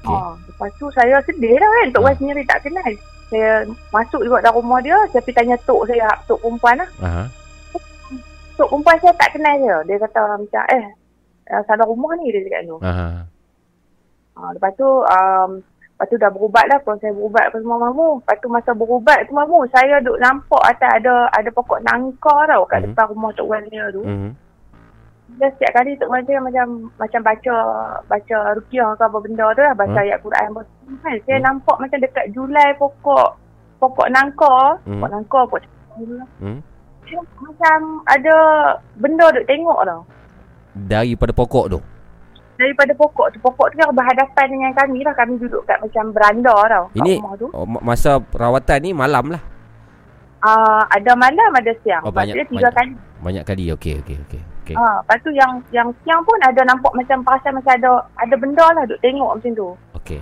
Okey. 0.00 0.16
Oh, 0.16 0.32
lepas 0.48 0.70
tu 0.80 0.86
saya 0.96 1.20
sedih 1.28 1.60
lah 1.60 1.68
kan. 1.68 1.86
Tok 1.92 2.02
Wan 2.02 2.14
Ah. 2.14 2.16
sendiri 2.16 2.42
tak 2.48 2.64
kenal. 2.64 2.92
Saya 3.26 3.66
masuk 3.90 4.22
juga 4.22 4.38
dalam 4.40 4.62
rumah 4.62 4.78
dia. 4.78 4.96
Saya 5.10 5.20
pergi 5.20 5.36
tanya 5.36 5.56
tok 5.66 5.86
saya, 5.90 6.06
tok 6.26 6.38
perempuan 6.38 6.78
lah. 6.78 6.90
Aha. 7.02 7.22
Tok 8.54 8.68
perempuan 8.70 8.96
saya 9.02 9.12
tak 9.18 9.30
kenal 9.34 9.54
dia. 9.58 9.76
Dia 9.84 9.96
kata 10.00 10.20
macam, 10.38 10.64
eh, 10.70 10.84
salah 11.66 11.86
rumah 11.86 12.12
ni 12.16 12.30
dia 12.30 12.42
cakap 12.46 12.62
tu. 12.64 12.76
Aha. 12.80 13.08
Ha, 14.36 14.40
lepas 14.52 14.72
tu 14.74 14.84
um, 14.84 15.50
Lepas 15.96 16.12
tu 16.12 16.20
dah 16.20 16.28
berubat 16.28 16.68
lah. 16.68 16.76
Kalau 16.84 17.00
saya 17.00 17.08
berubat 17.16 17.48
apa 17.48 17.56
semua 17.56 17.80
mamu. 17.88 18.20
Lepas 18.20 18.36
tu 18.36 18.48
masa 18.52 18.70
berubat 18.76 19.24
tu 19.24 19.32
mamu. 19.32 19.64
Saya 19.72 19.96
duk 20.04 20.20
nampak 20.20 20.60
atas 20.60 20.92
ada 21.00 21.24
ada 21.32 21.48
pokok 21.48 21.80
nangka 21.80 22.36
tau 22.44 22.68
kat 22.68 22.84
Mhm. 22.84 22.92
depan 22.92 23.06
rumah 23.16 23.32
Tok 23.32 23.48
Wan 23.48 23.64
saya 23.72 23.88
tu. 23.88 24.04
Mhm. 24.04 24.30
Dia 25.36 25.48
setiap 25.50 25.72
kali 25.74 25.92
Tok 25.94 26.08
saya 26.08 26.40
macam 26.40 26.66
macam 26.96 27.20
baca 27.22 27.54
baca 28.06 28.36
rukiah 28.52 28.88
ke 28.90 29.02
apa 29.02 29.18
benda 29.18 29.46
tu 29.52 29.60
lah. 29.60 29.74
Baca 29.74 29.92
Hmm. 29.92 30.02
ayat 30.02 30.18
Quran 30.18 30.46
apa 30.48 30.60
kan. 30.98 31.16
Saya 31.22 31.36
Hmm. 31.36 31.44
nampak 31.44 31.76
macam 31.76 31.98
dekat 31.98 32.26
julai 32.32 32.68
pokok 32.74 33.28
pokok 33.76 34.08
nangka. 34.08 34.56
Hmm. 34.82 34.96
Pokok 34.96 35.10
nangka, 35.10 35.40
pokok 35.46 35.62
Hmm. 36.38 36.58
Macam 37.38 37.78
ada 38.04 38.36
benda 38.96 39.26
duk 39.30 39.44
tengok 39.44 39.80
tau. 39.82 40.00
Daripada 40.74 41.32
pokok 41.32 41.66
tu. 41.68 41.80
Daripada 42.56 42.92
pokok 42.92 43.26
tu. 43.30 43.38
Pokok 43.38 43.66
tu 43.68 43.76
yang 43.76 43.92
berhadapan 43.92 44.46
dengan 44.48 44.72
kami 44.74 45.00
lah. 45.00 45.12
Kami 45.12 45.36
duduk 45.36 45.62
kat 45.64 45.76
macam 45.78 46.04
beranda 46.10 46.56
tau. 46.66 46.84
Ini 46.94 47.20
rumah 47.20 47.36
tu. 47.36 47.46
oh, 47.50 47.64
ma- 47.64 47.84
masa 47.86 48.16
rawatan 48.30 48.80
ni 48.80 48.90
malam 48.90 49.28
lah. 49.30 49.42
Uh, 50.38 50.84
ada 50.90 51.12
malam, 51.14 51.50
ada 51.50 51.72
siang. 51.80 52.00
Oh, 52.00 52.10
banyak- 52.10 52.36
Maksudnya 52.36 52.46
tiga 52.48 52.60
banyak. 52.62 52.74
kali. 52.74 52.92
Banyak 53.18 53.44
kali. 53.44 53.64
Okey, 53.70 53.94
okey, 54.00 54.16
okey. 54.22 54.42
Okey. 54.66 54.74
Ah, 54.74 54.98
lepas 54.98 55.22
tu 55.22 55.30
yang 55.30 55.62
yang 55.70 55.94
siang 56.02 56.18
pun 56.26 56.34
ada 56.42 56.58
nampak 56.66 56.90
macam 56.90 57.22
perasan 57.22 57.54
macam 57.54 57.70
ada 57.70 57.90
ada 58.18 58.34
benda 58.34 58.66
lah 58.74 58.82
duk 58.82 58.98
tengok 58.98 59.38
macam 59.38 59.52
tu. 59.54 59.68
Okey. 59.94 60.18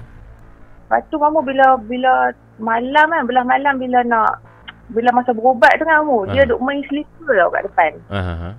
Lepas 0.85 1.01
tu 1.09 1.17
kamu 1.17 1.41
bila 1.41 1.81
bila 1.81 2.13
malam 2.61 3.09
kan, 3.09 3.25
belah 3.25 3.45
malam 3.49 3.81
bila 3.81 4.05
nak 4.05 4.45
bila 4.93 5.09
masa 5.17 5.33
berubat 5.33 5.73
tu 5.81 5.89
kan 5.89 6.05
kamu, 6.05 6.19
dia 6.29 6.45
Ah. 6.45 6.49
duk 6.53 6.61
main 6.61 6.85
slipper 6.85 7.33
tau 7.33 7.49
kat 7.49 7.63
depan. 7.65 7.93
Ha 8.13 8.21
ha. 8.21 8.35
ha. 8.37 8.51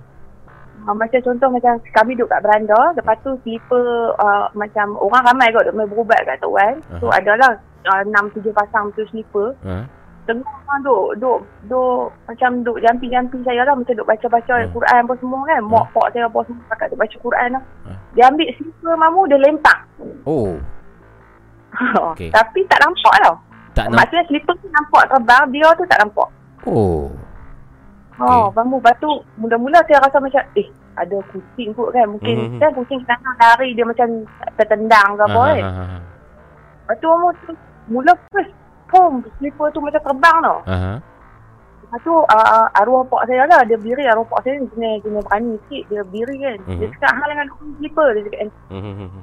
Uh, 0.86 0.94
macam 0.94 1.18
contoh 1.18 1.48
macam 1.50 1.78
kami 1.94 2.14
duduk 2.14 2.30
kat 2.30 2.42
beranda, 2.42 2.78
lepas 2.94 3.14
tu 3.22 3.38
slipper 3.46 3.86
uh, 4.18 4.50
macam 4.54 4.98
orang 4.98 5.22
ramai 5.22 5.54
kot 5.54 5.70
duk 5.70 5.74
main 5.78 5.86
berubat 5.86 6.18
kat 6.26 6.38
Tok 6.42 6.50
Wan. 6.50 6.74
So 6.98 7.14
Aha. 7.14 7.22
adalah 7.22 7.50
uh, 7.86 8.02
6 8.02 8.42
7 8.42 8.50
pasang 8.50 8.90
tu 8.98 9.06
slipper. 9.06 9.54
Ha. 9.62 9.86
Tengah 10.26 10.42
orang 10.42 10.80
duk 10.82 11.08
duk 11.16 11.38
duk 11.64 12.04
macam 12.26 12.50
duk 12.60 12.78
jampi-jampi 12.80 13.38
saya 13.42 13.62
lah 13.62 13.72
macam 13.72 13.94
duk 13.94 14.04
baca-baca 14.04 14.54
Hmm. 14.58 14.72
Quran 14.72 15.00
apa 15.00 15.14
semua 15.16 15.40
kan. 15.44 15.60
Hmm. 15.60 15.70
Mak 15.70 15.86
pak 15.92 16.06
saya 16.10 16.24
apa 16.26 16.38
semua 16.42 16.64
pakat 16.68 16.86
duk 16.88 16.98
baca 16.98 17.16
Quran 17.16 17.48
lah. 17.52 17.62
Hmm. 17.84 17.98
Dia 18.12 18.24
ambil 18.26 18.48
slipper 18.52 18.94
mamu 18.96 19.20
dia 19.24 19.38
lempak. 19.38 19.78
Oh, 20.24 20.58
Okey. 22.10 22.30
Tapi 22.30 22.60
tak 22.66 22.80
nampak 22.80 23.14
tau. 23.22 23.36
tak 23.72 23.86
nak. 23.86 23.96
Maksudnya 24.00 24.24
slipper 24.26 24.54
tu 24.56 24.66
nampak 24.68 25.02
terbang, 25.06 25.44
dia 25.50 25.68
tu 25.72 25.84
tak 25.84 26.00
nampak. 26.00 26.28
Oh. 26.64 27.06
Oh, 28.16 28.48
bambu 28.48 28.80
batu 28.80 29.12
mula-mula 29.36 29.76
saya 29.84 30.00
rasa 30.00 30.16
macam 30.16 30.40
eh 30.56 30.64
ada 30.96 31.20
kucing 31.28 31.68
kot 31.70 31.92
kan. 31.92 32.08
Mungkin 32.08 32.36
Mhm. 32.48 32.58
kan 32.58 32.72
kucing 32.72 33.04
kadang 33.04 33.36
lari 33.36 33.76
dia 33.76 33.84
macam 33.84 34.08
tertendang 34.56 35.10
ke 35.12 35.22
apa 35.22 35.36
Ha, 35.36 35.44
kan. 35.46 35.60
ha, 35.60 35.70
ha, 35.70 35.84
ha. 35.84 35.98
Lepas 36.80 36.96
tu 36.96 37.06
bambu 37.06 37.28
tu 37.38 37.52
mula 37.86 38.12
first 38.32 38.55
pom 38.86 39.12
slipper 39.38 39.66
tu 39.70 39.80
macam 39.82 40.00
terbang 40.02 40.38
tau. 40.42 40.58
Ha. 40.66 40.98
Lepas 41.86 42.00
tu 42.02 42.14
uh, 42.14 42.66
arwah 42.74 43.06
pak 43.06 43.30
saya 43.30 43.46
lah 43.46 43.62
dia 43.62 43.78
biri 43.78 44.02
arwah 44.10 44.26
pak 44.26 44.42
saya 44.42 44.58
ni 44.58 44.66
jenis 44.74 45.06
jenis 45.06 45.22
berani 45.22 45.54
sikit 45.66 45.82
dia 45.86 46.02
biri 46.10 46.36
kan. 46.42 46.58
Mhm. 46.66 46.78
Dia 46.82 46.86
cakap 46.98 47.12
hal 47.14 47.28
dengan 47.30 47.46
slipper 47.78 48.08
dia 48.10 48.22
cakap. 48.26 48.40
Mhm, 48.74 48.92
mhm, 48.98 49.20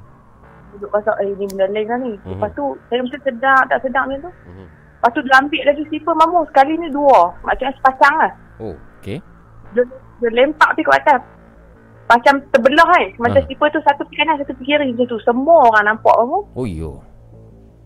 Duduk 0.74 0.90
pasal 0.90 1.14
eh 1.22 1.30
ni 1.36 1.44
benda 1.44 1.66
lain 1.68 1.86
lah 1.86 1.98
ni. 2.00 2.12
Mhm. 2.16 2.30
Lepas 2.34 2.50
tu 2.56 2.64
saya 2.88 3.00
mesti 3.04 3.18
sedar 3.20 3.60
tak 3.68 3.78
sedar 3.84 4.02
macam 4.08 4.26
tu. 4.26 4.32
mhm. 4.48 4.66
Lepas 4.70 5.10
tu 5.12 5.20
dia 5.20 5.34
ambil 5.36 5.62
lagi 5.68 5.82
slipper 5.92 6.14
mamu 6.16 6.40
sekali 6.48 6.72
ni 6.80 6.88
dua. 6.88 7.20
Maksudnya 7.44 7.76
sepasang 7.76 8.14
lah. 8.16 8.32
Oh, 8.56 8.74
okey. 9.00 9.20
Dia, 9.76 9.84
dia 10.24 10.30
lempak 10.32 10.72
pergi 10.72 10.88
ke 10.88 10.92
atas. 10.96 11.20
Macam 12.08 12.34
terbelah 12.48 12.88
kan. 12.88 13.04
Macam 13.20 13.40
slipper 13.44 13.68
tu 13.68 13.80
satu 13.84 14.00
pergi 14.08 14.24
kanan 14.24 14.40
satu 14.40 14.52
pergi 14.56 14.72
kiri 14.72 14.88
macam 14.96 15.06
tu. 15.12 15.18
Semua 15.20 15.68
orang 15.68 15.84
nampak 15.92 16.14
kamu. 16.16 16.38
Oh, 16.56 16.64
yo. 16.64 17.04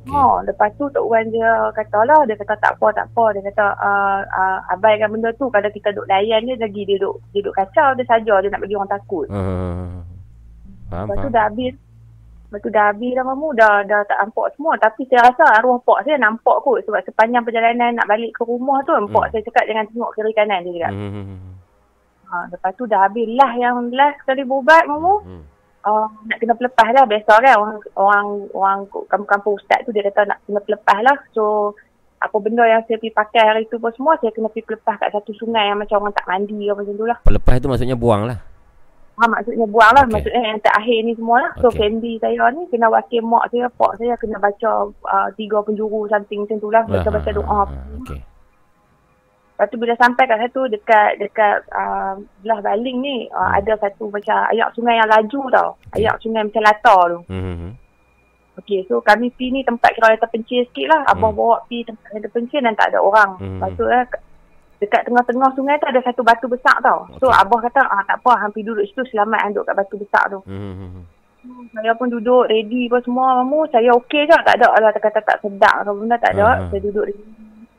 Okay. 0.08 0.16
Oh, 0.16 0.40
lepas 0.40 0.72
tu 0.80 0.88
Tok 0.88 1.04
Wan 1.04 1.28
dia 1.28 1.68
kata 1.76 2.00
lah, 2.08 2.24
dia 2.24 2.32
kata 2.40 2.56
tak 2.64 2.80
apa, 2.80 2.88
tak 2.96 3.06
apa. 3.12 3.24
Dia 3.36 3.42
kata 3.52 3.66
uh, 3.76 4.20
uh, 4.24 4.58
abaikan 4.72 5.12
benda 5.12 5.28
tu. 5.36 5.52
Kalau 5.52 5.68
kita 5.68 5.92
duk 5.92 6.08
layan 6.08 6.48
dia 6.48 6.56
lagi, 6.56 6.88
dia 6.88 6.96
duk, 6.96 7.20
dia 7.36 7.44
duk 7.44 7.52
kacau, 7.52 7.92
dia 7.92 8.08
saja 8.08 8.40
dia 8.40 8.48
nak 8.48 8.64
bagi 8.64 8.72
orang 8.72 8.88
takut. 8.88 9.28
Ha, 9.28 9.36
ha, 9.36 9.52
ha. 9.52 9.84
Faham, 10.88 11.04
Lepas 11.04 11.16
tu 11.20 11.28
faham. 11.28 11.36
dah 11.36 11.44
habis. 11.52 11.74
Lepas 12.48 12.60
tu 12.64 12.70
dah 12.72 12.84
habis 12.88 13.12
dah 13.12 13.24
mamu, 13.28 13.48
dah, 13.52 13.84
dah 13.84 14.00
tak 14.08 14.18
nampak 14.24 14.46
semua. 14.56 14.72
Tapi 14.80 15.02
saya 15.12 15.20
rasa 15.28 15.44
arwah 15.60 15.76
pak 15.84 16.08
saya 16.08 16.16
nampak 16.16 16.56
kot. 16.64 16.80
Sebab 16.88 17.04
sepanjang 17.04 17.44
perjalanan 17.44 18.00
nak 18.00 18.08
balik 18.08 18.32
ke 18.32 18.48
rumah 18.48 18.80
tu, 18.88 18.96
hmm. 18.96 19.12
pak 19.12 19.28
saya 19.28 19.44
cakap 19.44 19.68
jangan 19.68 19.84
tengok 19.92 20.10
kiri 20.16 20.32
kanan 20.32 20.64
dia 20.64 20.72
cakap. 20.80 20.92
Mhm, 20.96 21.12
mhm. 21.12 21.52
Ha, 22.28 22.34
lepas 22.52 22.72
tu 22.76 22.84
dah 22.88 23.08
habis 23.08 23.28
lah 23.36 23.52
yang 23.60 23.92
last 23.92 24.24
sekali 24.24 24.48
berubat 24.48 24.88
mamu. 24.88 25.20
Hmm. 25.20 25.44
Uh, 25.88 26.04
nak 26.28 26.36
kena 26.36 26.52
pelepah 26.52 26.88
lah 26.92 27.04
biasa 27.08 27.32
kan 27.40 27.54
orang 27.56 27.72
orang 27.96 28.26
orang 28.52 28.78
kampung-kampung 29.08 29.56
ustaz 29.56 29.80
tu 29.82 29.90
dia 29.90 30.04
kata 30.04 30.28
nak 30.28 30.36
kena 30.44 30.60
pelepah 30.60 30.98
lah 31.00 31.16
so 31.32 31.72
apa 32.18 32.36
benda 32.36 32.60
yang 32.62 32.84
saya 32.84 33.00
pergi 33.00 33.14
pakai 33.14 33.40
hari 33.40 33.62
tu 33.66 33.80
pun 33.80 33.88
semua 33.96 34.20
saya 34.20 34.28
kena 34.28 34.52
pergi 34.52 34.68
pelepah 34.68 35.00
kat 35.00 35.08
satu 35.10 35.32
sungai 35.32 35.64
yang 35.64 35.80
macam 35.80 36.02
orang 36.02 36.12
tak 36.12 36.28
mandi 36.28 36.60
ke 36.60 36.74
macam 36.74 36.92
tu 36.92 37.06
lah 37.06 37.16
Pelepas 37.22 37.54
itu 37.56 37.66
maksudnya 37.66 37.96
buang 37.96 38.28
lah. 38.28 38.38
ha, 39.16 39.22
maksudnya 39.24 39.64
buang 39.64 39.92
lah 39.94 40.04
Okey. 40.04 40.12
maksudnya 40.12 40.42
yang 40.44 40.60
terakhir 40.60 40.98
ni 41.00 41.12
semua 41.14 41.36
lah 41.40 41.50
so 41.56 41.72
family 41.72 42.12
saya 42.18 42.44
ni 42.52 42.62
kena 42.68 42.86
wakil 42.86 43.22
mak 43.24 43.48
saya 43.48 43.66
pak 43.72 43.92
saya 43.96 44.12
kena 44.14 44.36
baca 44.36 44.70
uh, 44.92 45.28
tiga 45.34 45.58
penjuru 45.62 46.04
something 46.06 46.44
macam 46.44 46.58
tu 46.58 46.68
lah 46.68 46.82
baca-baca 46.84 47.30
Ha, 47.30 47.34
doa 47.34 47.46
ha. 47.64 47.64
Okey. 48.04 48.20
Lepas 49.58 49.74
tu 49.74 49.78
bila 49.82 49.90
sampai 49.98 50.22
kat 50.22 50.38
satu 50.38 50.70
dekat 50.70 51.18
dekat 51.18 51.66
uh, 51.74 52.14
belah 52.46 52.62
baling 52.62 53.02
ni 53.02 53.26
uh, 53.26 53.42
Hmm. 53.42 53.58
ada 53.58 53.74
satu 53.74 54.06
macam 54.06 54.46
ayak 54.54 54.70
sungai 54.70 54.94
yang 54.94 55.10
laju 55.10 55.40
tau. 55.50 55.68
Okey. 55.90 55.98
Ayak 55.98 56.14
sungai 56.22 56.46
macam 56.46 56.62
latar 56.62 57.00
tu. 57.10 57.20
Mhm, 57.26 57.54
mhm. 57.58 57.70
Okey, 58.58 58.86
so 58.86 59.02
kami 59.02 59.34
pergi 59.34 59.50
ni 59.50 59.66
tempat 59.66 59.98
kira 59.98 60.14
yang 60.14 60.22
terpencil 60.22 60.62
sikit 60.62 60.86
lah. 60.86 61.02
Abang 61.10 61.34
Hmm. 61.34 61.42
bawa 61.42 61.66
pergi 61.66 61.90
tempat 61.90 62.06
yang 62.14 62.22
terpencil 62.22 62.60
dan 62.62 62.74
tak 62.78 62.86
ada 62.94 62.98
orang. 63.02 63.30
Hmm. 63.34 63.58
Lepas 63.58 63.70
tu 63.74 63.84
eh, 63.84 64.04
dekat 64.78 65.02
tengah-tengah 65.10 65.50
sungai 65.58 65.74
tu 65.82 65.86
ada 65.90 66.00
satu 66.06 66.22
batu 66.22 66.46
besar 66.46 66.78
tau. 66.78 67.10
So 67.18 67.26
Okey. 67.26 67.42
abah 67.42 67.58
kata, 67.66 67.82
ah 67.82 68.02
tak 68.06 68.22
apa, 68.22 68.32
hampir 68.38 68.62
duduk 68.62 68.86
situ 68.86 69.02
selamat 69.10 69.50
duduk 69.50 69.66
kat 69.66 69.74
batu 69.74 69.98
besar 69.98 70.22
tu. 70.30 70.38
Mhm. 70.46 71.02
Saya 71.74 71.98
pun 71.98 72.06
duduk 72.06 72.46
ready 72.46 72.86
apa 72.86 73.02
semua. 73.02 73.42
Mamu, 73.42 73.66
saya 73.74 73.90
okey 73.90 74.22
je. 74.22 74.38
Tak 74.38 74.54
ada 74.54 74.70
lah 74.70 74.94
kata 74.94 75.18
tak 75.18 75.42
sedap 75.42 75.82
ke 75.82 75.90
benda, 75.90 76.14
tak 76.14 76.38
ada. 76.38 76.46
Ah. 76.46 76.70
Saya 76.70 76.78
duduk 76.78 77.10
ready. 77.10 77.26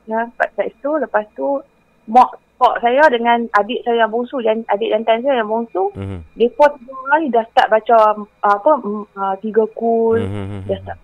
Ya, 0.10 0.26
kat 0.41 0.49
kat 0.57 0.73
situ. 0.73 0.91
Lepas 0.98 1.30
tu, 1.38 1.61
mak 2.10 2.34
pak 2.57 2.81
saya 2.84 3.07
dengan 3.07 3.45
adik 3.56 3.86
saya 3.88 4.03
yang 4.03 4.11
bongsu, 4.11 4.41
dan 4.44 4.65
adik 4.68 4.90
jantan 4.91 5.23
saya 5.23 5.40
yang 5.40 5.48
bongsu, 5.48 5.94
Mhm, 5.95 6.18
mereka 6.36 6.64
tiga 6.76 6.91
orang 6.91 7.19
ni 7.22 7.27
dah 7.31 7.45
start 7.48 7.68
baca 7.72 7.98
uh, 8.18 8.18
apa, 8.44 8.72
mm, 8.84 9.03
uh, 9.15 9.36
tiga 9.40 9.64
kul, 9.77 10.19
mhm, 10.19 10.44
mhm. 10.44 10.61
Dia 10.68 10.77
start 10.84 10.99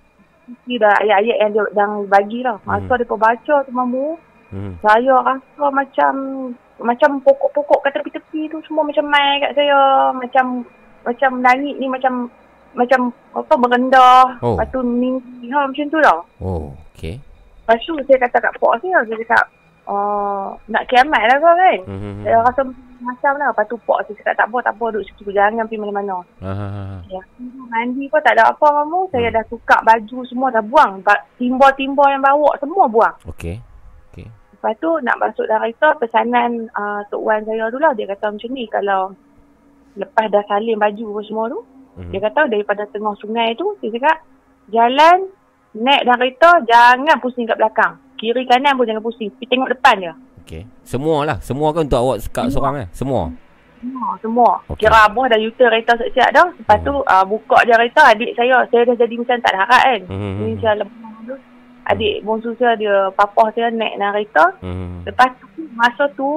Mesti 0.46 0.74
dah 0.78 0.94
ayat-ayat 1.02 1.38
yang 1.42 1.52
dia 1.58 1.64
yang 1.74 1.94
bagi 2.06 2.46
lah. 2.46 2.62
Masa 2.70 2.86
Hmm. 2.86 3.02
dia 3.02 3.16
baca 3.18 3.56
tu 3.66 3.72
mamu, 3.74 4.08
Mhm. 4.54 4.72
saya 4.78 5.14
rasa 5.26 5.66
macam 5.74 6.14
macam 6.78 7.10
pokok-pokok 7.24 7.82
kat 7.82 7.92
tepi-tepi 7.98 8.54
tu 8.54 8.62
semua 8.70 8.86
macam 8.86 9.10
main 9.10 9.42
kat 9.42 9.58
saya. 9.58 10.12
Macam 10.14 10.62
macam 11.02 11.32
langit 11.42 11.82
ni 11.82 11.90
macam 11.90 12.30
macam 12.76 13.10
apa 13.34 13.54
merendah. 13.58 14.38
Oh. 14.46 14.54
Lepas 14.54 14.68
tu 14.70 14.80
ha, 15.50 15.66
macam 15.66 15.86
tu 15.90 15.98
tau. 16.04 16.20
Oh, 16.44 16.78
okey. 16.94 17.18
Lepas 17.66 17.82
tu 17.82 17.98
saya 18.06 18.18
kata 18.22 18.38
kat 18.40 18.54
pak 18.56 18.74
saya, 18.78 18.98
saya 19.02 19.18
cakap, 19.20 19.46
uh, 19.86 20.54
nak 20.68 20.86
kiamat 20.86 21.22
lah 21.26 21.38
kau 21.40 21.50
kan. 21.52 21.78
Mhm, 21.84 21.98
mhm. 21.98 22.22
Saya 22.22 22.38
rasa 22.46 22.62
macam 22.96 23.34
lah. 23.36 23.50
Lepas 23.50 23.66
tu 23.66 23.78
pak 23.82 24.00
saya 24.02 24.16
cakap, 24.16 24.34
tak 24.38 24.48
apa, 24.48 24.58
tak 24.62 24.74
apa, 24.76 24.86
duduk 24.88 25.04
situ. 25.04 25.24
Jangan 25.28 25.66
pergi 25.66 25.82
mana-mana. 25.82 26.18
Ha. 26.40 26.52
Ya, 27.08 27.22
mandi 27.68 28.06
pun 28.06 28.22
tak 28.22 28.38
ada 28.38 28.54
apa 28.54 28.68
mamu. 28.72 29.10
Saya 29.10 29.28
Hmm. 29.28 29.36
dah 29.36 29.46
tukar 29.46 29.82
baju 29.82 30.18
semua 30.24 30.48
dah 30.50 30.62
buang. 30.62 31.02
Ba- 31.02 31.26
Timba-timba 31.36 32.06
yang 32.08 32.22
bawa 32.22 32.54
semua 32.56 32.86
buang. 32.86 33.16
Okey. 33.26 33.58
Okey. 34.10 34.30
Lepas 34.54 34.74
tu 34.78 34.90
nak 35.02 35.18
masuk 35.20 35.46
dalam 35.46 35.62
kereta 35.64 35.90
pesanan 35.98 36.50
uh, 36.72 37.02
Tok 37.08 37.20
Wan 37.20 37.42
saya 37.44 37.66
tu 37.68 37.78
lah. 37.78 37.92
Dia 37.92 38.06
kata 38.08 38.30
macam 38.30 38.50
ni 38.52 38.66
kalau 38.66 39.10
lepas 39.96 40.26
dah 40.28 40.46
salin 40.46 40.78
baju 40.78 41.18
semua 41.22 41.50
tu. 41.50 41.66
Mhm. 41.96 42.12
Dia 42.12 42.20
kata 42.24 42.46
daripada 42.46 42.86
tengah 42.86 43.14
sungai 43.16 43.54
tu 43.54 43.74
dia 43.80 43.90
cakap 43.92 44.22
jalan 44.68 45.18
naik 45.76 46.02
dalam 46.08 46.20
kereta 46.24 46.50
jangan 46.64 47.18
pusing 47.20 47.46
kat 47.46 47.60
belakang. 47.60 47.94
Kiri 48.16 48.48
kanan 48.48 48.80
pun 48.80 48.88
jangan 48.88 49.04
pusing. 49.04 49.28
Pergi 49.36 49.46
tengok 49.52 49.70
depan 49.76 49.96
je. 50.00 50.14
Okey. 50.46 50.64
Semua 50.88 51.28
lah. 51.28 51.38
Semua 51.44 51.76
kan 51.76 51.84
untuk 51.84 52.00
awak 52.00 52.24
sekat 52.24 52.54
seorang 52.54 52.88
eh? 52.88 52.88
Semua. 52.96 53.28
Semua, 53.84 54.10
semua. 54.24 54.52
Okey. 54.72 54.88
Kira 54.88 55.10
abah 55.12 55.26
dah 55.28 55.40
U-turn 55.42 55.70
kereta 55.74 55.92
siap-siap 56.00 56.30
dah. 56.32 56.48
Lepas 56.56 56.80
tu 56.86 56.94
uh, 56.96 57.26
buka 57.28 57.58
je 57.68 57.74
kereta 57.76 58.02
adik 58.16 58.32
saya. 58.40 58.58
Saya 58.72 58.82
dah 58.88 58.96
jadi 58.96 59.14
macam 59.20 59.36
tak 59.44 59.52
ada 59.52 59.60
harap 59.68 59.82
kan. 59.84 60.02
Mhm, 60.08 60.32
Ni 60.40 60.52
mhm. 60.56 60.60
saya 60.64 60.74
lemah 60.80 61.16
tu. 61.28 61.36
Adik 61.86 62.16
bongsu 62.26 62.50
saya 62.58 62.74
dia 62.80 62.96
papah 63.14 63.48
saya 63.54 63.68
naik 63.70 64.00
dalam 64.00 64.14
kereta. 64.16 64.46
Mhm. 64.64 64.96
Lepas 65.06 65.30
tu 65.38 65.46
masa 65.76 66.04
tu 66.16 66.30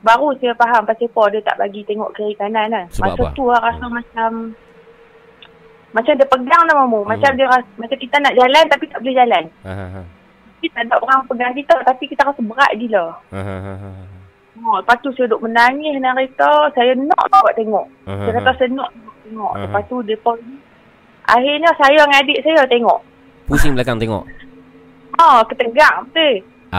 baru 0.00 0.30
saya 0.38 0.54
faham 0.54 0.82
pasal 0.86 1.10
apa 1.10 1.22
dia 1.34 1.40
tak 1.42 1.56
bagi 1.58 1.80
tengok 1.84 2.10
kiri 2.16 2.34
kanan 2.38 2.72
kan. 2.72 2.86
Sebab 2.94 3.02
masa 3.12 3.22
apa? 3.22 3.34
tu 3.36 3.44
lah 3.50 3.60
rasa 3.60 3.86
macam 3.90 4.30
macam 5.96 6.12
dia 6.12 6.28
pegang 6.28 6.62
dah 6.68 6.76
mamu. 6.76 7.00
Macam 7.02 7.30
Hmm. 7.32 7.38
dia 7.40 7.46
rasa, 7.48 7.68
macam 7.80 7.96
kita 7.96 8.16
nak 8.20 8.36
jalan 8.36 8.64
tapi 8.68 8.84
tak 8.86 8.98
boleh 9.00 9.16
jalan. 9.16 9.44
Ha, 9.64 9.72
ha, 9.72 9.86
ha. 9.96 10.00
Tapi 10.56 10.66
tak 10.68 10.82
ada 10.84 10.96
orang 11.00 11.20
pegang 11.24 11.54
kita 11.56 11.74
tapi 11.80 12.04
kita 12.04 12.20
rasa 12.22 12.40
berat 12.44 12.70
gila. 12.76 13.04
Ha, 13.32 13.40
ha, 13.40 13.56
ha, 13.56 13.74
ha. 13.80 13.90
Oh, 14.56 14.76
lepas 14.80 14.96
tu 15.00 15.12
saya 15.12 15.28
duduk 15.28 15.48
menangis 15.48 15.96
dalam 15.96 16.16
kereta. 16.16 16.52
Saya 16.72 16.92
nak 16.96 17.20
buat 17.28 17.54
tengok. 17.56 17.86
Ha, 18.08 18.12
Saya 18.24 18.32
kata 18.36 18.50
saya 18.56 18.68
nak 18.72 18.90
tengok. 19.24 19.52
Aha. 19.52 19.62
Lepas 19.64 19.82
tu 19.88 19.96
dia 20.04 20.16
pun 20.20 20.36
Akhirnya 21.26 21.70
saya 21.74 21.98
dengan 22.06 22.22
adik 22.22 22.38
saya 22.40 22.62
tengok. 22.70 22.98
Pusing 23.50 23.74
belakang 23.74 23.98
tengok. 23.98 24.22
Ha, 25.18 25.42
ketegak 25.50 25.94
betul. 26.06 26.34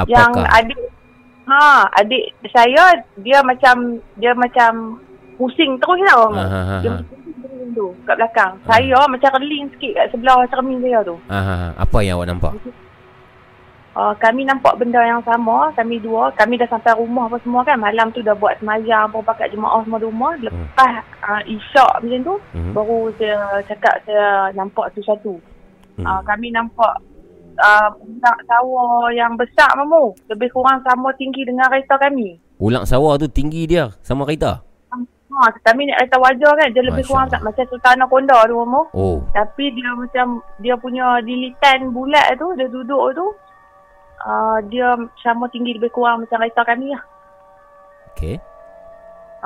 Yang 0.07 0.31
Apakah? 0.31 0.55
adik 0.55 0.79
ha, 1.47 1.59
adik 1.99 2.25
saya 2.47 2.83
dia 3.19 3.39
macam 3.43 3.75
dia 4.15 4.31
macam 4.33 5.01
pusing 5.35 5.75
terus 5.77 5.99
tau. 6.07 6.31
Ha, 6.31 6.43
ha, 6.43 6.59
ha, 6.63 6.75
Dia 6.79 6.91
ha. 7.47 7.55
terus 7.55 7.71
tu 7.71 7.87
kat 8.03 8.15
belakang. 8.19 8.53
Saya 8.67 8.99
macam 9.07 9.31
reling 9.39 9.71
sikit 9.75 9.91
kat 9.95 10.05
sebelah 10.11 10.43
cermin 10.51 10.83
saya 10.83 10.99
tu. 11.07 11.15
Ah, 11.31 11.35
ah, 11.39 11.49
ah. 11.49 11.71
Apa 11.79 11.97
yang 12.03 12.19
awak 12.19 12.27
nampak? 12.27 12.53
Uh, 13.97 14.13
kami 14.21 14.45
nampak 14.45 14.77
benda 14.77 15.01
yang 15.01 15.25
sama, 15.25 15.73
kami 15.73 15.97
dua. 15.97 16.29
Kami 16.37 16.53
dah 16.61 16.69
sampai 16.69 16.93
rumah 16.93 17.25
apa 17.25 17.41
semua 17.41 17.65
kan. 17.65 17.81
Malam 17.81 18.13
tu 18.13 18.21
dah 18.21 18.37
buat 18.37 18.53
semayang, 18.61 19.09
apa 19.09 19.25
pakat 19.25 19.49
jemaah 19.49 19.81
semua 19.81 19.97
rumah. 19.97 20.37
Lepas 20.37 21.01
uh, 21.25 21.41
isyak 21.49 22.05
macam 22.05 22.21
tu, 22.21 22.35
Hmm. 22.53 22.77
baru 22.77 23.09
saya 23.17 23.57
cakap 23.65 23.97
saya 24.05 24.53
nampak 24.53 24.93
sesuatu. 24.93 25.41
Hmm. 25.97 26.05
Uh, 26.05 26.21
kami 26.29 26.53
nampak 26.53 26.93
uh, 27.57 27.89
budak 27.97 28.37
sawah 28.45 29.09
yang 29.09 29.33
besar 29.33 29.73
mamu. 29.81 30.13
Lebih 30.29 30.53
kurang 30.53 30.77
sama 30.85 31.09
tinggi 31.17 31.41
dengan 31.41 31.65
kereta 31.65 31.97
kami. 31.97 32.37
Ulang 32.61 32.85
sawah 32.85 33.17
tu 33.17 33.25
tinggi 33.25 33.65
dia 33.65 33.97
sama 34.05 34.29
kereta. 34.29 34.66
Ha, 35.37 35.53
kami 35.61 35.85
naik 35.85 36.09
kereta 36.09 36.17
wajar 36.17 36.51
kan. 36.57 36.69
Dia 36.73 36.81
lebih 36.81 37.05
Masya 37.05 37.11
kurang 37.13 37.27
tak, 37.29 37.41
macam 37.45 37.63
Sultan 37.69 37.93
Anaconda 38.01 38.37
tu 38.49 38.55
mamu. 38.57 38.81
Oh. 38.97 39.17
Tapi 39.37 39.69
dia 39.69 39.89
macam 39.93 40.41
dia 40.57 40.73
punya 40.73 41.21
lilitan 41.21 41.93
bulat 41.93 42.33
tu, 42.41 42.57
dia 42.57 42.65
duduk 42.65 43.13
tu. 43.13 43.27
Uh, 44.17 44.57
dia 44.73 44.97
sama 45.21 45.45
tinggi 45.53 45.77
lebih 45.77 45.93
kurang 45.93 46.25
macam 46.25 46.41
kereta 46.41 46.65
kami 46.65 46.89
lah. 46.89 47.03
Okey. 48.17 48.41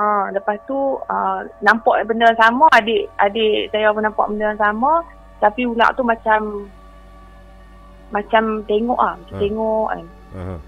Uh, 0.00 0.32
lepas 0.32 0.56
tu 0.64 0.96
uh, 1.04 1.44
nampak 1.60 2.08
benda 2.08 2.32
yang 2.32 2.40
sama 2.40 2.64
adik 2.72 3.12
adik 3.20 3.68
saya 3.68 3.92
pun 3.92 4.00
nampak 4.00 4.24
benda 4.32 4.56
yang 4.56 4.62
sama 4.64 5.04
tapi 5.36 5.68
ular 5.68 5.92
tu 5.92 6.00
macam 6.00 6.64
macam 8.08 8.64
tengok 8.64 8.96
ah 8.96 9.12
macam 9.20 9.36
Hmm. 9.36 9.42
tengok 9.44 9.86
kan 9.92 10.04
Uh-huh. 10.32 10.58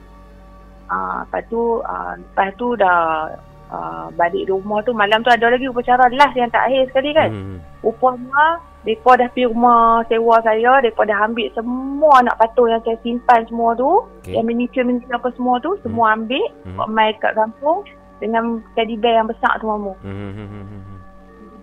uh, 0.92 1.18
lepas 1.24 1.42
tu 1.48 1.60
uh, 1.80 2.12
lepas 2.20 2.48
tu 2.60 2.76
dah 2.76 3.32
uh, 3.74 4.06
balik 4.12 4.46
rumah 4.46 4.78
tu 4.80 4.94
malam 4.94 5.18
tu 5.18 5.28
ada 5.28 5.46
lagi 5.48 5.66
upacara 5.66 6.06
last 6.10 6.32
yang 6.32 6.48
terakhir 6.48 6.86
sekali 6.88 7.10
kan 7.10 7.28
Hmm. 7.28 7.58
rupanya 7.82 8.62
mereka 8.80 9.16
dah 9.16 9.28
pergi 9.28 9.48
rumah 9.48 9.82
sewa 10.06 10.36
saya 10.40 10.70
mereka 10.78 11.02
dah 11.02 11.18
ambil 11.24 11.48
semua 11.50 12.12
anak 12.18 12.36
patung 12.36 12.68
yang 12.68 12.80
saya 12.80 12.96
simpan 13.00 13.40
semua 13.44 13.72
tu 13.74 13.90
Okey. 14.20 14.32
yang 14.32 14.44
miniature-miniature 14.44 15.16
apa 15.16 15.28
semua 15.32 15.54
tu 15.58 15.74
semua 15.80 16.14
ambil 16.14 16.44
Hmm. 16.62 16.76
buat 16.76 16.88
main 16.88 17.14
kat 17.18 17.34
kampung 17.34 17.82
dengan 18.16 18.44
teddy 18.72 18.94
bear 18.94 19.18
yang 19.18 19.26
besar 19.26 19.58
tu 19.58 19.66
mamu 19.66 19.92
Hmm, 19.98 20.14
hmm, 20.30 20.32
hmm, 20.32 20.64
hmm, 20.64 20.82
hmm. 20.84 20.98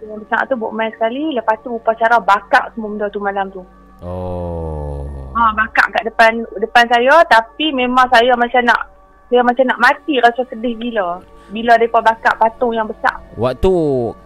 yang 0.03 0.19
besar 0.19 0.43
tu 0.45 0.55
buat 0.55 0.71
main 0.71 0.91
sekali 0.91 1.31
lepas 1.31 1.55
tu 1.59 1.71
upacara 1.71 2.19
bakar 2.19 2.69
semua 2.71 2.89
benda 2.89 3.07
tu 3.07 3.17
malam 3.17 3.47
tu 3.49 3.63
Oh. 4.01 5.05
ha 5.31 5.53
bakar 5.53 5.87
kat 5.91 6.03
depan 6.03 6.31
depan 6.57 6.85
saya 6.87 7.21
tapi 7.25 7.69
memang 7.71 8.09
saya 8.09 8.33
macam 8.35 8.61
nak 8.63 8.81
saya 9.29 9.41
macam 9.41 9.63
nak 9.63 9.79
mati 9.79 10.17
rasa 10.17 10.41
sedih 10.45 10.75
gila 10.75 11.21
bila 11.51 11.75
depa 11.75 11.99
bakar 11.99 12.33
patung 12.35 12.71
yang 12.71 12.87
besar 12.87 13.19
Waktu 13.33 13.71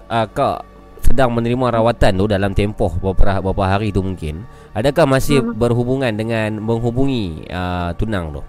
uh, 0.08 0.28
kak 0.28 0.58
sedang 1.04 1.30
menerima 1.32 1.70
rawatan 1.72 2.14
tu 2.16 2.26
dalam 2.26 2.52
tempoh 2.52 2.90
beberapa 2.96 3.38
beberapa 3.40 3.64
hari 3.68 3.90
tu 3.90 4.02
mungkin, 4.02 4.42
adakah 4.72 5.06
masih 5.06 5.38
Hmm. 5.40 5.54
berhubungan 5.54 6.10
dengan 6.12 6.58
menghubungi 6.58 7.46
uh, 7.48 7.94
tunang 7.94 8.32
tu? 8.32 8.42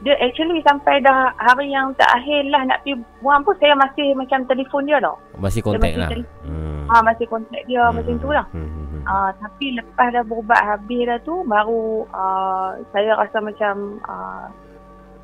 dia 0.00 0.12
actually 0.20 0.60
sampai 0.60 1.00
dah 1.00 1.32
hari 1.34 1.72
yang 1.72 1.88
terakhir 1.94 2.44
lah 2.46 2.60
nak 2.62 2.76
pergi 2.78 2.92
buang 3.18 3.40
pun 3.40 3.56
saya 3.56 3.72
masih 3.74 4.12
macam 4.12 4.44
telefon 4.44 4.84
dia 4.84 5.00
tau 5.00 5.16
Masih 5.34 5.64
kontak 5.64 5.96
masih 5.96 5.96
lah. 5.96 6.10
Hmm. 6.44 6.84
ha 6.84 7.00
masih 7.00 7.24
kontak 7.24 7.62
dia 7.64 7.82
macam 7.88 8.14
tu 8.14 8.28
lah 8.28 8.44
Hmm, 8.52 8.68
hmm, 8.68 8.84
hmm. 8.84 9.02
Ah, 9.04 9.32
tapi 9.34 9.72
lepas 9.72 10.08
dah 10.10 10.20
berubat 10.22 10.60
habis 10.62 11.04
dah 11.04 11.18
tu 11.18 11.40
baru 11.44 12.04
uh, 12.10 12.76
saya 12.92 13.16
rasa 13.16 13.40
macam 13.40 13.74
uh, 14.02 14.44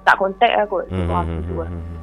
tak 0.02 0.16
kontak 0.16 0.48
lah 0.51 0.64
kot. 0.64 0.88
Hmm, 0.88 1.05
Hmm, 1.05 1.28
hmm, 1.28 1.40
tu 1.42 1.52
hmm, 1.52 1.60
lah. 1.60 1.68
hmm, 1.70 1.99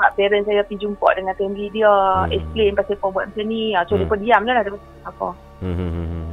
hmm. 0.00 0.08
Sebab 0.08 0.16
parents 0.16 0.46
saya 0.48 0.64
pergi 0.64 0.80
jumpa 0.80 1.08
dengan 1.12 1.34
family 1.36 1.68
dia, 1.68 1.92
Hmm. 1.92 2.32
explain 2.32 2.72
pasal 2.72 2.96
kau 2.96 3.12
buat 3.12 3.28
macam 3.28 3.44
ni. 3.44 3.76
Ah, 3.76 3.84
so 3.84 3.92
Hmm. 3.92 4.00
dia 4.00 4.08
pun 4.08 4.18
diam 4.24 4.42
lah. 4.48 4.64
Dia 4.64 4.72
apa. 5.04 5.28
Hmm, 5.60 5.76
hmm, 5.76 5.90
hmm, 5.92 6.08
hmm. 6.08 6.26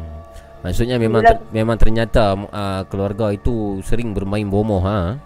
Maksudnya 0.58 0.96
memang 0.98 1.22
ter, 1.22 1.38
memang 1.54 1.78
ternyata 1.78 2.34
uh, 2.34 2.82
keluarga 2.88 3.30
itu 3.30 3.84
sering 3.84 4.16
bermain 4.16 4.48
bomoh 4.48 4.80
ha. 4.82 5.20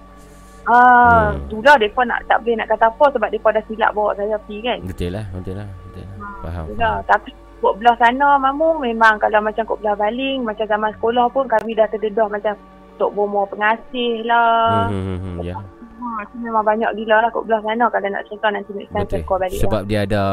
Ah, 0.66 1.34
Hmm. 1.34 1.62
lah 1.66 1.78
mereka 1.78 2.06
nak 2.06 2.22
tak 2.30 2.38
boleh 2.46 2.58
nak 2.58 2.70
kata 2.70 2.86
apa 2.90 3.06
sebab 3.14 3.30
mereka 3.30 3.50
dah 3.50 3.64
silap 3.66 3.92
bawa 3.94 4.14
saya 4.14 4.38
pergi 4.46 4.58
kan. 4.62 4.80
Betul 4.86 5.10
lah, 5.14 5.26
betul 5.34 5.56
lah, 5.58 5.70
betul 5.90 6.04
lah. 6.06 6.18
Faham. 6.42 6.64
Tu 6.66 6.74
lah. 6.78 6.96
Tapi 7.10 7.30
kot 7.62 7.74
belah 7.78 7.96
sana 7.98 8.38
mamu 8.38 8.82
memang 8.82 9.18
kalau 9.18 9.42
macam 9.42 9.66
kot 9.66 9.82
belah 9.82 9.98
baling 9.98 10.42
macam 10.46 10.66
zaman 10.66 10.94
sekolah 10.98 11.26
pun 11.30 11.46
kami 11.46 11.78
dah 11.78 11.86
terdedah 11.90 12.26
macam 12.30 12.54
Tok 13.02 13.14
Bomo 13.18 13.50
pengasih 13.50 14.22
lah. 14.30 14.86
Hmm, 14.94 15.02
hmm, 15.02 15.18
hmm, 15.18 15.38
ya. 15.42 15.58
Ha, 16.02 16.08
memang 16.34 16.66
banyak 16.66 16.90
gila 16.96 17.22
lah 17.22 17.30
kot 17.30 17.46
belah 17.46 17.62
sana 17.62 17.86
kalau 17.86 18.10
nak 18.10 18.26
cerita 18.26 18.50
nanti 18.50 18.74
next 18.74 18.90
time 18.90 19.06
Betul. 19.06 19.22
call 19.22 19.38
balik 19.38 19.54
lah. 19.54 19.62
Sebab 19.62 19.82
dia 19.86 20.00
ada 20.02 20.24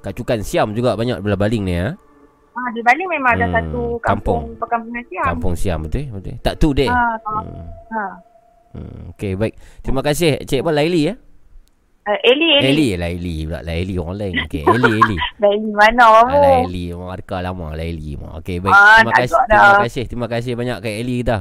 kacukan 0.00 0.40
siam 0.40 0.72
juga 0.72 0.96
banyak 0.96 1.20
belah 1.20 1.36
baling 1.36 1.62
ni 1.62 1.76
ha. 1.76 1.92
Ah, 2.52 2.68
di 2.68 2.80
Bali 2.80 3.04
memang 3.06 3.32
ada 3.34 3.44
Hmm, 3.44 3.54
satu 3.54 3.80
kampung. 3.98 4.00
kampung, 4.00 4.40
perkampungan 4.56 5.04
siam. 5.06 5.24
Kampung 5.26 5.54
siam 5.54 5.78
betul, 5.80 6.04
betul. 6.10 6.36
Tak 6.38 6.54
tu 6.56 6.68
deh. 6.72 6.84
Ha. 6.84 7.04
Hmm. 7.24 7.64
ha. 7.90 8.04
Hmm. 8.72 9.00
Okey, 9.12 9.32
baik. 9.34 9.52
Terima 9.80 10.00
kasih 10.00 10.40
Cik 10.40 10.60
apa 10.60 10.72
Laili 10.72 11.02
ya? 11.06 11.14
Uh, 12.02 12.18
Eli, 12.20 12.48
Eli. 12.56 12.66
Eli, 12.66 12.88
Laili 12.96 13.34
pula. 13.46 13.60
Laili 13.62 13.94
orang 13.94 14.16
lain. 14.18 14.34
Okey, 14.42 14.62
Eli, 14.66 14.92
Eli. 14.96 15.16
Eli 15.46 15.70
mana 15.70 16.02
Ah, 16.02 16.10
kamu? 16.18 16.36
Laili, 16.36 16.84
orang 16.90 17.08
markah 17.10 17.40
lama 17.40 17.66
Laili. 17.72 18.10
Okey, 18.16 18.56
baik. 18.58 18.72
Ah, 18.72 18.96
Terima 18.98 19.12
kasih. 19.14 19.36
Terima 19.46 19.76
kasih. 19.78 20.04
Terima 20.04 20.26
kasih 20.26 20.52
banyak 20.52 20.76
Kak 20.80 20.94
Eli 20.94 21.14
kita. 21.20 21.36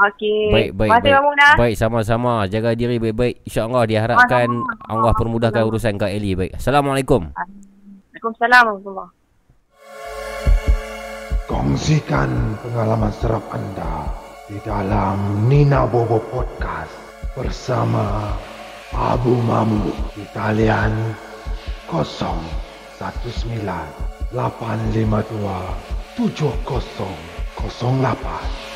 Okey. 0.00 0.48
Baik, 0.48 0.70
baik, 0.72 0.90
Terima 0.90 1.00
kasih 1.04 1.12
baik. 1.12 1.36
nak. 1.36 1.54
Baik, 1.60 1.74
sama-sama. 1.76 2.32
Jaga 2.48 2.72
diri 2.72 2.96
baik-baik. 2.96 3.44
InsyaAllah 3.44 3.84
diharapkan 3.84 4.48
Allah 4.88 5.12
permudahkan 5.12 5.60
urusan 5.68 6.00
Kak 6.00 6.08
Eli. 6.08 6.32
Baik. 6.32 6.56
Assalamualaikum. 6.56 7.36
Waalaikumsalam 7.36 8.64
warahmatullahi 8.64 9.20
Kongsikan 11.50 12.54
pengalaman 12.62 13.10
serap 13.10 13.42
anda 13.50 14.06
di 14.46 14.54
dalam 14.62 15.50
Nina 15.50 15.82
Bobo 15.82 16.22
Podcast 16.30 16.94
bersama 17.34 18.38
Abu 18.94 19.34
Mamu 19.34 19.90
di 20.14 20.22
talian 20.30 20.94
019 21.90 22.06
852 24.30 25.10
7008. 26.14 28.69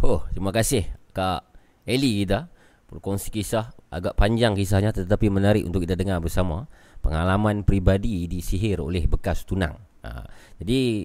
Oh, 0.00 0.24
terima 0.32 0.48
kasih 0.48 0.88
Kak 1.12 1.44
Eli 1.84 2.24
kita 2.24 2.48
berkongsi 2.88 3.28
kisah 3.28 3.76
agak 3.92 4.16
panjang 4.16 4.56
kisahnya 4.56 4.96
tetapi 4.96 5.28
menarik 5.28 5.60
untuk 5.60 5.84
kita 5.84 5.92
dengar 5.92 6.24
bersama 6.24 6.64
pengalaman 7.04 7.68
peribadi 7.68 8.24
disihir 8.24 8.80
oleh 8.80 9.04
bekas 9.04 9.44
tunang. 9.44 9.76
Ha, 10.00 10.24
jadi 10.56 11.04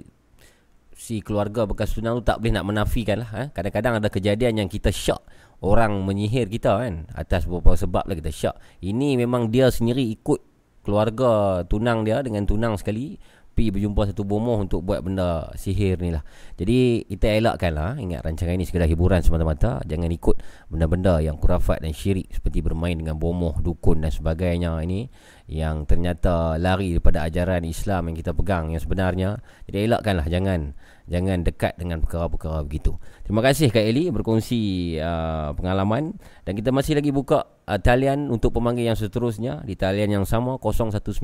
si 0.96 1.20
keluarga 1.20 1.68
bekas 1.68 1.92
tunang 1.92 2.24
tu 2.24 2.32
tak 2.32 2.40
boleh 2.40 2.56
nak 2.56 2.72
menafikan 2.72 3.20
lah. 3.20 3.30
Ha. 3.36 3.42
Kadang-kadang 3.52 4.00
ada 4.00 4.08
kejadian 4.08 4.64
yang 4.64 4.72
kita 4.72 4.96
syak 4.96 5.20
orang 5.60 6.00
menyihir 6.08 6.48
kita 6.48 6.80
kan 6.80 7.04
atas 7.20 7.52
beberapa 7.52 7.76
sebab 7.76 8.08
lah 8.08 8.16
kita 8.16 8.32
syak. 8.32 8.56
Ini 8.80 9.20
memang 9.20 9.52
dia 9.52 9.76
sendiri 9.76 10.08
ikut 10.08 10.40
keluarga 10.88 11.68
tunang 11.68 12.08
dia 12.08 12.24
dengan 12.24 12.48
tunang 12.48 12.80
sekali 12.80 13.20
pergi 13.56 13.72
berjumpa 13.72 14.12
satu 14.12 14.28
bomoh 14.28 14.60
untuk 14.60 14.84
buat 14.84 15.00
benda 15.00 15.50
sihir 15.56 16.04
ni 16.04 16.12
lah. 16.12 16.28
Jadi 16.60 17.08
kita 17.08 17.40
elakkan 17.40 17.72
lah 17.72 17.96
ingat 17.96 18.28
rancangan 18.28 18.60
ini 18.60 18.68
sekadar 18.68 18.92
hiburan 18.92 19.24
semata-mata. 19.24 19.80
Jangan 19.88 20.12
ikut 20.12 20.44
benda-benda 20.68 21.24
yang 21.24 21.40
kurafat 21.40 21.80
dan 21.80 21.96
syirik 21.96 22.28
seperti 22.36 22.60
bermain 22.60 23.00
dengan 23.00 23.16
bomoh, 23.16 23.56
dukun 23.64 24.04
dan 24.04 24.12
sebagainya 24.12 24.76
ini 24.84 25.08
yang 25.48 25.88
ternyata 25.88 26.60
lari 26.60 26.92
daripada 26.92 27.24
ajaran 27.24 27.64
Islam 27.64 28.12
yang 28.12 28.16
kita 28.20 28.36
pegang 28.36 28.76
yang 28.76 28.84
sebenarnya. 28.84 29.40
Jadi 29.72 29.88
elakkanlah 29.88 30.28
jangan 30.28 30.76
jangan 31.06 31.46
dekat 31.46 31.78
dengan 31.78 32.02
perkara-perkara 32.02 32.66
begitu. 32.66 32.98
Terima 33.26 33.42
kasih 33.46 33.70
Kak 33.70 33.82
Eli 33.82 34.10
berkongsi 34.10 34.94
uh, 34.98 35.54
pengalaman 35.54 36.18
dan 36.46 36.54
kita 36.58 36.74
masih 36.74 36.98
lagi 36.98 37.14
buka 37.14 37.46
uh, 37.70 37.78
talian 37.78 38.30
untuk 38.34 38.58
pemanggil 38.58 38.90
yang 38.90 38.98
seterusnya 38.98 39.62
di 39.66 39.78
talian 39.78 40.22
yang 40.22 40.26
sama 40.26 40.58
019 40.58 41.22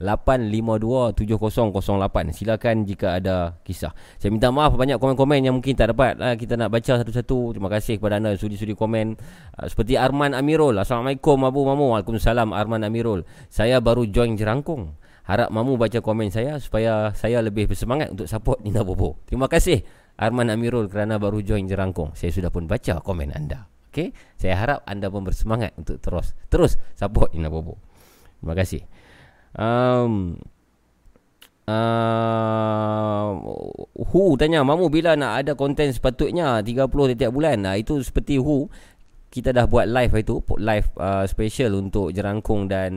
852 0.00 1.16
7008. 1.16 2.36
Silakan 2.36 2.76
jika 2.88 3.20
ada 3.20 3.60
kisah. 3.64 3.92
Saya 4.16 4.32
minta 4.32 4.48
maaf 4.48 4.72
banyak 4.76 4.96
komen-komen 4.96 5.44
yang 5.44 5.56
mungkin 5.56 5.76
tak 5.76 5.92
dapat 5.92 6.16
uh, 6.20 6.36
kita 6.36 6.56
nak 6.56 6.72
baca 6.72 7.00
satu-satu. 7.00 7.56
Terima 7.56 7.68
kasih 7.68 8.00
kepada 8.00 8.16
anda 8.16 8.32
sudi-sudi 8.36 8.72
komen 8.72 9.20
uh, 9.60 9.66
seperti 9.68 10.00
Arman 10.00 10.32
Amirul. 10.32 10.80
Assalamualaikum 10.80 11.44
Abu 11.44 11.60
Mamu. 11.68 11.92
Waalaikumsalam 11.92 12.56
Arman 12.56 12.88
Amirul. 12.88 13.28
Saya 13.52 13.84
baru 13.84 14.08
join 14.08 14.36
Jerangkung. 14.40 14.96
Harap 15.30 15.54
mamu 15.54 15.78
baca 15.78 16.02
komen 16.02 16.34
saya 16.34 16.58
supaya 16.58 17.14
saya 17.14 17.38
lebih 17.38 17.70
bersemangat 17.70 18.10
untuk 18.10 18.26
support 18.26 18.58
Nina 18.66 18.82
Bobo. 18.82 19.22
Terima 19.30 19.46
kasih 19.46 19.78
Arman 20.18 20.50
Amirul 20.50 20.90
kerana 20.90 21.22
baru 21.22 21.38
join 21.38 21.70
Jerangkung. 21.70 22.18
Saya 22.18 22.34
sudah 22.34 22.50
pun 22.50 22.66
baca 22.66 22.98
komen 22.98 23.30
anda. 23.30 23.70
Okey, 23.94 24.10
saya 24.34 24.58
harap 24.58 24.82
anda 24.90 25.06
pun 25.06 25.22
bersemangat 25.22 25.70
untuk 25.78 26.02
terus 26.02 26.34
terus 26.50 26.74
support 26.98 27.30
Nina 27.30 27.46
Bobo. 27.46 27.78
Terima 28.42 28.58
kasih. 28.58 28.82
Um, 29.54 30.34
uh, 31.70 33.30
Who 34.10 34.34
tanya 34.34 34.66
Mamu 34.66 34.90
bila 34.90 35.14
nak 35.14 35.46
ada 35.46 35.52
konten 35.54 35.94
sepatutnya 35.94 36.62
30 36.62 36.86
setiap 36.86 37.34
bulan 37.34 37.66
uh, 37.66 37.74
Itu 37.74 37.98
seperti 37.98 38.38
Who 38.38 38.70
kita 39.30 39.54
dah 39.54 39.70
buat 39.70 39.86
live 39.86 40.10
itu 40.18 40.42
live 40.58 40.90
uh, 40.98 41.22
special 41.22 41.78
untuk 41.78 42.10
jerangkung 42.10 42.66
dan 42.66 42.92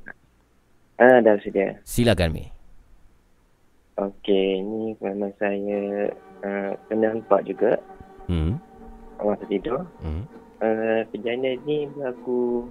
Ah, 1.01 1.07
uh, 1.07 1.17
dah 1.23 1.39
bersedia. 1.39 1.79
Silakan 1.87 2.29
Mi. 2.35 2.45
Okey 3.97 4.61
Ni 4.61 4.93
memang 5.01 5.33
saya 5.41 6.11
uh, 6.45 6.71
Kena 6.85 7.15
nampak 7.15 7.41
juga. 7.47 7.79
Hmm. 8.29 8.61
Masa 9.17 9.45
tidur 9.49 9.81
Hmm. 10.01 10.25
Uh, 10.61 11.01
Kejadian 11.09 11.57
ni 11.65 11.89
berlaku 11.89 12.69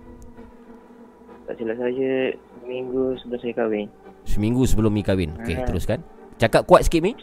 Tak 1.51 1.59
silap 1.59 1.77
saya 1.77 2.31
Seminggu 2.63 3.19
sebelum 3.19 3.41
saya 3.43 3.55
kahwin. 3.59 3.87
Seminggu 4.23 4.63
sebelum 4.63 4.93
Mi 4.95 5.03
kahwin. 5.03 5.35
Okey 5.35 5.59
Ah. 5.59 5.67
teruskan. 5.67 5.99
Cakap 6.39 6.63
kuat 6.63 6.87
sikit 6.87 7.03
Mi. 7.03 7.19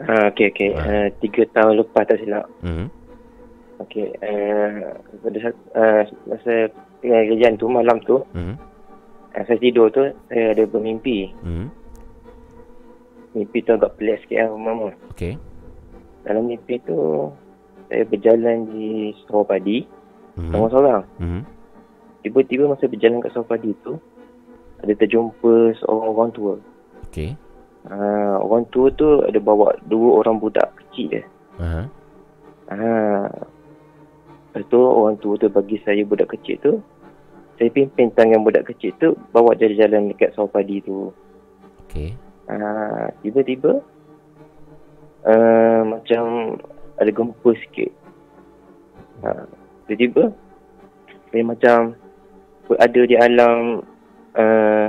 Uh, 0.00 0.32
Okey 0.32 0.48
okey. 0.48 0.72
Uh, 0.72 1.12
Tiga 1.20 1.44
tahun 1.52 1.76
lepas 1.76 2.08
tak 2.08 2.16
silap. 2.16 2.48
Hmm 2.64 2.88
Okey 3.76 4.08
uh, 4.16 4.96
pada 5.20 5.38
uh, 5.76 6.02
Masa 6.24 6.72
kejadian 7.00 7.56
tu 7.56 7.68
Malam 7.68 8.00
tu 8.00 8.24
Hmm 8.32 8.56
uh, 9.36 9.42
Saya 9.44 9.60
tidur 9.60 9.92
tu 9.92 10.00
Saya 10.32 10.56
ada 10.56 10.64
bermimpi. 10.64 11.28
Hmm 11.44 11.68
Mimpi 13.30 13.60
tu 13.60 13.76
agak 13.76 13.94
pelik 13.94 14.24
sikit 14.24 14.48
lah 14.48 14.56
Mama 14.56 14.96
Okey. 15.12 15.36
Dalam 16.24 16.48
mimpi 16.48 16.80
tu 16.82 17.28
Saya 17.86 18.08
berjalan 18.08 18.64
di 18.66 19.12
sawah 19.28 19.44
padi. 19.44 19.84
Hmm 20.40 20.48
Seorang-seorang. 20.48 21.02
Hmm 21.20 21.42
Tiba-tiba 22.20 22.68
masa 22.68 22.84
berjalan 22.84 23.24
kat 23.24 23.32
sawah 23.32 23.56
padi 23.56 23.72
tu 23.80 23.96
Ada 24.84 24.92
terjumpa 24.96 25.76
seorang 25.80 26.08
orang 26.12 26.30
tua. 26.32 26.54
Okey. 27.08 27.36
Uh, 27.88 28.36
Orang 28.44 28.68
tua 28.68 28.92
tu 28.92 29.24
ada 29.24 29.40
bawa 29.40 29.72
dua 29.88 30.20
orang 30.20 30.36
budak 30.36 30.68
kecil 30.76 31.16
dia. 31.16 31.24
Aha. 31.56 31.82
Ah. 32.68 33.28
Lepas 34.50 34.62
tu 34.68 34.78
orang 34.82 35.16
tua 35.18 35.38
tu 35.40 35.48
bagi 35.48 35.80
saya 35.86 36.02
budak 36.02 36.34
kecil 36.34 36.58
tu 36.58 36.72
Saya 37.54 37.70
pimpin 37.70 38.10
tangan 38.14 38.42
budak 38.42 38.66
kecil 38.66 38.90
tu 38.98 39.14
Bawa 39.30 39.54
dia 39.54 39.70
jalan 39.74 40.10
dekat 40.10 40.34
sawah 40.34 40.50
padi 40.50 40.82
tu. 40.82 41.14
Okey. 41.86 42.14
Ah, 42.50 43.08
Tiba-tiba 43.22 43.78
uh, 45.24 45.80
Macam 45.86 46.56
ada 46.98 47.10
gempa 47.10 47.50
sikit. 47.64 47.90
Ah, 49.22 49.46
Tiba-tiba 49.86 50.34
Saya 51.30 51.42
macam 51.46 51.76
Berada 52.68 53.00
di 53.06 53.16
alam 53.16 53.80
uh, 54.36 54.86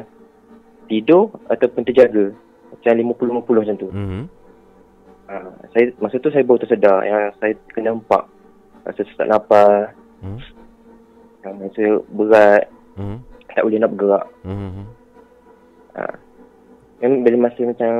Tidur 0.92 1.32
Ataupun 1.48 1.88
terjaga. 1.88 2.36
Macam 2.72 2.92
50-50 2.98 3.62
macam 3.62 3.76
tu. 3.78 3.90
Hmm 3.92 4.26
Ah, 5.32 5.48
saya 5.72 5.96
masa 6.04 6.20
tu 6.20 6.28
saya 6.28 6.44
baru 6.44 6.60
tersedar. 6.60 7.08
Yang 7.08 7.40
saya 7.40 7.54
kena 7.72 7.96
nampak. 7.96 8.28
Rasa 8.84 9.02
sesak 9.08 9.32
nafas 9.32 9.96
Hmm 10.20 10.42
yang 11.42 11.56
rasa 11.58 11.86
berat. 12.12 12.64
Hmm 13.00 13.18
tak 13.52 13.64
boleh 13.68 13.80
nak 13.80 13.92
bergerak. 13.96 14.26
Hmm 14.44 14.86
ah. 15.96 16.16
Yang 17.00 17.12
bila 17.24 17.38
masa 17.48 17.62
macam 17.64 17.92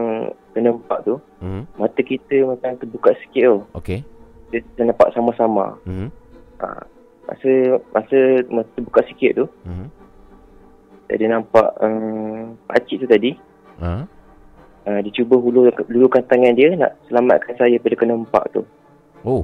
kena 0.52 0.76
nampak 0.76 1.00
tu 1.08 1.16
Hmm 1.40 1.64
mata 1.80 2.02
kita 2.04 2.36
macam 2.44 2.76
terbuka 2.76 3.16
sikit 3.24 3.44
tau 3.48 3.60
Okey. 3.80 4.04
Kita, 4.52 4.68
kita 4.68 4.82
nampak 4.92 5.16
sama-sama. 5.16 5.80
Hmm 5.88 6.12
ah. 6.60 6.84
Masa 7.32 7.52
masa 7.90 8.20
masa 8.46 8.70
terbuka 8.76 9.02
sikit 9.08 9.32
tu 9.34 9.46
Hmm 9.64 9.88
saya 11.08 11.28
nampak 11.30 11.68
um, 11.80 12.56
pakcik 12.66 13.04
tu 13.04 13.08
tadi 13.10 13.36
Ha 13.80 14.08
uh, 14.82 15.00
dia 15.04 15.12
cuba 15.14 15.36
hulur, 15.36 15.68
hulurkan 15.86 16.24
tangan 16.24 16.56
dia 16.56 16.72
nak 16.74 16.96
selamatkan 17.06 17.52
saya 17.56 17.76
pada 17.78 17.96
kena 17.96 18.16
nampak 18.16 18.48
tu 18.50 18.64
Oh 19.22 19.44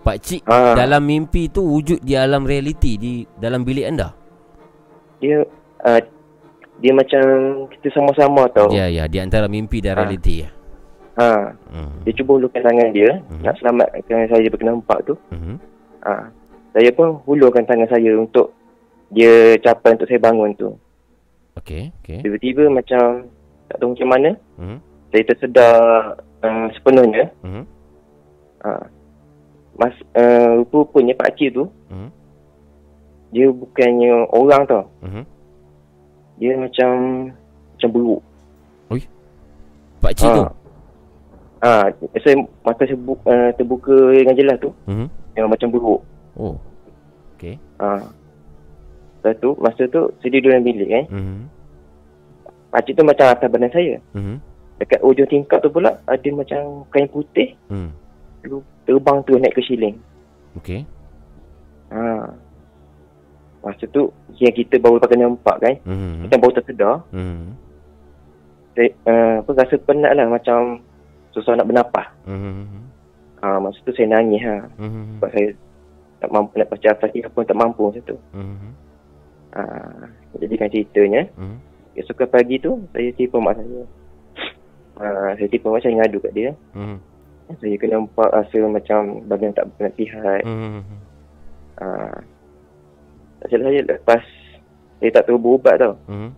Pak 0.00 0.16
Cik 0.18 0.42
Ah. 0.44 0.72
dalam 0.72 1.00
mimpi 1.00 1.48
tu 1.48 1.60
wujud 1.62 2.00
di 2.00 2.12
alam 2.12 2.44
realiti 2.44 2.96
di 2.96 3.12
dalam 3.34 3.64
bilik 3.64 3.84
anda. 3.84 4.16
dia 5.16 5.44
uh, 5.80 6.00
dia 6.76 6.92
macam 6.92 7.22
kita 7.68 7.88
sama-sama 7.92 8.48
tau 8.50 8.68
Ya 8.68 8.88
ya 8.88 9.04
di 9.04 9.16
antara 9.16 9.44
mimpi 9.44 9.80
dan 9.80 9.96
Ah. 9.96 10.04
realiti 10.04 10.40
ya. 10.40 10.48
ha. 11.14 11.52
Hmm. 11.68 12.00
Dia 12.00 12.12
cuba 12.14 12.36
hulurkan 12.36 12.60
tangan 12.60 12.88
dia 12.90 13.20
Mhm. 13.22 13.44
Nak 13.44 13.54
selamatkan 13.56 14.02
saya 14.24 14.40
daripada 14.40 14.64
nampak 14.66 14.98
tu 15.04 15.14
Mhm. 15.28 15.54
ha. 16.00 16.32
Saya 16.74 16.90
pun 16.90 17.22
hulurkan 17.22 17.62
tangan 17.62 17.86
saya 17.86 18.12
untuk 18.14 18.50
Dia 19.08 19.54
capai 19.58 19.94
untuk 19.94 20.04
saya 20.04 20.18
bangun 20.18 20.50
tu 20.54 20.74
Okey 21.54 21.94
okey. 22.02 22.18
Tiba-tiba 22.20 22.66
macam 22.68 23.30
Tak 23.70 23.78
tahu 23.78 23.94
macam 23.94 24.08
mana 24.10 24.30
Mhm. 24.58 24.78
Saya 25.08 25.22
tersedar 25.24 25.74
uh, 26.42 26.66
sepenuhnya 26.74 27.30
Mhm. 27.40 27.62
ha. 28.60 28.82
Mas, 29.74 29.94
uh, 30.12 30.58
Rupa-rupanya 30.60 31.14
pakcik 31.14 31.54
tu 31.54 31.64
Mhm. 31.88 32.08
Dia 33.30 33.46
bukannya 33.48 34.12
orang 34.28 34.62
tau 34.66 34.84
Mhm. 35.00 35.22
Dia 36.36 36.52
macam 36.58 36.90
Macam 37.74 37.90
beruk 37.90 38.22
Pak 40.00 40.12
Cik 40.14 40.28
tu. 40.28 40.42
ha. 41.62 41.88
Saya 42.20 42.36
mata 42.60 42.84
saya 42.84 42.92
bu, 42.94 43.16
uh, 43.24 43.48
terbuka 43.54 43.94
dengan 44.12 44.36
jelas 44.36 44.58
tu 44.58 44.68
Mhm. 44.84 45.06
Yang 45.32 45.46
macam 45.48 45.68
beruk 45.70 46.00
Oh. 46.34 46.56
Okey. 47.36 47.58
Ha. 47.78 48.02
Lepas 49.24 49.34
tu, 49.40 49.50
masa 49.56 49.82
tu 49.88 50.02
saya 50.20 50.30
duduk 50.34 50.50
dalam 50.52 50.64
bilik 50.66 50.88
kan. 50.90 51.04
Mhm. 51.10 51.38
Pakcik 52.74 52.94
tu 52.98 53.04
macam 53.06 53.26
atas 53.30 53.48
badan 53.48 53.72
saya. 53.72 53.96
Mhm. 54.12 54.36
Dekat 54.82 55.00
ujung 55.06 55.30
tingkap 55.30 55.62
tu 55.62 55.70
pula 55.70 55.94
ada 56.04 56.28
macam 56.34 56.82
kain 56.90 57.06
putih 57.06 57.54
Hmm. 57.70 57.94
lalu 58.42 58.58
terbang 58.84 59.18
tu 59.22 59.38
naik 59.38 59.54
ke 59.54 59.62
siling. 59.62 59.96
Okey. 60.58 60.82
Ha. 61.94 62.34
Masa 63.64 63.84
tu 63.88 64.10
yang 64.36 64.52
kita 64.52 64.76
baru 64.76 64.98
pakai 65.00 65.22
nampak 65.22 65.56
kan. 65.62 65.74
Mhm. 65.86 66.26
Macam 66.26 66.38
baru 66.42 66.52
tersedar. 66.58 66.96
Mhm. 67.14 67.46
Saya, 68.74 68.90
uh, 69.06 69.34
apa, 69.40 69.50
rasa 69.54 69.76
penat 69.86 70.12
lah 70.18 70.26
macam 70.26 70.82
susah 71.30 71.54
nak 71.54 71.70
bernafas. 71.70 72.10
Mhm. 72.26 72.82
Ha, 73.38 73.60
masa 73.62 73.78
tu 73.86 73.92
saya 73.94 74.08
nangis 74.10 74.42
ha. 74.42 74.66
Mhm. 74.76 75.22
Sebab 75.22 75.30
saya 75.30 75.48
tak 76.24 76.32
mampu 76.32 76.56
nak 76.56 76.72
baca 76.72 76.90
dia 77.12 77.28
pun 77.28 77.44
tak 77.44 77.58
mampu 77.60 77.80
masa 77.84 78.00
tu. 78.02 78.16
Mhm. 78.32 78.70
Ha. 79.54 79.62
Jadikan 80.40 80.72
ceritanya. 80.72 81.22
Mhm. 81.36 81.56
Keesokan 81.94 82.26
pagi 82.26 82.58
tu 82.58 82.82
Saya 82.90 83.14
telefon 83.14 83.46
mak 83.46 83.54
saya 83.54 83.86
uh, 84.98 85.30
Saya 85.38 85.46
telefon 85.46 85.70
mak 85.70 85.82
saya 85.86 85.94
ngadu 85.94 86.18
kat 86.18 86.32
dia 86.34 86.50
Hmm. 86.74 86.98
Saya 87.62 87.78
kena 87.78 88.02
nampak 88.02 88.34
rasa 88.34 88.58
macam 88.66 89.22
Badan 89.30 89.54
tak 89.54 89.70
berpenat 89.70 89.94
sihat 89.94 90.42
Hmm. 90.42 90.82
uh, 91.78 92.18
Tak 93.38 93.46
silap 93.46 93.70
saya 93.70 93.80
lepas 93.86 94.22
Saya 94.98 95.10
tak 95.14 95.24
tahu 95.30 95.38
berubat 95.38 95.78
tau 95.78 95.94
Hmm. 96.10 96.34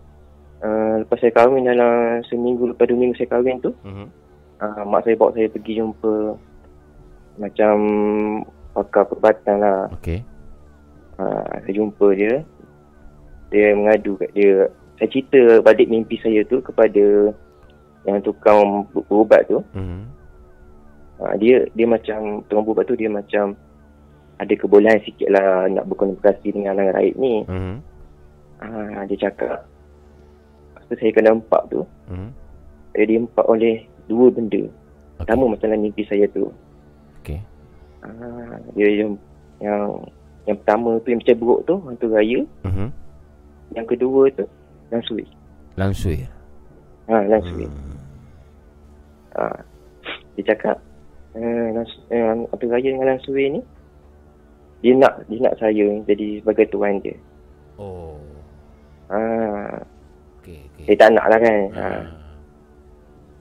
uh, 0.61 1.01
Lepas 1.01 1.17
saya 1.17 1.33
kahwin 1.33 1.65
dalam 1.65 2.21
Seminggu 2.29 2.69
lepas 2.69 2.85
dua 2.85 3.01
minggu 3.01 3.17
saya 3.17 3.33
kahwin 3.33 3.57
tu 3.57 3.73
Hmm. 3.81 4.13
uh, 4.61 4.85
Mak 4.85 5.09
saya 5.09 5.17
bawa 5.17 5.33
saya 5.33 5.49
pergi 5.49 5.81
jumpa 5.81 6.37
Macam 7.41 7.75
Pakar 8.77 9.03
perubatan 9.03 9.57
lah 9.57 9.89
Okey. 9.91 10.21
uh, 11.17 11.49
Saya 11.59 11.73
jumpa 11.73 12.13
dia 12.13 12.45
Dia 13.49 13.73
mengadu 13.73 14.13
kat 14.15 14.29
dia 14.31 14.69
Saya 14.95 15.09
cerita 15.09 15.41
balik 15.59 15.89
mimpi 15.89 16.21
saya 16.21 16.45
tu 16.45 16.61
Kepada 16.61 17.33
Yang 18.05 18.17
tukang 18.23 18.85
ber- 18.87 19.01
berubat 19.03 19.49
tu 19.49 19.65
Hmm. 19.73 20.05
uh, 21.17 21.33
Dia 21.35 21.65
dia 21.73 21.89
macam 21.89 22.45
Tukang 22.45 22.61
berubat 22.61 22.85
tu 22.85 22.93
dia 22.93 23.09
macam 23.09 23.57
Ada 24.37 24.53
kebolehan 24.53 25.01
sikit 25.01 25.27
lah 25.27 25.65
Nak 25.67 25.89
berkomunikasi 25.89 26.53
dengan 26.53 26.77
orang 26.77 26.93
raib 26.93 27.17
ni 27.17 27.41
Hmm. 27.43 27.81
uh, 28.61 29.01
Dia 29.05 29.25
cakap 29.25 29.65
Lepas 30.69 30.85
tu 30.85 30.95
saya 30.95 31.11
kena 31.11 31.33
empak 31.33 31.65
tu 31.67 31.81
Hmm. 32.05 32.29
Saya 32.93 33.09
diempak 33.09 33.43
oleh 33.43 33.81
Dua 34.05 34.29
benda 34.29 34.69
Sama 35.19 35.49
macam 35.49 35.73
mimpi 35.73 36.05
saya 36.05 36.29
tu. 36.29 36.45
Ah, 38.05 38.55
dia 38.77 38.87
yang 39.03 39.11
yang 39.57 40.05
yang 40.45 40.57
pertama 40.63 41.01
tu 41.01 41.11
yang 41.11 41.19
macam 41.21 41.37
buruk 41.41 41.61
tu 41.65 41.75
hantu 41.85 42.07
raya. 42.13 42.39
Hmm. 42.63 42.89
Yang 43.73 43.87
kedua 43.95 44.21
tu 44.31 44.45
langsui. 44.93 45.25
Langsui. 45.75 46.17
Ha, 47.07 47.15
langsui. 47.27 47.65
Hmm. 47.65 47.97
Ha. 49.37 49.43
Dia 50.37 50.43
cakap 50.53 50.77
eh, 51.35 51.73
hantu 52.13 52.65
raya 52.69 52.87
dengan 52.87 53.09
langsui 53.15 53.45
ni 53.49 53.61
dia 54.81 54.93
nak 54.93 55.25
dia 55.25 55.41
nak 55.41 55.55
saya 55.57 55.85
jadi 56.05 56.27
sebagai 56.41 56.65
tuan 56.69 57.01
dia. 57.01 57.15
Oh. 57.81 58.21
Ha. 59.09 59.19
Okey, 60.41 60.59
okey. 60.73 60.85
Saya 60.85 60.97
tak 61.01 61.09
nak 61.17 61.25
lah 61.33 61.39
kan. 61.41 61.61
Ha. 61.73 61.85
Ah. 61.85 62.05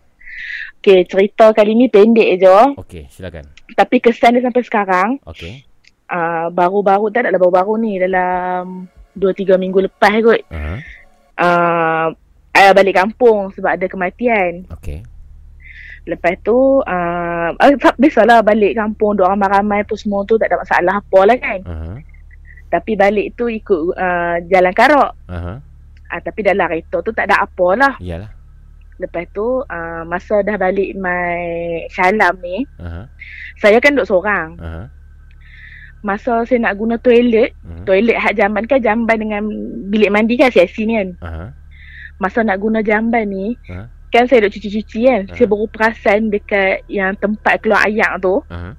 Okey, 0.77 1.09
cerita 1.09 1.48
kali 1.56 1.73
ni 1.73 1.89
pendek 1.89 2.36
je. 2.36 2.52
Okey, 2.77 3.09
silakan. 3.09 3.48
Tapi 3.73 3.97
kesan 3.98 4.36
dia 4.36 4.44
sampai 4.44 4.60
sekarang. 4.60 5.09
Okey. 5.24 5.64
Uh, 6.05 6.52
baru-baru 6.52 7.09
tak 7.09 7.24
adalah 7.24 7.40
baru-baru 7.40 7.81
ni 7.81 7.97
dalam 7.97 8.85
2-3 9.14 9.56
minggu 9.56 9.89
lepas 9.89 10.12
kot. 10.20 10.44
Aha. 10.52 10.74
Uh, 11.32 12.06
ayah 12.52 12.77
balik 12.77 12.93
kampung 12.94 13.48
sebab 13.56 13.73
ada 13.73 13.89
kematian. 13.89 14.69
Okey. 14.69 15.01
Lepas 16.03 16.35
tu, 16.43 16.83
uh, 16.83 17.49
biasalah 17.95 18.43
balik 18.43 18.74
kampung, 18.74 19.15
duk 19.15 19.29
ramai-ramai 19.29 19.87
tu 19.87 19.95
semua 19.95 20.27
tu 20.27 20.35
tak 20.35 20.51
ada 20.51 20.59
masalah 20.59 20.95
apa 20.99 21.20
lah 21.23 21.37
kan. 21.39 21.61
Aha. 21.62 21.95
Tapi 22.73 22.93
balik 22.99 23.39
tu 23.39 23.47
ikut 23.47 23.95
uh, 23.95 24.37
jalan 24.51 24.74
karak. 24.74 25.15
Aha. 25.31 25.62
Uh, 26.11 26.20
tapi 26.20 26.41
dalam 26.43 26.66
kereta 26.66 26.99
tu 27.01 27.15
tak 27.15 27.31
ada 27.31 27.47
apa 27.47 27.66
lah. 27.79 27.95
Iyalah. 28.03 28.31
Lepas 28.99 29.31
tu, 29.31 29.62
uh, 29.62 30.03
masa 30.03 30.43
dah 30.43 30.59
balik 30.59 30.95
mai 30.99 31.87
Syalam 31.91 32.35
ni, 32.43 32.66
Aha. 32.83 33.07
saya 33.62 33.79
kan 33.79 33.95
duduk 33.95 34.11
seorang. 34.11 34.59
Aha. 34.59 34.83
Masa 36.03 36.43
saya 36.43 36.59
nak 36.59 36.83
guna 36.83 36.99
toilet, 36.99 37.55
Mhm. 37.62 37.87
toilet 37.87 38.19
hak 38.19 38.35
jamban 38.35 38.66
kan 38.66 38.83
jamban 38.83 39.23
dengan 39.23 39.47
bilik 39.87 40.11
mandi 40.11 40.35
kan 40.35 40.51
CSC 40.51 40.83
ni 40.83 40.99
kan. 40.99 41.09
Aha. 41.23 41.47
Masa 42.19 42.43
nak 42.43 42.59
guna 42.59 42.83
jamban 42.83 43.31
ni, 43.31 43.55
Ha? 43.70 43.87
Kan 44.13 44.29
saya 44.29 44.45
duduk 44.45 44.61
cuci-cuci 44.61 44.99
kan. 45.09 45.21
Ha. 45.27 45.35
Saya 45.35 45.47
baru 45.49 45.67
perasan 45.73 46.29
dekat 46.29 46.85
yang 46.87 47.17
tempat 47.17 47.65
keluar 47.65 47.89
ayak 47.89 48.21
tu, 48.21 48.45
Aha. 48.53 48.77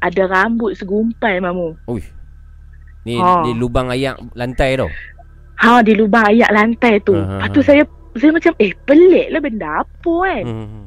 ada 0.00 0.22
rambut 0.24 0.72
segumpai 0.74 1.38
mamu. 1.38 1.76
Ui. 1.86 2.00
Ni 3.04 3.20
Ha. 3.20 3.44
di 3.44 3.52
lubang 3.52 3.92
ayak 3.92 4.16
lantai 4.32 4.80
tu. 4.80 4.88
Ha, 5.60 5.84
di 5.84 5.92
lubang 5.92 6.24
ayak 6.32 6.48
lantai 6.48 6.98
tu. 7.04 7.12
Ha, 7.12 7.20
ha, 7.20 7.32
Lepas 7.36 7.48
tu 7.52 7.60
ha. 7.60 7.66
saya 7.68 7.82
saya 8.14 8.30
macam, 8.30 8.52
eh 8.62 8.72
pelik 8.86 9.26
lah 9.34 9.40
benda 9.42 9.70
apa 9.84 10.14
kan. 10.24 10.44
Hmm. 10.46 10.84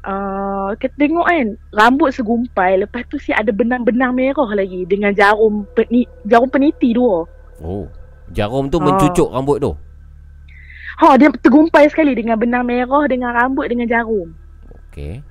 Uh, 0.00 0.72
kita 0.80 0.96
tengok 0.96 1.28
kan, 1.28 1.46
rambut 1.76 2.10
segumpai. 2.10 2.80
Lepas 2.80 3.04
tu 3.08 3.20
si 3.20 3.30
ada 3.36 3.52
benang-benang 3.52 4.16
merah 4.16 4.48
lagi 4.52 4.88
dengan 4.88 5.12
jarum 5.12 5.68
peni, 5.76 6.08
jarum 6.24 6.48
peniti 6.48 6.92
dua. 6.96 7.24
Oh. 7.60 7.84
Jarum 8.30 8.70
tu 8.70 8.78
Ha. 8.78 8.84
mencucuk 8.86 9.28
rambut 9.30 9.58
tu. 9.60 9.72
Ha, 11.00 11.16
dia 11.16 11.32
tergumpai 11.32 11.88
sekali 11.88 12.12
dengan 12.12 12.36
benang 12.36 12.62
merah, 12.62 13.04
dengan 13.04 13.32
rambut, 13.32 13.66
dengan 13.66 13.88
jarum. 13.88 14.36
Okey. 14.86 15.24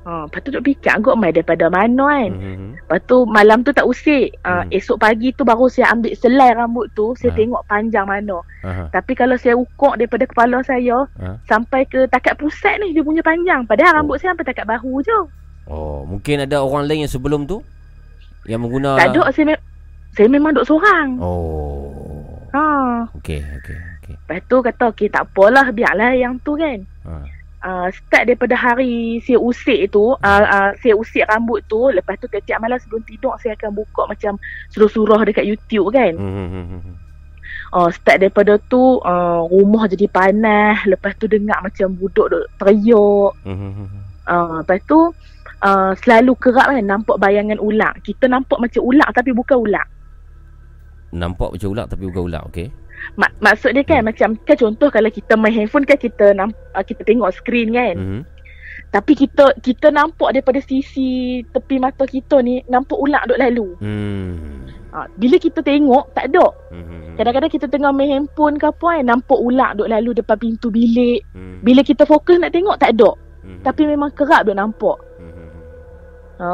Ha, 0.00 0.24
lepas 0.24 0.40
tu 0.40 0.48
duk 0.48 0.64
fikir 0.64 0.88
agak 0.88 1.14
mai 1.14 1.28
daripada 1.28 1.68
mana 1.68 2.00
kan. 2.08 2.30
Hmm. 2.32 2.70
Lepas 2.78 3.00
tu 3.04 3.26
malam 3.28 3.60
tu 3.60 3.70
tak 3.70 3.84
usik. 3.84 4.38
Uh, 4.40 4.62
Hmm. 4.62 4.72
Esok 4.72 4.96
pagi 4.96 5.28
tu 5.30 5.42
baru 5.42 5.66
saya 5.66 5.92
ambil 5.92 6.14
selai 6.14 6.54
rambut 6.54 6.88
tu. 6.94 7.12
Saya 7.12 7.28
Ha. 7.28 7.36
tengok 7.36 7.62
panjang 7.66 8.06
mana. 8.06 8.38
Aha. 8.62 8.88
Tapi 8.88 9.12
kalau 9.12 9.34
saya 9.34 9.52
ukur 9.52 9.94
daripada 9.94 10.24
kepala 10.24 10.62
saya 10.62 11.04
Ha. 11.18 11.36
sampai 11.44 11.84
ke 11.84 12.08
takat 12.08 12.38
pusat 12.38 12.80
ni 12.80 12.94
dia 12.94 13.02
punya 13.02 13.20
panjang. 13.20 13.66
Padahal 13.66 14.00
rambut 14.00 14.16
saya 14.16 14.32
sampai 14.32 14.46
takat 14.46 14.64
bahu 14.64 15.02
je. 15.02 15.18
Oh, 15.66 16.06
mungkin 16.06 16.40
ada 16.40 16.56
orang 16.58 16.88
lain 16.88 17.04
yang 17.04 17.12
sebelum 17.12 17.44
tu 17.44 17.60
yang 18.46 18.62
mengguna 18.62 18.96
Tak 18.96 19.12
ada 19.12 19.28
saya, 19.28 19.44
me- 19.44 19.64
saya 20.10 20.26
memang 20.26 20.54
duduk 20.54 20.64
seorang. 20.66 21.20
Oh. 21.20 22.48
Ha. 22.48 22.64
Okey, 23.12 23.44
okey. 23.60 23.76
Lepas 24.28 24.44
tu 24.44 24.60
kata 24.60 24.92
okey 24.92 25.08
tak 25.08 25.24
apalah 25.32 25.72
biarlah 25.72 26.12
yang 26.12 26.36
tu 26.44 26.52
kan. 26.60 26.84
Ha. 27.08 27.24
Uh, 27.58 27.88
start 27.90 28.28
daripada 28.28 28.52
hari 28.54 29.24
saya 29.24 29.40
usik 29.40 29.88
tu, 29.88 30.12
uh, 30.12 30.44
uh, 30.44 30.70
saya 30.78 30.92
usik 30.94 31.24
rambut 31.26 31.64
tu, 31.64 31.88
lepas 31.90 32.20
tu 32.20 32.28
tiap-tiap 32.28 32.60
malam 32.60 32.76
sebelum 32.76 33.00
tidur 33.08 33.34
saya 33.40 33.56
akan 33.56 33.72
buka 33.72 34.04
macam 34.04 34.36
surah-surah 34.70 35.24
dekat 35.26 35.48
YouTube 35.48 35.90
kan. 35.96 36.12
Hmm. 36.12 36.28
hmm, 36.28 36.48
hmm, 36.52 36.80
hmm. 36.84 36.94
uh, 37.72 37.88
start 37.88 38.20
daripada 38.20 38.60
tu 38.68 39.00
uh, 39.00 39.42
rumah 39.48 39.88
jadi 39.88 40.06
panas 40.08 40.84
lepas 40.84 41.16
tu 41.16 41.28
dengar 41.28 41.60
macam 41.64 41.92
budak 41.96 42.26
duk 42.32 42.44
teriak 42.60 43.32
Mhm. 43.44 43.86
uh, 44.28 44.60
lepas 44.64 44.78
tu 44.84 44.98
uh, 45.64 45.92
selalu 46.04 46.32
kerap 46.38 46.68
kan 46.68 46.84
nampak 46.84 47.16
bayangan 47.20 47.58
ular 47.60 47.92
kita 48.04 48.28
nampak 48.28 48.60
macam 48.60 48.80
ular 48.84 49.08
tapi 49.12 49.32
bukan 49.32 49.58
ular 49.58 49.86
Nampak 51.08 51.56
macam 51.56 51.72
ular 51.72 51.88
tapi 51.88 52.04
bukan 52.04 52.22
ular, 52.28 52.42
okey. 52.52 52.68
Mak, 53.18 53.42
maksud 53.42 53.74
dia 53.74 53.82
kan 53.82 54.06
macam 54.06 54.38
kan 54.46 54.56
contoh 54.58 54.88
kalau 54.90 55.10
kita 55.10 55.34
main 55.34 55.54
handphone 55.54 55.86
kan 55.86 55.98
kita 55.98 56.34
namp, 56.34 56.54
uh, 56.74 56.84
kita 56.84 57.02
tengok 57.02 57.34
skrin 57.34 57.74
kan 57.74 57.94
Mhm. 57.98 58.20
tapi 58.88 59.12
kita 59.12 59.52
kita 59.60 59.90
nampak 59.90 60.32
daripada 60.32 60.62
sisi 60.62 61.42
tepi 61.50 61.76
mata 61.76 62.06
kita 62.06 62.40
ni 62.40 62.62
nampak 62.70 62.96
ular 62.96 63.20
duk 63.26 63.36
lalu 63.36 63.68
Hmm. 63.82 64.64
Ha, 64.88 65.04
bila 65.20 65.36
kita 65.36 65.60
tengok 65.60 66.16
tak 66.16 66.32
ada. 66.32 66.48
Mhm. 66.72 67.20
Kadang-kadang 67.20 67.52
kita 67.52 67.66
tengah 67.68 67.92
main 67.92 68.08
handphone 68.08 68.56
ke 68.56 68.72
apa 68.72 68.96
kan 68.96 69.04
nampak 69.04 69.36
ular 69.36 69.76
duk 69.76 69.84
lalu 69.84 70.16
depan 70.16 70.40
pintu 70.40 70.72
bilik. 70.72 71.20
Hmm. 71.36 71.60
Bila 71.60 71.84
kita 71.84 72.08
fokus 72.08 72.40
nak 72.40 72.56
tengok 72.56 72.80
tak 72.80 72.96
ada. 72.96 73.12
Mhm. 73.44 73.60
Tapi 73.68 73.82
memang 73.84 74.08
kerap 74.16 74.48
duk 74.48 74.56
nampak. 74.56 74.96
Mhm. 75.20 75.46
Ha, 76.40 76.48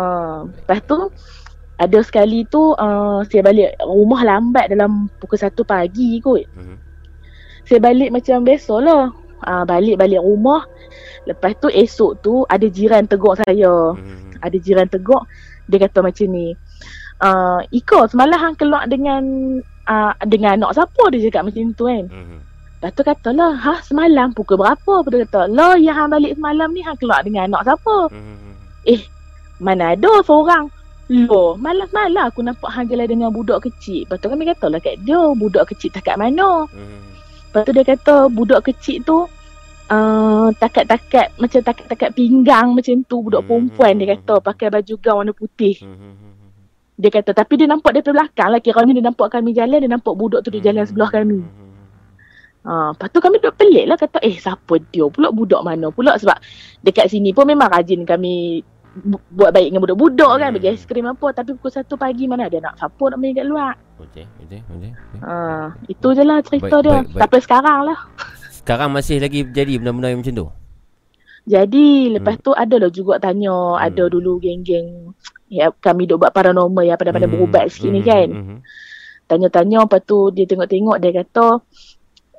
lepas 0.51 0.79
tu 0.83 0.99
ada 1.75 1.99
sekali 2.07 2.47
tu 2.47 2.71
uh, 2.79 3.27
saya 3.27 3.43
balik 3.43 3.75
rumah 3.83 4.23
lambat 4.23 4.71
dalam 4.71 5.11
pukul 5.19 5.39
1 5.39 5.51
pagi 5.67 6.23
kot. 6.23 6.47
Mhm. 6.55 6.77
Saya 7.67 7.81
balik 7.83 8.15
macam 8.15 8.47
biasalah. 8.47 9.11
Uh, 9.45 9.65
balik-balik 9.69 10.23
rumah. 10.23 10.65
Lepas 11.29 11.53
tu 11.61 11.69
esok 11.69 12.13
tu 12.23 12.35
ada 12.47 12.65
jiran 12.71 13.05
tegur 13.11 13.35
saya. 13.37 13.93
Mhm. 13.97 14.39
Ada 14.39 14.57
jiran 14.63 14.87
tegur 14.87 15.27
dia 15.67 15.79
kata 15.83 16.05
macam 16.05 16.27
ni. 16.31 16.55
Uh, 17.19 17.61
Iko 17.73 18.07
semalam 18.11 18.37
hang 18.37 18.57
keluar 18.59 18.85
dengan 18.87 19.23
uh, 19.89 20.13
dengan 20.29 20.61
anak 20.61 20.77
siapa 20.77 21.03
dia 21.11 21.27
cakap 21.31 21.43
macam 21.51 21.75
tu 21.75 21.85
kan. 21.91 22.05
Mhm. 22.07 22.39
Lepas 22.85 22.91
tu 23.01 23.03
kata 23.03 23.29
lah, 23.33 23.53
ha 23.57 23.81
semalam 23.81 24.29
pukul 24.37 24.61
berapa? 24.61 24.95
Tu 25.09 25.25
kata, 25.25 25.49
lah 25.49 25.73
yang 25.81 25.97
hang 25.97 26.13
balik 26.13 26.37
semalam 26.37 26.69
ni 26.69 26.85
hang 26.85 27.01
keluar 27.01 27.25
dengan 27.25 27.49
anak 27.49 27.65
siapa? 27.65 27.97
Mhm. 28.13 28.53
Eh, 28.85 29.03
mana 29.57 29.97
ada 29.97 30.21
seorang. 30.21 30.69
Loh, 31.15 31.55
malas-malas 31.55 32.35
aku 32.35 32.43
nampak 32.43 32.75
hang 32.75 32.91
jalan 32.91 33.07
dengan 33.07 33.31
budak 33.31 33.63
kecil. 33.71 34.03
Lepas 34.03 34.19
tu 34.19 34.27
kami 34.27 34.51
kata 34.51 34.67
lah 34.67 34.83
kat 34.83 34.99
dia, 35.07 35.21
budak 35.39 35.71
kecil 35.71 35.95
tak 35.95 36.11
kat 36.11 36.17
mana. 36.19 36.67
Mhm. 36.75 36.99
Lepas 37.55 37.61
tu 37.63 37.71
dia 37.71 37.85
kata 37.87 38.15
budak 38.35 38.61
kecil 38.67 38.99
tu 39.07 39.31
uh, 39.95 40.49
takat-takat 40.59 41.31
macam 41.39 41.61
takat-takat 41.63 42.11
pinggang 42.19 42.75
macam 42.75 43.07
tu 43.07 43.23
budak 43.23 43.47
Hmm. 43.47 43.71
perempuan 43.71 43.93
dia 43.95 44.19
kata 44.19 44.35
pakai 44.43 44.69
baju 44.75 44.95
gaun 44.99 45.17
warna 45.23 45.33
putih. 45.37 45.79
Mhm. 45.79 46.13
Dia 46.99 47.11
kata 47.11 47.31
tapi 47.31 47.63
dia 47.63 47.67
nampak 47.71 47.95
daripada 47.95 48.15
belakang 48.23 48.49
lah 48.51 48.61
kiranya 48.63 48.93
dia 48.95 49.05
nampak 49.07 49.29
kami 49.31 49.51
jalan 49.55 49.79
dia 49.83 49.91
nampak 49.91 50.15
budak 50.19 50.43
tu 50.43 50.51
Hmm. 50.51 50.59
dia 50.59 50.75
jalan 50.75 50.83
sebelah 50.83 51.11
kami. 51.15 51.41
Ha, 52.65 52.97
lepas 52.97 53.13
tu 53.13 53.21
kami 53.21 53.37
duduk 53.45 53.61
pelik 53.61 53.85
lah 53.85 53.97
kata 54.01 54.25
eh 54.25 54.41
siapa 54.41 54.81
dia 54.89 55.05
pula 55.13 55.29
budak 55.29 55.61
mana 55.61 55.93
pula 55.93 56.17
sebab 56.17 56.41
dekat 56.81 57.13
sini 57.13 57.37
pun 57.37 57.45
memang 57.45 57.69
rajin 57.69 58.09
kami 58.09 58.65
bu- 58.97 59.25
buat 59.29 59.51
baik 59.51 59.69
dengan 59.69 59.83
budak-budak 59.83 60.33
kan 60.33 60.47
Hmm. 60.47 60.55
bagi 60.55 60.69
aiskrim 60.69 61.05
apa 61.05 61.27
tapi 61.33 61.51
pukul 61.53 61.73
1 61.73 61.95
pagi 61.95 62.25
mana 62.25 62.43
ada 62.45 62.59
nak 62.61 62.75
siapa 62.77 63.05
nak 63.07 63.19
main 63.19 63.33
kat 63.33 63.45
luar. 63.45 63.73
Okey, 63.97 64.25
okey, 64.41 64.61
okey. 64.69 64.91
Ha, 65.21 65.35
itu 65.87 66.09
je 66.11 66.23
lah 66.23 66.39
cerita 66.41 66.67
Baik, 66.73 66.81
dia 66.81 66.93
baik, 66.93 67.07
baik. 67.07 67.21
sampai 67.21 67.41
sekarang 67.41 67.79
lah. 67.85 67.99
Sekarang 68.51 68.89
masih 68.91 69.17
lagi 69.19 69.41
jadi 69.45 69.73
benda-benda 69.77 70.09
yang 70.09 70.21
macam 70.21 70.35
tu. 70.35 70.47
Jadi 71.45 71.87
lepas 72.11 72.39
tu 72.39 72.51
ada 72.53 72.77
lah 72.79 72.89
juga 72.89 73.19
tanya 73.19 73.53
Hmm. 73.53 73.83
ada 73.83 74.05
dulu 74.07 74.39
geng-geng 74.39 75.13
ya 75.47 75.69
kami 75.71 76.05
duk 76.05 76.19
buat 76.19 76.33
paranormal 76.33 76.83
ya 76.83 76.95
pada-pada 76.95 77.27
Hmm, 77.27 77.37
berubat 77.37 77.69
sikit 77.69 77.91
ni 77.91 78.01
mhm, 78.01 78.07
kan. 78.07 78.29
mhm. 78.29 78.57
Tanya-tanya 79.25 79.85
lepas 79.85 80.01
tu 80.03 80.29
dia 80.31 80.45
tengok-tengok 80.45 80.97
dia 80.99 81.13
kata 81.15 81.47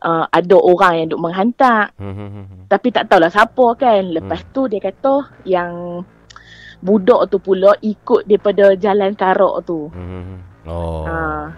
uh, 0.02 0.26
ada 0.28 0.58
orang 0.58 0.94
yang 0.98 1.08
duk 1.08 1.22
menghantar 1.22 1.94
Mhm. 1.96 2.66
tapi 2.68 2.90
tak 2.90 3.06
tahulah 3.06 3.30
siapa 3.30 3.66
kan. 3.76 4.02
Lepas 4.08 4.42
tu 4.50 4.66
dia 4.66 4.80
kata 4.80 5.14
yang 5.44 6.02
budak 6.86 7.28
tu 7.28 7.38
pula 7.38 7.74
ikut 7.76 8.24
daripada 8.24 8.78
jalan 8.78 9.12
karak 9.12 9.66
tu. 9.66 9.90
Mhm. 9.90 10.38
Oh. 10.66 11.02
Ha, 11.04 11.50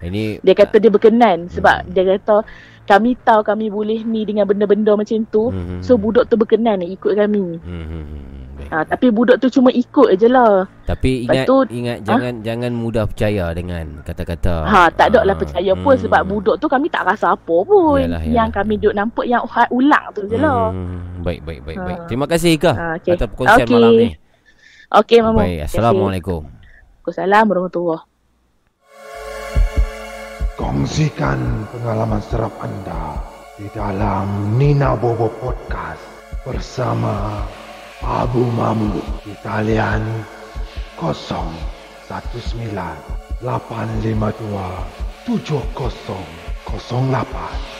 Ini 0.00 0.36
dia 0.38 0.52
kata 0.52 0.76
dia 0.76 0.90
berkenan 0.90 1.48
sebab 1.48 1.80
Hmm. 1.80 1.88
dia 1.88 2.04
kata 2.04 2.44
kami 2.84 3.16
tahu 3.18 3.40
kami 3.40 3.66
boleh 3.68 4.04
ni 4.04 4.22
dengan 4.22 4.44
benda-benda 4.44 4.92
macam 4.92 5.24
tu. 5.26 5.48
Mhm. 5.48 5.80
So 5.80 5.96
budak 5.96 6.26
tu 6.26 6.36
berkenan 6.36 6.78
ni 6.78 6.92
ikut 6.92 7.14
kami. 7.14 7.56
Baik. 8.54 8.68
Ha, 8.68 8.84
tapi 8.84 9.10
budak 9.10 9.40
tu 9.40 9.50
cuma 9.50 9.66
ikut 9.68 10.14
je 10.14 10.28
lah. 10.28 10.68
Tapi 10.84 11.24
Lepas 11.24 11.34
ingat 11.34 11.46
tu- 11.48 11.66
ingat 11.72 11.98
Ha? 11.98 12.04
jangan 12.04 12.32
jangan 12.40 12.72
mudah 12.72 13.04
percaya 13.04 13.50
dengan 13.50 13.84
kata-kata. 14.00 14.54
Ha, 14.62 14.92
tak 14.92 15.10
ada 15.10 15.24
lah 15.24 15.34
Ah, 15.34 15.40
percaya 15.40 15.72
pun 15.74 15.94
sebab 15.96 16.20
hmm. 16.20 16.30
budak 16.30 16.56
tu 16.58 16.68
kami 16.68 16.86
tak 16.86 17.02
rasa 17.04 17.32
apa 17.32 17.56
pun. 17.58 17.98
Yalah, 17.98 18.20
yalah. 18.20 18.30
Yang 18.30 18.48
kami 18.52 18.74
duk 18.76 18.94
nampak 18.94 19.26
yang 19.26 19.42
ha- 19.42 19.70
ulang 19.70 20.04
tu 20.12 20.22
je 20.24 20.36
lah. 20.36 20.70
Hmm, 20.70 21.00
baik 21.20 21.42
baik 21.42 21.60
baik 21.64 21.76
Ha. 21.76 21.84
baik. 21.84 21.98
Terima 22.06 22.26
kasih 22.26 22.50
Ika 22.52 22.72
Ha, 22.72 22.86
okey. 22.96 23.12
atas 23.12 23.26
perkongsian 23.26 23.66
Okey. 23.66 23.74
malam 23.74 23.90
ni. 23.96 24.08
Okey, 24.92 25.24
Mama. 25.24 25.48
Baik, 25.48 25.64
assalamualaikum. 25.64 26.44
Waalaikumsalam 27.04 27.44
warahmatullahi 27.48 28.04
Kongsikan 30.54 31.66
pengalaman 31.72 32.22
seram 32.24 32.52
anda 32.60 33.16
di 33.56 33.68
dalam 33.72 34.56
Nina 34.56 34.96
Bobo 34.96 35.28
Podcast 35.40 36.00
bersama 36.44 37.44
Abu 38.04 38.44
Mamu 38.44 39.00
di 39.24 39.32
talian 39.40 40.04
019 41.00 41.56
852 43.42 45.28
7008. 45.28 47.73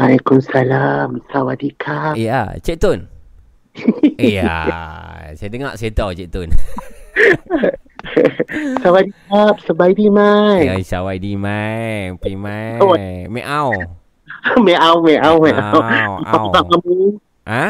Waalaikumsalam. 0.00 1.20
Sawadikap. 1.28 2.16
Ya, 2.16 2.56
Cik 2.64 2.80
Tun. 2.80 3.12
Ya, 4.18 4.66
saya 5.38 5.54
dengar 5.54 5.78
saya 5.78 5.94
tahu 5.94 6.10
Cik 6.16 6.32
Tun. 6.32 6.48
Sawadikap. 8.82 9.54
Sebaidi 9.64 10.06
mai. 10.08 10.66
Ya, 10.66 10.74
Syawai 10.80 11.16
di 11.20 11.34
mai, 11.36 12.14
pi 12.18 12.34
mai. 12.34 12.78
Oh. 12.80 12.96
Meow. 13.28 13.68
Meow, 14.60 14.94
meow, 15.02 15.34
meow. 15.40 15.78
Au, 15.78 15.80
Apa 16.22 16.36
au. 16.36 16.48
khabar 16.52 16.62
kamu? 16.68 16.94
Ha? 17.48 17.66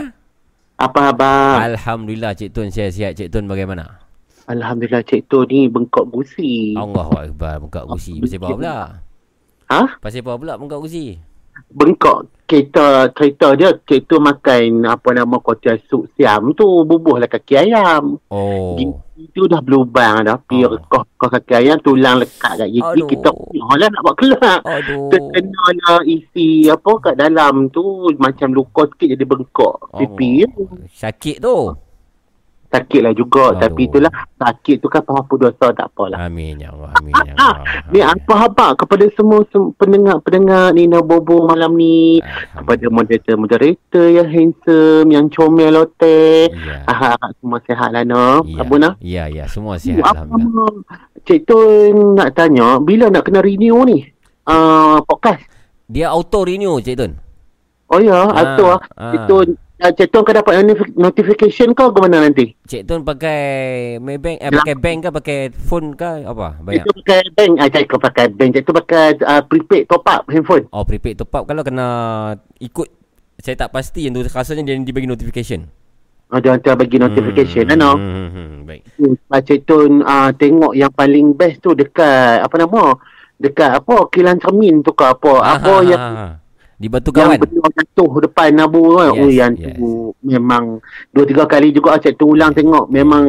Apa 0.79 0.99
khabar? 1.11 1.55
Alhamdulillah 1.75 2.33
Cik 2.39 2.55
Tun 2.55 2.71
saya 2.71 2.91
sihat. 2.95 3.19
Cik 3.19 3.35
Tun 3.35 3.51
bagaimana? 3.51 3.99
Alhamdulillah 4.49 5.05
Cik 5.05 5.29
Tu 5.29 5.39
ni 5.51 5.69
bengkok 5.69 6.09
gusi. 6.09 6.73
Allahu 6.79 7.13
akbar 7.19 7.61
buka 7.61 7.85
kursi. 7.85 8.17
Pasal 8.23 8.39
apa 8.41 8.49
pula? 8.55 8.77
Ha? 9.69 9.83
Pasal 10.01 10.25
apa 10.25 10.33
pula 10.41 10.55
buka 10.57 10.77
kursi? 10.81 11.21
Bengkok 11.69 12.31
kereta 12.49 13.13
kereta 13.13 13.53
dia 13.53 13.77
Tu 13.85 14.17
makan 14.17 14.89
apa 14.89 15.09
nama 15.13 15.37
kotia 15.37 15.77
sup 15.85 16.09
siam 16.17 16.57
tu 16.57 16.65
bubuhlah 16.89 17.29
kaki 17.29 17.69
ayam. 17.69 18.17
Oh. 18.33 18.73
Gigi 18.81 19.29
tu 19.37 19.45
dah 19.45 19.61
berlubang 19.61 20.25
dah. 20.25 20.41
Pi 20.41 20.65
Oh. 20.65 20.73
rekoh 20.73 21.05
rekoh 21.05 21.29
kaki 21.29 21.53
ayam 21.55 21.77
tulang 21.85 22.25
lekat 22.25 22.57
kat 22.65 22.69
gigi. 22.73 22.81
Aduh. 22.81 23.09
Kita 23.11 23.31
lah 23.77 23.89
nak 23.93 24.01
buat 24.01 24.17
keluar. 24.17 24.59
Aduh. 24.65 25.13
Terkena 25.13 25.65
lah 25.85 26.01
isi 26.09 26.71
apa 26.73 26.93
kat 27.05 27.15
dalam 27.21 27.69
tu 27.69 28.09
macam 28.17 28.49
luka 28.57 28.89
sikit 28.97 29.13
jadi 29.13 29.25
bengkok 29.29 29.93
pipi. 29.93 30.49
Oh. 30.49 30.73
Sakit 30.89 31.45
tu. 31.45 31.88
Sakit 32.69 33.01
lah 33.01 33.13
juga 33.13 33.51
Aduh. 33.51 33.61
tapi 33.61 33.81
itulah 33.85 34.09
sakit 34.35 34.77
tu 34.77 34.87
kan 34.87 35.01
pengampun 35.01 35.39
dosa 35.41 35.67
tak 35.71 35.89
apalah 35.89 36.21
Amin 36.21 36.57
ya 36.57 36.69
Allah. 36.69 36.93
Amin 36.95 37.17
ya 37.19 37.33
Allah. 37.35 37.65
ni 37.89 38.01
apa 38.01 38.33
habak 38.39 38.71
kepada 38.79 39.09
semua 39.13 39.41
sem- 39.49 39.73
pendengar-pendengar 39.75 40.71
Nina 40.71 41.01
Bobo 41.01 41.45
malam 41.45 41.73
ni 41.73 42.21
kepada 42.53 42.85
moderator-moderator 42.89 44.07
yang 44.11 44.29
handsome 44.29 45.09
yang 45.09 45.27
comel 45.29 45.73
lotek 45.75 46.51
Ya. 46.51 46.85
ah, 46.85 46.97
harap 47.11 47.31
semua 47.37 47.59
sihat 47.63 47.91
lah 47.91 48.03
no 48.03 48.45
Ya. 48.45 48.61
Abu 48.61 48.77
nah 48.77 48.93
Ya, 48.99 49.25
ya. 49.27 49.45
Semua 49.47 49.77
sihat. 49.77 50.05
apa 50.05 50.23
Alhamdulillah. 50.23 50.73
Cik 51.21 51.41
Tun 51.45 51.95
nak 52.15 52.33
tanya 52.33 52.77
bila 52.79 53.09
nak 53.09 53.23
kena 53.23 53.41
renew 53.41 53.81
ni 53.83 54.05
uh, 54.45 55.01
podcast 55.01 55.41
Dia 55.87 56.09
auto 56.09 56.43
renew, 56.43 56.77
Cik 56.79 56.97
Tun. 56.97 57.13
oh 57.89 57.99
ya 57.99 58.29
Ah, 58.29 58.45
ah. 58.57 58.77
ah. 58.95 59.09
Cik 59.09 59.23
Tun 59.25 59.49
uh, 59.83 59.93
Cik 59.95 60.09
Tun 60.11 60.23
kau 60.27 60.35
dapat 60.35 60.53
notif- 60.63 60.95
notification 60.99 61.69
kau 61.75 61.95
ke 61.95 61.99
mana 62.03 62.27
nanti 62.27 62.55
Cik 62.67 62.83
Tun 62.87 63.01
pakai 63.07 63.41
Maybank, 64.03 64.39
eh, 64.43 64.51
pakai 64.51 64.75
bank 64.75 64.99
ke 65.07 65.11
pakai 65.11 65.39
phone 65.55 65.95
ke 65.95 66.27
apa? 66.27 66.59
Banyak. 66.63 66.85
Itu 66.85 66.91
pakai 67.03 67.21
bank 67.35 67.53
ah, 67.59 67.69
Cik 67.71 67.85
kau 67.87 68.01
pakai 68.01 68.25
bank 68.35 68.51
Cik 68.55 68.63
tu 68.67 68.73
pakai 68.75 69.05
uh, 69.23 69.43
prepaid 69.47 69.83
top 69.87 70.05
up 70.07 70.23
handphone 70.29 70.65
Oh, 70.75 70.83
prepaid 70.83 71.17
top 71.19 71.35
up 71.35 71.45
kalau 71.47 71.63
kena 71.63 71.87
ikut 72.59 72.89
saya 73.39 73.55
tak 73.55 73.71
pasti 73.71 74.03
yang 74.03 74.19
tu 74.19 74.27
rasanya 74.27 74.67
dia 74.67 74.83
dibagi 74.83 75.07
notification. 75.07 75.71
Ah, 76.29 76.43
dia 76.45 76.53
hantar 76.53 76.77
bagi 76.77 77.01
notification 77.01 77.65
hmm. 77.71 77.79
no? 77.79 77.97
Hmm, 77.97 78.13
hmm, 78.13 78.29
hmm, 78.35 78.61
baik. 78.69 78.83
Macam 79.33 79.57
tu 79.65 79.77
uh, 80.05 80.31
tengok 80.37 80.73
yang 80.77 80.93
paling 80.93 81.33
best 81.33 81.65
tu 81.65 81.73
dekat 81.73 82.45
apa 82.45 82.55
nama? 82.61 82.99
Dekat 83.39 83.81
apa 83.81 84.11
kilang 84.11 84.37
cermin 84.43 84.83
tu 84.83 84.93
ke 84.93 85.07
apa? 85.07 85.33
apa 85.41 85.73
Ah, 85.73 85.81
yang 85.87 86.03
ah, 86.03 86.19
ah. 86.19 86.33
Di 86.79 86.87
Batu 86.87 87.11
yang 87.11 87.35
Kawan. 87.35 87.43
benda 87.43 87.69
jatuh 87.75 88.11
depan 88.23 88.49
Nabu 88.55 88.83
kan. 88.95 89.11
Yes, 89.11 89.19
oh 89.19 89.31
yang 89.31 89.53
yes. 89.59 89.75
tu 89.75 89.89
memang 90.23 90.79
dua 91.11 91.25
tiga 91.27 91.45
kali 91.45 91.75
juga 91.75 91.99
cik 91.99 92.15
tu 92.15 92.33
ulang 92.33 92.55
tengok 92.55 92.87
memang 92.87 93.25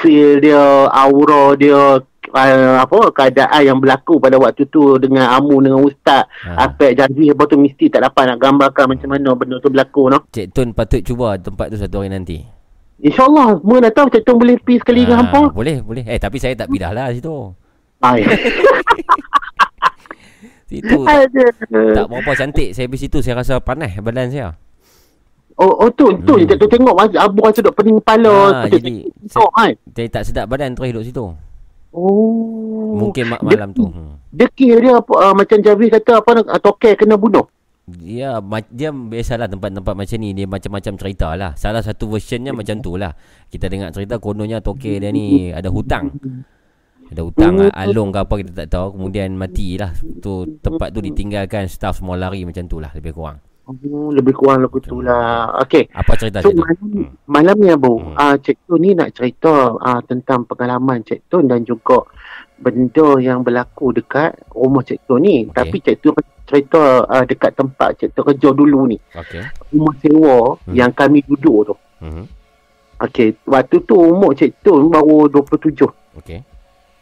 feel 0.00 0.36
dia 0.38 0.60
aura 0.90 1.56
dia 1.56 1.96
uh, 2.02 2.76
apa 2.76 2.98
keadaan 3.10 3.62
yang 3.62 3.78
berlaku 3.78 4.18
pada 4.18 4.36
waktu 4.36 4.68
tu 4.68 4.98
dengan 4.98 5.32
Amu 5.32 5.62
dengan 5.62 5.80
Ustaz 5.80 6.28
Ha. 6.44 6.68
Apek 6.68 6.94
Jazwi 6.94 7.32
apa 7.32 7.42
tu 7.46 7.56
mesti 7.56 7.88
tak 7.88 8.04
dapat 8.04 8.30
nak 8.30 8.38
gambarkan 8.38 8.92
macam 8.92 9.08
mana 9.10 9.32
benda 9.32 9.56
tu 9.58 9.72
berlaku 9.72 10.12
no. 10.12 10.28
Cik 10.30 10.52
Tun 10.52 10.70
patut 10.76 11.00
cuba 11.00 11.40
tempat 11.40 11.72
tu 11.72 11.80
satu 11.80 12.04
hari 12.04 12.12
nanti. 12.12 12.44
InsyaAllah 12.96 13.60
semua 13.60 13.76
dah 13.80 13.92
tahu 13.92 14.06
cik 14.08 14.22
tu 14.22 14.32
boleh 14.34 14.56
pergi 14.56 14.80
sekali 14.80 15.00
dengan 15.04 15.20
Ah, 15.20 15.28
hampa. 15.28 15.42
Boleh, 15.52 15.84
boleh. 15.84 16.04
Eh, 16.04 16.16
tapi 16.16 16.36
saya 16.36 16.56
tak 16.56 16.68
pindah 16.68 16.92
lah 16.92 17.12
situ. 17.12 17.52
Ay. 18.00 18.24
Situ 20.76 20.98
Aduh. 21.08 21.94
tak 21.96 22.04
berapa 22.12 22.30
cantik. 22.36 22.68
Saya 22.76 22.86
pergi 22.86 23.02
situ 23.08 23.18
saya 23.24 23.40
rasa 23.40 23.56
panas 23.58 23.96
badan 24.00 24.28
saya. 24.28 24.48
Oh, 25.56 25.72
oh 25.72 25.88
tu, 25.88 26.12
tu 26.28 26.36
hmm. 26.36 26.52
tu 26.52 26.66
tengok 26.68 26.92
abu 27.16 27.40
rasa 27.40 27.64
duk 27.64 27.72
pening 27.72 27.96
kepala. 28.04 28.60
Ah, 28.60 28.68
tu, 28.68 28.76
jadi 28.76 29.08
tengok 29.08 29.52
kan. 29.56 29.72
Saya 29.96 30.08
tak 30.12 30.22
sedap 30.28 30.46
badan 30.52 30.76
terus 30.76 30.92
duduk 30.92 31.04
situ. 31.08 31.24
Oh. 31.96 32.92
Mungkin 33.00 33.24
ma- 33.24 33.40
Dia- 33.40 33.64
malam 33.64 33.72
tu. 33.72 33.88
Hmm. 33.88 34.20
Dekir 34.28 34.84
dia 34.84 35.00
apa, 35.00 35.14
uh, 35.16 35.32
macam 35.32 35.56
Javi 35.64 35.88
kata 35.88 36.20
apa 36.20 36.44
uh, 36.44 36.60
tokai 36.60 36.92
kena 36.92 37.16
bunuh. 37.16 37.48
Dia 37.88 38.36
ma- 38.44 38.68
dia 38.68 38.92
biasalah 38.92 39.48
tempat-tempat 39.48 39.94
macam 39.96 40.16
ni 40.20 40.36
dia 40.36 40.44
macam-macam 40.44 40.92
cerita 41.00 41.32
lah. 41.32 41.56
Salah 41.56 41.80
satu 41.80 42.04
versionnya 42.12 42.52
macam 42.52 42.76
tu 42.84 43.00
lah. 43.00 43.16
Kita 43.48 43.72
dengar 43.72 43.96
cerita 43.96 44.20
kononnya 44.20 44.60
toke 44.60 45.00
dia 45.00 45.08
ni 45.08 45.56
ada 45.56 45.72
hutang. 45.72 46.12
Ada 47.06 47.22
hutang 47.22 47.54
Hmm. 47.60 47.70
alung 47.72 48.10
ke 48.10 48.18
apa 48.18 48.34
kita 48.36 48.52
tak 48.56 48.68
tahu. 48.68 48.86
Kemudian 48.94 49.34
matilah. 49.34 49.90
Tu 50.16 50.32
tempat 50.58 50.90
tu 50.90 50.98
ditinggalkan 51.00 51.66
staff 51.66 51.96
semua 51.96 52.14
lari 52.14 52.42
macam 52.42 52.64
tu 52.64 52.76
lah 52.76 52.90
lebih 52.92 53.12
kurang. 53.12 53.38
Oh, 53.64 53.74
lebih 54.08 54.30
kurang 54.32 54.62
lagu 54.62 54.78
tu 54.78 55.00
lah. 55.00 55.50
Okey. 55.60 55.90
Apa 55.90 56.14
cerita 56.14 56.38
So 56.38 56.48
Cik 56.48 56.54
Tun? 56.54 56.62
malam, 56.62 56.78
malam 57.26 57.56
ni 57.58 57.68
Abu, 57.68 57.94
Hmm. 57.96 58.14
uh, 58.14 58.34
Cik 58.36 58.58
Tun 58.64 58.78
ni 58.78 58.90
nak 58.92 59.10
cerita 59.10 59.50
uh, 59.72 60.00
tentang 60.02 60.42
pengalaman 60.44 61.02
Cik 61.02 61.26
Tun 61.26 61.44
dan 61.44 61.62
juga 61.62 62.06
benda 62.56 63.18
yang 63.18 63.42
berlaku 63.42 63.90
dekat 63.92 64.38
rumah 64.48 64.80
Cik 64.80 65.02
Tun 65.04 65.18
ni. 65.20 65.44
Okey. 65.44 65.52
Tapi 65.52 65.76
Cik 65.80 65.96
Tun 66.00 66.14
cerita 66.42 66.82
uh, 67.04 67.24
dekat 67.24 67.52
tempat 67.52 67.90
Cik 67.96 68.10
Tun 68.12 68.24
kerja 68.24 68.48
dulu 68.50 68.86
ni. 68.86 68.98
Okey. 69.12 69.42
Rumah 69.72 69.94
sewa 69.96 70.36
Hmm. 70.60 70.70
yang 70.72 70.90
kami 70.92 71.22
duduk 71.24 71.66
tu. 71.66 71.74
Mhm. 72.00 72.24
Okey, 72.98 73.34
waktu 73.44 73.76
tu 73.82 73.94
umur 73.94 74.30
Cik 74.32 74.62
Tun 74.62 74.88
baru 74.88 75.26
27. 75.28 75.90
Okey. 76.16 76.38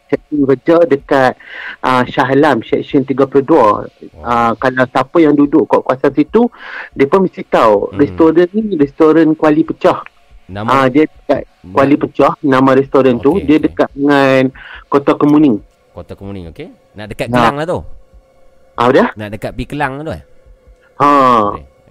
Tun 0.05 0.45
kerja 0.45 0.85
dekat 0.85 1.33
uh, 1.81 2.03
Shah 2.05 2.29
Alam 2.29 2.61
Section 2.61 3.01
32. 3.01 3.41
Uh, 3.41 4.51
kalau 4.55 4.85
siapa 4.85 5.17
yang 5.17 5.33
duduk 5.33 5.65
kat 5.65 5.81
kawasan 5.81 6.13
situ, 6.13 6.47
dia 6.93 7.09
pun 7.09 7.25
mesti 7.25 7.41
tahu. 7.45 7.89
Hmm. 7.89 7.97
Restoran 7.99 8.47
ni 8.53 8.77
restoran 8.77 9.33
kuali 9.33 9.65
pecah. 9.65 10.05
Nama 10.45 10.69
Ah 10.69 10.85
dia 10.85 11.09
dekat 11.09 11.41
Kuali 11.73 11.97
Pecah 11.97 12.37
nama 12.45 12.77
restoran 12.77 13.17
tu 13.17 13.33
Okey, 13.33 13.49
dia 13.49 13.57
okey. 13.57 13.65
dekat 13.65 13.89
dengan 13.97 14.41
Kota 14.85 15.17
Kemuning. 15.17 15.57
Kota 15.89 16.13
Kemuning 16.13 16.53
okey. 16.53 16.69
Nak 16.93 17.07
dekat. 17.09 17.33
Kelang 17.33 17.57
lah 17.57 17.65
tu. 17.65 17.79
Ah 18.77 18.93
dah? 18.93 19.09
Nak 19.17 19.29
dekat 19.33 19.51
pi 19.57 19.65
Kelang 19.65 20.05
tu 20.05 20.13
eh. 20.13 20.21
Ha. 21.01 21.09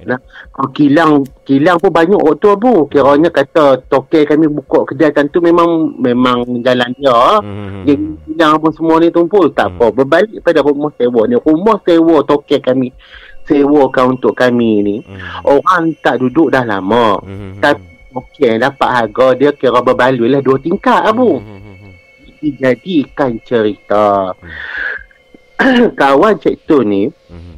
Nah, 0.03 0.19
oh, 0.59 0.69
kilang 0.75 1.23
kilang 1.47 1.79
pun 1.79 1.95
banyak 1.95 2.19
waktu 2.19 2.51
abu. 2.51 2.91
Kiranya 2.91 3.31
kata 3.31 3.79
toke 3.87 4.27
kami 4.27 4.51
buka 4.51 4.91
kedai 4.91 5.15
tu 5.31 5.39
memang 5.39 5.95
memang 6.03 6.43
jalan 6.67 6.91
dia. 6.99 7.39
Hmm. 7.39 7.87
Dia 7.87 7.95
kilang 8.27 8.59
apa 8.59 8.69
semua 8.75 8.99
ni 8.99 9.15
tumpul 9.15 9.55
tak 9.55 9.79
apa. 9.79 9.95
Berbalik 9.95 10.43
pada 10.43 10.67
rumah 10.67 10.91
sewa 10.99 11.31
ni. 11.31 11.39
Rumah 11.39 11.77
sewa 11.87 12.27
toke 12.27 12.59
kami 12.59 12.91
sewakan 13.47 14.19
untuk 14.19 14.35
kami 14.35 14.83
ni. 14.83 14.97
Orang 15.47 15.95
tak 16.03 16.19
duduk 16.19 16.51
dah 16.51 16.67
lama. 16.67 17.23
Hmm. 17.23 17.63
Tapi 17.63 17.95
okey 18.11 18.59
dapat 18.59 18.89
harga 18.91 19.27
dia 19.39 19.51
kira 19.55 19.79
berbaloi 19.79 20.27
lah 20.27 20.43
dua 20.43 20.59
tingkat 20.59 21.07
abu. 21.07 21.39
Hmm. 21.39 21.63
dijadikan 22.45 23.41
cerita. 23.41 24.37
Kawan 26.01 26.37
Cik 26.37 26.69
Tun 26.69 26.85
ni, 26.85 27.05
Hmm. 27.09 27.54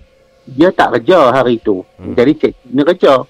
Dia 0.46 0.70
tak 0.70 0.98
kerja 0.98 1.34
hari 1.34 1.58
tu. 1.60 1.82
Jadi 1.98 2.32
Cik 2.38 2.52
ni 2.70 2.82
kerja. 2.86 3.26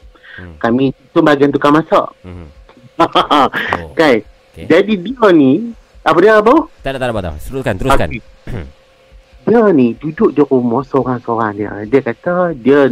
Kami 0.61 0.93
tu 1.17 1.25
bagian 1.25 1.49
tukang 1.49 1.73
masak. 1.73 2.13
Hmm. 2.21 2.49
kan? 3.99 4.17
Jadi 4.57 4.93
dia 5.01 5.27
ni, 5.33 5.73
apa 6.01 6.19
dia 6.21 6.41
apa? 6.41 6.55
Tak 6.81 6.91
ada 6.93 6.99
tak 7.01 7.09
ada 7.09 7.13
apa 7.13 7.23
tak. 7.25 7.35
Teruskan, 7.45 7.75
teruskan. 7.77 8.09
Dia 9.47 9.63
ni 9.71 9.95
duduk 9.95 10.35
di 10.35 10.43
rumah 10.43 10.83
seorang-seorang 10.83 11.55
dia. 11.55 11.71
Dia 11.87 12.03
kata 12.03 12.51
dia 12.59 12.91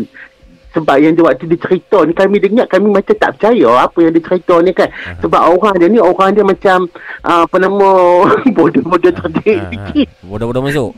sebab 0.70 1.02
yang 1.02 1.14
dia 1.14 1.26
waktu 1.26 1.50
dia 1.50 1.58
cerita 1.58 2.02
ni 2.06 2.14
kami 2.14 2.38
dengar 2.38 2.66
kami 2.66 2.94
macam 2.94 3.14
tak 3.14 3.38
percaya 3.38 3.86
apa 3.86 3.98
yang 3.98 4.14
dia 4.14 4.22
cerita 4.22 4.54
ni 4.62 4.70
kan. 4.70 4.86
Sebab 5.18 5.50
orang 5.50 5.74
dia 5.82 5.90
ni 5.90 5.98
orang 5.98 6.30
dia 6.30 6.46
macam 6.46 6.86
uh, 7.26 7.42
apa 7.42 7.56
nama 7.58 7.88
bodoh-bodoh 8.54 9.10
cerdik 9.18 9.58
sikit. 9.70 10.06
Bodoh-bodoh 10.22 10.62
masuk. 10.62 10.94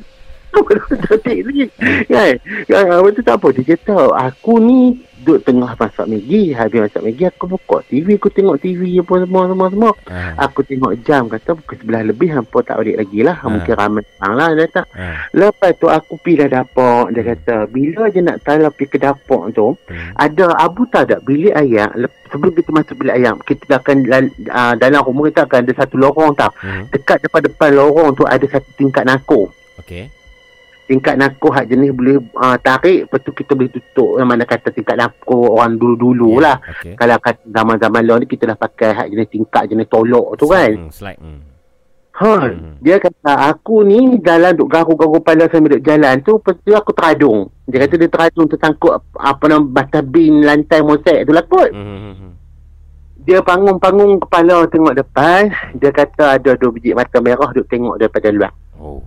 Cantik 1.06 1.38
sikit 1.46 1.70
Kan 2.08 2.34
kan, 2.68 2.84
Apa 2.88 3.08
tu 3.12 3.22
tak 3.22 3.36
apa. 3.38 3.48
Dia 3.52 3.64
kata 3.76 3.96
Aku 4.30 4.58
ni 4.58 4.96
Duduk 5.26 5.42
tengah 5.42 5.74
masak 5.74 6.06
Maggi. 6.06 6.54
Habis 6.54 6.86
masak 6.86 7.02
Maggi 7.02 7.26
Aku 7.26 7.50
buka 7.50 7.82
TV 7.90 8.14
Aku 8.14 8.30
tengok 8.30 8.62
TV 8.62 9.02
Apa 9.02 9.26
semua 9.26 9.42
semua 9.50 9.66
semua. 9.74 9.92
Aku 10.38 10.60
tengok 10.62 10.92
jam 11.02 11.26
Kata 11.26 11.58
pukul 11.58 11.76
sebelah 11.82 12.02
lebih 12.06 12.30
Hampa 12.30 12.62
tak 12.62 12.78
balik 12.78 12.96
lagi 13.02 13.20
lah. 13.26 13.36
Mungkin 13.42 13.74
ramai 13.74 14.06
orang 14.22 14.34
lah 14.38 14.48
Dia 14.54 14.64
kata. 14.70 14.82
Lepas 15.34 15.70
tu 15.82 15.86
aku 15.90 16.14
pergi 16.22 16.46
dah 16.46 16.48
dapur. 16.62 17.10
Dia 17.10 17.22
kata 17.26 17.56
Bila 17.66 18.06
je 18.06 18.20
nak 18.22 18.38
tahu 18.46 18.70
pergi 18.70 18.86
ke 18.86 18.98
dapur 19.02 19.50
tu 19.50 19.74
Ada 20.14 20.54
Abu 20.62 20.86
tak 20.86 21.10
ada? 21.10 21.18
Bilik 21.18 21.58
ayam 21.58 21.90
Sebelum 22.30 22.52
kita 22.54 22.70
masuk 22.70 22.94
bilik 23.02 23.14
ayam 23.18 23.34
Kita 23.42 23.82
akan 23.82 23.96
uh, 24.46 24.74
Dalam 24.78 25.02
rumah 25.02 25.26
kita 25.26 25.42
akan 25.42 25.58
ada 25.66 25.72
satu 25.74 25.98
lorong 25.98 26.38
tau. 26.38 26.54
Dekat 26.94 27.26
depan-depan 27.26 27.74
lorong 27.74 28.14
tu 28.14 28.22
Ada 28.22 28.46
satu 28.46 28.70
tingkat 28.78 29.02
nako 29.02 29.50
Okey. 29.82 30.08
Tingkat 30.86 31.14
nako 31.14 31.50
hak 31.50 31.66
jenis 31.66 31.90
boleh 31.90 32.16
uh, 32.32 32.54
tarik 32.56 33.04
lepas 33.04 33.20
tu 33.20 33.30
kita 33.30 33.52
boleh 33.52 33.68
tutup 33.68 34.16
yang 34.16 34.26
mana 34.26 34.42
kata 34.42 34.70
tingkat 34.70 34.94
nako 34.94 35.52
orang 35.52 35.74
dulu-dulu 35.74 36.38
lah 36.38 36.56
okey. 36.62 36.94
kalau 36.94 37.18
kata 37.18 37.42
zaman-zaman 37.44 38.02
lalu 38.02 38.22
ni 38.22 38.28
kita 38.28 38.46
dah 38.46 38.56
pakai 38.56 38.90
hak 38.92 39.06
jenis 39.08 39.28
tingkat 39.28 39.62
jenis 39.66 39.86
tolok 39.86 40.34
tu 40.34 40.46
kan 40.46 40.70
Hmm, 40.70 40.88
slide. 40.88 41.18
Hmm. 41.18 41.42
ha, 42.12 42.48
dia 42.78 42.96
kata 42.96 43.32
aku 43.50 43.82
ni 43.82 43.98
jalan 44.20 44.54
duk 44.54 44.66
garu-garu 44.66 45.18
kepala 45.18 45.44
sambil 45.46 45.74
duk 45.74 45.84
jalan 45.84 46.14
tu 46.20 46.32
lepas 46.34 46.54
tu 46.56 46.72
aku 46.72 46.90
teradung 46.92 47.38
dia 47.64 47.78
kata 47.78 47.94
dia 47.96 48.08
teradung 48.08 48.46
tersangkut 48.46 48.92
apa 49.12 49.44
nama 49.44 49.60
batas 49.60 50.02
bin 50.02 50.40
lantai 50.40 50.80
mosek 50.80 51.22
tu 51.22 51.30
lah 51.30 51.44
kot 51.44 51.68
Hmm. 51.68 52.32
dia 53.18 53.42
bangun-bangun 53.42 54.16
kepala 54.18 54.64
tengok 54.66 54.94
depan 54.94 55.50
dia 55.74 55.90
kata 55.90 56.38
ada 56.38 56.54
dua 56.54 56.70
biji 56.70 56.94
mata 56.94 57.18
merah 57.18 57.50
duk 57.50 57.66
tengok 57.66 57.98
daripada 57.98 58.30
luar 58.30 58.52
Oh. 58.76 59.02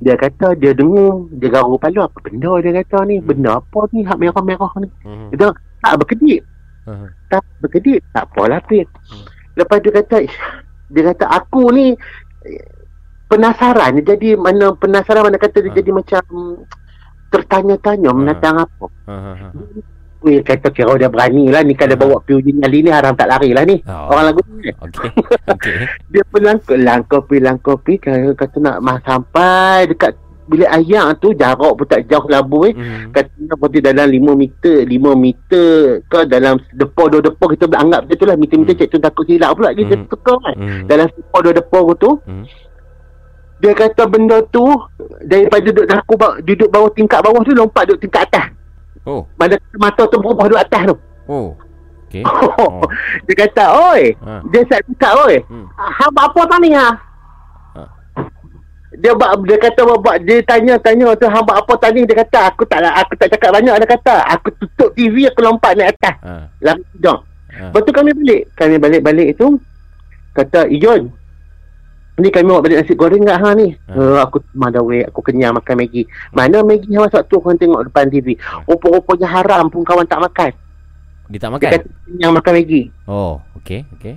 Dia 0.00 0.14
kata 0.18 0.54
dia 0.58 0.72
dengar 0.76 1.26
dia 1.38 1.48
garu 1.50 1.76
kepala 1.78 2.06
apa 2.06 2.18
benda 2.22 2.52
dia 2.60 2.72
kata 2.82 2.98
ni? 3.08 3.16
Benda 3.20 3.58
apa 3.58 3.80
ni? 3.90 4.00
Hak 4.04 4.18
merah-merah 4.20 4.72
ni. 4.80 4.88
Hmm. 5.04 5.28
dia 5.30 5.36
kata 5.50 5.54
tak 5.84 5.94
berkedip. 6.00 6.42
Tak 7.32 7.42
berkedip 7.60 8.00
tak 8.12 8.24
apalah 8.30 8.60
Pit. 8.68 8.88
Lepas 9.54 9.78
dia 9.80 9.92
kata 9.94 10.16
dia 10.90 11.02
kata 11.14 11.24
aku 11.28 11.62
ni 11.72 11.86
penasaran. 13.28 13.98
Dia 14.00 14.14
jadi 14.14 14.36
mana 14.36 14.76
penasaran 14.76 15.26
mana 15.26 15.38
kata 15.40 15.64
dia 15.64 15.72
jadi 15.80 15.90
macam 15.90 16.22
tertanya-tanya 17.32 18.10
menatang 18.14 18.62
apa. 18.62 18.86
Ha 19.10 19.16
ha 19.16 19.32
ha. 19.34 19.48
Weh 20.24 20.40
kata 20.40 20.72
kira 20.72 20.96
dia 20.96 21.12
berani 21.12 21.52
lah 21.52 21.60
ni 21.60 21.76
kalau 21.76 22.00
bawa 22.00 22.16
piu 22.24 22.40
jin 22.40 22.56
kali 22.56 22.80
ni 22.80 22.88
haram 22.88 23.12
tak 23.12 23.28
lari 23.28 23.52
lah 23.52 23.68
ni. 23.68 23.76
Oh. 23.84 24.08
Orang 24.08 24.32
lagu 24.32 24.40
ni. 24.56 24.72
Okey. 24.72 25.08
Okey. 25.52 25.76
Dia 26.08 26.24
pelangkau 26.32 26.76
langkau 26.80 27.20
pi 27.20 27.36
langkau 27.44 27.76
pi 27.76 28.00
kata, 28.00 28.32
kata 28.32 28.56
nak 28.56 28.80
mah 28.80 28.96
sampai 29.04 29.84
dekat 29.92 30.16
bilik 30.44 30.68
ayam 30.68 31.12
tu 31.20 31.32
jarak 31.32 31.72
pun 31.76 31.84
tak 31.84 32.08
jauh 32.08 32.24
labu 32.28 32.68
eh. 32.68 32.72
Hmm. 32.72 33.12
Katanya 33.12 33.52
berarti 33.60 33.78
dalam 33.84 34.06
5 34.08 34.32
meter 34.32 34.76
5 34.88 35.12
meter 35.16 35.70
ke 36.04 36.20
dalam 36.24 36.56
depo 36.72 37.02
dua 37.08 37.20
depo 37.20 37.44
kita 37.48 37.64
anggap 37.76 38.08
macam 38.08 38.16
tu 38.16 38.24
lah 38.24 38.36
meter-meter 38.40 38.74
cik 38.80 38.88
tu 38.92 38.98
takut 39.00 39.24
silap 39.28 39.52
pula 39.56 39.76
kita 39.76 39.92
Hmm. 39.92 40.08
teka 40.08 40.34
kan. 40.40 40.56
Hmm. 40.56 40.82
Dalam 40.88 41.06
depo 41.12 41.36
dua 41.44 41.52
depo 41.52 41.78
tu 41.96 42.10
Hmm. 42.24 42.44
dia 43.60 43.72
kata 43.72 44.04
benda 44.04 44.40
tu 44.48 44.64
daripada 45.24 45.64
duduk 45.64 45.84
aku 45.88 46.14
duduk 46.44 46.68
bawah 46.68 46.92
tingkat 46.92 47.20
bawah 47.20 47.40
tu 47.40 47.52
lompat 47.52 47.88
duduk 47.88 48.08
tingkat 48.08 48.28
atas. 48.28 48.46
Oh. 49.04 49.28
Mana 49.36 49.60
mata 49.76 50.08
tu 50.08 50.16
berubah 50.16 50.48
duduk 50.48 50.60
atas 50.60 50.82
tu. 50.88 50.96
Oh. 51.28 51.52
Okey. 52.08 52.24
Oh. 52.64 52.80
dia 53.26 53.36
kata, 53.44 53.64
"Oi, 53.92 54.14
Ha. 54.22 54.40
dia 54.48 54.62
sat 54.70 54.80
cakap, 54.96 55.12
oi. 55.28 55.36
Hmm. 55.50 55.66
Hang 55.76 56.12
buat 56.14 56.32
apa 56.32 56.40
tadi 56.56 56.70
ha?" 56.72 56.88
Dia 58.94 59.10
buat 59.10 59.42
dia 59.42 59.58
kata 59.58 59.80
buat, 59.82 60.22
dia 60.22 60.38
tanya 60.46 60.78
tanya 60.78 61.18
tu 61.18 61.26
hang 61.26 61.42
buat 61.42 61.66
apa 61.66 61.74
tadi 61.82 62.06
dia 62.06 62.14
kata 62.14 62.54
aku 62.54 62.62
tak 62.62 62.78
aku 62.78 63.18
tak 63.18 63.26
cakap 63.34 63.50
banyak 63.50 63.74
dia 63.82 63.88
kata 63.90 64.22
aku 64.30 64.54
tutup 64.54 64.94
TV 64.94 65.26
aku 65.26 65.42
lompat 65.42 65.74
naik 65.74 65.98
atas. 65.98 66.14
Ha. 66.22 66.78
Tidur. 66.94 67.26
Ha. 67.58 67.74
Lepas 67.74 67.82
tu 67.82 67.90
kami 67.90 68.10
balik. 68.14 68.42
Kami 68.54 68.74
balik-balik 68.78 69.28
tu 69.34 69.58
kata 70.30 70.70
Ijon 70.70 71.10
ni 72.14 72.30
kami 72.30 72.46
bawa 72.46 72.62
balik 72.62 72.86
nasi 72.86 72.94
goreng 72.94 73.26
kat 73.26 73.38
hang 73.42 73.54
ni. 73.58 73.68
Ha. 73.90 73.94
Uh, 73.94 74.18
aku 74.22 74.38
mana 74.54 74.78
weh 74.78 75.02
aku 75.02 75.18
kenyang 75.18 75.54
makan 75.54 75.82
Maggi. 75.82 76.06
Mana 76.30 76.62
Maggi 76.62 76.86
yang 76.86 77.02
masa 77.02 77.26
tu 77.26 77.42
korang 77.42 77.58
tengok 77.58 77.90
depan 77.90 78.06
TV. 78.06 78.38
Rupa-rupanya 78.70 79.26
haram 79.26 79.66
pun 79.66 79.82
kawan 79.82 80.06
tak 80.06 80.22
makan. 80.22 80.52
Dia 81.26 81.38
tak 81.40 81.50
Dia 81.50 81.54
makan. 81.58 81.70
kata 81.74 81.86
kenyang 82.06 82.32
makan 82.38 82.52
Maggi. 82.54 82.82
Oh, 83.10 83.42
okey, 83.58 83.82
okey. 83.98 84.14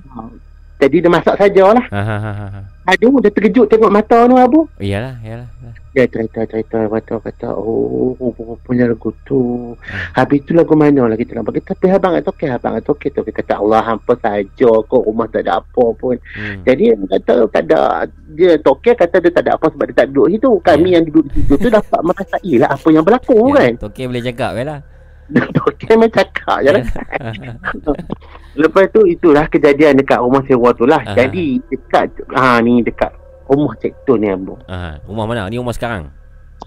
Jadi 0.77 1.01
dia 1.01 1.09
masak 1.09 1.35
sajalah. 1.41 1.85
Ha 1.89 2.01
ha 2.05 2.17
ha 2.21 2.31
ha. 2.37 2.47
ha. 2.53 2.61
Aduh 2.87 3.19
dia 3.19 3.33
terkejut 3.33 3.67
tengok 3.67 3.91
mata 3.91 4.29
tu 4.29 4.37
abu. 4.37 4.61
Iyalah, 4.79 5.19
iyalah. 5.25 5.49
Dia 5.91 6.05
cerita-cerita 6.05 6.85
mata 6.85 7.17
kata 7.17 7.51
oh 7.57 8.13
rupa-rupanya 8.15 8.93
lagu 8.93 9.09
tu. 9.25 9.73
Habis 10.13 10.45
tu 10.45 10.53
lagu 10.53 10.77
mana 10.77 11.09
lagi 11.09 11.25
tu 11.25 11.33
nak 11.33 11.49
bagi 11.49 11.65
tapi 11.65 11.89
abang 11.89 12.13
kata 12.15 12.29
okey 12.29 12.47
abang 12.53 12.77
kata 12.77 12.89
okey 12.93 13.09
tu 13.09 13.25
kata 13.25 13.53
Allah 13.57 13.81
hampa 13.81 14.13
saja 14.21 14.71
kok 14.85 15.03
rumah 15.03 15.25
tak 15.27 15.49
ada 15.49 15.59
apa 15.59 15.85
pun. 15.97 16.15
Hmm. 16.37 16.61
Jadi 16.61 16.93
kata 17.09 17.33
tak 17.49 17.63
ada 17.67 18.05
dia 18.37 18.55
tokek 18.61 19.01
kata 19.01 19.17
dia 19.17 19.31
tak 19.33 19.43
ada 19.49 19.51
apa 19.57 19.67
sebab 19.73 19.85
dia 19.89 19.95
tak 20.05 20.07
duduk 20.13 20.27
situ. 20.37 20.51
Kami 20.61 20.89
yang 20.93 21.03
duduk 21.09 21.25
di 21.33 21.41
situ 21.41 21.53
tu 21.57 21.69
dapat 21.73 21.99
merasai 22.05 22.53
lah 22.61 22.69
apa 22.69 22.87
yang 22.93 23.01
berlaku 23.01 23.37
kan. 23.57 23.73
Okey 23.81 24.05
boleh 24.05 24.23
cakap 24.23 24.53
je 24.53 24.63
lah. 24.63 24.79
Tokek 25.59 25.91
memang 25.91 26.11
cakap 26.11 26.57
je 26.63 26.71
lah. 26.71 26.83
Lepas 28.57 28.89
tu 28.89 29.01
itulah 29.03 29.45
kejadian 29.45 29.95
dekat 29.95 30.17
rumah 30.17 30.41
sewa 30.43 30.69
tu 30.71 30.83
lah. 30.83 30.99
Aha. 30.99 31.13
Jadi 31.15 31.61
dekat 31.63 32.09
ha 32.33 32.57
ni 32.57 32.81
dekat 32.81 33.13
rumah 33.45 33.77
Cik 33.77 33.93
Tun 34.03 34.17
ni 34.17 34.27
Ambo. 34.27 34.57
Ha, 34.65 34.97
rumah 35.03 35.25
mana? 35.25 35.45
Ni 35.45 35.55
rumah 35.55 35.71
sekarang. 35.71 36.09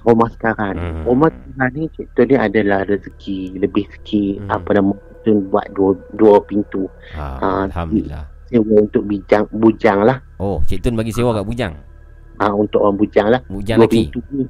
Rumah 0.01 0.31
sekarang. 0.31 0.75
Hmm. 0.75 1.03
Rumah 1.05 1.29
sekarang 1.29 1.71
ni 1.75 1.85
Cik 1.91 2.09
Tun 2.12 2.27
ni 2.27 2.37
adalah 2.37 2.81
rezeki 2.85 3.39
lebih 3.59 3.85
sikit 3.91 4.35
Hmm. 4.41 4.51
apa 4.53 4.71
nama 4.73 4.93
tu 5.21 5.37
buat 5.45 5.67
dua 5.71 5.91
dua 6.15 6.39
pintu. 6.41 6.87
Ha, 7.12 7.27
Ah, 7.37 7.61
alhamdulillah. 7.67 8.25
Sewa 8.47 8.77
untuk 8.81 9.05
bijang 9.05 9.45
bujang 9.51 10.01
lah. 10.01 10.19
Oh, 10.37 10.62
Cik 10.62 10.81
Tun 10.81 10.95
bagi 10.95 11.11
sewa 11.11 11.31
kat 11.33 11.45
Bujang. 11.45 11.75
Ha, 12.37 12.49
untuk 12.51 12.81
orang 12.81 12.97
bujang 12.97 13.29
lah. 13.29 13.41
Bujang 13.47 13.77
Dua 13.77 13.85
lelaki. 13.85 14.09
pintu 14.09 14.21
ni. 14.33 14.45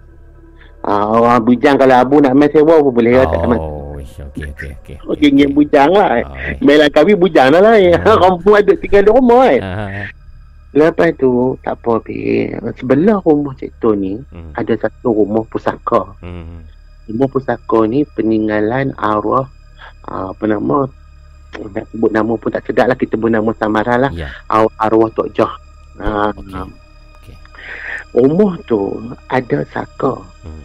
Ha, 0.81 0.93
orang 1.05 1.43
bujang 1.43 1.77
kalau 1.77 1.97
abu 1.99 2.17
nak 2.17 2.33
main 2.33 2.49
sewa 2.49 2.79
pun 2.79 2.93
boleh 2.95 3.12
lah. 3.12 3.27
Tak 3.27 3.41
Oh, 4.01 4.02
ish, 4.02 4.16
okey 4.24 4.48
okey 4.51 4.70
okey. 4.74 4.97
Oh, 5.05 5.12
geng-geng 5.12 5.52
bujang 5.52 5.93
lah. 5.93 6.09
Ah, 6.18 6.56
Melah 6.59 6.89
kami 6.89 7.12
bujang 7.12 7.52
lah 7.52 7.60
lah. 7.60 7.77
Orang 8.16 8.40
pun 8.40 8.56
ada 8.56 8.72
tinggal 8.72 9.05
di 9.05 9.10
rumah 9.10 9.44
kan. 9.47 9.60
Ha, 9.60 9.70
ha, 9.70 9.86
ha. 9.86 10.05
Lepas 10.70 11.10
tu 11.14 11.28
tak 11.60 11.77
apa 11.77 12.01
Pi. 12.01 12.47
Sebelah 12.74 13.20
rumah 13.20 13.52
Cik 13.52 13.77
Tun 13.77 13.98
ni 13.98 14.14
Hmm. 14.31 14.55
ada 14.55 14.72
satu 14.74 15.12
rumah 15.12 15.44
pusaka. 15.44 16.14
Hmm. 16.18 16.64
Rumah 17.05 17.28
pusaka 17.28 17.85
ni 17.85 18.06
peninggalan 18.09 18.94
arwah 18.94 19.44
uh, 20.06 20.31
apa 20.31 20.44
nama 20.47 20.86
nak 21.51 21.85
sebut 21.90 22.09
nama 22.09 22.32
pun 22.32 22.48
tak 22.48 22.62
sedap 22.62 22.86
lah 22.86 22.94
kita 22.94 23.18
sebut 23.18 23.28
nama 23.28 23.51
samaran 23.52 23.98
lah 24.01 24.12
Ya. 24.14 24.31
Ar- 24.47 24.70
arwah 24.78 25.10
Tok 25.10 25.35
Jah 25.35 25.51
uh, 25.98 26.31
Okey. 26.31 27.35
rumah 28.14 28.55
tu 28.64 28.94
ada 29.27 29.66
saka 29.66 30.22
Hmm. 30.40 30.62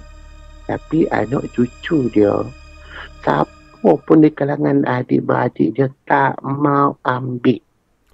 tapi 0.64 1.10
anak 1.10 1.50
cucu 1.50 2.06
dia 2.10 2.30
siapa 3.26 3.92
pun 4.06 4.22
di 4.22 4.30
kalangan 4.30 4.86
adik-beradik 4.86 5.74
dia 5.74 5.90
tak 6.06 6.38
mau 6.42 6.94
ambil 7.02 7.58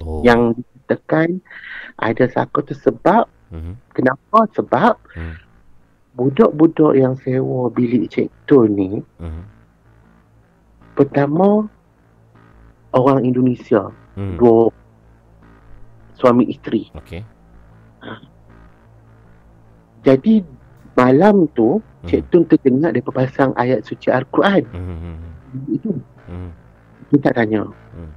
Oh. 0.01 0.25
yang 0.25 0.57
ditekan 0.57 1.37
ada 1.95 2.25
saka 2.25 2.63
tu 2.63 2.73
sebab 2.73 3.29
Hmm. 3.51 3.75
kenapa 3.91 4.47
sebab 4.49 4.95
Hmm. 5.13 5.35
budak-budak 6.15 6.95
yang 6.95 7.13
sewa 7.19 7.69
bilik 7.69 8.09
Cik 8.09 8.31
Tun 8.47 8.71
ni 8.73 8.89
Hmm. 9.19 9.45
pertama 10.95 11.67
orang 12.91 13.21
Indonesia 13.21 13.93
Hmm. 14.17 14.39
dua 14.39 14.73
suami 16.17 16.49
isteri 16.49 16.89
Okey. 16.97 17.21
jadi 20.01 20.33
malam 20.93 21.47
tu 21.53 21.79
Hmm. 22.01 22.09
Cik 22.09 22.21
Tun 22.33 22.43
terdengar 22.49 22.89
dia 22.89 23.05
pasang 23.05 23.53
ayat 23.53 23.85
suci 23.85 24.09
Al-Quran 24.09 24.65
Hmm. 24.73 25.21
itu 25.69 25.93
Hmm. 26.25 26.49
dia 27.07 27.19
tak 27.21 27.37
tanya 27.37 27.69
Hmm. 27.93 28.09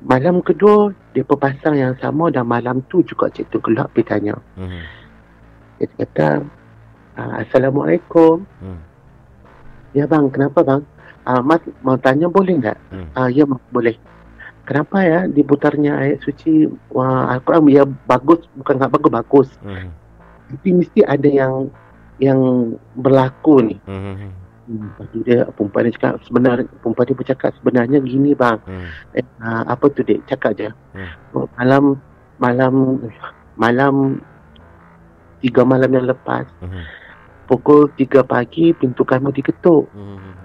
malam 0.00 0.44
kedua 0.44 0.92
dia 1.12 1.24
pasang 1.24 1.74
yang 1.74 1.96
sama 1.96 2.28
dan 2.28 2.44
malam 2.44 2.84
tu 2.92 3.00
juga 3.02 3.32
Cik 3.32 3.48
Tun 3.48 3.60
keluar 3.64 3.88
pergi 3.88 4.04
tanya 4.06 4.36
Hmm. 4.54 4.84
dia 5.76 5.88
kata 5.96 6.28
"Ah, 7.16 7.40
Assalamualaikum 7.40 8.44
Hmm. 8.60 8.80
ya 9.92 10.04
bang 10.04 10.28
kenapa 10.28 10.60
bang 10.60 10.82
Ah, 11.20 11.44
mas 11.44 11.60
mau 11.84 11.96
tanya 11.96 12.28
boleh 12.28 12.56
tak 12.58 12.80
Hmm. 12.88 13.08
Ah, 13.12 13.28
ya 13.28 13.44
boleh 13.44 13.92
kenapa 14.64 15.00
ya 15.00 15.24
diputarnya 15.24 15.96
ayat 15.96 16.20
suci 16.20 16.64
wah, 16.90 17.28
Al-Quran 17.28 17.68
ya 17.68 17.84
bagus 18.04 18.44
bukan 18.56 18.76
tak 18.76 18.88
bagus 18.90 19.12
bagus 19.12 19.48
Hmm. 19.60 19.88
Tapi 20.50 20.68
mesti 20.74 21.00
ada 21.02 21.28
yang 21.28 21.70
yang 22.18 22.40
berlaku 22.94 23.64
ni 23.64 23.76
Hmm. 23.86 24.34
Hmm, 24.70 24.86
lepas 24.86 25.06
tu 25.10 25.18
dia 25.26 25.42
perempuan 25.50 25.82
dia 25.82 25.94
cakap 25.98 26.12
sebenarnya 26.22 26.66
perempuan 26.78 27.06
dia 27.06 27.16
bercakap 27.16 27.50
sebenarnya 27.58 27.98
gini 28.00 28.30
bang 28.32 28.58
Hmm. 28.62 28.86
eh, 29.14 29.26
ah, 29.40 29.66
apa 29.66 29.90
tu 29.90 30.02
dek 30.02 30.22
cakap 30.26 30.54
je 30.54 30.70
Hmm. 30.94 31.10
oh, 31.34 31.46
malam 31.56 31.98
malam 32.38 32.74
malam 33.56 33.94
tiga 35.40 35.64
malam 35.64 35.90
yang 35.90 36.06
lepas 36.06 36.46
Hmm. 36.60 36.86
pukul 37.46 37.90
tiga 37.96 38.22
pagi 38.22 38.70
pintu 38.70 39.02
kami 39.02 39.32
diketuk 39.32 39.90
Hmm. 39.90 40.38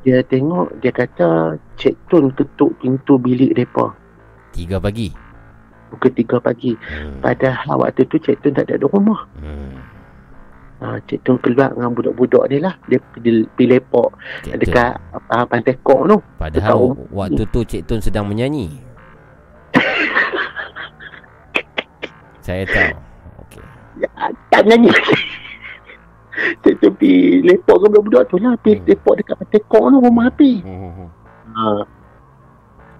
dia 0.00 0.24
tengok 0.24 0.80
dia 0.80 0.88
kata 0.90 1.28
Cik 1.76 2.08
Tun 2.08 2.32
ketuk 2.32 2.72
pintu 2.80 3.20
bilik 3.20 3.52
mereka 3.52 3.92
Tiga 4.50 4.82
pagi. 4.82 5.12
Pukul 5.90 6.12
tiga 6.12 6.38
pagi 6.38 6.76
Hmm. 6.78 7.18
padahal 7.18 7.78
waktu 7.78 8.04
tu 8.04 8.16
Cik 8.16 8.40
Tun 8.40 8.52
tak 8.52 8.64
ada 8.64 8.76
di 8.76 8.84
rumah 8.84 9.26
Hmm. 9.36 9.76
ha, 10.78 10.98
Cik 11.00 11.20
Tun 11.20 11.36
keluar 11.36 11.70
dengan 11.70 11.90
budak-budak 11.90 12.46
dia 12.46 12.58
lah 12.60 12.74
dia 12.86 12.98
pergi, 13.04 13.44
lepak 13.60 14.08
Cik 14.42 14.58
dekat 14.58 14.96
uh, 15.26 15.44
pantai 15.44 15.76
kok 15.76 16.00
tu 16.00 16.16
dekat 16.16 16.38
Padahal 16.38 16.78
rumah. 16.88 16.96
waktu 17.12 17.42
tu 17.46 17.62
Cik 17.62 17.84
Tun 17.84 17.98
sedang 17.98 18.24
menyanyi. 18.24 18.70
Saya 22.40 22.64
tahu. 22.64 22.96
Okey. 23.42 23.62
tak 24.48 24.62
nyanyi 24.64 24.88
Cik 26.62 26.74
Tun 26.78 26.90
pergi 26.94 27.42
lepak 27.42 27.74
dengan 27.76 27.90
budak-budak 28.00 28.22
tu 28.26 28.36
lah 28.38 28.54
pergi 28.56 28.80
lepak 28.86 29.12
dekat 29.18 29.34
pantai 29.36 29.60
kok 29.62 29.84
tu 29.84 29.98
rumah 29.98 30.26
api 30.26 30.52
Hmm. 30.62 31.08
ha. 31.52 31.64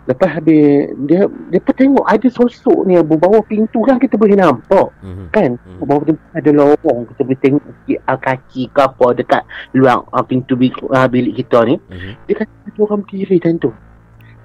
Lepas 0.09 0.40
habis 0.40 0.90
dia 1.05 1.28
dia 1.52 1.60
pun 1.60 1.74
tengok 1.77 2.06
ada 2.09 2.28
sosok 2.28 2.89
ni 2.89 2.97
Abu 2.97 3.20
bawah 3.20 3.44
pintu 3.44 3.85
kan 3.85 4.01
kita 4.01 4.16
boleh 4.16 4.32
nampak 4.35 4.89
Hmm. 5.05 5.28
kan 5.28 5.55
Hmm. 5.60 5.85
bawah 5.85 6.02
pintu 6.02 6.22
ada 6.32 6.51
lorong 6.51 7.01
kita 7.12 7.20
boleh 7.20 7.40
tengok 7.40 7.64
sikit 7.64 7.98
ah, 8.09 8.18
kaki 8.18 8.62
ke 8.72 8.81
apa 8.81 9.06
dekat 9.12 9.43
luar 9.72 10.02
ah, 10.10 10.24
pintu 10.24 10.56
bilik, 10.56 10.81
ah, 10.90 11.06
bilik 11.06 11.44
kita 11.44 11.68
ni 11.68 11.77
Hmm. 11.77 12.16
dia 12.24 12.35
kata 12.35 12.52
ada 12.66 12.81
orang 12.81 13.01
berdiri 13.05 13.36
time 13.39 13.60
tu 13.60 13.70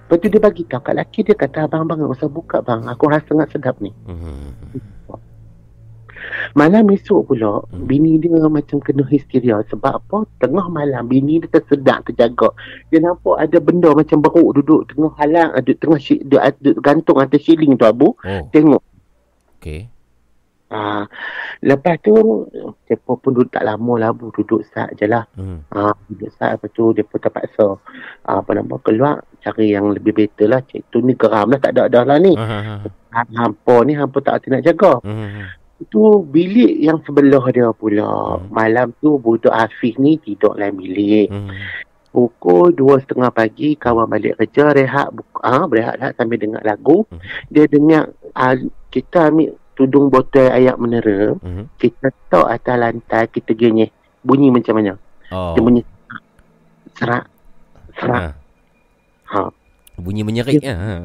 lepas 0.06 0.18
tu 0.22 0.28
dia 0.30 0.42
bagi 0.44 0.64
tahu 0.70 0.82
kat 0.84 0.94
lelaki 0.94 1.20
dia 1.24 1.34
kata 1.34 1.58
abang 1.66 1.82
abang 1.84 1.98
tak 1.98 2.14
usah 2.14 2.30
buka 2.30 2.58
bang 2.62 2.82
aku 2.86 3.04
rasa 3.10 3.26
sangat 3.26 3.48
sedap 3.56 3.76
ni 3.80 3.90
Hmm. 4.06 4.52
Malam 6.54 6.90
esok 6.92 7.32
pula 7.32 7.64
Hmm. 7.72 7.88
bini 7.88 8.20
dia 8.20 8.36
macam 8.46 8.82
kena 8.82 9.04
histeria 9.08 9.62
sebab 9.72 10.02
apa 10.02 10.18
tengah 10.40 10.68
malam 10.68 11.08
bini 11.08 11.40
dia 11.40 11.50
tersedak 11.50 12.08
terjaga 12.10 12.52
dia 12.90 13.00
nampak 13.00 13.40
ada 13.40 13.58
benda 13.60 13.94
macam 13.94 14.20
beruk 14.20 14.60
duduk 14.60 14.82
tengah 14.92 15.12
halang 15.18 15.52
ada 15.54 15.72
tengah 15.76 16.00
shi, 16.00 16.20
dia, 16.26 16.52
dia 16.60 16.76
gantung 16.82 17.18
atas 17.18 17.44
siling 17.44 17.78
tu 17.80 17.86
abu 17.86 18.16
Oh. 18.22 18.44
tengok 18.52 18.84
Okey. 19.60 19.90
Ah, 20.66 21.06
Lepas 21.62 22.02
tu, 22.02 22.14
mereka 22.86 23.12
pun 23.18 23.32
duduk 23.32 23.54
tak 23.54 23.64
lama 23.64 23.94
lah, 24.02 24.12
Bu. 24.12 24.34
Duduk 24.34 24.66
sat 24.70 24.92
je 24.98 25.06
lah. 25.10 25.24
Hmm. 25.38 25.62
Ha, 25.72 25.94
duduk 26.10 26.30
sat, 26.36 26.58
lepas 26.58 26.70
tu 26.74 26.92
mereka 26.92 27.18
terpaksa 27.22 27.80
ha, 28.26 28.42
apa 28.44 28.52
nama, 28.54 28.76
keluar 28.82 29.24
cari 29.42 29.72
yang 29.74 29.94
lebih 29.94 30.14
better 30.14 30.52
lah. 30.52 30.62
Cik 30.66 30.90
tu 30.90 31.00
ni 31.02 31.14
geram 31.16 31.54
lah, 31.54 31.62
tak 31.62 31.78
ada 31.78 31.90
dah 31.90 32.04
lah 32.04 32.18
ni. 32.20 32.34
Ha, 32.38 32.44
ha, 32.44 32.60
ha. 32.62 32.76
Ha, 33.14 33.20
hampa 33.40 33.76
ni, 33.88 33.94
hampa 33.96 34.18
tak 34.20 34.42
hati 34.42 34.48
nak 34.52 34.66
jaga. 34.66 35.00
Hmm. 35.06 35.50
Itu 35.76 36.24
bilik 36.24 36.80
yang 36.80 37.04
sebelah 37.04 37.44
dia 37.52 37.68
pula. 37.76 38.40
Malam 38.48 38.96
tu 39.04 39.20
budak 39.20 39.52
Hafiz 39.52 40.00
ni 40.00 40.16
tidur 40.24 40.56
dalam 40.56 40.80
bilik. 40.80 41.28
Hmm. 41.28 41.52
Pukul 42.16 42.72
dua 42.72 43.04
setengah 43.04 43.28
pagi 43.28 43.76
kawan 43.76 44.08
balik 44.08 44.40
kerja 44.40 44.72
rehat 44.72 45.12
buka, 45.12 45.44
ah 45.44 45.68
berehat 45.68 46.00
lah 46.00 46.16
sambil 46.16 46.40
dengar 46.40 46.64
lagu. 46.64 47.04
Hmm. 47.12 47.20
Dia 47.52 47.68
dengar 47.68 48.16
ah, 48.32 48.56
kita 48.88 49.28
ambil 49.28 49.52
tudung 49.76 50.08
botol 50.08 50.48
air 50.48 50.80
menera. 50.80 51.36
Hmm. 51.44 51.68
Kita 51.76 52.08
letak 52.08 52.46
atas 52.48 52.76
lantai 52.80 53.24
kita 53.28 53.52
genyeh. 53.52 53.92
Bunyi 54.24 54.48
macam 54.48 54.80
mana? 54.80 54.96
Oh. 55.36 55.60
Dia 55.60 55.62
bunyi 55.62 55.82
serak 56.96 57.28
serak. 58.00 58.32
Ha. 59.28 59.44
Ha. 59.44 59.52
Bunyi 60.00 60.24
menyerik 60.24 60.64
ya. 60.64 60.72
Ha. 60.72 60.96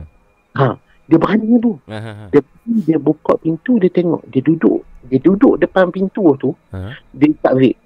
Ha. 0.62 0.68
Dia 1.10 1.18
berani 1.18 1.58
tu. 1.58 1.74
Ha. 1.90 2.30
Dia 2.30 2.40
dia 2.86 2.98
buka 3.02 3.34
pintu 3.42 3.82
dia 3.82 3.90
tengok 3.90 4.22
dia 4.30 4.38
duduk 4.44 4.86
dia 5.10 5.18
duduk 5.18 5.58
depan 5.58 5.90
pintu 5.90 6.38
tu 6.38 6.54
Ha. 6.70 6.94
dia 7.10 7.26
isap 7.34 7.52
vape 7.58 7.78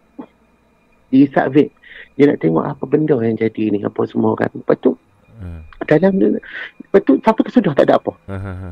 dia 1.08 1.18
isap 1.24 1.46
vape 1.56 1.72
dia 2.14 2.24
nak 2.28 2.38
tengok 2.42 2.64
apa 2.68 2.84
benda 2.84 3.16
yang 3.24 3.38
jadi 3.38 3.72
ni 3.72 3.80
apa 3.80 4.04
semua 4.04 4.36
kan 4.36 4.52
lepas 4.52 4.76
tu 4.84 4.92
Ha. 5.34 5.64
dalam 5.88 6.14
dia 6.20 6.36
lepas 6.84 7.00
tu 7.02 7.18
sampai 7.18 7.42
ke 7.42 7.50
sudah 7.50 7.72
tak 7.74 7.90
ada 7.90 7.98
apa 7.98 8.12
ha. 8.30 8.70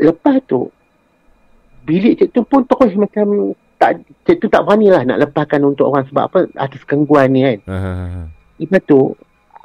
lepas 0.00 0.40
tu 0.48 0.72
bilik 1.84 2.22
cik 2.22 2.32
tu 2.32 2.40
pun 2.46 2.64
terus 2.64 2.96
macam 2.96 3.52
tak 3.76 4.00
cik 4.24 4.40
tu 4.40 4.48
tak 4.48 4.64
berani 4.64 4.88
lah 4.88 5.02
nak 5.04 5.20
lepaskan 5.26 5.68
untuk 5.68 5.90
orang 5.92 6.08
sebab 6.08 6.32
apa 6.32 6.38
atas 6.56 6.80
gangguan 6.86 7.34
ni 7.34 7.44
kan 7.44 7.58
ha. 7.68 7.78
lepas 8.56 8.80
tu 8.88 9.12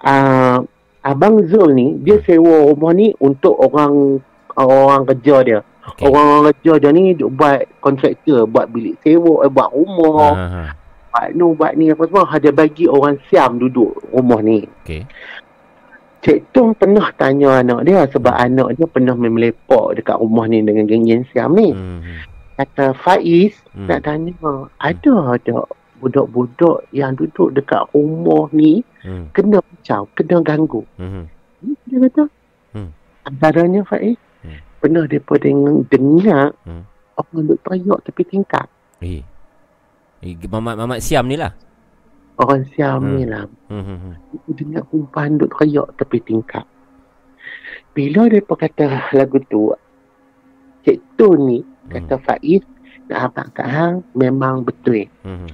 uh, 0.04 0.58
Abang 1.04 1.44
Zul 1.52 1.76
ni 1.76 1.88
dia 2.00 2.16
sewa 2.24 2.72
rumah 2.72 2.96
ni 2.96 3.12
untuk 3.20 3.60
orang 3.60 4.24
orang 4.56 5.04
kerja 5.12 5.36
dia. 5.44 5.60
Okey. 5.84 6.08
Orang 6.08 6.48
kerja 6.48 6.80
dia 6.80 6.90
ni 6.96 7.12
buat 7.20 7.68
kontraktor, 7.84 8.48
buat 8.48 8.72
bilik 8.72 8.96
sewa, 9.04 9.44
eh, 9.44 9.52
buat 9.52 9.70
rumah, 9.76 10.32
ha. 10.32 10.64
buat 11.12 11.28
nu, 11.36 11.52
buat 11.60 11.76
ni 11.76 11.92
apa 11.92 12.08
semua. 12.08 12.40
Dia 12.40 12.56
bagi 12.56 12.88
orang 12.88 13.20
Siam 13.28 13.60
duduk 13.60 13.92
rumah 14.16 14.40
ni. 14.40 14.64
Okey. 14.88 15.04
Cik 16.24 16.56
Tung 16.56 16.72
pernah 16.72 17.12
tanya 17.20 17.60
anak 17.60 17.84
dia 17.84 18.08
sebab 18.08 18.32
anak 18.32 18.80
dia 18.80 18.88
pernah 18.88 19.12
melepak 19.12 20.00
dekat 20.00 20.16
rumah 20.24 20.48
ni 20.48 20.64
dengan 20.64 20.88
geng-geng 20.88 21.28
Siam 21.36 21.52
ni. 21.52 21.76
Hmm. 21.76 22.24
Kata 22.56 22.96
Faiz 22.96 23.60
Hmm. 23.76 23.90
nak 23.92 24.08
tanya, 24.08 24.32
ada 24.80 25.36
tak 25.42 25.68
budak-budak 26.04 26.84
yang 26.92 27.16
duduk 27.16 27.56
dekat 27.56 27.88
rumah 27.96 28.52
ni 28.52 28.84
Hmm. 29.04 29.32
kena 29.32 29.64
pecah, 29.64 30.04
kena 30.16 30.44
ganggu. 30.44 30.84
Hmm. 31.00 31.28
Hmm, 31.64 31.76
Dia 31.88 31.98
kata. 32.08 32.24
Hmm. 32.76 32.90
Antaranya 33.24 33.82
Faiz. 33.88 34.20
Hmm. 34.44 34.60
Pernah 34.84 35.08
mereka 35.08 35.34
dengar, 35.40 35.76
dengar 35.88 36.46
Hmm. 36.68 36.84
orang 37.16 37.44
duk 37.48 37.60
teriak 37.64 38.00
tepi 38.04 38.24
tingkap. 38.28 38.68
Eh. 39.00 39.24
Eh, 40.24 40.36
Mamat 40.48 40.76
Mamat 40.76 41.00
Siam 41.00 41.28
ni 41.28 41.36
lah. 41.36 41.52
Orang 42.36 42.68
Siam 42.76 43.00
Hmm. 43.00 43.16
ni 43.16 43.24
lah. 43.24 43.48
Hmm. 43.72 43.84
hmm, 43.84 43.98
hmm. 44.00 44.14
Dengar 44.56 44.84
perempuan 44.88 45.40
duk 45.40 45.52
teriak 45.56 45.88
tepi 45.96 46.20
tingkap. 46.20 46.68
Bila 47.94 48.26
mereka 48.26 48.56
kata 48.58 49.14
lagu 49.14 49.38
tu, 49.48 49.70
Cik 50.84 51.00
Tun 51.16 51.40
ni 51.48 51.60
kata 51.88 52.20
Faiz 52.20 52.64
nak 53.08 53.32
abang 53.32 53.50
kat 53.52 53.68
hang 53.68 53.96
memang 54.16 54.64
betul. 54.64 55.08
Hmm. 55.24 55.48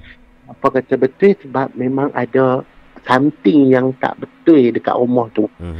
Apa 0.50 0.68
kata 0.76 0.98
betul 0.98 1.38
sebab 1.40 1.72
memang 1.74 2.10
ada 2.12 2.66
something 3.06 3.70
yang 3.70 3.94
tak 3.98 4.18
betul 4.18 4.60
dekat 4.70 4.94
rumah 4.94 5.30
tu. 5.32 5.46
Hmm. 5.58 5.78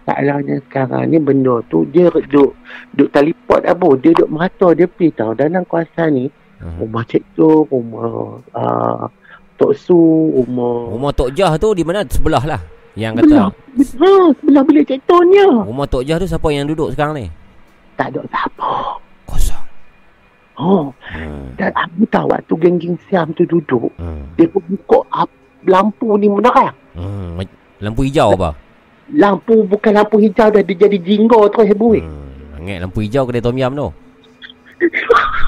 Masalahnya 0.00 0.58
sekarang 0.66 1.06
ni 1.06 1.18
benda 1.18 1.58
tu 1.66 1.82
dia 1.86 2.10
duk 2.10 2.54
duk 2.92 3.10
talipot 3.10 3.62
apa 3.62 3.88
dia 3.98 4.10
duk 4.12 4.28
merata 4.28 4.70
dia 4.72 4.86
pergi 4.86 5.14
tau 5.14 5.32
dalam 5.32 5.62
kawasan 5.64 6.10
ni 6.14 6.26
Hmm. 6.60 6.76
rumah 6.76 7.00
cik 7.08 7.24
tu 7.32 7.64
rumah 7.72 8.36
uh, 8.52 9.08
Tok 9.56 9.72
Su 9.72 9.96
rumah 10.28 10.92
Rumah 10.92 11.08
Tok 11.08 11.32
Jah 11.32 11.56
tu 11.56 11.72
di 11.72 11.80
mana? 11.80 12.04
Sebelah 12.04 12.44
lah. 12.44 12.60
Yang 12.92 13.24
sebelah 13.24 13.48
kata 13.48 13.96
ha, 13.96 14.08
sebelah 14.36 14.62
bilik 14.68 14.84
cik 14.84 15.00
tu 15.08 15.16
ni 15.24 15.40
rumah 15.40 15.88
Tok 15.88 16.04
Jah 16.04 16.20
tu 16.20 16.28
siapa 16.28 16.44
yang 16.52 16.68
duduk 16.68 16.92
sekarang 16.92 17.16
ni? 17.16 17.26
tak 17.96 18.12
ada 18.12 18.20
siapa. 18.28 18.68
Oh 20.60 20.92
Hmm. 21.08 21.56
dan 21.56 21.72
aku 21.72 22.04
tahu 22.06 22.28
waktu 22.28 22.54
geng-geng 22.58 22.96
Siam 23.02 23.32
tu 23.32 23.42
duduk 23.42 23.88
Hmm. 23.96 24.28
dia 24.34 24.44
pun 24.46 24.60
buka 24.62 25.00
ap, 25.10 25.30
lampu 25.64 26.12
ni 26.14 26.28
menerang 26.28 26.76
Hmm. 26.92 27.40
Lampu 27.80 28.04
hijau 28.04 28.36
apa? 28.36 28.52
lampu 29.10 29.64
bukan 29.64 29.92
lampu 29.92 30.20
hijau 30.20 30.48
dah 30.48 30.60
dia 30.60 30.76
jadi 30.78 30.98
jinggo 30.98 31.48
terus 31.48 31.72
buih 31.72 31.98
Hmm. 31.98 32.60
Ingat 32.60 32.84
lampu 32.84 33.00
hijau 33.00 33.24
kedai 33.24 33.40
Tom 33.40 33.56
Yam 33.56 33.72
tu. 33.72 33.88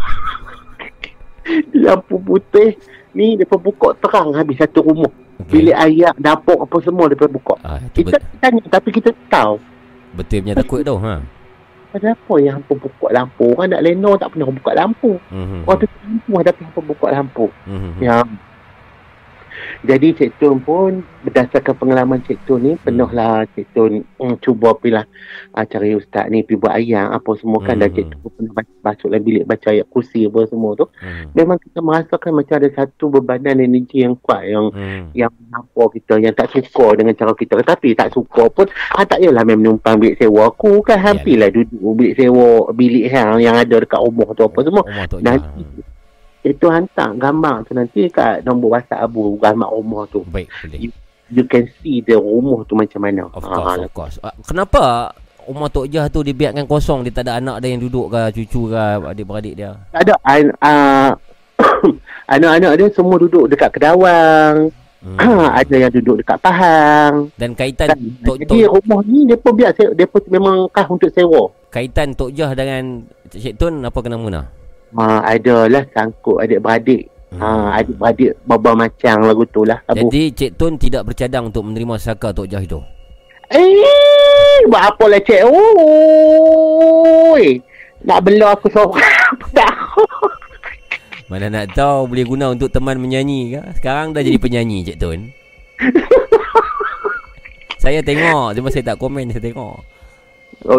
lampu 1.74 2.16
putih 2.18 2.78
ni 3.12 3.34
dia 3.34 3.46
buka 3.48 3.92
terang 3.98 4.32
habis 4.32 4.56
satu 4.56 4.80
rumah 4.80 5.10
Okey. 5.38 5.50
bilik 5.50 5.76
air 5.76 6.12
dapur 6.16 6.56
apa 6.56 6.76
semua 6.80 7.10
dia 7.10 7.26
buka 7.26 7.54
Ah, 7.60 7.82
kita 7.90 8.14
bet- 8.14 8.24
tanya 8.38 8.62
tapi 8.70 8.88
kita 8.90 9.10
tahu 9.28 9.58
betul 10.12 10.38
punya 10.40 10.54
takut 10.54 10.80
tu. 10.82 10.94
Ha. 10.98 11.14
Ada 11.92 12.16
apa 12.16 12.34
yang 12.40 12.60
hampa 12.60 12.72
buka 12.72 13.06
lampu? 13.12 13.52
Orang 13.52 13.68
nak 13.68 13.84
leno 13.84 14.16
tak 14.16 14.32
pernah 14.32 14.48
buka 14.48 14.72
lampu. 14.72 15.20
Hmm. 15.28 15.68
Orang 15.68 15.84
tu 15.84 15.86
lampu 16.00 16.32
tapi 16.40 16.60
hampa 16.64 16.80
buka 16.80 17.06
lampu. 17.12 17.46
Hmm. 17.68 18.00
Ya. 18.00 18.24
Jadi 19.82 20.08
Cik 20.14 20.38
Tun 20.38 20.62
pun 20.62 21.02
berdasarkan 21.22 21.74
pengalaman 21.78 22.22
Cik 22.22 22.38
Tun 22.46 22.60
ni 22.62 22.72
pernahlah 22.78 23.46
Cik 23.54 23.66
Tun 23.74 24.02
mm, 24.02 24.40
cuba 24.42 24.74
pilih 24.76 25.04
uh, 25.54 25.64
cari 25.66 25.94
ustaz 25.94 26.26
ni 26.30 26.42
pergi 26.42 26.58
buat 26.58 26.74
ayat 26.74 27.14
apa 27.14 27.30
semua 27.38 27.58
kan 27.62 27.78
dan 27.78 27.90
Hmm. 27.92 27.96
Cik 27.98 28.06
Tun 28.10 28.18
pun 28.22 28.30
pernah 28.38 28.52
baca, 28.56 28.72
masuk 28.82 29.08
dalam 29.12 29.22
bilik 29.22 29.44
baca 29.44 29.68
ayat 29.70 29.86
kursi 29.90 30.26
apa 30.26 30.40
semua 30.48 30.72
tu. 30.74 30.86
Hmm. 30.98 31.30
Memang 31.34 31.58
kita 31.60 31.78
merasakan 31.78 32.32
macam 32.34 32.54
ada 32.58 32.68
satu 32.72 33.04
bebanan 33.10 33.58
energi 33.58 34.02
yang 34.02 34.14
kuat 34.18 34.42
yang 34.46 34.66
Hmm. 34.72 35.12
yang 35.12 35.30
mengampur 35.36 35.92
kita 35.92 36.16
yang 36.16 36.32
tak 36.32 36.48
suka 36.48 36.96
dengan 36.96 37.12
cara 37.12 37.36
kita 37.36 37.60
tetapi 37.60 37.92
tak 37.92 38.08
suka 38.14 38.48
pun 38.48 38.66
ah, 38.96 39.04
tak 39.04 39.20
yalah 39.20 39.44
main 39.44 39.60
menumpang 39.60 40.00
bilik 40.00 40.16
sewa 40.16 40.48
aku 40.48 40.80
kan 40.80 40.96
hampirlah 40.96 41.52
duduk 41.52 41.92
bilik 41.92 42.14
sewa 42.16 42.72
bilik 42.72 43.12
yang, 43.12 43.36
yang 43.36 43.56
ada 43.60 43.76
dekat 43.84 44.00
rumah 44.00 44.32
tu 44.32 44.42
apa 44.42 44.58
semua 44.64 44.82
nanti 45.20 45.62
itu 46.42 46.66
hantar 46.66 47.14
gambar 47.14 47.62
tu 47.62 47.72
nanti 47.72 48.06
kat 48.06 48.42
nombor 48.42 48.74
WhatsApp 48.74 49.04
Abu 49.04 49.34
gambar 49.36 49.70
rumah 49.70 50.02
tu 50.06 50.26
Baik, 50.26 50.50
boleh. 50.50 50.78
you, 50.78 50.90
you 51.30 51.44
can 51.44 51.64
see 51.78 52.00
the 52.00 52.14
rumah 52.14 52.62
tu 52.64 52.74
macam 52.74 53.00
mana 53.00 53.30
Of 53.30 53.40
course, 53.40 53.78
of 53.80 53.92
course. 53.92 54.16
Ah, 54.20 54.34
Kenapa 54.42 55.14
rumah 55.42 55.66
Tok 55.66 55.86
Jah 55.86 56.06
tu 56.06 56.20
dibiarkan 56.20 56.66
kosong? 56.66 57.02
Dia 57.02 57.12
tak 57.12 57.26
ada 57.26 57.38
anak 57.38 57.58
dia 57.58 57.70
yang 57.70 57.80
duduk 57.80 58.06
ke, 58.08 58.20
cucu 58.32 58.68
ke, 58.68 58.82
adik-beradik 59.04 59.54
dia? 59.54 59.70
tak 59.88 60.02
ada 60.02 60.14
an, 60.24 60.44
uh, 60.58 61.10
anak-anak 62.28 62.72
dia 62.74 62.86
semua 62.90 63.16
duduk 63.16 63.46
dekat 63.46 63.70
Kedawang 63.72 64.70
Hmm. 65.02 65.18
ada 65.58 65.74
yang 65.74 65.90
duduk 65.90 66.22
dekat 66.22 66.38
Pahang 66.38 67.26
Dan 67.34 67.58
kaitan 67.58 67.90
Tok 68.22 68.38
jadi 68.38 68.46
Tok 68.62 68.70
rumah 68.78 69.02
ni 69.02 69.26
dia 69.26 69.34
pun 69.34 69.50
biar 69.52 69.74
se- 69.74 69.90
dia 69.92 70.06
pun 70.06 70.22
memang 70.28 70.70
kah 70.70 70.86
untuk 70.86 71.10
sewa 71.10 71.50
kaitan 71.70 72.14
Tok 72.14 72.30
Jah 72.30 72.54
dengan 72.54 73.02
Cik 73.26 73.58
Tun 73.58 73.82
apa 73.82 73.98
kena 73.98 74.14
mengena? 74.14 74.46
Ha, 74.92 75.24
adalah 75.24 75.88
sangkut 75.92 76.44
adik-beradik. 76.44 77.08
Ha, 77.40 77.80
adik-beradik 77.80 78.36
baba 78.44 78.76
macam 78.76 79.24
lagu 79.24 79.48
tu 79.48 79.64
lah. 79.64 79.80
Abu. 79.88 80.04
Jadi 80.08 80.32
Cik 80.36 80.60
Tun 80.60 80.76
tidak 80.76 81.08
bercadang 81.08 81.48
untuk 81.48 81.64
menerima 81.64 81.96
saka 81.96 82.36
Tok 82.36 82.44
Jah 82.44 82.60
itu. 82.60 82.76
Eh, 83.52 84.64
buat 84.68 84.96
apa 84.96 85.04
lah 85.12 85.20
cik? 85.20 85.44
Oi. 85.44 85.60
Nak 88.04 88.20
bela 88.24 88.56
aku 88.56 88.68
seorang. 88.72 89.00
Mana 91.32 91.48
nak 91.48 91.72
tahu 91.72 92.12
boleh 92.12 92.28
guna 92.28 92.52
untuk 92.52 92.68
teman 92.68 93.00
menyanyi 93.00 93.56
ke? 93.56 93.64
Sekarang 93.80 94.12
dah 94.12 94.20
jadi 94.20 94.36
penyanyi 94.36 94.84
Cik 94.84 95.00
Tun. 95.00 95.32
saya 97.82 98.04
tengok, 98.04 98.52
cuma 98.60 98.68
saya 98.68 98.92
tak 98.92 99.00
komen, 99.00 99.32
saya 99.32 99.40
tengok. 99.40 99.80
Oh. 100.68 100.76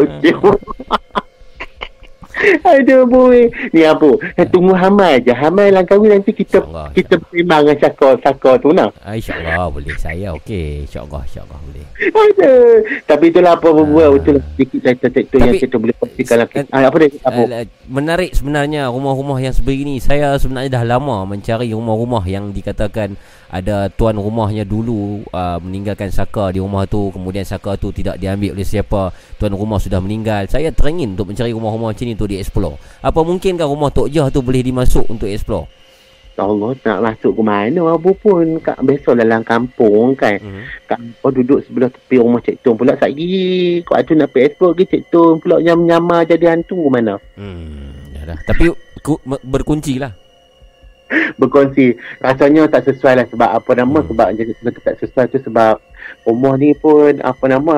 Aduh 2.66 3.06
boy. 3.06 3.50
Ni 3.72 3.86
apa? 3.86 4.10
Eh, 4.38 4.48
Tunggu 4.50 4.74
Hamal 4.74 5.22
je. 5.22 5.34
Hamal 5.34 5.70
lang 5.70 5.86
kahwin 5.86 6.18
nanti 6.20 6.34
kita 6.34 6.62
kita 6.94 7.20
sembang 7.30 7.62
dengan 7.70 8.18
Saka 8.20 8.50
tu 8.60 8.70
nak. 8.74 8.92
Ah, 9.02 9.16
InsyaAllah 9.16 9.70
boleh. 9.70 9.94
Saya 9.96 10.34
okey. 10.42 10.90
InsyaAllah, 10.90 11.22
insyaAllah 11.26 11.60
boleh. 11.60 11.86
Aduh. 12.12 12.76
Tapi 13.06 13.26
itulah 13.30 13.54
apa 13.56 13.68
apa 13.70 13.82
betul 14.14 14.34
lah 14.40 14.44
sedikit 14.54 14.80
cerita 14.84 15.08
cerita 15.10 15.36
yang 15.40 15.56
kita 15.58 15.76
boleh 15.78 15.96
kongsikan 15.98 16.38
lah. 16.42 16.48
Ah, 16.74 16.82
apa 16.90 16.98
dia? 17.00 17.10
Apa? 17.24 17.42
Uh, 17.44 17.66
menarik 17.88 18.32
sebenarnya 18.34 18.90
rumah-rumah 18.90 19.38
yang 19.40 19.54
sebegini. 19.54 20.02
Saya 20.02 20.36
sebenarnya 20.38 20.82
dah 20.82 20.84
lama 20.98 21.24
mencari 21.28 21.72
rumah-rumah 21.72 22.24
yang 22.26 22.52
dikatakan 22.52 23.16
ada 23.54 23.86
tuan 23.94 24.18
rumahnya 24.18 24.66
dulu 24.66 25.22
uh, 25.30 25.62
meninggalkan 25.62 26.10
saka 26.10 26.50
di 26.50 26.58
rumah 26.58 26.90
tu. 26.90 27.14
Kemudian 27.14 27.46
saka 27.46 27.78
tu 27.78 27.94
tidak 27.94 28.18
diambil 28.18 28.58
oleh 28.58 28.66
siapa. 28.66 29.14
Tuan 29.38 29.54
rumah 29.54 29.78
sudah 29.78 30.02
meninggal. 30.02 30.50
Saya 30.50 30.74
teringin 30.74 31.14
untuk 31.14 31.30
mencari 31.30 31.54
rumah-rumah 31.54 31.94
macam 31.94 32.06
ni 32.10 32.18
untuk 32.24 32.32
dieksplor 32.32 32.80
explore. 32.80 33.04
Apa 33.04 33.20
mungkinkah 33.20 33.68
rumah 33.68 33.92
Tok 33.92 34.08
Jah 34.08 34.32
tu 34.32 34.40
boleh 34.40 34.64
dimasuk 34.64 35.04
untuk 35.12 35.28
explore? 35.28 35.68
Allah 36.34 36.74
nak 36.82 37.00
masuk 37.06 37.38
ke 37.38 37.44
mana 37.46 37.94
Abu 37.94 38.18
pun 38.18 38.58
kat 38.58 38.82
biasa 38.82 39.14
dalam 39.14 39.46
kampung 39.46 40.18
kan. 40.18 40.42
Hmm. 40.42 40.66
Kampung 40.90 41.30
duduk 41.30 41.60
sebelah 41.62 41.94
tepi 41.94 42.18
rumah 42.18 42.42
Cik 42.42 42.66
Tun 42.66 42.74
pula 42.74 42.98
sagi. 42.98 43.78
Kau 43.86 44.02
tu 44.02 44.18
nak 44.18 44.34
pergi 44.34 44.50
explore 44.50 44.74
ke 44.74 44.84
Cik 44.90 45.04
Tun 45.14 45.38
pula 45.38 45.62
nyam-nyamar 45.62 46.26
jadi 46.26 46.58
hantu 46.58 46.74
ke 46.74 46.90
mana. 46.90 47.22
Hmm, 47.38 47.94
yalah. 48.18 48.40
Tapi 48.50 48.74
ku, 49.06 49.22
berkunci 49.54 50.02
lah. 50.02 50.10
Berkongsi 51.38 51.94
rasanya 52.18 52.66
tak 52.66 52.90
sesuai 52.90 53.14
lah 53.22 53.26
sebab 53.30 53.50
apa 53.54 53.72
nama 53.78 54.02
Hmm. 54.02 54.10
sebab 54.10 54.28
jadi 54.34 54.52
tak 54.82 54.98
sesuai 54.98 55.30
tu 55.30 55.38
sebab 55.46 55.78
rumah 56.26 56.58
ni 56.58 56.74
pun 56.74 57.22
apa 57.22 57.46
nama 57.46 57.76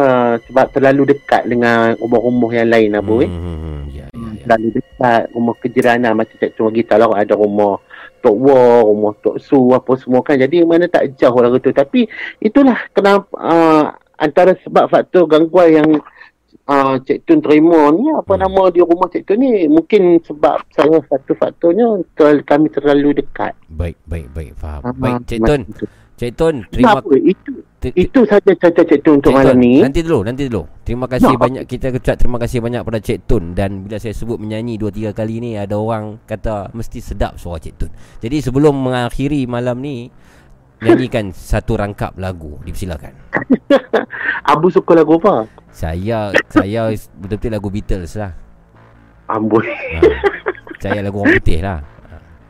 sebab 0.48 0.72
terlalu 0.72 1.12
dekat 1.12 1.44
dengan 1.44 2.00
rumah-rumah 2.00 2.52
yang 2.56 2.70
lain 2.72 2.96
Abu 2.96 3.28
eh. 3.28 3.28
Hmm, 3.28 3.92
ya, 3.92 4.08
ya, 4.08 4.16
ya. 4.16 4.25
Terlalu 4.46 4.78
dekat 4.78 5.22
rumah 5.34 5.56
kejiranan 5.58 6.14
macam 6.14 6.36
Cik 6.38 6.54
Tun 6.54 6.70
bagi 6.70 6.86
tahu 6.86 7.02
lah 7.02 7.18
ada 7.18 7.34
rumah 7.34 7.82
Tok 8.22 8.38
War, 8.38 8.86
rumah 8.86 9.14
Tok 9.20 9.38
Su 9.38 9.74
apa 9.74 9.92
semua 9.98 10.22
kan. 10.22 10.38
Jadi 10.38 10.62
mana 10.62 10.86
tak 10.86 11.18
jauh 11.18 11.34
lah 11.36 11.50
tu. 11.58 11.70
Tapi 11.70 12.06
itulah 12.40 12.78
kenapa 12.94 13.26
uh, 13.36 13.86
antara 14.16 14.54
sebab 14.62 14.88
faktor 14.88 15.26
gangguan 15.26 15.70
yang 15.76 15.90
uh, 16.66 16.96
Cik 17.02 17.26
Tun 17.26 17.42
terima 17.42 17.90
ni 17.92 18.10
apa 18.10 18.34
Hmm. 18.34 18.42
nama 18.46 18.70
di 18.70 18.82
rumah 18.82 19.10
Cik 19.10 19.26
Tun 19.26 19.38
ni 19.38 19.66
mungkin 19.66 20.22
sebab 20.22 20.62
salah 20.72 21.02
satu 21.10 21.34
faktornya 21.36 22.02
ter, 22.14 22.42
kami 22.42 22.70
terlalu 22.70 23.18
dekat. 23.18 23.54
Baik, 23.70 23.98
baik, 24.06 24.30
baik. 24.32 24.52
Faham. 24.58 24.82
Ah, 24.82 24.94
Baik, 24.94 25.26
Cik 25.26 25.40
Tun. 25.42 25.62
tu. 25.74 25.86
Cik 26.16 26.32
Tun, 26.34 26.56
terima 26.72 27.04
Kenapa? 27.04 27.12
Itu 27.20 27.52
itu 27.94 28.20
saja 28.26 28.52
cerita 28.56 28.82
Cik 28.82 29.00
Tun 29.04 29.22
untuk 29.22 29.30
Cik 29.30 29.38
malam 29.38 29.54
Tun, 29.54 29.62
ni. 29.62 29.74
Nanti 29.78 30.00
dulu, 30.02 30.20
nanti 30.26 30.42
dulu. 30.50 30.64
Terima 30.82 31.06
kasih 31.06 31.34
Ya. 31.34 31.38
banyak 31.38 31.64
kita 31.68 31.94
ucap 31.94 32.16
terima 32.18 32.38
kasih 32.42 32.58
banyak 32.58 32.82
pada 32.82 32.98
Cik 32.98 33.20
Tun 33.30 33.44
dan 33.54 33.86
bila 33.86 34.02
saya 34.02 34.16
sebut 34.16 34.42
menyanyi 34.42 34.80
2 34.80 34.90
3 34.90 35.14
kali 35.14 35.38
ni 35.38 35.54
ada 35.54 35.78
orang 35.78 36.18
kata 36.24 36.74
mesti 36.74 36.98
sedap 36.98 37.38
suara 37.38 37.62
Cik 37.62 37.76
Tun. 37.78 37.92
Jadi 38.20 38.42
sebelum 38.42 38.74
mengakhiri 38.74 39.46
malam 39.46 39.78
ni 39.78 40.10
nyanyikan 40.86 41.30
satu 41.30 41.78
rangkap 41.78 42.18
lagu. 42.18 42.58
Dipersilakan. 42.64 43.14
Abu 44.52 44.68
suka 44.70 44.94
lagu 44.94 45.22
apa? 45.22 45.46
Saya 45.70 46.32
saya 46.48 46.90
betul-betul 47.18 47.52
lagu 47.52 47.68
Beatles 47.70 48.16
lah. 48.16 48.32
Amboi. 49.26 49.66
Ha. 49.66 50.00
saya 50.78 51.02
lagu 51.02 51.26
orang 51.26 51.42
putih 51.42 51.60
lah. 51.66 51.82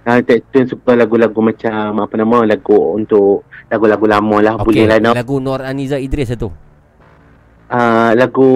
Ah, 0.06 0.22
Cik 0.22 0.54
Tun 0.54 0.66
suka 0.70 0.94
lagu-lagu 0.94 1.40
macam 1.40 1.98
apa 1.98 2.14
nama 2.14 2.46
lagu 2.46 2.94
untuk 2.94 3.42
lagu-lagu 3.68 4.06
lama 4.06 4.38
lah 4.40 4.54
boleh 4.58 4.86
lah 4.86 4.98
nak 5.00 5.14
lagu 5.16 5.38
Nur 5.38 5.60
Aniza 5.60 5.98
Idris 5.98 6.30
satu. 6.30 6.50
uh, 7.68 8.10
lagu 8.14 8.50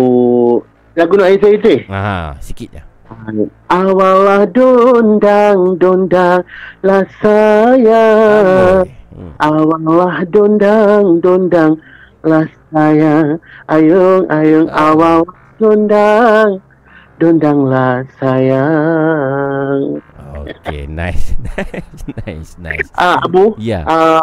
lagu 0.93 1.13
Nur 1.15 1.25
Aizah 1.25 1.49
itu 1.49 1.81
Ha, 1.87 2.35
sikit 2.39 2.69
je. 2.71 2.81
Awalah 3.67 4.45
dondang 4.47 5.75
dondang 5.75 6.45
lah 6.81 7.01
sayang 7.17 8.85
Hmm. 9.09 9.33
Awalah 9.41 10.21
dondang 10.29 11.17
dondang 11.19 11.75
lah 12.21 12.45
sayang 12.69 13.35
Ayung 13.65 14.23
ayung 14.29 14.69
Ah. 14.69 14.93
awal 14.93 15.25
dondang 15.57 16.61
dondang 17.17 17.65
lah 17.65 17.99
sayang 18.15 19.99
Okay, 20.39 20.87
nice. 21.01 21.35
nice, 22.23 22.55
nice. 22.57 22.87
Ah 22.95 23.19
Abu 23.19 23.57
Ya. 23.57 23.83
uh, 23.83 24.21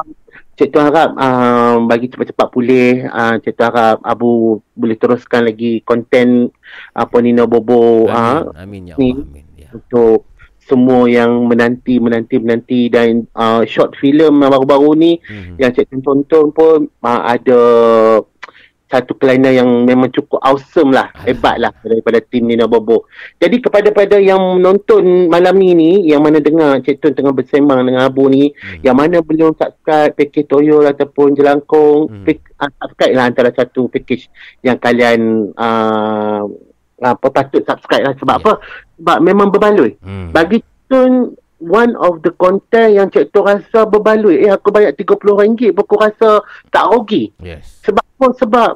Cik 0.56 0.68
Tuan 0.70 0.88
harap 0.88 1.12
uh, 1.14 1.76
bagi 1.82 2.08
cepat-cepat 2.08 2.48
pulih 2.48 3.04
uh, 3.04 3.36
Cik 3.36 3.54
Tuan 3.54 3.68
harap 3.68 3.98
Abu 4.02 4.56
boleh 4.72 4.96
teruskan 4.96 5.44
lagi 5.44 5.80
konten 5.80 6.48
apa 6.92 7.16
Nina 7.20 7.44
Bobo 7.44 8.06
uh, 8.06 8.48
Amin, 8.56 8.56
amin 8.56 8.82
ya. 8.86 8.94
Allah. 8.96 9.20
Amin. 9.22 9.44
Ya. 9.54 9.68
untuk 9.70 10.24
semua 10.58 11.06
yang 11.06 11.46
menanti 11.46 11.96
menanti 11.96 12.36
menanti 12.36 12.88
dan 12.88 13.22
uh, 13.32 13.62
short 13.62 13.94
film 13.94 14.40
yang 14.40 14.50
baru-baru 14.50 14.90
ni 14.94 15.12
Mhm. 15.20 15.60
yang 15.60 15.70
Cik 15.70 15.86
Tun 15.86 16.00
tonton 16.02 16.46
pun 16.50 16.78
uh, 17.00 17.22
ada 17.22 17.60
satu 18.86 19.18
kelainan 19.18 19.50
yang 19.50 19.66
memang 19.82 20.14
cukup 20.14 20.38
awesome 20.46 20.94
lah 20.94 21.10
hebat 21.26 21.58
lah 21.58 21.74
daripada 21.82 22.22
tim 22.22 22.46
Nina 22.46 22.70
Bobo 22.70 23.10
jadi 23.36 23.58
kepada-pada 23.58 24.22
yang 24.22 24.38
menonton 24.62 25.26
malam 25.26 25.58
ni 25.58 25.74
ni 25.74 25.92
yang 26.06 26.22
mana 26.22 26.38
dengar 26.38 26.78
Cik 26.78 27.02
Tun 27.02 27.12
tengah 27.12 27.34
bersembang 27.34 27.82
dengan 27.82 28.06
Abu 28.06 28.30
ni 28.30 28.54
Mhm. 28.54 28.86
yang 28.86 28.94
mana 28.94 29.18
belum 29.18 29.58
subscribe 29.58 30.14
package 30.14 30.46
Toyol 30.46 30.86
ataupun 30.86 31.34
Jelangkung 31.34 32.06
Hmm. 32.06 32.22
pack, 32.22 32.38
uh, 32.62 32.70
subscribe 32.78 33.14
lah 33.14 33.24
antara 33.26 33.50
satu 33.50 33.90
package 33.90 34.30
yang 34.62 34.78
kalian 34.78 35.50
uh, 35.58 36.46
apa 36.96 37.26
patut 37.28 37.60
subscribe 37.60 38.06
lah 38.06 38.14
sebab 38.16 38.38
Ya. 38.38 38.42
apa 38.46 38.52
sebab 38.96 39.18
memang 39.18 39.50
berbaloi 39.50 39.98
Hmm. 39.98 40.30
bagi 40.30 40.62
Tun 40.86 41.34
one 41.58 41.96
of 41.96 42.20
the 42.20 42.32
content 42.32 42.92
yang 42.92 43.08
Cik 43.08 43.30
Tun 43.30 43.44
rasa 43.44 43.82
berbaloi 43.82 44.40
eh 44.40 44.50
aku 44.50 44.68
bayar 44.68 44.92
RM30 44.92 45.72
pun 45.72 45.82
aku 45.82 45.96
rasa 45.96 46.40
tak 46.68 46.84
rugi 46.86 47.32
Yes. 47.38 47.80
sebab 47.80 48.04
apa 48.06 48.26
sebab 48.34 48.70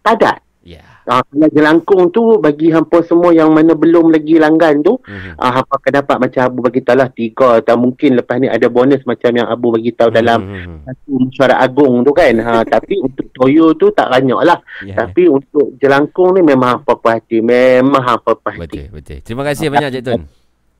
padat 0.00 0.38
Ya. 0.60 0.84
Ah, 1.06 1.24
kalau 1.24 1.48
jelangkung 1.48 2.12
tu 2.12 2.36
bagi 2.36 2.68
hampa 2.68 3.00
semua 3.00 3.32
yang 3.32 3.48
mana 3.48 3.72
belum 3.72 4.12
lagi 4.12 4.36
langgan 4.36 4.84
tu 4.84 5.00
Mhm. 5.00 5.40
ah, 5.40 5.48
hampa 5.54 5.80
akan 5.80 5.92
dapat 5.94 6.16
macam 6.20 6.40
Abu 6.44 6.58
bagi 6.60 6.84
tahu 6.84 6.92
lah 6.94 7.08
tiga 7.08 7.48
atau 7.56 7.80
mungkin 7.80 8.12
lepas 8.12 8.36
ni 8.36 8.44
ada 8.44 8.68
bonus 8.68 9.00
macam 9.02 9.32
yang 9.32 9.48
Abu 9.48 9.72
bagi 9.72 9.96
tahu 9.96 10.12
dalam 10.12 10.44
Mhm. 10.44 10.76
satu 10.84 11.10
mesyuarat 11.16 11.56
agung 11.58 12.04
tu 12.04 12.12
kan 12.12 12.36
ha, 12.36 12.52
tapi 12.68 13.00
untuk 13.00 13.24
Toyo 13.32 13.72
tu 13.72 13.88
tak 13.88 14.12
banyak 14.12 14.40
lah 14.44 14.60
ya. 14.84 14.92
tapi 14.98 15.24
untuk 15.24 15.72
jelangkung 15.80 16.36
ni 16.36 16.44
memang 16.44 16.84
apa 16.84 16.92
puas 16.92 17.16
hati 17.16 17.40
memang 17.40 18.04
apa 18.04 18.36
puas 18.36 18.52
Betul, 18.52 18.60
hati 18.60 18.80
betul. 18.92 19.18
Terima 19.24 19.42
kasih 19.42 19.72
banyak 19.72 19.88
Cik 19.90 20.04
Tun. 20.04 20.20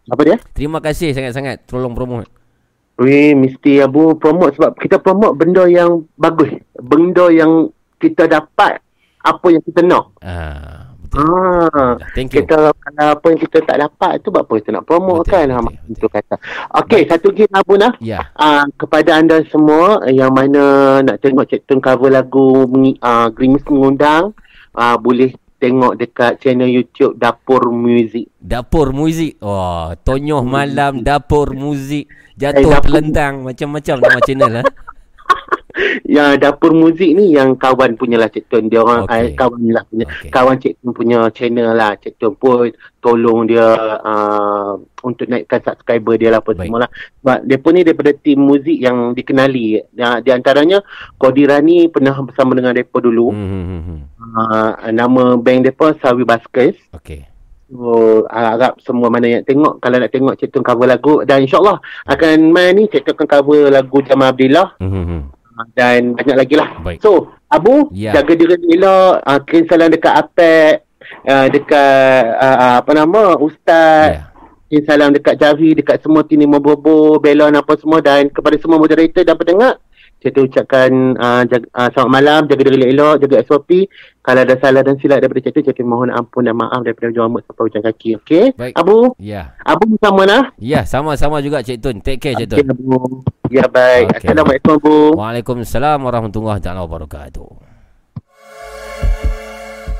Apa 0.08 0.22
dia 0.24 0.36
Terima 0.56 0.78
kasih 0.80 1.12
sangat-sangat 1.12 1.68
tolong 1.68 1.92
promote. 1.92 2.28
Weh, 2.98 3.30
mesti 3.30 3.78
Abu 3.78 4.18
promote 4.18 4.58
sebab 4.58 4.74
kita 4.74 4.98
promote 4.98 5.38
benda 5.38 5.70
yang 5.70 6.02
bagus. 6.18 6.50
Benda 6.74 7.30
yang 7.30 7.70
kita 8.02 8.26
dapat 8.26 8.82
apa 9.22 9.46
yang 9.54 9.62
kita 9.62 9.86
nak. 9.86 10.18
Ah, 10.18 10.90
betul. 10.98 11.22
Ah, 11.22 11.94
Thank 12.18 12.34
you. 12.34 12.42
kita 12.42 12.74
kalau 12.74 12.74
apa 12.98 13.26
yang 13.30 13.38
kita 13.38 13.58
tak 13.62 13.78
dapat 13.78 14.12
tu 14.18 14.34
buat 14.34 14.42
apa 14.42 14.52
kita 14.58 14.70
nak 14.74 14.84
promote 14.86 15.22
Betul, 15.22 15.30
kan? 15.30 15.46
betul, 15.46 15.62
ha, 15.62 15.70
betul. 15.70 15.94
tu 15.94 16.06
kata. 16.10 16.34
Okey, 16.82 17.02
satu 17.06 17.26
lagi 17.30 17.44
Abu 17.54 17.74
nah. 17.78 17.92
Ya. 18.02 18.20
Ah, 18.34 18.66
kepada 18.74 19.10
anda 19.14 19.46
semua 19.46 20.02
yang 20.10 20.34
mana 20.34 20.98
nak 21.06 21.22
tengok 21.22 21.46
Cik 21.54 21.70
Tun 21.70 21.78
cover 21.78 22.10
lagu 22.10 22.66
ah, 22.98 23.30
Grimis 23.30 23.62
mengundang, 23.70 24.34
ah, 24.74 24.98
boleh 24.98 25.34
tengok 25.58 25.98
dekat 25.98 26.38
channel 26.38 26.70
YouTube 26.70 27.18
Dapur 27.18 27.70
Music. 27.74 28.30
Dapur 28.38 28.94
muzik. 28.94 29.36
Wah, 29.42 29.98
tonyoh 30.00 30.46
malam 30.46 31.02
dapur 31.02 31.52
muzik. 31.52 32.06
Eh, 32.06 32.38
Jatuh 32.38 32.70
dapur- 32.70 32.86
telentang 32.86 33.42
macam-macam 33.42 33.94
nama 33.98 34.20
channel 34.22 34.52
ha. 34.58 34.64
Ya 36.02 36.34
Dapur 36.34 36.74
Muzik 36.74 37.14
ni 37.14 37.36
yang 37.38 37.54
kawan 37.54 37.94
punya 37.94 38.18
lah 38.18 38.26
Cik 38.26 38.50
Tun. 38.50 38.66
Dia 38.66 38.82
orang 38.82 39.06
okay. 39.06 39.36
kawan 39.38 39.62
lah 39.70 39.84
punya. 39.86 40.06
Okey. 40.10 40.30
Kawan 40.32 40.56
Cik 40.58 40.74
Tun 40.82 40.90
punya 40.90 41.18
channel 41.30 41.70
lah. 41.76 41.94
Cik 42.00 42.18
Tun 42.18 42.34
pun 42.34 42.72
tolong 42.98 43.46
dia 43.46 43.78
uh, 44.02 44.74
untuk 45.06 45.30
naikkan 45.30 45.62
subscriber 45.62 46.18
dia 46.18 46.34
lah 46.34 46.42
apa 46.42 46.50
Baik. 46.56 46.66
semua 46.66 46.78
lah. 46.86 46.90
Sebab 47.22 47.38
dia 47.46 47.58
pun 47.62 47.72
ni 47.78 47.82
daripada 47.86 48.10
tim 48.10 48.38
muzik 48.42 48.78
yang 48.78 49.14
dikenali. 49.14 49.78
Ya, 49.94 50.18
di 50.18 50.30
antaranya 50.34 50.82
Kodirani 51.14 51.86
pernah 51.92 52.16
bersama 52.26 52.58
dengan 52.58 52.74
mereka 52.74 52.98
dulu. 52.98 53.30
Hmm, 53.30 53.48
hmm, 53.48 53.64
hmm, 53.64 53.82
hmm. 53.86 54.00
Uh, 54.28 54.92
nama 54.92 55.36
band 55.36 55.64
mereka 55.64 55.96
Sawi 55.98 56.24
Baskers. 56.24 56.76
Okey. 56.92 57.24
So, 57.68 58.24
harap 58.32 58.80
semua 58.80 59.12
mana 59.12 59.28
yang 59.28 59.44
tengok 59.44 59.76
kalau 59.76 60.00
nak 60.00 60.08
tengok 60.08 60.40
Tun 60.48 60.64
cover 60.64 60.88
lagu 60.88 61.20
dan 61.28 61.44
insyaAllah 61.44 61.76
akan 62.08 62.48
main 62.48 62.72
ni 62.72 62.88
akan 62.88 63.28
cover 63.28 63.68
lagu 63.68 64.00
Jamal 64.00 64.32
Abdillah 64.32 64.80
Hmm, 64.80 64.88
hmm, 64.88 65.04
hmm. 65.04 65.22
dan 65.76 66.16
banyak 66.16 66.36
lagi 66.36 66.54
lah. 66.56 66.80
Baik. 66.80 67.04
So, 67.04 67.28
Abu, 67.44 67.92
Ya. 67.92 68.16
jaga 68.16 68.32
diri 68.32 68.56
elok, 68.72 69.20
uh, 69.20 69.38
kirim 69.44 69.68
salam 69.68 69.92
dekat 69.92 70.12
Apek, 70.16 70.72
uh, 71.28 71.46
dekat 71.52 72.22
uh, 72.40 72.80
apa 72.80 72.92
nama, 72.96 73.36
Ustaz, 73.36 74.32
kirim 74.72 74.84
salam 74.88 75.12
dekat 75.12 75.36
Javi, 75.36 75.76
dekat 75.76 76.00
semua 76.00 76.24
tim 76.24 76.40
Nimo 76.40 76.64
Bobo, 76.64 77.20
Belon 77.20 77.52
apa 77.52 77.76
semua 77.76 78.00
dan 78.00 78.32
kepada 78.32 78.56
semua 78.56 78.80
moderator 78.80 79.24
dan 79.24 79.36
pendengar. 79.36 79.76
Saya 80.18 80.34
tu 80.34 80.50
ucapkan 80.50 80.90
uh, 81.14 81.42
jaga, 81.46 81.66
uh, 81.78 81.88
selamat 81.94 82.10
malam, 82.10 82.40
jaga 82.50 82.62
diri 82.66 82.90
elok, 82.90 83.22
jaga 83.22 83.38
SOP. 83.46 83.86
Kalau 84.18 84.40
ada 84.42 84.58
salah 84.58 84.82
dan 84.82 84.98
silap 84.98 85.22
daripada 85.22 85.46
Cik 85.46 85.54
Tu, 85.54 85.60
Cik 85.62 85.78
Tu 85.78 85.86
mohon 85.86 86.10
ampun 86.10 86.42
dan 86.42 86.58
maaf 86.58 86.82
daripada 86.82 87.14
ujung 87.14 87.30
rambut 87.30 87.46
sampai 87.46 87.64
ujung 87.70 87.84
kaki. 87.86 88.10
Okey? 88.18 88.44
Baik. 88.58 88.74
Abu, 88.74 89.14
Ya. 89.22 89.54
Abu 89.62 89.94
bersama 89.94 90.26
nah. 90.26 90.50
Ya, 90.58 90.82
sama-sama 90.82 91.38
juga 91.38 91.62
Cik 91.62 91.78
Tun. 91.78 91.96
Take 92.02 92.18
care 92.18 92.34
Cik 92.34 92.50
Okey, 92.50 92.66
Tun. 92.66 92.74
Abu. 92.74 93.22
Ya 93.46 93.64
baik. 93.70 94.10
Okey. 94.10 94.26
Assalamualaikum 94.26 94.72
Abu. 94.74 94.96
Waalaikumsalam 95.14 95.98
warahmatullahi 96.02 96.58
taala 96.58 96.82
wabarakatuh. 96.82 97.48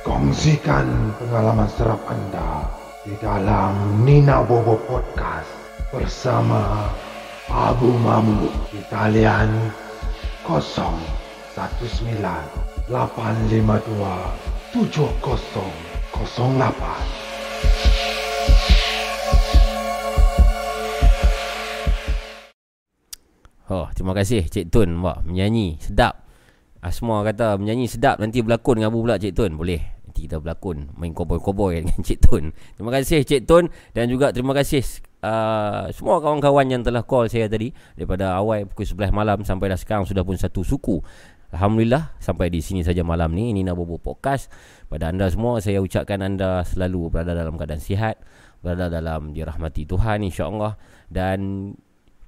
Kongsikan 0.02 1.14
pengalaman 1.22 1.68
serap 1.78 2.02
anda 2.10 2.66
di 3.06 3.14
dalam 3.22 4.02
Nina 4.02 4.42
Bobo 4.42 4.82
Podcast 4.82 5.46
bersama 5.94 6.90
Abu 7.48 7.88
Mamu 8.02 8.50
di 8.68 8.82
talian 8.90 9.48
0118 10.48 10.56
Oh, 23.68 23.84
terima 23.92 24.16
kasih 24.16 24.48
Cik 24.48 24.72
Tun. 24.72 25.04
Wah, 25.04 25.20
menyanyi 25.20 25.76
sedap. 25.84 26.24
Ah, 26.80 26.88
Asma 26.88 27.20
kata 27.20 27.60
menyanyi 27.60 27.84
sedap 27.84 28.16
Nanti 28.16 28.40
berlakon 28.40 28.80
dengan 28.80 28.88
Abu 28.88 29.04
pula 29.04 29.20
Cik 29.20 29.36
Tun. 29.36 29.52
Boleh. 29.52 30.00
Nanti 30.08 30.24
kita 30.24 30.40
berlakon 30.40 30.96
Main 30.96 31.12
koboi-koboi 31.12 31.76
dengan 31.84 32.00
Cik 32.00 32.24
Tun. 32.24 32.56
Terima 32.56 32.88
kasih 32.96 33.20
Cik 33.20 33.44
Tun. 33.44 33.68
Dan 33.92 34.08
juga 34.08 34.32
terima 34.32 34.56
kasih 34.56 34.80
uh, 35.22 35.90
semua 35.90 36.22
kawan-kawan 36.22 36.66
yang 36.68 36.82
telah 36.82 37.02
call 37.02 37.26
saya 37.26 37.50
tadi 37.50 37.74
daripada 37.94 38.34
awal 38.36 38.66
pukul 38.70 38.86
11 38.86 39.10
malam 39.14 39.38
sampai 39.42 39.72
dah 39.72 39.78
sekarang 39.78 40.04
sudah 40.06 40.22
pun 40.22 40.38
satu 40.38 40.62
suku. 40.62 41.00
Alhamdulillah 41.48 42.12
sampai 42.20 42.52
di 42.52 42.60
sini 42.60 42.84
saja 42.84 43.00
malam 43.00 43.32
ni 43.32 43.56
Nina 43.56 43.72
Bobo 43.72 43.96
Podcast. 43.96 44.52
Pada 44.92 45.08
anda 45.08 45.32
semua 45.32 45.64
saya 45.64 45.80
ucapkan 45.80 46.20
anda 46.20 46.60
selalu 46.64 47.08
berada 47.08 47.32
dalam 47.32 47.56
keadaan 47.56 47.80
sihat, 47.80 48.20
berada 48.60 48.92
dalam 48.92 49.32
dirahmati 49.32 49.88
Tuhan 49.88 50.20
insya-Allah 50.28 50.76
dan 51.08 51.72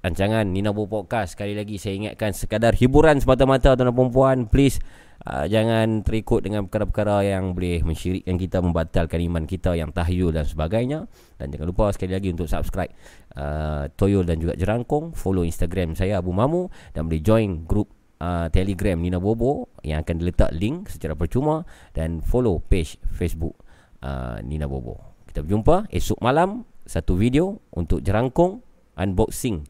rancangan 0.01 0.49
Nina 0.49 0.73
Bo 0.73 0.89
Podcast 0.89 1.37
Sekali 1.37 1.53
lagi 1.53 1.77
saya 1.77 1.93
ingatkan 1.93 2.33
sekadar 2.33 2.73
hiburan 2.73 3.21
semata-mata 3.21 3.77
tuan 3.77 3.89
dan 3.89 3.93
perempuan 3.93 4.37
Please 4.49 4.81
uh, 5.25 5.45
jangan 5.45 6.01
terikut 6.01 6.41
dengan 6.41 6.65
perkara-perkara 6.65 7.25
yang 7.25 7.53
boleh 7.53 7.85
mensyirikkan 7.85 8.35
kita 8.37 8.57
Membatalkan 8.61 9.19
iman 9.21 9.43
kita 9.45 9.77
yang 9.77 9.93
tahyul 9.93 10.33
dan 10.33 10.45
sebagainya. 10.45 11.05
Dan 11.37 11.53
jangan 11.53 11.67
lupa 11.67 11.89
sekali 11.93 12.13
lagi 12.17 12.29
untuk 12.33 12.49
subscribe 12.49 12.91
uh, 13.37 13.89
Toyol 13.93 14.25
dan 14.25 14.41
juga 14.41 14.57
Jerangkong. 14.57 15.13
Follow 15.13 15.45
Instagram 15.45 15.93
saya 15.93 16.21
Abu 16.21 16.33
Mamu. 16.33 16.69
Dan 16.93 17.09
boleh 17.09 17.21
join 17.21 17.65
grup 17.65 17.91
uh, 18.21 18.49
Telegram 18.49 18.97
Nina 18.97 19.17
Bobo 19.21 19.71
Yang 19.85 19.99
akan 20.07 20.15
diletak 20.21 20.49
link 20.57 20.89
secara 20.89 21.13
percuma. 21.13 21.67
Dan 21.93 22.21
follow 22.25 22.57
page 22.61 22.97
Facebook 23.13 23.57
uh, 24.01 24.41
Nina 24.41 24.65
Bobo. 24.65 25.21
Kita 25.29 25.45
berjumpa 25.45 25.87
esok 25.93 26.19
malam 26.19 26.65
Satu 26.83 27.13
video 27.13 27.61
untuk 27.71 28.01
Jerangkong 28.01 28.61
Unboxing 28.97 29.63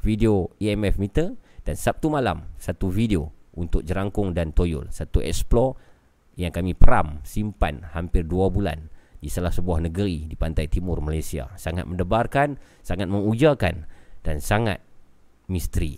video 0.00 0.54
EMF 0.62 1.02
meter. 1.02 1.34
Dan 1.66 1.74
Sabtu 1.74 2.06
malam 2.06 2.46
satu 2.62 2.86
video 2.86 3.35
untuk 3.56 3.82
jerangkung 3.82 4.36
dan 4.36 4.52
toyol 4.52 4.88
satu 4.92 5.24
explore 5.24 5.74
yang 6.36 6.52
kami 6.52 6.76
peram 6.76 7.24
simpan 7.24 7.82
hampir 7.96 8.28
2 8.28 8.52
bulan 8.52 8.92
di 9.16 9.32
salah 9.32 9.50
sebuah 9.50 9.88
negeri 9.88 10.28
di 10.28 10.36
pantai 10.36 10.68
timur 10.68 11.00
Malaysia 11.00 11.48
sangat 11.56 11.88
mendebarkan 11.88 12.60
sangat 12.84 13.08
mengujarkan 13.08 13.88
dan 14.20 14.36
sangat 14.38 14.84
misteri 15.48 15.96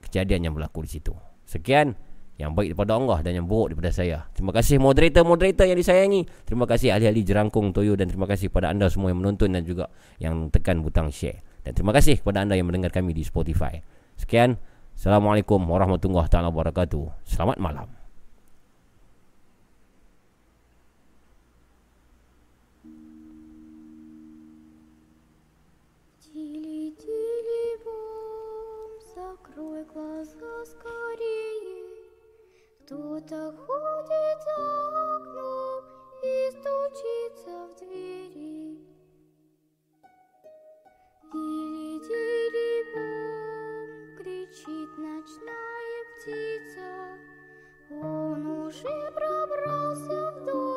kejadian 0.00 0.48
yang 0.48 0.54
berlaku 0.54 0.86
di 0.86 0.90
situ 0.96 1.12
sekian 1.44 1.98
yang 2.38 2.54
baik 2.54 2.72
daripada 2.72 2.94
Allah 2.94 3.18
dan 3.26 3.32
yang 3.34 3.50
buruk 3.50 3.74
daripada 3.74 3.90
saya. 3.90 4.30
Terima 4.30 4.54
kasih 4.54 4.78
moderator-moderator 4.78 5.66
yang 5.66 5.74
disayangi. 5.74 6.22
Terima 6.46 6.70
kasih 6.70 6.94
ahli-ahli 6.94 7.26
jerangkung 7.26 7.74
Toyo 7.74 7.98
dan 7.98 8.06
terima 8.06 8.30
kasih 8.30 8.46
kepada 8.46 8.70
anda 8.70 8.86
semua 8.86 9.10
yang 9.10 9.18
menonton 9.18 9.50
dan 9.50 9.66
juga 9.66 9.90
yang 10.22 10.46
tekan 10.54 10.78
butang 10.78 11.10
share. 11.10 11.42
Dan 11.66 11.74
terima 11.74 11.90
kasih 11.90 12.22
kepada 12.22 12.46
anda 12.46 12.54
yang 12.54 12.70
mendengar 12.70 12.94
kami 12.94 13.10
di 13.10 13.26
Spotify. 13.26 13.82
Sekian. 14.14 14.54
Assalamualaikum 14.97 15.59
warahmatullahi 15.67 16.29
taala 16.29 16.53
wabarakatuh. 16.53 17.27
Selamat 17.27 17.57
malam. 17.59 18.03
Закрой 29.13 29.85
глаза 29.85 30.65
скорее 30.65 32.09
Кто-то 32.81 33.53
ходит 33.53 34.37
за 34.43 34.57
окном 35.15 35.83
И 36.23 36.49
стучится 36.49 37.67
в 37.67 37.75
двери 37.79 38.79
Дили-дили-бом, 41.31 41.66
ночная 45.28 46.04
птица. 46.16 47.18
Он 47.90 48.46
уже 48.46 49.12
пробрался 49.12 50.32
в 50.32 50.44
дом, 50.44 50.67